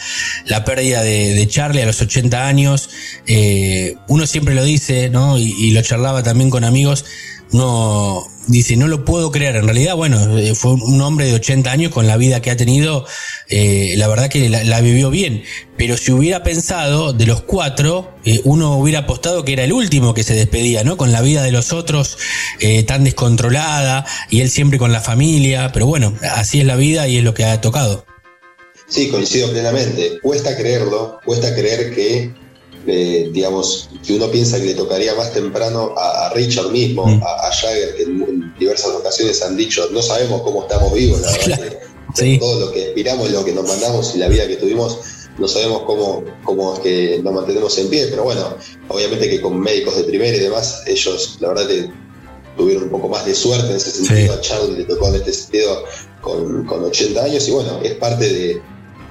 pérdida 0.65 1.03
de, 1.03 1.47
Charlie 1.49 1.83
a 1.83 1.87
los 1.87 2.01
80 2.01 2.47
años. 2.47 2.91
uno 4.09 4.27
siempre 4.27 4.55
lo 4.55 4.65
dice, 4.65 5.11
¿no? 5.11 5.39
Y, 5.39 5.55
y 5.59 5.71
lo 5.71 5.83
charlaba 5.83 6.23
también 6.23 6.51
con 6.51 6.65
amigos 6.65 7.05
no 7.53 8.29
dice, 8.49 8.77
no 8.77 8.89
lo 8.89 9.05
puedo 9.05 9.31
creer. 9.31 9.57
En 9.57 9.65
realidad, 9.65 9.95
bueno, 9.95 10.39
eh, 10.39 10.55
fue 10.55 10.73
un 10.73 11.01
hombre 11.01 11.27
de 11.27 11.35
80 11.35 11.71
años 11.71 11.93
con 11.93 12.07
la 12.07 12.17
vida 12.17 12.41
que 12.41 12.51
ha 12.51 12.57
tenido, 12.57 13.07
eh, 13.49 13.95
la 13.97 14.09
verdad 14.09 14.29
que 14.29 14.49
la, 14.49 14.81
vivió 14.81 15.11
bien. 15.11 15.45
Pero 15.77 15.97
si 15.97 16.11
hubiera 16.13 16.43
pensado 16.43 17.13
de 17.13 17.27
los 17.27 17.43
cuatro, 17.43 18.15
eh, 18.25 18.41
uno 18.45 18.77
hubiera 18.77 19.01
apostado 19.01 19.45
que 19.45 19.53
era 19.53 19.65
el 19.65 19.73
último 19.73 20.15
que 20.15 20.25
se 20.25 20.35
despedía, 20.35 20.83
¿no? 20.83 20.97
Con 20.97 21.13
la 21.13 21.23
vida 21.23 21.43
de 21.43 21.53
los 21.53 21.73
otros 21.73 22.19
tan 22.87 23.05
descontrolada 23.05 24.05
y 24.31 24.41
él 24.41 24.51
siempre 24.51 24.79
con 24.79 24.93
la 24.93 25.01
familia. 25.01 25.71
Pero 25.73 25.87
bueno, 25.87 26.15
así 26.33 26.61
es 26.61 26.67
la 26.67 26.77
vida 26.77 27.07
y 27.07 27.19
es 27.19 27.25
lo 27.25 27.35
que 27.35 27.45
ha 27.45 27.61
tocado. 27.61 28.05
Sí, 28.89 29.09
coincido 29.11 29.51
plenamente. 29.51 30.19
Cuesta 30.23 30.57
creerlo, 30.57 31.21
cuesta 31.25 31.55
creer 31.55 31.95
que 31.95 32.33
digamos, 32.95 33.89
que 34.07 34.15
uno 34.15 34.31
piensa 34.31 34.59
que 34.59 34.67
le 34.67 34.75
tocaría 34.75 35.15
más 35.15 35.33
temprano 35.33 35.95
a, 35.97 36.31
Richard 36.35 36.71
mismo, 36.71 37.07
mm. 37.07 37.23
a, 37.23 37.53
Jagger, 37.53 37.97
que 37.97 38.03
en, 38.05 38.55
diversas 38.59 38.91
ocasiones 38.91 39.43
han 39.43 39.57
dicho, 39.57 39.89
no 39.93 40.03
sabemos 40.03 40.43
cómo 40.43 40.63
estamos 40.63 40.93
vivos, 40.93 41.21
la 41.21 41.33
verdad. 41.33 41.79
Todo 42.41 42.61
lo 42.61 42.73
que 42.73 42.87
aspiramos, 42.87 43.31
lo 43.31 43.45
que 43.45 43.53
nos 43.53 43.67
mandamos 43.67 44.15
y 44.15 44.19
la 44.19 44.29
vida 44.29 44.49
que 44.49 44.57
tuvimos, 44.57 44.99
no 45.39 45.47
sabemos 45.47 45.83
cómo, 45.83 46.25
cómo 46.43 46.75
es 46.75 46.81
que 46.81 47.21
nos 47.23 47.33
mantenemos 47.33 47.77
en 47.79 47.89
pie, 47.89 48.09
pero 48.09 48.25
bueno, 48.25 48.57
obviamente 48.89 49.29
que 49.29 49.41
con 49.41 49.61
médicos 49.61 49.97
de 49.97 50.05
primera 50.05 50.37
y 50.37 50.41
demás, 50.41 50.83
ellos, 50.87 51.37
la 51.41 51.49
verdad, 51.49 51.69
que 51.69 51.91
tuvieron 52.57 52.85
un 52.85 52.91
poco 52.91 53.09
más 53.09 53.25
de 53.25 53.35
suerte 53.35 53.71
en 53.71 53.77
ese 53.77 53.91
sentido. 53.91 54.35
A 54.35 54.41
Charlie 54.41 54.79
le 54.79 54.85
tocó 54.85 55.09
en 55.09 55.15
este 55.17 55.33
sentido 55.33 55.85
con, 56.21 56.67
con 56.67 56.85
80 56.85 57.23
años 57.23 57.47
y 57.49 57.51
bueno, 57.53 57.81
es 57.83 57.95
parte 57.95 58.29
de 58.29 58.63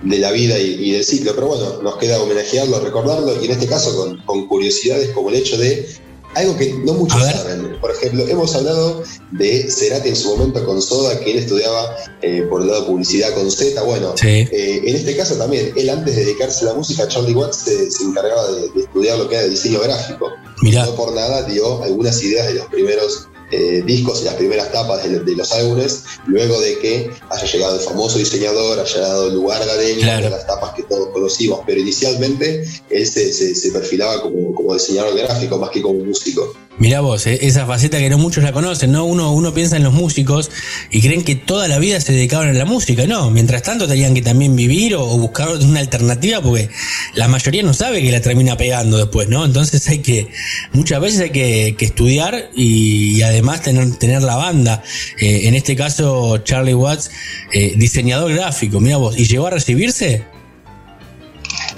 de 0.03 0.19
la 0.19 0.31
vida 0.31 0.57
y, 0.59 0.91
del 0.91 1.03
ciclo. 1.03 1.33
Pero 1.35 1.47
bueno, 1.47 1.81
nos 1.81 1.97
queda 1.97 2.21
homenajearlo, 2.21 2.79
recordarlo 2.79 3.41
y 3.41 3.45
en 3.45 3.51
este 3.51 3.67
caso 3.67 4.17
con, 4.25 4.47
curiosidades 4.47 5.09
como 5.09 5.29
el 5.29 5.35
hecho 5.35 5.57
de 5.57 5.87
algo 6.35 6.55
que 6.55 6.73
no 6.73 6.93
muchos 6.93 7.23
saben. 7.23 7.77
Por 7.81 7.91
ejemplo, 7.91 8.27
hemos 8.27 8.53
hablado 8.53 9.01
de 9.31 9.71
Cerati 9.71 10.09
en 10.09 10.15
su 10.15 10.35
momento 10.35 10.63
con 10.65 10.81
Soda, 10.81 11.19
que 11.19 11.31
él 11.31 11.39
estudiaba 11.39 11.95
eh, 12.21 12.45
por 12.49 12.61
el 12.61 12.67
lado 12.67 12.81
de 12.81 12.87
publicidad 12.87 13.33
con 13.33 13.49
Z. 13.49 13.81
Bueno, 13.81 14.13
eh, 14.23 14.81
en 14.85 14.95
este 14.95 15.15
caso 15.15 15.35
también, 15.35 15.73
él 15.75 15.89
antes 15.89 16.15
de 16.15 16.25
dedicarse 16.25 16.65
a 16.65 16.69
la 16.69 16.73
música, 16.75 17.07
Charlie 17.07 17.33
Watts 17.33 17.57
se, 17.57 18.03
encargaba 18.03 18.51
de, 18.51 18.81
estudiar 18.81 19.17
lo 19.17 19.27
que 19.27 19.35
era 19.35 19.47
diseño 19.47 19.79
gráfico. 19.79 20.29
No 20.61 20.95
por 20.95 21.13
nada 21.13 21.43
dio 21.43 21.83
algunas 21.83 22.21
ideas 22.21 22.47
de 22.47 22.55
los 22.55 22.65
primeros 22.67 23.27
eh, 23.51 23.81
discos 23.85 24.21
y 24.21 24.25
las 24.25 24.35
primeras 24.35 24.71
tapas 24.71 25.03
de, 25.03 25.35
los 25.35 25.51
álbumes, 25.53 26.03
luego 26.25 26.59
de 26.59 26.77
que 26.79 27.11
haya 27.29 27.45
llegado 27.45 27.75
el 27.75 27.81
famoso 27.81 28.19
diseñador, 28.19 28.79
haya 28.79 28.99
dado 28.99 29.29
lugar 29.29 29.61
a 29.61 29.65
la 29.65 29.75
de 29.75 30.29
las 30.29 30.45
tapas 30.45 30.73
que 30.73 30.83
todos 30.83 31.09
conocimos, 31.13 31.61
pero 31.65 31.79
inicialmente 31.79 32.65
él 32.89 33.07
se, 33.07 33.31
se, 33.31 33.71
perfilaba 33.71 34.21
como, 34.21 34.53
como 34.53 34.73
diseñador 34.73 35.17
gráfico 35.17 35.57
más 35.57 35.69
que 35.69 35.81
como 35.81 35.99
músico. 35.99 36.53
Mirá 36.79 37.01
vos, 37.01 37.25
eh, 37.25 37.39
esa 37.41 37.65
faceta 37.65 37.97
que 37.97 38.07
no 38.07 38.19
muchos 38.19 38.43
la 38.43 38.51
conocen, 38.51 38.91
¿no? 38.91 39.05
Uno, 39.05 39.33
uno 39.33 39.51
piensa 39.51 39.77
en 39.77 39.83
los 39.83 39.93
músicos 39.93 40.51
y 40.91 41.01
creen 41.01 41.23
que 41.23 41.33
toda 41.33 41.67
la 41.67 41.79
vida 41.79 41.99
se 41.99 42.13
dedicaban 42.13 42.49
a 42.49 42.53
la 42.53 42.65
música, 42.65 43.07
no. 43.07 43.31
Mientras 43.31 43.63
tanto 43.63 43.87
tenían 43.87 44.13
que 44.13 44.21
también 44.21 44.55
vivir 44.55 44.95
o, 44.95 45.05
buscar 45.17 45.49
una 45.57 45.79
alternativa 45.79 46.39
porque 46.39 46.69
la 47.15 47.27
mayoría 47.27 47.63
no 47.63 47.73
sabe 47.73 48.03
que 48.03 48.11
la 48.11 48.21
termina 48.21 48.57
pegando 48.57 48.97
después, 48.97 49.27
¿no? 49.27 49.43
Entonces 49.43 49.87
hay 49.89 49.99
que, 49.99 50.27
muchas 50.71 51.01
veces 51.01 51.19
hay 51.21 51.31
que, 51.31 51.75
estudiar 51.79 52.51
y, 52.55 53.23
además 53.23 53.63
tener, 53.63 53.95
tener 53.95 54.21
la 54.21 54.35
banda. 54.35 54.83
Eh, 55.19 55.47
en 55.47 55.55
este 55.55 55.75
caso, 55.75 56.37
Charlie 56.39 56.75
Watts, 56.75 57.09
eh, 57.53 57.73
diseñador 57.75 58.33
gráfico, 58.33 58.79
mira 58.79 58.97
vos, 58.97 59.17
¿y 59.17 59.25
llegó 59.25 59.47
a 59.47 59.51
recibirse? 59.51 60.36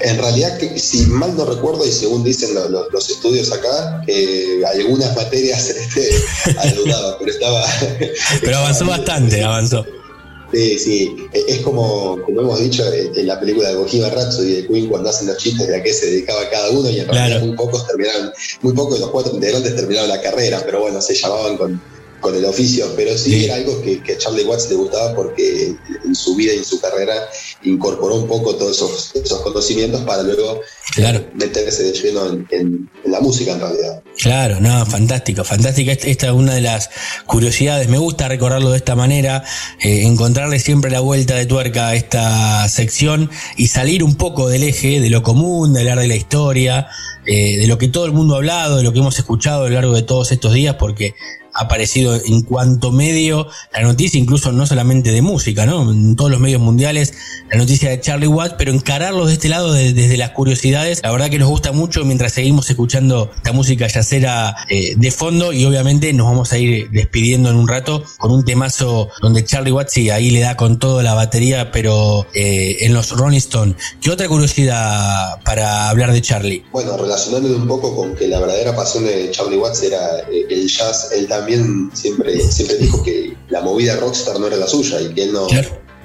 En 0.01 0.17
realidad, 0.17 0.57
si 0.76 1.05
mal 1.07 1.35
no 1.35 1.45
recuerdo, 1.45 1.85
y 1.85 1.91
según 1.91 2.23
dicen 2.23 2.51
los, 2.53 3.09
estudios 3.09 3.51
acá, 3.51 4.01
que 4.05 4.63
algunas 4.65 5.15
materias 5.15 5.69
este, 5.69 6.09
ayudaban, 6.57 7.15
pero 7.19 7.31
estaba. 7.31 7.65
Pero 8.41 8.57
avanzó 8.57 8.85
bastante, 8.85 9.43
avanzó. 9.43 9.85
Sí, 10.51 10.80
sí, 10.80 11.15
es 11.31 11.59
como, 11.59 12.19
como 12.23 12.41
hemos 12.41 12.59
dicho 12.59 12.84
en 12.91 13.27
la 13.27 13.39
película 13.39 13.69
de 13.69 13.76
Bohemian 13.76 14.11
Rhapsody 14.11 14.53
de 14.53 14.67
Queen 14.67 14.88
cuando 14.88 15.09
hacen 15.09 15.27
los 15.27 15.38
chistes 15.38 15.67
de 15.67 15.76
a 15.76 15.84
qué 15.84 15.93
se 15.93 16.07
dedicaba 16.07 16.49
cada 16.49 16.71
uno 16.71 16.89
y 16.89 16.99
en 16.99 17.07
realidad 17.07 17.41
muy 17.41 17.55
pocos 17.55 17.85
terminaron, 17.85 18.31
muy 18.61 18.73
pocos 18.73 18.95
de 18.95 18.99
los 19.01 19.09
cuatro 19.11 19.35
integrantes 19.35 19.76
terminaron 19.76 20.09
la 20.09 20.19
carrera, 20.21 20.59
pero 20.65 20.81
bueno, 20.81 20.99
se 21.01 21.13
llamaban 21.13 21.55
con, 21.55 21.80
con 22.20 22.36
el 22.36 22.46
oficio, 22.46 22.86
pero 22.96 23.18
sí, 23.18 23.46
era 23.46 23.56
algo 23.56 23.82
que, 23.82 24.02
a 24.14 24.18
Charlie 24.18 24.44
Watts 24.44 24.70
le 24.70 24.76
gustaba 24.76 25.16
porque 25.16 25.76
en 26.06 26.16
su 26.16 26.36
vida 26.36 26.54
y 26.54 26.58
en 26.58 26.66
su 26.66 26.80
carrera 26.80 27.30
incorporó 27.64 28.16
un 28.16 28.28
poco 28.28 28.56
todos 28.56 28.78
esos, 28.78 29.41
conocimientos 29.44 30.02
para 30.02 30.24
luego 30.24 30.62
meterse 31.36 31.84
de 31.84 31.94
lleno 31.94 32.46
en, 32.52 32.90
la 33.06 33.22
música 33.22 33.54
en 33.54 33.60
realidad. 33.60 34.04
Claro, 34.18 34.60
no, 34.60 34.86
fantástico, 34.86 35.44
fantástica. 35.44 35.94
Esta 35.94 36.28
es 36.28 36.34
una 36.34 36.54
de 36.54 36.62
las 36.62 36.90
curiosidades. 37.26 37.88
Me 37.88 37.98
gusta 37.98 38.28
recordarlo 38.28 38.72
de 38.72 38.78
esta 38.78 38.96
manera, 38.96 39.44
eh, 39.82 40.04
encontrarle 40.04 40.60
siempre 40.60 40.91
la 40.91 41.00
vuelta 41.00 41.36
de 41.36 41.46
tuerca 41.46 41.90
a 41.90 41.96
esta 41.96 42.68
sección 42.70 43.30
y 43.56 43.68
salir 43.68 44.04
un 44.04 44.16
poco 44.16 44.50
del 44.50 44.64
eje, 44.64 45.00
de 45.00 45.10
lo 45.10 45.24
común, 45.24 45.74
de 45.74 45.82
hablar 45.82 46.00
de 46.00 46.08
la 46.08 46.16
historia, 46.16 46.88
eh, 47.26 47.58
de 47.58 47.68
lo 47.68 47.78
que 47.78 47.88
todo 47.88 48.06
el 48.06 48.12
mundo 48.12 48.34
ha 48.34 48.38
hablado, 48.38 48.78
de 48.78 48.84
lo 48.84 48.91
que 48.91 49.00
hemos 49.00 49.18
escuchado 49.20 49.66
a 49.66 49.70
lo 49.70 49.76
largo 49.76 49.94
de 49.94 50.04
todos 50.04 50.32
estos 50.32 50.54
días, 50.54 50.76
porque 50.76 51.16
aparecido 51.53 52.15
en 52.15 52.41
cuanto 52.41 52.91
medio 52.91 53.47
la 53.73 53.81
noticia, 53.81 54.19
incluso 54.19 54.51
no 54.51 54.65
solamente 54.65 55.11
de 55.11 55.21
música, 55.21 55.65
¿no? 55.65 55.91
En 55.91 56.15
todos 56.15 56.31
los 56.31 56.39
medios 56.39 56.61
mundiales, 56.61 57.13
la 57.51 57.57
noticia 57.57 57.89
de 57.89 57.99
Charlie 57.99 58.27
Watt, 58.27 58.55
pero 58.57 58.71
encararlos 58.71 59.27
de 59.27 59.34
este 59.34 59.49
lado 59.49 59.73
desde 59.73 60.17
las 60.17 60.31
curiosidades, 60.31 61.01
la 61.03 61.11
verdad 61.11 61.30
que 61.30 61.39
nos 61.39 61.49
gusta 61.49 61.71
mucho 61.71 62.05
mientras 62.05 62.34
seguimos 62.34 62.69
escuchando 62.69 63.31
esta 63.35 63.51
música 63.51 63.88
yacera 63.88 64.55
eh, 64.69 64.93
de 64.95 65.11
fondo 65.11 65.53
y 65.53 65.65
obviamente 65.65 66.11
nos 66.13 66.27
vamos 66.27 66.53
a 66.53 66.57
ir 66.57 66.89
despidiendo 66.91 67.49
en 67.49 67.55
un 67.55 67.67
rato 67.67 68.03
con 68.17 68.31
un 68.31 68.45
temazo 68.45 69.09
donde 69.21 69.43
Charlie 69.43 69.71
Watt 69.71 69.89
sí, 69.89 70.09
ahí 70.09 70.30
le 70.30 70.41
da 70.41 70.55
con 70.55 70.80
toda 70.80 71.03
la 71.03 71.13
batería, 71.13 71.71
pero 71.71 72.26
eh, 72.34 72.77
en 72.81 72.93
los 72.93 73.11
Rolling 73.11 73.38
Stones. 73.38 73.76
¿Qué 74.01 74.11
otra 74.11 74.27
curiosidad 74.27 75.41
para 75.43 75.89
hablar 75.89 76.11
de 76.11 76.21
Charlie? 76.21 76.63
Bueno, 76.71 76.97
relacionándolo 76.97 77.57
un 77.57 77.67
poco 77.67 77.95
con 77.95 78.15
que 78.15 78.27
la 78.27 78.39
verdadera 78.39 78.76
pasión 78.76 79.05
de 79.05 79.31
Charlie 79.31 79.57
Watts 79.57 79.84
era 79.84 80.19
eh, 80.31 80.45
el 80.49 80.67
jazz, 80.67 81.11
él 81.15 81.27
también 81.40 81.90
siempre, 81.94 82.40
siempre 82.52 82.78
dijo 82.78 83.02
que 83.02 83.36
la 83.49 83.61
movida 83.61 83.95
rockstar 83.95 84.40
no 84.40 84.48
era 84.48 84.57
la 84.57 84.68
suya 84.68 85.02
y 85.02 85.14
que 85.14 85.24
él 85.24 85.32
no, 85.32 85.48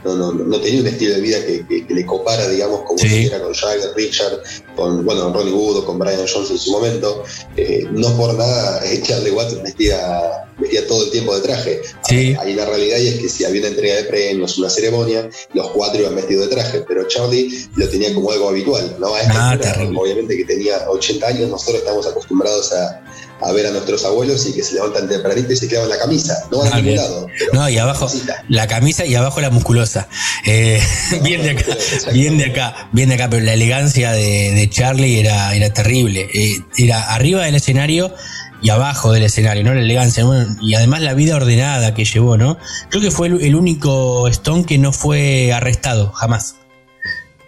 no, 0.04 0.32
no, 0.32 0.60
tenía 0.60 0.80
un 0.80 0.86
estilo 0.86 1.14
de 1.14 1.20
vida 1.20 1.38
que, 1.44 1.86
le 1.88 2.06
copara, 2.06 2.48
digamos, 2.48 2.82
como 2.82 2.98
si 2.98 3.26
era 3.26 3.40
con 3.40 3.54
Jagger, 3.54 3.92
Richard, 3.96 4.38
con 4.76 5.04
bueno, 5.04 5.32
Ronnie 5.32 5.52
Wood 5.52 5.78
o 5.78 5.86
con 5.86 5.98
Brian 5.98 6.26
Jones 6.30 6.50
en 6.50 6.58
su 6.58 6.70
momento. 6.72 7.24
Eh, 7.56 7.86
no 7.90 8.14
por 8.16 8.34
nada 8.34 8.84
eh, 8.84 9.00
Charlie 9.02 9.30
Watts 9.30 9.62
vestía, 9.62 10.46
vestía 10.58 10.86
todo 10.86 11.04
el 11.04 11.10
tiempo 11.10 11.34
de 11.34 11.40
traje. 11.40 11.80
Sí. 12.06 12.36
Ahí 12.38 12.54
la 12.54 12.66
realidad 12.66 12.98
es 12.98 13.18
que 13.18 13.28
si 13.28 13.44
había 13.44 13.60
una 13.62 13.70
entrega 13.70 13.96
de 13.96 14.04
premios, 14.04 14.58
una 14.58 14.68
ceremonia, 14.68 15.28
los 15.54 15.70
cuatro 15.70 16.02
iban 16.02 16.14
vestidos 16.14 16.48
de 16.48 16.54
traje, 16.54 16.84
pero 16.86 17.08
Charlie 17.08 17.66
lo 17.76 17.88
tenía 17.88 18.12
como 18.12 18.30
algo 18.30 18.50
habitual. 18.50 18.96
¿no? 19.00 19.14
A 19.14 19.20
ah, 19.30 19.58
obviamente 19.96 20.36
que 20.36 20.44
tenía 20.44 20.88
80 20.88 21.26
años, 21.26 21.48
nosotros 21.48 21.78
estamos 21.78 22.06
acostumbrados 22.06 22.72
a 22.72 23.02
a 23.44 23.52
ver 23.52 23.66
a 23.66 23.70
nuestros 23.70 24.04
abuelos 24.04 24.46
y 24.46 24.52
que 24.52 24.62
se 24.62 24.74
levantan 24.74 25.08
tempranito 25.08 25.52
y 25.52 25.56
se 25.56 25.68
clavan 25.68 25.88
la 25.88 25.98
camisa. 25.98 26.46
No 26.50 26.58
van 26.58 26.68
a 26.68 26.76
ah, 26.76 26.80
ningún 26.80 26.96
lado. 26.96 27.26
No, 27.52 27.68
y 27.68 27.78
abajo 27.78 28.10
la 28.48 28.66
camisa 28.66 29.04
y 29.04 29.14
abajo 29.14 29.40
la 29.40 29.50
musculosa. 29.50 30.08
Eh, 30.46 30.80
bien 31.22 31.42
de 31.42 31.50
acá, 31.50 31.64
bien 32.12 32.38
de 32.38 32.46
acá, 32.46 32.88
bien 32.92 33.08
de 33.10 33.16
acá, 33.16 33.28
pero 33.28 33.44
la 33.44 33.52
elegancia 33.52 34.12
de, 34.12 34.68
Charlie 34.70 35.20
era, 35.20 35.54
era 35.54 35.72
terrible. 35.72 36.28
Eh, 36.32 36.56
era 36.76 37.14
arriba 37.14 37.44
del 37.44 37.54
escenario 37.54 38.14
y 38.62 38.70
abajo 38.70 39.12
del 39.12 39.24
escenario, 39.24 39.62
¿no? 39.62 39.74
La 39.74 39.80
elegancia, 39.80 40.24
y 40.62 40.74
además 40.74 41.02
la 41.02 41.12
vida 41.12 41.36
ordenada 41.36 41.94
que 41.94 42.04
llevó, 42.04 42.38
¿no? 42.38 42.56
Creo 42.88 43.02
que 43.02 43.10
fue 43.10 43.28
el, 43.28 43.54
único 43.54 44.26
Stone 44.28 44.64
que 44.64 44.78
no 44.78 44.92
fue 44.92 45.52
arrestado, 45.52 46.12
jamás. 46.12 46.56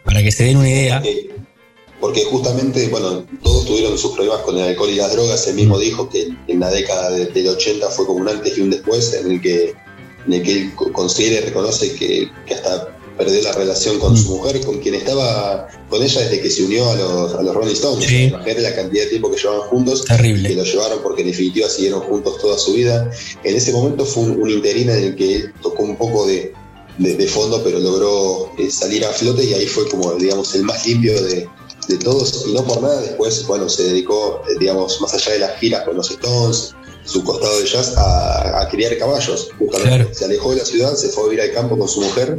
Para 0.05 0.23
que 0.23 0.31
se 0.31 0.45
den 0.45 0.59
una 0.59 0.69
idea 0.69 1.03
porque 2.01 2.25
justamente, 2.25 2.89
bueno, 2.89 3.25
todos 3.43 3.65
tuvieron 3.65 3.97
sus 3.97 4.13
problemas 4.13 4.41
con 4.43 4.57
el 4.57 4.65
alcohol 4.65 4.91
y 4.91 4.97
las 4.97 5.13
drogas. 5.13 5.47
Él 5.49 5.55
mismo 5.55 5.79
dijo 5.79 6.09
que 6.09 6.29
en 6.47 6.61
la 6.61 6.71
década 6.71 7.11
del 7.11 7.49
80 7.49 7.89
fue 7.89 8.07
como 8.07 8.21
un 8.21 8.29
antes 8.29 8.57
y 8.59 8.61
un 8.61 8.71
después, 8.71 9.15
en 9.15 9.33
el 9.33 9.41
que, 9.41 9.75
en 10.27 10.33
el 10.33 10.43
que 10.43 10.53
él 10.53 10.73
considera 10.93 11.41
y 11.41 11.49
reconoce 11.49 11.95
que, 11.95 12.31
hasta 12.53 12.89
perdió 13.17 13.41
la 13.41 13.53
relación 13.53 13.99
con 13.99 14.15
su 14.15 14.29
mujer, 14.37 14.61
con 14.61 14.79
quien 14.79 14.95
estaba 14.95 15.69
con 15.89 16.03
ella 16.03 16.21
desde 16.21 16.43
que 16.43 16.51
se 16.51 16.65
unió 16.65 16.91
a 16.91 16.97
los, 16.97 17.35
a 17.35 17.43
los 17.43 17.55
Rolling 17.55 17.73
Stones. 17.73 18.07
Sí. 18.07 18.25
Imagínate 18.25 18.61
la 18.61 18.75
cantidad 18.75 19.05
de 19.05 19.09
tiempo 19.09 19.31
que 19.31 19.39
llevaban 19.39 19.69
juntos, 19.69 20.05
Terrible. 20.05 20.51
que 20.51 20.55
lo 20.55 20.65
llevaron 20.65 20.99
porque 21.03 21.23
en 21.23 21.29
definitiva 21.29 21.67
siguieron 21.71 22.01
juntos 22.03 22.39
toda 22.39 22.59
su 22.59 22.75
vida. 22.75 23.11
En 23.43 23.57
ese 23.57 23.73
momento 23.73 24.05
fue 24.05 24.25
un, 24.25 24.43
un 24.43 24.51
interino 24.51 24.93
en 24.93 25.03
el 25.03 25.17
que 25.17 25.37
él 25.37 25.53
tocó 25.63 25.85
un 25.85 25.97
poco 25.97 26.27
de, 26.27 26.53
de, 26.99 27.27
fondo, 27.27 27.63
pero 27.63 27.79
logró 27.79 28.53
eh, 28.59 28.71
salir 28.71 29.05
a 29.05 29.09
flote 29.09 29.45
y 29.45 29.55
ahí 29.55 29.67
fue 29.67 29.89
como, 29.89 30.13
digamos, 30.15 30.55
el 30.55 30.65
más 30.65 30.87
limpio 30.87 31.21
de, 31.23 31.49
de 31.89 31.99
todos 31.99 32.45
y 32.47 32.53
no 32.53 32.65
por 32.65 32.83
nada 32.83 33.01
después, 33.01 33.47
bueno, 33.47 33.69
se 33.69 33.85
dedicó, 33.85 34.43
eh, 34.49 34.57
digamos, 34.59 35.01
más 35.01 35.15
allá 35.15 35.33
de 35.33 35.39
las 35.41 35.59
giras 35.59 35.83
con 35.85 35.97
los 35.97 36.11
Stones, 36.11 36.75
su 37.05 37.23
costado 37.23 37.61
de 37.61 37.67
jazz, 37.67 37.95
a, 37.97 38.69
criar 38.71 38.97
caballos. 38.99 39.51
Justamente 39.59 40.13
se 40.13 40.25
alejó 40.25 40.51
de 40.51 40.57
la 40.57 40.65
ciudad, 40.65 40.95
se 40.95 41.09
fue 41.09 41.25
a 41.25 41.27
vivir 41.29 41.41
al 41.43 41.53
campo 41.53 41.79
con 41.79 41.89
su 41.89 42.01
mujer 42.01 42.39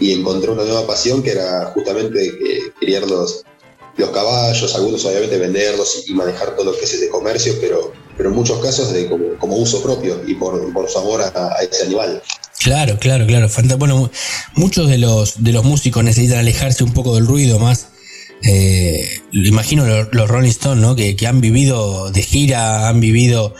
y 0.00 0.12
encontró 0.12 0.52
una 0.52 0.64
nueva 0.64 0.86
pasión 0.86 1.22
que 1.22 1.32
era 1.32 1.66
justamente 1.74 2.26
eh, 2.26 2.72
criar 2.80 3.06
los, 3.06 3.44
los 3.96 4.10
caballos, 4.10 4.74
algunos 4.74 5.04
obviamente 5.04 5.38
venderlos 5.38 6.04
y, 6.08 6.14
manejar 6.14 6.56
todo 6.56 6.72
lo 6.72 6.78
que 6.78 6.84
es 6.84 6.94
ese 6.94 7.08
comercio, 7.10 7.54
pero, 7.60 7.92
pero 8.16 8.30
en 8.30 8.34
muchos 8.34 8.58
casos 8.60 8.92
de 8.92 9.06
como, 9.38 9.56
uso 9.56 9.82
propio 9.82 10.20
y 10.26 10.34
por, 10.34 10.72
por 10.72 10.88
su 10.88 10.98
amor 10.98 11.20
a, 11.20 11.56
ese 11.62 11.84
animal. 11.84 12.22
Claro, 12.58 12.98
claro, 12.98 13.26
claro. 13.26 13.48
Bueno, 13.78 14.10
muchos 14.54 14.88
de 14.88 14.98
los, 14.98 15.44
de 15.44 15.52
los 15.52 15.64
músicos 15.64 16.02
necesitan 16.02 16.38
alejarse 16.38 16.82
un 16.84 16.92
poco 16.92 17.14
del 17.14 17.26
ruido 17.26 17.58
más 17.58 17.88
eh, 18.42 19.20
imagino 19.32 19.86
los, 19.86 20.28
Rolling 20.28 20.50
Stones, 20.50 20.82
¿no? 20.82 20.94
Que, 20.94 21.16
han 21.26 21.40
vivido 21.40 22.10
de 22.10 22.22
gira, 22.22 22.88
han 22.88 23.00
vivido 23.00 23.54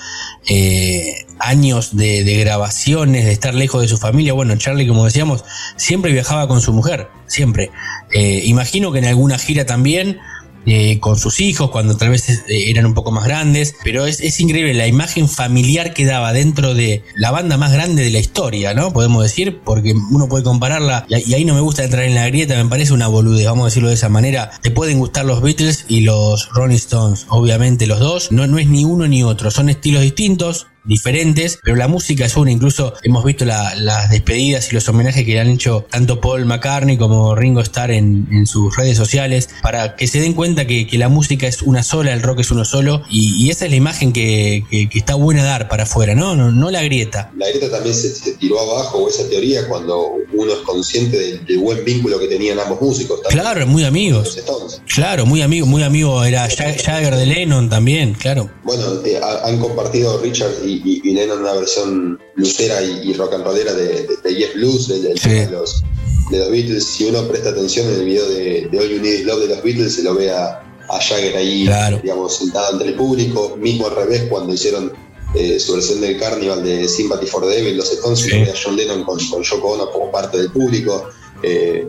eh, 0.49 1.27
años 1.39 1.97
de, 1.97 2.23
grabaciones, 2.41 3.25
de 3.25 3.33
estar 3.33 3.55
lejos 3.55 3.83
de 3.83 3.89
su 3.89 3.99
familia. 3.99 4.33
Bueno, 4.33 4.57
Charlie, 4.57 4.87
como 4.87 5.05
decíamos, 5.05 5.45
siempre 5.77 6.13
viajaba 6.13 6.49
con 6.49 6.61
su 6.61 6.73
mujer, 6.73 7.09
siempre. 7.27 7.71
Eh, 8.13 8.43
imagino 8.45 8.93
que 8.93 8.99
en 8.99 9.07
alguna 9.07 9.39
gira 9.39 9.67
también 9.67 10.19
eh, 10.67 10.99
con 11.01 11.17
sus 11.17 11.41
hijos 11.41 11.71
cuando 11.71 11.97
tal 11.97 12.11
vez 12.11 12.29
eh, 12.29 12.71
eran 12.71 12.87
un 12.87 12.95
poco 12.95 13.13
más 13.13 13.25
grandes, 13.25 13.75
pero 13.85 14.07
es, 14.07 14.41
increíble 14.41 14.75
la 14.75 14.87
imagen 14.87 15.29
familiar 15.29 15.95
que 15.95 16.05
daba 16.05 16.33
dentro 16.33 16.75
de 16.75 17.03
la 17.15 17.31
banda 17.31 17.57
más 17.57 17.73
grande 17.73 18.03
de 18.03 18.11
la 18.11 18.19
historia, 18.19 18.75
¿no? 18.75 18.93
Podemos 18.93 19.23
decir, 19.23 19.61
porque 19.65 19.95
uno 20.11 20.29
puede 20.29 20.45
compararla, 20.45 21.07
y, 21.09 21.35
ahí 21.35 21.45
no 21.45 21.55
me 21.55 21.61
gusta 21.61 21.85
entrar 21.85 22.05
en 22.05 22.15
la 22.15 22.27
grieta, 22.27 22.63
me 22.63 22.69
parece 22.69 22.93
una 22.93 23.09
boludez, 23.09 23.47
vamos 23.47 23.63
a 23.63 23.67
decirlo 23.67 23.89
de 23.89 23.95
esa 23.95 24.09
manera. 24.09 24.51
Te 24.61 24.71
pueden 24.71 24.99
gustar 24.99 25.25
los 25.25 25.41
Beatles 25.41 25.85
y 25.89 26.01
los 26.01 26.49
Rolling 26.51 26.77
Stones, 26.77 27.27
obviamente 27.29 27.87
los 27.87 28.01
dos, 28.01 28.33
no, 28.33 28.47
no 28.47 28.59
es 28.59 28.67
ni 28.67 28.85
uno 28.85 29.07
ni 29.07 29.23
otro, 29.23 29.51
son 29.51 29.69
estilos 29.69 30.03
distintos, 30.03 30.67
diferentes, 30.87 31.59
pero 31.63 31.77
la 31.77 31.89
música 31.89 32.25
es 32.25 32.37
una. 32.37 32.51
Incluso 32.51 32.95
hemos 33.03 33.25
visto 33.25 33.45
las 33.45 34.11
despedidas 34.11 34.71
y 34.71 34.75
los 34.75 34.89
homenajes 34.89 35.25
que 35.25 35.33
le 35.33 35.41
han 35.41 35.51
hecho 35.51 35.87
tanto 35.91 36.21
Paul 36.21 36.45
McCartney 36.47 36.97
como 36.97 37.35
Ringo 37.35 37.61
Starr 37.61 37.91
en, 37.91 38.47
sus 38.47 38.77
redes 38.77 38.97
sociales 38.97 39.49
para 39.63 39.97
que 39.97 40.07
se 40.07 40.21
den 40.21 40.35
cuenta 40.35 40.67
que, 40.67 40.87
la 40.97 41.09
música 41.11 41.47
es 41.47 41.61
una 41.61 41.83
sola, 41.83 42.15
el 42.15 42.23
rock 42.23 42.41
es 42.41 42.51
uno 42.51 42.65
solo 42.65 43.03
y, 43.11 43.51
esa 43.51 43.67
es 43.67 43.71
la 43.71 43.77
imagen 43.77 44.13
que, 44.13 44.65
está 44.95 45.15
buena 45.15 45.45
dar 45.45 45.69
para 45.69 45.83
afuera, 45.83 46.15
¿no? 46.15 46.35
No, 46.37 46.71
la 46.71 46.83
grieta. 46.83 47.31
La 47.37 47.49
grieta 47.49 47.71
también 47.71 47.95
se, 47.95 48.33
tiró 48.33 48.61
abajo, 48.61 49.09
esa 49.09 49.29
teoría, 49.29 49.67
cuando 49.69 50.15
uno 50.33 50.53
es 50.53 50.59
consciente 50.61 51.19
del, 51.19 51.59
buen 51.59 51.85
vínculo 51.85 52.19
que 52.19 52.29
tenían 52.29 52.59
ambos 52.61 52.81
músicos. 52.81 53.21
Claro, 53.29 53.67
muy 53.67 53.85
amigos. 53.85 54.39
Claro, 54.95 55.27
muy 55.27 55.43
amigo, 55.43 55.67
muy 55.67 55.83
amigo 55.83 56.23
era 56.25 56.49
Jagger 56.49 57.17
de 57.17 57.27
Lennon 57.27 57.69
también, 57.69 58.15
claro. 58.15 58.49
Bueno, 58.65 59.05
eh, 59.05 59.21
han 59.45 59.59
compartido 59.59 60.21
Richard 60.21 60.53
y 60.65 60.76
y, 60.85 61.13
Lennon 61.13 61.41
una 61.41 61.53
versión 61.53 62.19
lucera 62.35 62.83
y, 62.83 63.13
rock 63.15 63.35
and 63.35 63.45
rollera 63.45 63.73
de, 63.73 64.07
de, 64.23 64.35
Jeff 64.35 64.55
Blues, 64.55 64.89
de, 64.89 65.15
los, 65.51 65.83
de 66.31 66.39
los 66.39 66.51
Beatles. 66.51 66.85
Si 66.85 67.05
uno 67.05 67.27
presta 67.29 67.51
atención 67.51 67.87
en 67.89 68.01
el 68.01 68.05
video 68.05 68.29
de, 68.29 68.69
All 68.79 68.89
You 68.89 69.01
Need 69.01 69.21
Is 69.21 69.25
Love 69.25 69.41
de 69.41 69.49
los 69.49 69.63
Beatles, 69.63 69.95
se 69.95 70.03
lo 70.03 70.15
ve 70.15 70.31
a, 70.31 70.63
Jagger 70.89 71.37
ahí, 71.37 71.69
digamos, 72.01 72.37
sentado 72.37 72.75
entre 72.75 72.91
el 72.91 72.95
público, 72.95 73.57
mismo 73.59 73.89
al 73.89 73.97
revés 73.97 74.27
cuando 74.29 74.55
hicieron 74.55 74.93
eh, 75.35 75.59
su 75.59 75.73
versión 75.73 76.01
del 76.01 76.17
Carnival 76.17 76.63
de 76.63 76.87
Sympathy 76.87 77.27
for 77.27 77.43
the 77.43 77.49
Devil, 77.49 77.77
los 77.77 77.91
Stones, 77.91 78.25
y 78.29 78.49
a 78.49 78.55
John 78.63 78.77
Lennon 78.77 79.03
con, 79.03 79.19
con 79.27 79.43
Yoko 79.43 79.73
Ono 79.73 79.91
como 79.91 80.13
parte 80.13 80.39
del 80.39 80.53
público. 80.53 81.09
Eh, 81.43 81.89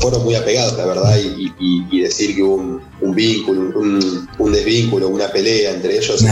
fueron 0.00 0.24
muy 0.24 0.34
apegados, 0.34 0.76
la 0.76 0.86
verdad, 0.86 1.18
y, 1.18 2.00
decir 2.00 2.34
que 2.36 2.42
hubo 2.42 2.80
un, 3.00 3.14
vínculo, 3.14 3.78
un, 3.78 4.52
desvínculo, 4.52 5.08
una 5.08 5.28
pelea 5.28 5.72
entre 5.72 5.98
ellos, 5.98 6.22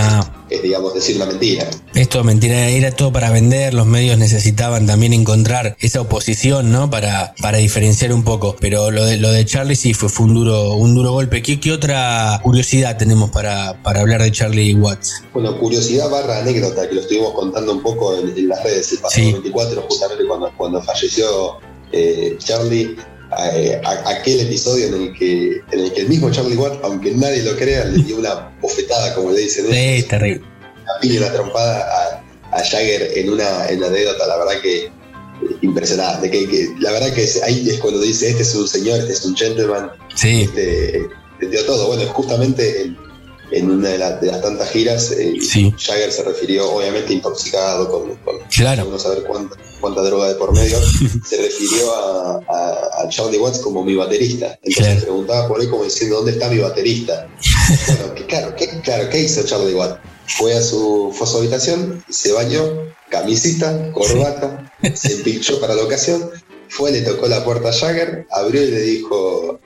es, 0.50 0.62
digamos, 0.62 0.94
decir 0.94 1.16
una 1.16 1.26
mentira. 1.26 1.68
Esto 1.94 2.22
mentira, 2.24 2.68
era 2.68 2.90
todo 2.92 3.12
para 3.12 3.30
vender, 3.30 3.74
los 3.74 3.86
medios 3.86 4.18
necesitaban 4.18 4.86
también 4.86 5.12
encontrar 5.12 5.76
esa 5.80 6.00
oposición, 6.00 6.70
¿no? 6.70 6.90
Para, 6.90 7.34
para 7.40 7.58
diferenciar 7.58 8.12
un 8.12 8.24
poco. 8.24 8.56
Pero 8.60 8.90
lo 8.90 9.04
de, 9.04 9.16
lo 9.16 9.30
de 9.30 9.44
Charlie 9.44 9.76
sí 9.76 9.94
fue, 9.94 10.08
fue 10.08 10.26
un 10.26 10.34
duro, 10.34 10.74
un 10.74 10.94
duro 10.94 11.12
golpe. 11.12 11.42
¿Qué, 11.42 11.60
qué 11.60 11.72
otra 11.72 12.40
curiosidad 12.42 12.96
tenemos 12.96 13.30
para, 13.30 13.82
para 13.82 14.00
hablar 14.00 14.22
de 14.22 14.32
Charlie 14.32 14.74
Watts? 14.74 15.24
Bueno, 15.32 15.58
curiosidad 15.58 16.10
barra 16.10 16.38
anécdota, 16.38 16.88
que 16.88 16.94
lo 16.94 17.00
estuvimos 17.00 17.32
contando 17.34 17.72
un 17.72 17.82
poco 17.82 18.16
en, 18.16 18.48
las 18.48 18.62
redes 18.62 18.92
el 18.92 18.98
pasado 18.98 19.32
24, 19.32 19.82
justamente 19.88 20.26
cuando, 20.26 20.52
cuando 20.56 20.82
falleció 20.82 21.58
eh, 21.92 22.36
Charlie. 22.38 22.96
Eh, 23.52 23.80
aquel 23.84 24.40
episodio 24.40 24.86
en 24.86 24.94
el 24.94 25.12
que 25.12 25.60
en 25.72 25.80
el 25.80 25.92
que 25.92 26.02
el 26.02 26.08
mismo 26.08 26.30
Charlie 26.30 26.56
Watt, 26.56 26.78
aunque 26.84 27.10
nadie 27.10 27.42
lo 27.42 27.56
crea, 27.56 27.84
le 27.84 28.02
dio 28.04 28.18
una 28.18 28.56
bofetada, 28.60 29.14
como 29.14 29.32
le 29.32 29.40
dicen. 29.40 29.66
Sí, 29.70 30.04
terrible. 30.08 30.44
Una 30.82 31.00
piña, 31.00 31.20
una 31.20 31.32
trompada 31.32 32.22
a, 32.52 32.62
Jagger 32.62 33.10
en 33.16 33.30
una, 33.30 33.66
en 33.68 33.84
anécdota, 33.84 34.26
la 34.26 34.38
verdad 34.38 34.60
que 34.62 34.90
impresionante. 35.60 36.30
Que, 36.30 36.70
la 36.78 36.92
verdad 36.92 37.12
que 37.12 37.28
ahí 37.44 37.68
es 37.68 37.78
cuando 37.78 38.00
dice, 38.00 38.30
este 38.30 38.42
es 38.42 38.54
un 38.54 38.68
señor, 38.68 39.00
este 39.00 39.12
es 39.12 39.24
un 39.24 39.36
gentleman. 39.36 39.90
Sí. 40.14 40.42
Este, 40.42 41.02
dio 41.40 41.64
todo. 41.66 41.88
Bueno, 41.88 42.06
justamente 42.12 42.82
en, 42.82 42.96
en 43.50 43.70
una 43.70 43.90
de, 43.90 43.98
las 43.98 44.42
tantas 44.42 44.70
giras, 44.70 45.12
eh, 45.12 45.34
Jagger 45.78 46.12
se 46.12 46.22
refirió, 46.24 46.70
obviamente 46.72 47.12
intoxicado, 47.12 47.88
con, 47.90 48.16
con 48.16 48.38
claro. 48.50 48.84
no 48.86 48.98
saber 48.98 49.22
cuánta, 49.24 49.56
cuánta 49.80 50.02
droga 50.02 50.28
de 50.28 50.34
por 50.34 50.52
medio, 50.52 50.78
se 51.28 51.36
refirió 51.36 51.94
a, 51.94 52.40
a, 53.02 53.08
Charlie 53.08 53.38
Watts 53.38 53.60
como 53.60 53.84
mi 53.84 53.94
baterista. 53.94 54.58
Entonces 54.62 55.04
preguntaba 55.04 55.48
por 55.48 55.60
él 55.60 55.70
como 55.70 55.84
diciendo, 55.84 56.16
¿dónde 56.16 56.32
está 56.32 56.48
mi 56.48 56.58
baterista? 56.58 57.28
bueno, 57.86 58.26
claro, 58.26 58.54
¿qué, 58.56 58.68
claro, 58.82 59.08
¿qué 59.10 59.22
hizo 59.22 59.44
Charlie 59.44 59.74
Watts? 59.74 60.00
Fue 60.38 60.54
a 60.54 60.60
su, 60.60 61.12
fue 61.16 61.26
a 61.26 61.30
su 61.30 61.38
habitación, 61.38 62.04
se 62.08 62.32
bañó, 62.32 62.64
camisita, 63.10 63.92
corbata, 63.92 64.72
se 64.94 65.14
empilchó 65.14 65.60
para 65.60 65.74
la 65.74 65.84
ocasión, 65.84 66.30
fue, 66.68 66.90
le 66.90 67.02
tocó 67.02 67.28
la 67.28 67.44
puerta 67.44 67.68
a 67.68 67.72
Jagger, 67.72 68.26
abrió 68.32 68.62
y 68.62 68.70
le 68.70 68.80
dijo, 68.80 69.60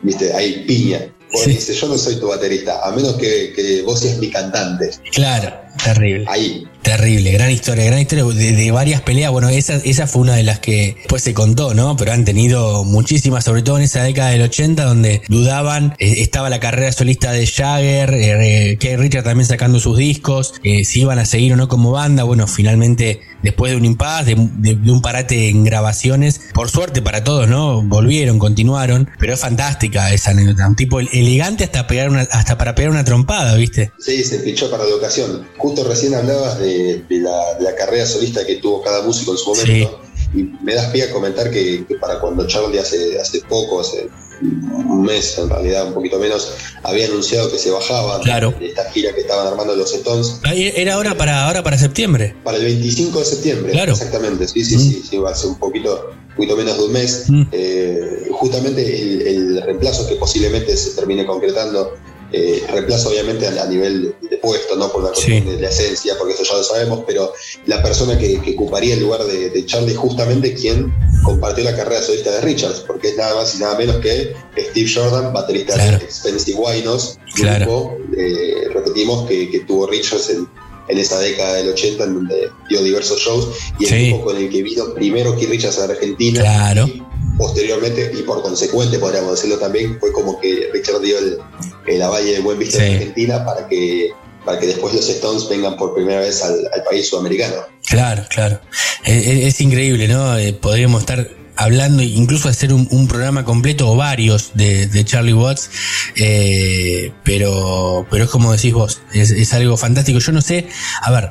viste, 0.00 0.32
hay 0.32 0.64
piña. 0.66 1.12
Pues 1.32 1.46
dice, 1.46 1.74
yo 1.74 1.88
no 1.88 1.96
soy 1.96 2.16
tu 2.16 2.28
baterista, 2.28 2.80
a 2.84 2.90
menos 2.92 3.14
que, 3.14 3.52
que 3.54 3.82
vos 3.82 4.00
seas 4.00 4.18
mi 4.18 4.30
cantante. 4.30 4.90
Claro, 5.10 5.52
terrible. 5.82 6.26
Ahí, 6.28 6.66
Terrible, 6.82 7.30
gran 7.30 7.48
historia, 7.48 7.84
gran 7.84 8.00
historia 8.00 8.24
de, 8.24 8.70
varias 8.72 9.02
peleas. 9.02 9.30
Bueno, 9.30 9.48
esa, 9.48 9.76
esa 9.76 10.08
fue 10.08 10.22
una 10.22 10.34
de 10.34 10.42
las 10.42 10.58
que 10.58 10.96
después 10.98 11.22
se 11.22 11.32
contó, 11.32 11.74
¿no? 11.74 11.96
Pero 11.96 12.12
han 12.12 12.24
tenido 12.24 12.82
muchísimas, 12.82 13.44
sobre 13.44 13.62
todo 13.62 13.78
en 13.78 13.84
esa 13.84 14.02
década 14.02 14.30
del 14.30 14.42
80, 14.42 14.84
donde 14.84 15.22
dudaban, 15.28 15.94
eh, 16.00 16.14
estaba 16.18 16.50
la 16.50 16.58
carrera 16.58 16.90
solista 16.90 17.30
de 17.30 17.46
Jagger, 17.46 18.12
eh, 18.14 18.78
eh 18.80 18.96
Richard 18.96 19.22
también 19.22 19.46
sacando 19.46 19.78
sus 19.78 19.96
discos, 19.96 20.54
eh, 20.64 20.84
si 20.84 21.02
iban 21.02 21.20
a 21.20 21.24
seguir 21.24 21.52
o 21.52 21.56
no 21.56 21.68
como 21.68 21.92
banda. 21.92 22.24
Bueno, 22.24 22.48
finalmente, 22.48 23.20
después 23.44 23.70
de 23.70 23.78
un 23.78 23.84
impasse, 23.84 24.34
de, 24.34 24.90
un 24.90 25.02
parate 25.02 25.50
en 25.50 25.62
grabaciones, 25.62 26.40
por 26.52 26.68
suerte 26.68 27.00
para 27.00 27.22
todos, 27.22 27.48
¿no? 27.48 27.82
Volvieron, 27.82 28.40
continuaron, 28.40 29.08
pero 29.20 29.34
es 29.34 29.40
fantástica 29.40 30.12
esa 30.12 30.32
anécdota. 30.32 30.66
Un 30.66 30.74
tipo 30.74 30.98
elegante 31.22 31.64
hasta, 31.64 31.86
pegar 31.86 32.10
una, 32.10 32.22
hasta 32.22 32.58
para 32.58 32.74
pegar 32.74 32.90
una 32.90 33.04
trompada, 33.04 33.54
¿viste? 33.56 33.92
Sí, 33.98 34.24
se 34.24 34.40
fichó 34.40 34.70
para 34.70 34.84
la 34.84 34.94
ocasión. 34.94 35.46
Justo 35.56 35.84
recién 35.84 36.14
hablabas 36.14 36.58
de 36.58 36.82
de, 37.08 37.20
la, 37.20 37.74
carrera 37.76 38.06
solista 38.06 38.44
que 38.46 38.56
tuvo 38.56 38.82
cada 38.82 39.02
músico 39.02 39.32
en 39.32 39.38
su 39.38 39.50
momento. 39.50 40.00
Y 40.34 40.44
me 40.62 40.74
das 40.74 40.86
pie 40.86 41.04
a 41.04 41.12
comentar 41.12 41.50
que, 41.50 41.84
para 42.00 42.18
cuando 42.18 42.46
Charlie 42.46 42.78
hace, 42.78 43.20
hace 43.20 43.40
poco, 43.42 43.80
hace 43.80 44.08
un 44.40 45.02
mes 45.02 45.38
en 45.38 45.48
realidad, 45.48 45.86
un 45.86 45.94
poquito 45.94 46.18
menos, 46.18 46.52
había 46.82 47.06
anunciado 47.06 47.50
que 47.50 47.58
se 47.58 47.70
bajaba 47.70 48.18
de 48.18 48.66
esta 48.66 48.90
gira 48.90 49.14
que 49.14 49.20
estaban 49.20 49.46
armando 49.46 49.76
los 49.76 49.92
Stones. 49.92 50.40
Era 50.54 50.94
ahora 50.94 51.14
para, 51.16 51.46
ahora 51.46 51.62
para 51.62 51.78
septiembre. 51.78 52.34
Para 52.42 52.56
el 52.56 52.64
25 52.64 53.18
de 53.18 53.24
septiembre, 53.24 53.72
claro. 53.72 53.92
exactamente. 53.92 54.48
Sí, 54.48 54.64
sí, 54.64 54.78
sí, 54.78 55.02
sí, 55.08 55.18
va 55.18 55.30
a 55.30 55.34
ser 55.34 55.50
un 55.50 55.58
poquito, 55.58 56.10
un 56.30 56.34
poquito 56.34 56.56
menos 56.56 56.78
de 56.78 56.84
un 56.84 56.92
mes. 56.92 57.26
Eh, 57.52 58.30
justamente 58.42 58.82
el, 59.00 59.22
el, 59.22 59.62
reemplazo 59.62 60.04
que 60.08 60.16
posiblemente 60.16 60.76
se 60.76 60.96
termine 60.96 61.24
concretando 61.24 61.92
eh, 62.32 62.60
reemplazo 62.72 63.10
obviamente 63.10 63.46
a, 63.46 63.66
nivel 63.66 64.16
de 64.20 64.36
puesto, 64.38 64.74
no 64.74 64.90
por 64.90 65.04
la 65.04 65.10
cuestión 65.10 65.46
de 65.46 65.60
la 65.60 65.68
esencia, 65.68 66.14
porque 66.18 66.34
eso 66.34 66.42
ya 66.42 66.56
lo 66.56 66.64
sabemos, 66.64 67.04
pero 67.06 67.32
la 67.66 67.80
persona 67.82 68.18
que, 68.18 68.40
ocuparía 68.56 68.94
el 68.94 69.00
lugar 69.00 69.22
de, 69.24 69.64
Charlie 69.66 69.94
justamente 69.94 70.54
quien 70.54 70.92
compartió 71.22 71.62
la 71.62 71.76
carrera 71.76 72.02
solista 72.02 72.32
de 72.32 72.40
Richards, 72.40 72.80
porque 72.80 73.10
es 73.10 73.16
nada 73.16 73.36
más 73.36 73.54
y 73.54 73.58
nada 73.58 73.78
menos 73.78 73.96
que 73.96 74.34
Steve 74.70 74.90
Jordan, 74.92 75.32
baterista 75.32 75.76
de 75.76 75.96
Expensive 75.96 76.58
Winos, 76.58 77.16
grupo, 77.36 77.96
eh, 78.16 78.66
repetimos, 78.74 79.28
que, 79.28 79.62
tuvo 79.68 79.86
Richards 79.86 80.30
en, 80.30 80.48
esa 80.88 81.20
década 81.20 81.54
del 81.54 81.68
80, 81.68 82.04
en 82.04 82.14
donde 82.14 82.50
dio 82.68 82.82
diversos 82.82 83.20
shows, 83.20 83.48
y 83.78 83.86
el 83.86 84.08
grupo 84.08 84.24
con 84.24 84.36
el 84.36 84.50
que 84.50 84.62
vino 84.62 84.92
primero 84.94 85.36
Keith 85.36 85.50
Richards 85.50 85.78
a 85.78 85.84
Argentina. 85.84 86.40
Claro 86.40 87.11
posteriormente, 87.38 88.12
y 88.14 88.22
por 88.22 88.42
consecuente, 88.42 88.98
podríamos 88.98 89.32
decirlo 89.32 89.58
también, 89.58 89.98
fue 89.98 90.12
como 90.12 90.40
que 90.40 90.70
Richard 90.72 91.00
dio 91.00 91.18
el, 91.18 91.38
el 91.86 92.02
avalle 92.02 92.32
de 92.32 92.40
buen 92.40 92.58
visto 92.58 92.78
en 92.78 92.94
Argentina 92.94 93.44
para 93.44 93.66
que 93.68 94.12
para 94.44 94.58
que 94.58 94.66
después 94.66 94.94
los 94.94 95.08
Stones 95.08 95.48
vengan 95.48 95.76
por 95.76 95.94
primera 95.94 96.20
vez 96.20 96.42
al, 96.42 96.56
país 96.84 97.08
sudamericano. 97.08 97.54
Claro, 97.86 98.24
claro. 98.28 98.60
Es, 99.04 99.60
increíble, 99.60 100.08
¿no? 100.08 100.36
Eh, 100.36 100.52
podríamos 100.52 101.00
estar 101.00 101.28
hablando, 101.56 102.02
incluso 102.02 102.48
hacer 102.48 102.72
un, 102.72 103.08
programa 103.08 103.44
completo 103.44 103.88
o 103.88 103.96
varios 103.96 104.50
de, 104.54 105.04
Charlie 105.04 105.32
Watts, 105.32 105.70
eh, 106.16 107.12
pero, 107.24 108.06
pero 108.10 108.24
es 108.24 108.30
como 108.30 108.52
decís 108.52 108.72
vos, 108.72 109.00
es, 109.12 109.30
es 109.30 109.52
algo 109.54 109.76
fantástico. 109.76 110.18
Yo 110.18 110.32
no 110.32 110.42
sé, 110.42 110.66
a 111.02 111.10
ver, 111.10 111.30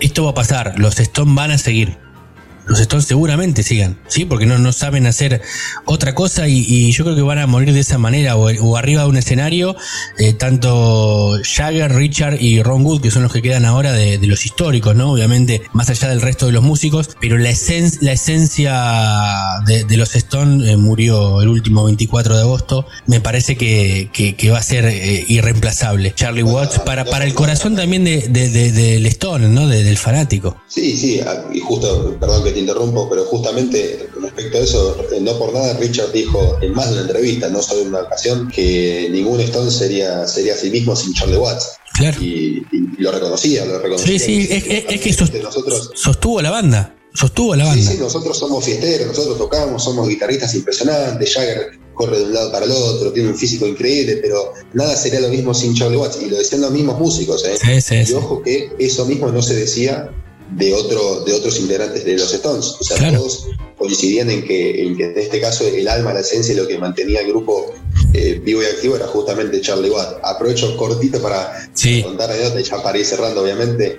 esto 0.00 0.24
va 0.24 0.30
a 0.30 0.34
pasar, 0.34 0.78
los 0.78 0.98
Stones 0.98 1.34
van 1.34 1.50
a 1.50 1.58
seguir 1.58 1.98
los 2.70 2.78
Stones 2.78 3.04
seguramente 3.04 3.64
sigan, 3.64 3.98
¿sí? 4.06 4.24
Porque 4.24 4.46
no, 4.46 4.56
no 4.58 4.72
saben 4.72 5.06
hacer 5.08 5.42
otra 5.86 6.14
cosa 6.14 6.46
y, 6.46 6.92
yo 6.92 7.04
creo 7.04 7.16
que 7.16 7.22
van 7.22 7.38
a 7.38 7.46
morir 7.48 7.74
de 7.74 7.80
esa 7.80 7.98
manera 7.98 8.36
o, 8.36 8.76
arriba 8.76 9.02
de 9.02 9.08
un 9.08 9.16
escenario, 9.16 9.74
eh, 10.18 10.34
tanto 10.34 11.36
Jagger, 11.42 11.92
Richard 11.92 12.40
y 12.40 12.62
Ron 12.62 12.84
Wood, 12.84 13.00
que 13.00 13.10
son 13.10 13.24
los 13.24 13.32
que 13.32 13.42
quedan 13.42 13.64
ahora 13.64 13.92
de, 13.92 14.18
los 14.24 14.46
históricos, 14.46 14.94
¿no? 14.94 15.10
Obviamente, 15.10 15.62
más 15.72 15.90
allá 15.90 16.08
del 16.08 16.20
resto 16.20 16.46
de 16.46 16.52
los 16.52 16.62
músicos, 16.62 17.10
pero 17.20 17.38
la, 17.38 17.50
esencia 17.50 18.72
de, 19.66 19.96
los 19.96 20.14
Stones 20.14 20.68
eh, 20.68 20.76
murió 20.76 21.42
el 21.42 21.48
último 21.48 21.82
24 21.84 22.36
de 22.36 22.42
agosto, 22.42 22.86
me 23.06 23.20
parece 23.20 23.56
que, 23.56 24.08
va 24.52 24.58
a 24.58 24.62
ser 24.62 24.84
eh, 24.84 25.24
irreemplazable. 25.26 26.14
Charlie 26.14 26.44
Watts, 26.44 26.78
para, 26.78 27.02
el 27.24 27.34
corazón 27.34 27.74
también 27.74 28.04
del 28.04 29.06
Stone, 29.06 29.48
¿no? 29.48 29.66
del 29.66 29.98
fanático. 29.98 30.56
Sí, 30.68 30.96
sí, 30.96 31.20
ah, 31.26 31.48
y 31.52 31.58
justo, 31.58 32.16
perdón 32.20 32.44
que 32.44 32.52
te 32.52 32.59
interrumpo, 32.60 33.08
pero 33.08 33.24
justamente 33.24 34.08
respecto 34.20 34.58
a 34.58 34.60
eso, 34.60 34.96
no 35.20 35.38
por 35.38 35.52
nada 35.52 35.74
Richard 35.74 36.12
dijo 36.12 36.58
en 36.60 36.72
más 36.72 36.88
de 36.88 36.94
una 36.94 37.02
entrevista, 37.02 37.48
no 37.48 37.62
solo 37.62 37.82
en 37.82 37.88
una 37.88 38.00
ocasión, 38.00 38.48
que 38.48 39.08
ningún 39.10 39.40
Stone 39.40 39.70
sería, 39.70 40.26
sería 40.26 40.54
a 40.54 40.56
sí 40.56 40.70
mismo 40.70 40.94
sin 40.94 41.14
Charlie 41.14 41.36
Watts. 41.36 41.76
Claro. 41.94 42.20
Y, 42.22 42.62
lo 42.98 43.12
reconocía, 43.12 43.64
lo 43.64 43.78
reconocía. 43.78 44.18
Sí, 44.18 44.18
sí, 44.18 44.48
es, 44.50 44.64
que 45.00 45.40
nosotros, 45.42 45.90
sostuvo 45.94 46.40
la 46.40 46.50
banda. 46.50 46.96
Sostuvo 47.12 47.56
la 47.56 47.64
banda. 47.64 47.82
Sí, 47.82 47.94
sí, 47.94 47.98
nosotros 47.98 48.38
somos 48.38 48.64
fiesteros, 48.64 49.08
nosotros 49.08 49.36
tocamos, 49.36 49.82
somos 49.82 50.08
guitarristas 50.08 50.54
impresionantes, 50.54 51.34
Jagger 51.34 51.80
corre 51.94 52.18
de 52.18 52.24
un 52.24 52.34
lado 52.34 52.50
para 52.50 52.64
el 52.64 52.70
otro, 52.70 53.12
tiene 53.12 53.28
un 53.28 53.36
físico 53.36 53.66
increíble, 53.66 54.18
pero 54.22 54.54
nada 54.72 54.96
sería 54.96 55.20
lo 55.20 55.28
mismo 55.28 55.52
sin 55.52 55.74
Charlie 55.74 55.98
Watts. 55.98 56.22
Y 56.22 56.30
lo 56.30 56.38
decían 56.38 56.62
los 56.62 56.70
mismos 56.70 56.98
músicos, 56.98 57.44
¿eh? 57.44 58.06
y 58.08 58.12
ojo 58.14 58.42
que 58.42 58.70
eso 58.78 59.04
mismo 59.04 59.30
no 59.30 59.42
se 59.42 59.54
decía 59.54 60.10
de, 60.52 60.74
otro, 60.74 61.24
de 61.24 61.32
otros 61.32 61.58
integrantes 61.60 62.04
de 62.04 62.16
los 62.16 62.32
Stones. 62.32 62.76
O 62.80 62.84
sea, 62.84 63.12
todos 63.12 63.48
coincidían 63.78 64.30
en 64.30 64.44
que, 64.44 64.82
en 64.82 65.00
este 65.16 65.40
caso 65.40 65.66
el 65.66 65.88
alma, 65.88 66.12
la 66.12 66.20
esencia 66.20 66.52
y 66.52 66.56
lo 66.56 66.66
que 66.66 66.78
mantenía 66.78 67.20
el 67.20 67.28
grupo 67.28 67.72
eh, 68.12 68.40
vivo 68.42 68.62
y 68.62 68.66
activo 68.66 68.96
era 68.96 69.06
justamente 69.06 69.60
Charlie 69.60 69.90
Watt. 69.90 70.18
Aprovecho 70.22 70.76
cortito 70.76 71.20
para 71.20 71.68
contar 72.02 72.30
anécdotas, 72.30 72.68
ya 72.68 72.82
para 72.82 72.98
ir 72.98 73.06
cerrando 73.06 73.42
obviamente. 73.42 73.98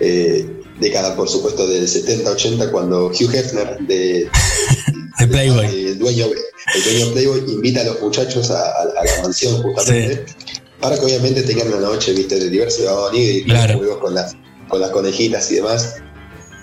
Eh, 0.00 0.46
década, 0.80 1.14
por 1.14 1.28
supuesto, 1.28 1.66
del 1.68 1.86
70-80, 1.86 2.70
cuando 2.70 3.06
Hugh 3.06 3.34
Hefner, 3.34 3.78
de, 3.86 4.28
Playboy. 5.30 5.66
El, 5.66 5.98
dueño, 5.98 6.26
el 6.26 6.82
dueño 6.84 7.06
de 7.06 7.12
Playboy, 7.12 7.44
invita 7.52 7.82
a 7.82 7.84
los 7.84 8.00
muchachos 8.00 8.50
a, 8.50 8.84
la 8.84 9.22
mansión 9.22 9.62
justamente. 9.62 10.24
Para 10.80 10.98
que 10.98 11.04
obviamente 11.04 11.42
tengan 11.42 11.68
una 11.68 11.80
noche, 11.80 12.12
viste, 12.12 12.40
de 12.40 12.50
diversión 12.50 13.14
y, 13.14 13.44
claro. 13.44 13.78
juegos 13.78 13.98
con 13.98 14.14
las 14.16 14.34
con 14.72 14.80
las 14.80 14.90
conejitas 14.90 15.52
y 15.52 15.56
demás. 15.56 15.96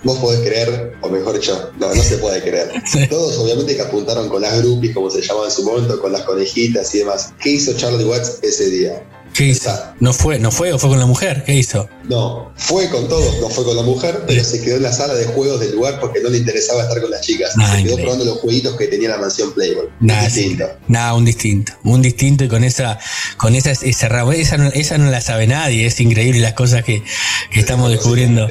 Vos 0.03 0.18
podés 0.18 0.40
creer, 0.40 0.94
o 1.02 1.10
mejor 1.10 1.36
dicho, 1.36 1.72
no, 1.77 1.94
no 1.94 2.02
se 2.02 2.18
puede 2.18 2.41
creer. 2.41 2.72
Todos 3.10 3.38
obviamente 3.38 3.76
que 3.76 3.84
apuntaron 3.84 4.30
con 4.30 4.41
las 4.41 4.60
groupies, 4.60 4.95
como 4.95 5.11
se 5.11 5.22
llamaban 5.22 5.49
en 5.49 5.56
su 5.56 5.64
momento, 5.64 6.02
con 6.02 6.11
las 6.11 6.23
conejitas 6.23 6.95
y 6.95 6.99
demás. 6.99 7.34
¿Qué 7.40 7.52
hizo 7.52 7.73
Charlie 7.73 8.06
Watts 8.06 8.40
ese 8.41 8.68
día? 8.72 9.03
¿Qué 9.40 9.45
hizo? 9.45 9.72
¿No 10.02 10.11
fue, 10.11 10.38
¿No 10.38 10.52
fue 10.52 10.74
o 10.74 10.78
fue 10.78 10.90
con 10.90 10.99
la 10.99 11.06
mujer? 11.06 11.45
¿Qué 11.45 11.56
hizo? 11.56 11.88
No, 12.10 12.52
fue 12.57 12.90
con 12.90 13.07
todos, 13.07 13.40
no 13.40 13.49
fue 13.49 13.64
con 13.64 13.78
la 13.78 13.84
mujer, 13.84 14.24
pero 14.28 14.44
se 14.44 14.60
quedó 14.61 14.76
en 14.76 14.84
la 14.84 14.91
sala 14.91 15.14
de 15.14 15.26
juegos 15.28 15.61
del 15.61 15.76
lugar 15.76 15.98
porque 16.02 16.20
no 16.20 16.30
le 16.30 16.40
interesaba 16.40 16.84
estar 16.84 16.99
con 16.99 17.10
las 17.10 17.22
chicas. 17.22 17.53
se 17.53 17.84
quedó 17.84 17.95
probando 17.95 18.26
los 18.26 18.40
jueguitos 18.40 18.76
que 18.76 18.88
tenía 18.88 19.07
la 19.10 19.18
mansión 19.18 19.53
Playboy. 19.53 19.86
Nada, 20.02 20.24
distinto. 20.26 20.66
Nada, 20.90 21.14
un 21.14 21.24
distinto. 21.24 21.72
Un 21.86 22.02
distinto 22.02 22.44
y 22.44 22.49
con 22.49 22.66
esa, 22.66 22.99
con 23.38 23.56
esa, 23.56 23.72
esa, 23.72 24.34
esa, 24.34 24.57
no, 24.57 24.68
esa 24.74 24.98
no 24.98 25.10
la 25.10 25.22
sabe 25.22 25.48
nadie. 25.48 25.86
Es 25.86 26.02
increíble 26.02 26.41
las 26.41 26.53
cosas 26.53 26.84
que, 26.84 27.03
que 27.49 27.60
estamos 27.61 27.91
descubriendo. 27.91 28.49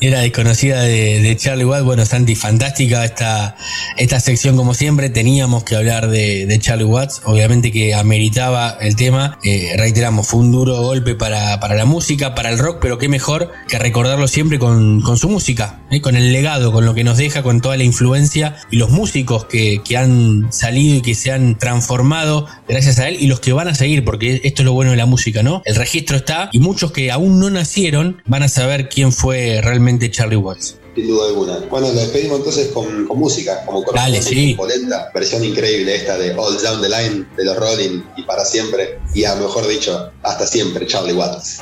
Era 0.00 0.20
desconocida 0.20 0.82
de, 0.82 1.20
de, 1.20 1.36
Charlie 1.36 1.64
Watt. 1.64 1.82
Bueno, 1.82 2.06
Santi, 2.06 2.36
fantástica 2.36 3.04
esta, 3.04 3.56
esta 3.98 4.18
sección 4.20 4.56
como 4.56 4.72
siempre. 4.72 5.10
Teníamos 5.10 5.64
que 5.64 5.76
hablar 5.76 6.08
de, 6.08 6.46
de 6.46 6.58
Charlie 6.58 6.84
Watts. 6.84 7.20
Obviamente 7.24 7.70
que 7.70 7.94
ameritaba 7.94 8.78
el 8.80 8.96
tema. 8.96 9.38
Eh, 9.42 9.74
reiteramos, 9.90 10.28
fue 10.28 10.38
un 10.38 10.52
duro 10.52 10.80
golpe 10.82 11.16
para, 11.16 11.58
para 11.58 11.74
la 11.74 11.84
música, 11.84 12.36
para 12.36 12.50
el 12.50 12.60
rock, 12.60 12.78
pero 12.80 12.96
qué 12.96 13.08
mejor 13.08 13.50
que 13.66 13.76
recordarlo 13.76 14.28
siempre 14.28 14.60
con, 14.60 15.00
con 15.00 15.18
su 15.18 15.28
música, 15.28 15.80
¿eh? 15.90 16.00
con 16.00 16.14
el 16.14 16.32
legado, 16.32 16.70
con 16.70 16.84
lo 16.84 16.94
que 16.94 17.02
nos 17.02 17.18
deja, 17.18 17.42
con 17.42 17.60
toda 17.60 17.76
la 17.76 17.82
influencia 17.82 18.54
y 18.70 18.76
los 18.76 18.90
músicos 18.90 19.46
que, 19.46 19.82
que, 19.84 19.96
han 19.96 20.52
salido 20.52 20.98
y 20.98 21.00
que 21.02 21.16
se 21.16 21.32
han 21.32 21.58
transformado 21.58 22.46
gracias 22.68 23.00
a 23.00 23.08
él 23.08 23.16
y 23.18 23.26
los 23.26 23.40
que 23.40 23.52
van 23.52 23.66
a 23.66 23.74
seguir, 23.74 24.04
porque 24.04 24.40
esto 24.44 24.62
es 24.62 24.64
lo 24.64 24.74
bueno 24.74 24.92
de 24.92 24.96
la 24.96 25.06
música, 25.06 25.42
¿no? 25.42 25.60
El 25.64 25.74
registro 25.74 26.16
está 26.16 26.50
y 26.52 26.60
muchos 26.60 26.92
que 26.92 27.10
aún 27.10 27.40
no 27.40 27.50
nacieron 27.50 28.22
van 28.26 28.44
a 28.44 28.48
saber 28.48 28.88
quién 28.88 29.10
fue 29.12 29.60
realmente 29.60 30.08
Charlie 30.12 30.36
Watts. 30.36 30.79
Sin 30.94 31.06
duda 31.06 31.28
alguna. 31.28 31.58
Bueno, 31.70 31.88
lo 31.88 31.94
despedimos 31.94 32.38
entonces 32.38 32.68
con, 32.68 33.06
con 33.06 33.18
música, 33.18 33.64
como 33.64 33.82
con 33.84 33.94
Dale, 33.94 34.20
sí. 34.20 34.54
Polenta, 34.54 35.10
versión 35.14 35.44
increíble 35.44 35.94
esta 35.94 36.18
de 36.18 36.32
All 36.34 36.60
Down 36.60 36.80
the 36.80 36.88
Line 36.88 37.26
de 37.36 37.44
los 37.44 37.56
Rolling 37.56 38.02
y 38.16 38.22
para 38.24 38.44
siempre, 38.44 38.98
y 39.14 39.24
a 39.24 39.34
mejor 39.36 39.66
dicho, 39.68 40.10
hasta 40.22 40.46
siempre, 40.46 40.86
Charlie 40.86 41.14
Watts. 41.14 41.60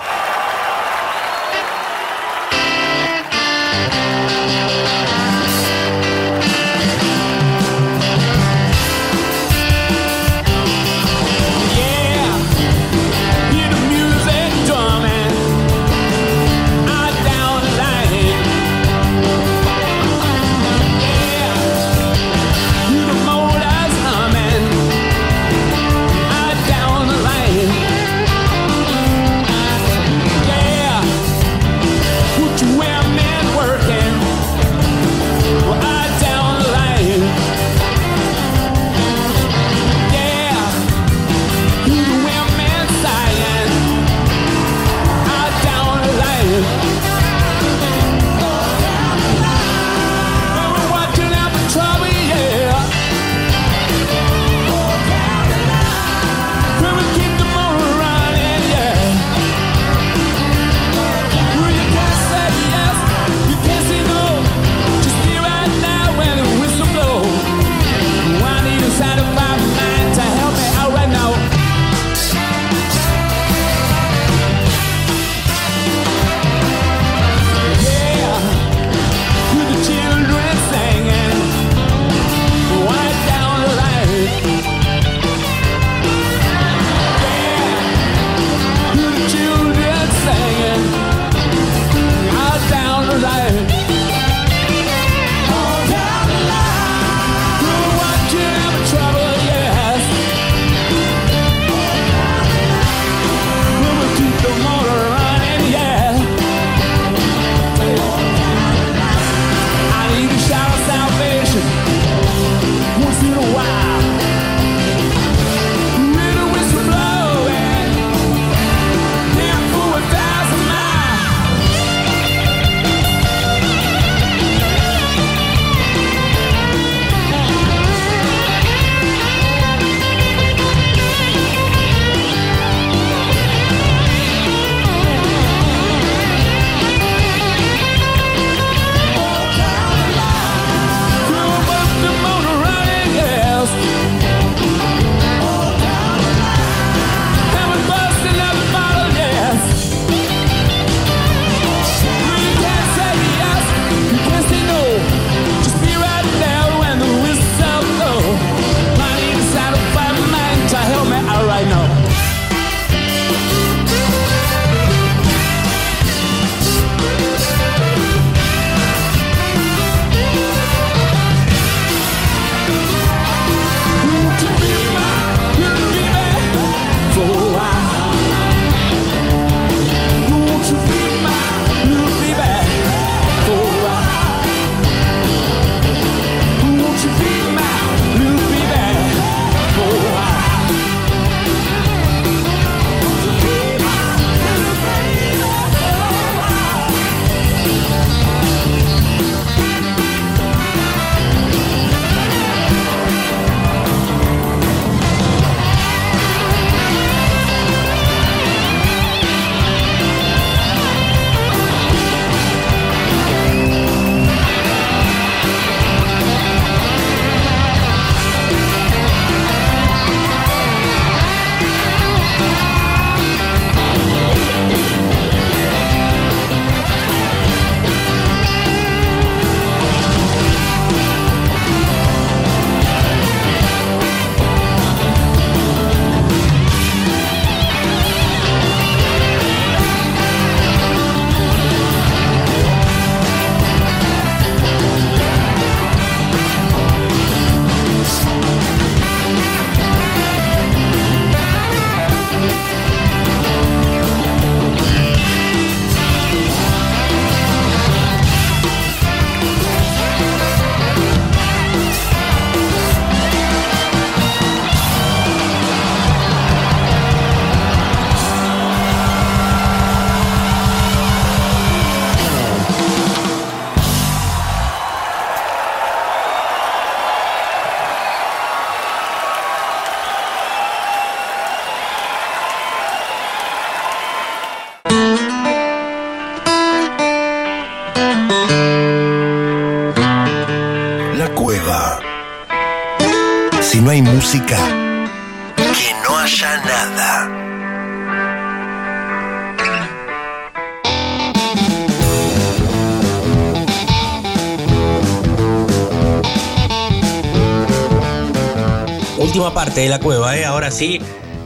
De 309.74 309.88
la 309.88 310.00
cueva, 310.00 310.36
¿eh? 310.36 310.44
ahora 310.44 310.70
sí, 310.70 310.98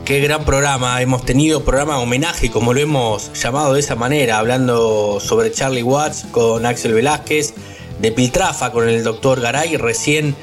qué 0.05 0.21
gran 0.21 0.45
programa 0.45 1.03
hemos 1.03 1.25
tenido, 1.25 1.65
programa 1.65 1.99
homenaje, 1.99 2.51
como 2.51 2.73
lo 2.73 2.81
hemos 2.81 3.33
llamado 3.33 3.75
de 3.75 3.81
esa 3.81 3.97
manera, 3.97 4.39
hablando 4.39 5.19
sobre 5.21 5.51
Charlie 5.51 5.83
Watts 5.83 6.27
con 6.31 6.65
Axel 6.65 6.95
Velázquez, 6.95 7.53
de 8.01 8.13
Piltrafa 8.13 8.71
con 8.71 8.89
el 8.89 9.03
doctor 9.03 9.41
Garay, 9.41 9.77
recién 9.77 10.37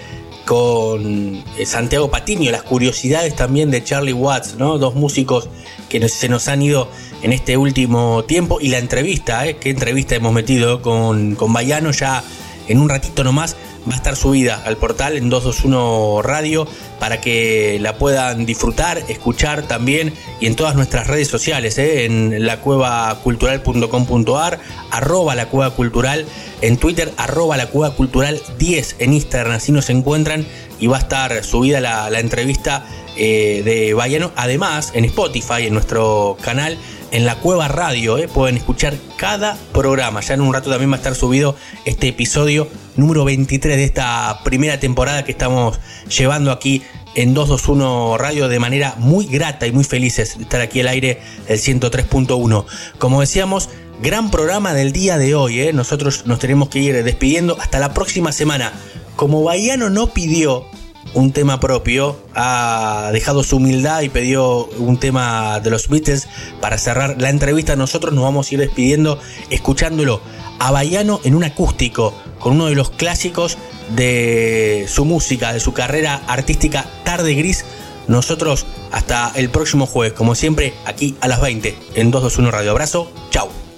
con 0.46 1.42
eh, 1.58 1.66
Santiago 1.66 2.12
Patiño, 2.12 2.52
las 2.52 2.64
curiosidades 2.64 3.36
también 3.36 3.72
de 3.72 3.84
Charlie 3.84 4.14
Watts, 4.14 4.56
¿no? 4.56 4.78
Dos 4.78 4.96
músicos 4.96 5.48
que 5.88 6.08
se 6.10 6.28
nos 6.28 6.48
han 6.50 6.62
ido 6.62 6.90
en 7.24 7.32
este 7.32 7.56
último 7.56 8.24
tiempo 8.26 8.60
y 8.60 8.70
la 8.70 8.78
entrevista, 8.78 9.48
¿eh? 9.48 9.58
¿Qué 9.58 9.70
entrevista 9.70 10.16
hemos 10.16 10.34
metido 10.34 10.82
con, 10.82 11.36
con 11.36 11.54
Bayano? 11.54 11.92
Ya 11.92 12.24
en 12.68 12.80
un 12.80 12.90
ratito 12.90 13.24
nomás 13.24 13.56
va 13.88 13.94
a 13.94 13.98
estar 13.98 14.16
subida 14.16 14.62
al 14.66 14.78
portal 14.78 15.18
en 15.18 15.30
221 15.30 16.22
Radio 16.22 16.68
para 17.00 17.22
que 17.22 17.78
la 17.82 17.98
puedan 17.98 18.46
disfrutar, 18.46 19.02
escuchar 19.08 19.64
también 19.64 20.14
y 20.40 20.46
en 20.48 20.56
todas 20.56 20.76
nuestras 20.76 21.08
redes 21.08 21.28
sociales, 21.28 21.78
¿eh? 21.78 22.06
en 22.06 22.46
lacuevacultural.com.ar, 22.46 24.60
arroba 24.92 25.36
la 25.36 25.48
cueva 25.48 25.72
cultural, 25.72 26.26
en 26.62 26.78
Twitter, 26.78 27.12
arroba 27.18 27.58
la 27.58 27.68
cueva 27.68 27.96
cultural 27.96 28.42
10 28.58 28.96
en 29.00 29.14
Instagram, 29.14 29.54
así 29.54 29.72
nos 29.72 29.90
encuentran 29.90 30.46
y 30.80 30.88
va 30.88 30.98
a 30.98 31.00
estar 31.00 31.44
subida 31.44 31.82
la, 31.82 32.20
entrevista 32.20 32.86
eh, 33.16 33.62
de 33.64 33.94
Bayano. 33.94 34.32
Además, 34.36 34.92
en 34.94 35.06
Spotify, 35.06 35.68
en 35.68 35.74
nuestro 35.74 36.38
canal, 36.42 36.78
en 37.12 37.26
la 37.26 37.36
Cueva 37.36 37.68
Radio, 37.68 38.18
eh, 38.18 38.28
pueden 38.28 38.58
escuchar 38.58 38.96
cada 39.18 39.58
programa. 39.74 40.22
Ya 40.22 40.34
en 40.34 40.42
un 40.42 40.54
rato 40.54 40.70
también 40.70 40.92
va 40.92 40.96
a 40.96 40.98
estar 40.98 41.16
subido 41.16 41.56
este 41.86 42.10
episodio 42.10 42.68
número 42.96 43.26
23 43.26 43.78
de 43.78 43.84
esta 43.84 44.42
primera 44.44 44.80
temporada 44.80 45.24
que 45.24 45.32
estamos 45.32 45.80
llevando 46.16 46.52
aquí 46.52 46.84
en 47.16 47.34
221 47.34 48.18
Radio 48.18 48.48
de 48.48 48.60
manera 48.60 48.96
muy 48.98 49.26
grata 49.26 49.68
y 49.68 49.72
muy 49.72 49.84
felices 49.84 50.38
de 50.38 50.44
estar 50.44 50.62
aquí 50.62 50.82
al 50.82 50.88
aire 50.88 51.20
el 51.48 51.60
103.1. 51.60 52.66
Como 52.98 53.22
decíamos, 53.22 53.70
gran 54.02 54.32
programa 54.32 54.74
del 54.74 54.92
día 54.92 55.18
de 55.18 55.36
hoy. 55.36 55.62
¿eh? 55.62 55.74
Nosotros 55.74 56.26
nos 56.26 56.40
tenemos 56.40 56.70
que 56.70 56.80
ir 56.80 57.04
despidiendo 57.04 57.58
hasta 57.60 57.80
la 57.80 57.94
próxima 57.94 58.32
semana. 58.32 58.74
Como 59.16 59.44
Baiano 59.44 59.90
no 59.90 60.08
pidió 60.14 60.66
un 61.14 61.32
tema 61.32 61.60
propio, 61.60 62.18
ha 62.36 63.10
dejado 63.14 63.44
su 63.44 63.58
humildad 63.58 64.02
y 64.02 64.10
pidió 64.10 64.66
un 64.66 64.98
tema 64.98 65.60
de 65.60 65.70
los 65.70 65.88
Beatles 65.88 66.28
para 66.62 66.78
cerrar 66.78 67.22
la 67.22 67.30
entrevista. 67.30 67.76
Nosotros 67.76 68.14
nos 68.14 68.24
vamos 68.24 68.50
a 68.50 68.54
ir 68.54 68.60
despidiendo 68.60 69.20
escuchándolo 69.50 70.22
a 70.60 70.72
Baiano 70.72 71.20
en 71.24 71.36
un 71.36 71.44
acústico 71.44 72.14
con 72.40 72.54
uno 72.54 72.68
de 72.68 72.76
los 72.76 72.90
clásicos 72.90 73.58
de 73.96 74.86
su 74.88 75.06
música, 75.06 75.54
de 75.54 75.60
su 75.60 75.74
carrera 75.74 76.22
artística 76.28 76.86
Tarde 77.04 77.34
Gris. 77.34 77.66
Nosotros 78.08 78.66
hasta 78.92 79.32
el 79.36 79.50
próximo 79.50 79.86
jueves, 79.86 80.14
como 80.14 80.36
siempre, 80.36 80.74
aquí 80.86 81.16
a 81.22 81.28
las 81.28 81.42
20 81.42 81.78
en 81.96 82.12
221 82.12 82.52
Radio. 82.52 82.72
Abrazo, 82.72 83.12
chao. 83.30 83.69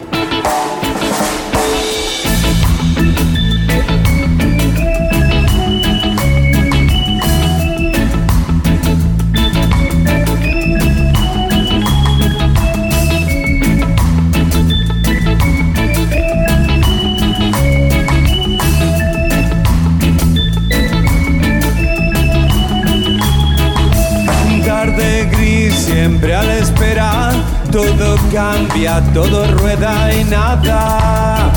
Todo 27.71 28.17
cambia, 28.33 29.01
todo 29.13 29.47
rueda 29.53 30.13
y 30.13 30.25
nada 30.25 31.49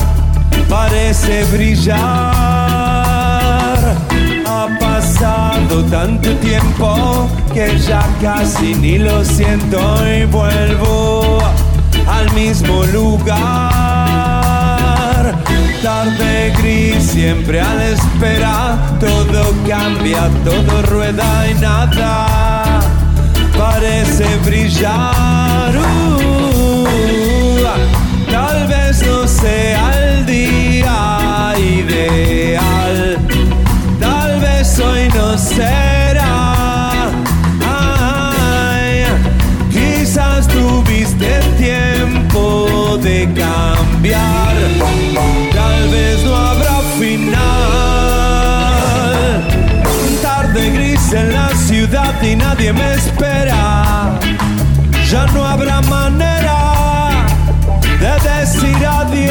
parece 0.69 1.43
brillar. 1.45 1.97
Ha 4.45 4.67
pasado 4.79 5.83
tanto 5.91 6.29
tiempo 6.37 7.27
que 7.53 7.77
ya 7.79 8.07
casi 8.21 8.75
ni 8.75 8.97
lo 8.97 9.25
siento 9.25 9.77
y 10.07 10.23
vuelvo 10.25 11.39
al 12.07 12.31
mismo 12.33 12.85
lugar. 12.85 13.35
Tarde 15.83 16.53
gris, 16.57 17.03
siempre 17.11 17.59
a 17.59 17.73
la 17.73 17.87
espera, 17.89 18.77
todo 19.01 19.53
cambia, 19.67 20.29
todo 20.45 20.81
rueda 20.83 21.45
y 21.49 21.55
nada 21.55 22.54
parece 23.57 24.25
brillar. 24.45 25.75
Uh, 25.77 26.87
tal 28.31 28.67
vez 28.67 29.05
no 29.05 29.27
sea 29.27 29.91
el 30.03 30.25
día 30.25 31.53
ideal, 31.57 33.17
tal 33.99 34.39
vez 34.39 34.79
hoy 34.79 35.07
no 35.15 35.37
será. 35.37 37.11
Quizás 39.71 40.47
tuviste 40.47 41.39
tiempo 41.57 42.97
de 43.01 43.25
cambiar, 43.33 44.55
tal 45.53 45.89
vez 45.89 46.23
no 46.23 46.35
habrá 46.35 46.81
final. 46.99 47.94
Tarde 50.65 50.79
gris 50.79 51.13
en 51.13 51.31
la 51.31 51.49
ciudad 51.49 52.21
y 52.23 52.35
nadie 52.35 52.73
me 52.73 52.95
espera. 52.95 54.17
Ya 55.11 55.27
no 55.27 55.45
habrá 55.45 55.79
manera 55.81 57.11
de 57.99 58.29
decir 58.39 58.75
adiós. 58.83 59.29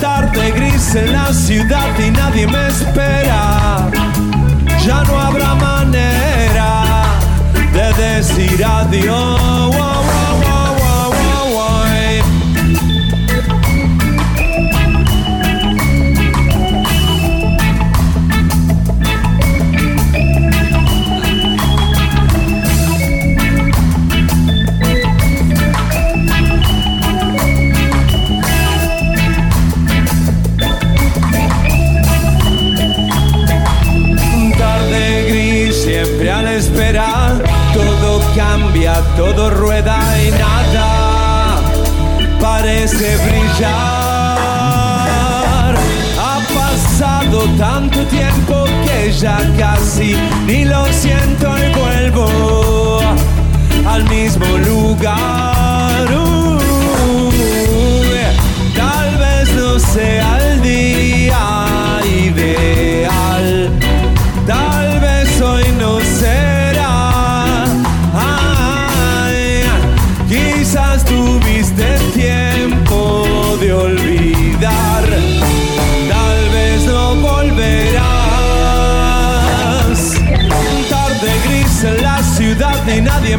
Tarde 0.00 0.52
gris 0.52 0.94
en 0.94 1.12
la 1.12 1.32
ciudad 1.32 1.98
y 1.98 2.12
nadie 2.12 2.46
me 2.46 2.68
espera. 2.68 3.88
Ya 4.84 5.02
no 5.02 5.18
habrá 5.18 5.56
manera 5.56 6.84
de 7.72 7.92
decir 8.04 8.64
adiós. 8.64 9.75
Todo 39.16 39.50
rueda 39.50 39.98
y 40.22 40.30
nada 40.30 41.60
parece 42.40 43.16
brillar. 43.16 43.74
Ha 46.18 46.40
pasado 46.54 47.44
tanto 47.58 48.04
tiempo 48.06 48.64
que 48.84 49.12
ya 49.12 49.38
casi 49.58 50.16
ni 50.46 50.64
lo 50.64 50.86
siento 50.92 51.48
y 51.58 51.72
vuelvo 51.72 53.00
al 53.88 54.04
mismo 54.08 54.46
lugar. 54.58 56.06
Tal 58.76 59.16
vez 59.18 59.54
no 59.54 59.78
sea 59.78 60.45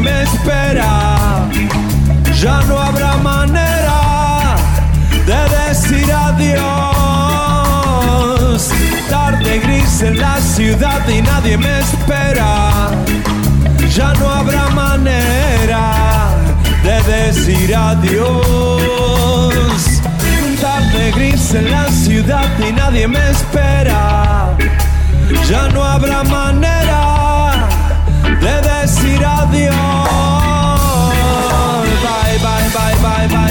me 0.08 0.22
espera, 0.22 1.48
ya 2.40 2.60
no 2.62 2.78
habrá 2.78 3.16
manera 3.16 4.56
de 5.26 5.40
decir 5.56 6.08
adiós. 6.12 6.58
Tarde 9.10 9.58
gris 9.60 10.02
en 10.02 10.18
la 10.18 10.40
ciudad 10.40 11.08
y 11.08 11.22
nadie 11.22 11.56
me 11.58 11.80
espera, 11.80 12.90
ya 13.96 14.12
no 14.14 14.30
habrá 14.30 14.68
manera 14.70 15.84
de 16.82 17.02
decir 17.12 17.74
adiós. 17.74 18.42
Tarde 20.60 21.12
gris 21.16 21.54
en 21.54 21.70
la 21.70 21.88
ciudad 21.90 22.48
y 22.66 22.72
nadie 22.72 23.06
me 23.08 23.30
espera, 23.30 24.56
ya 25.48 25.68
no 25.68 25.84
habrá 25.84 26.22
manera 26.24 27.00
de 28.40 28.54
decir 28.70 29.24
adiós. 29.24 29.97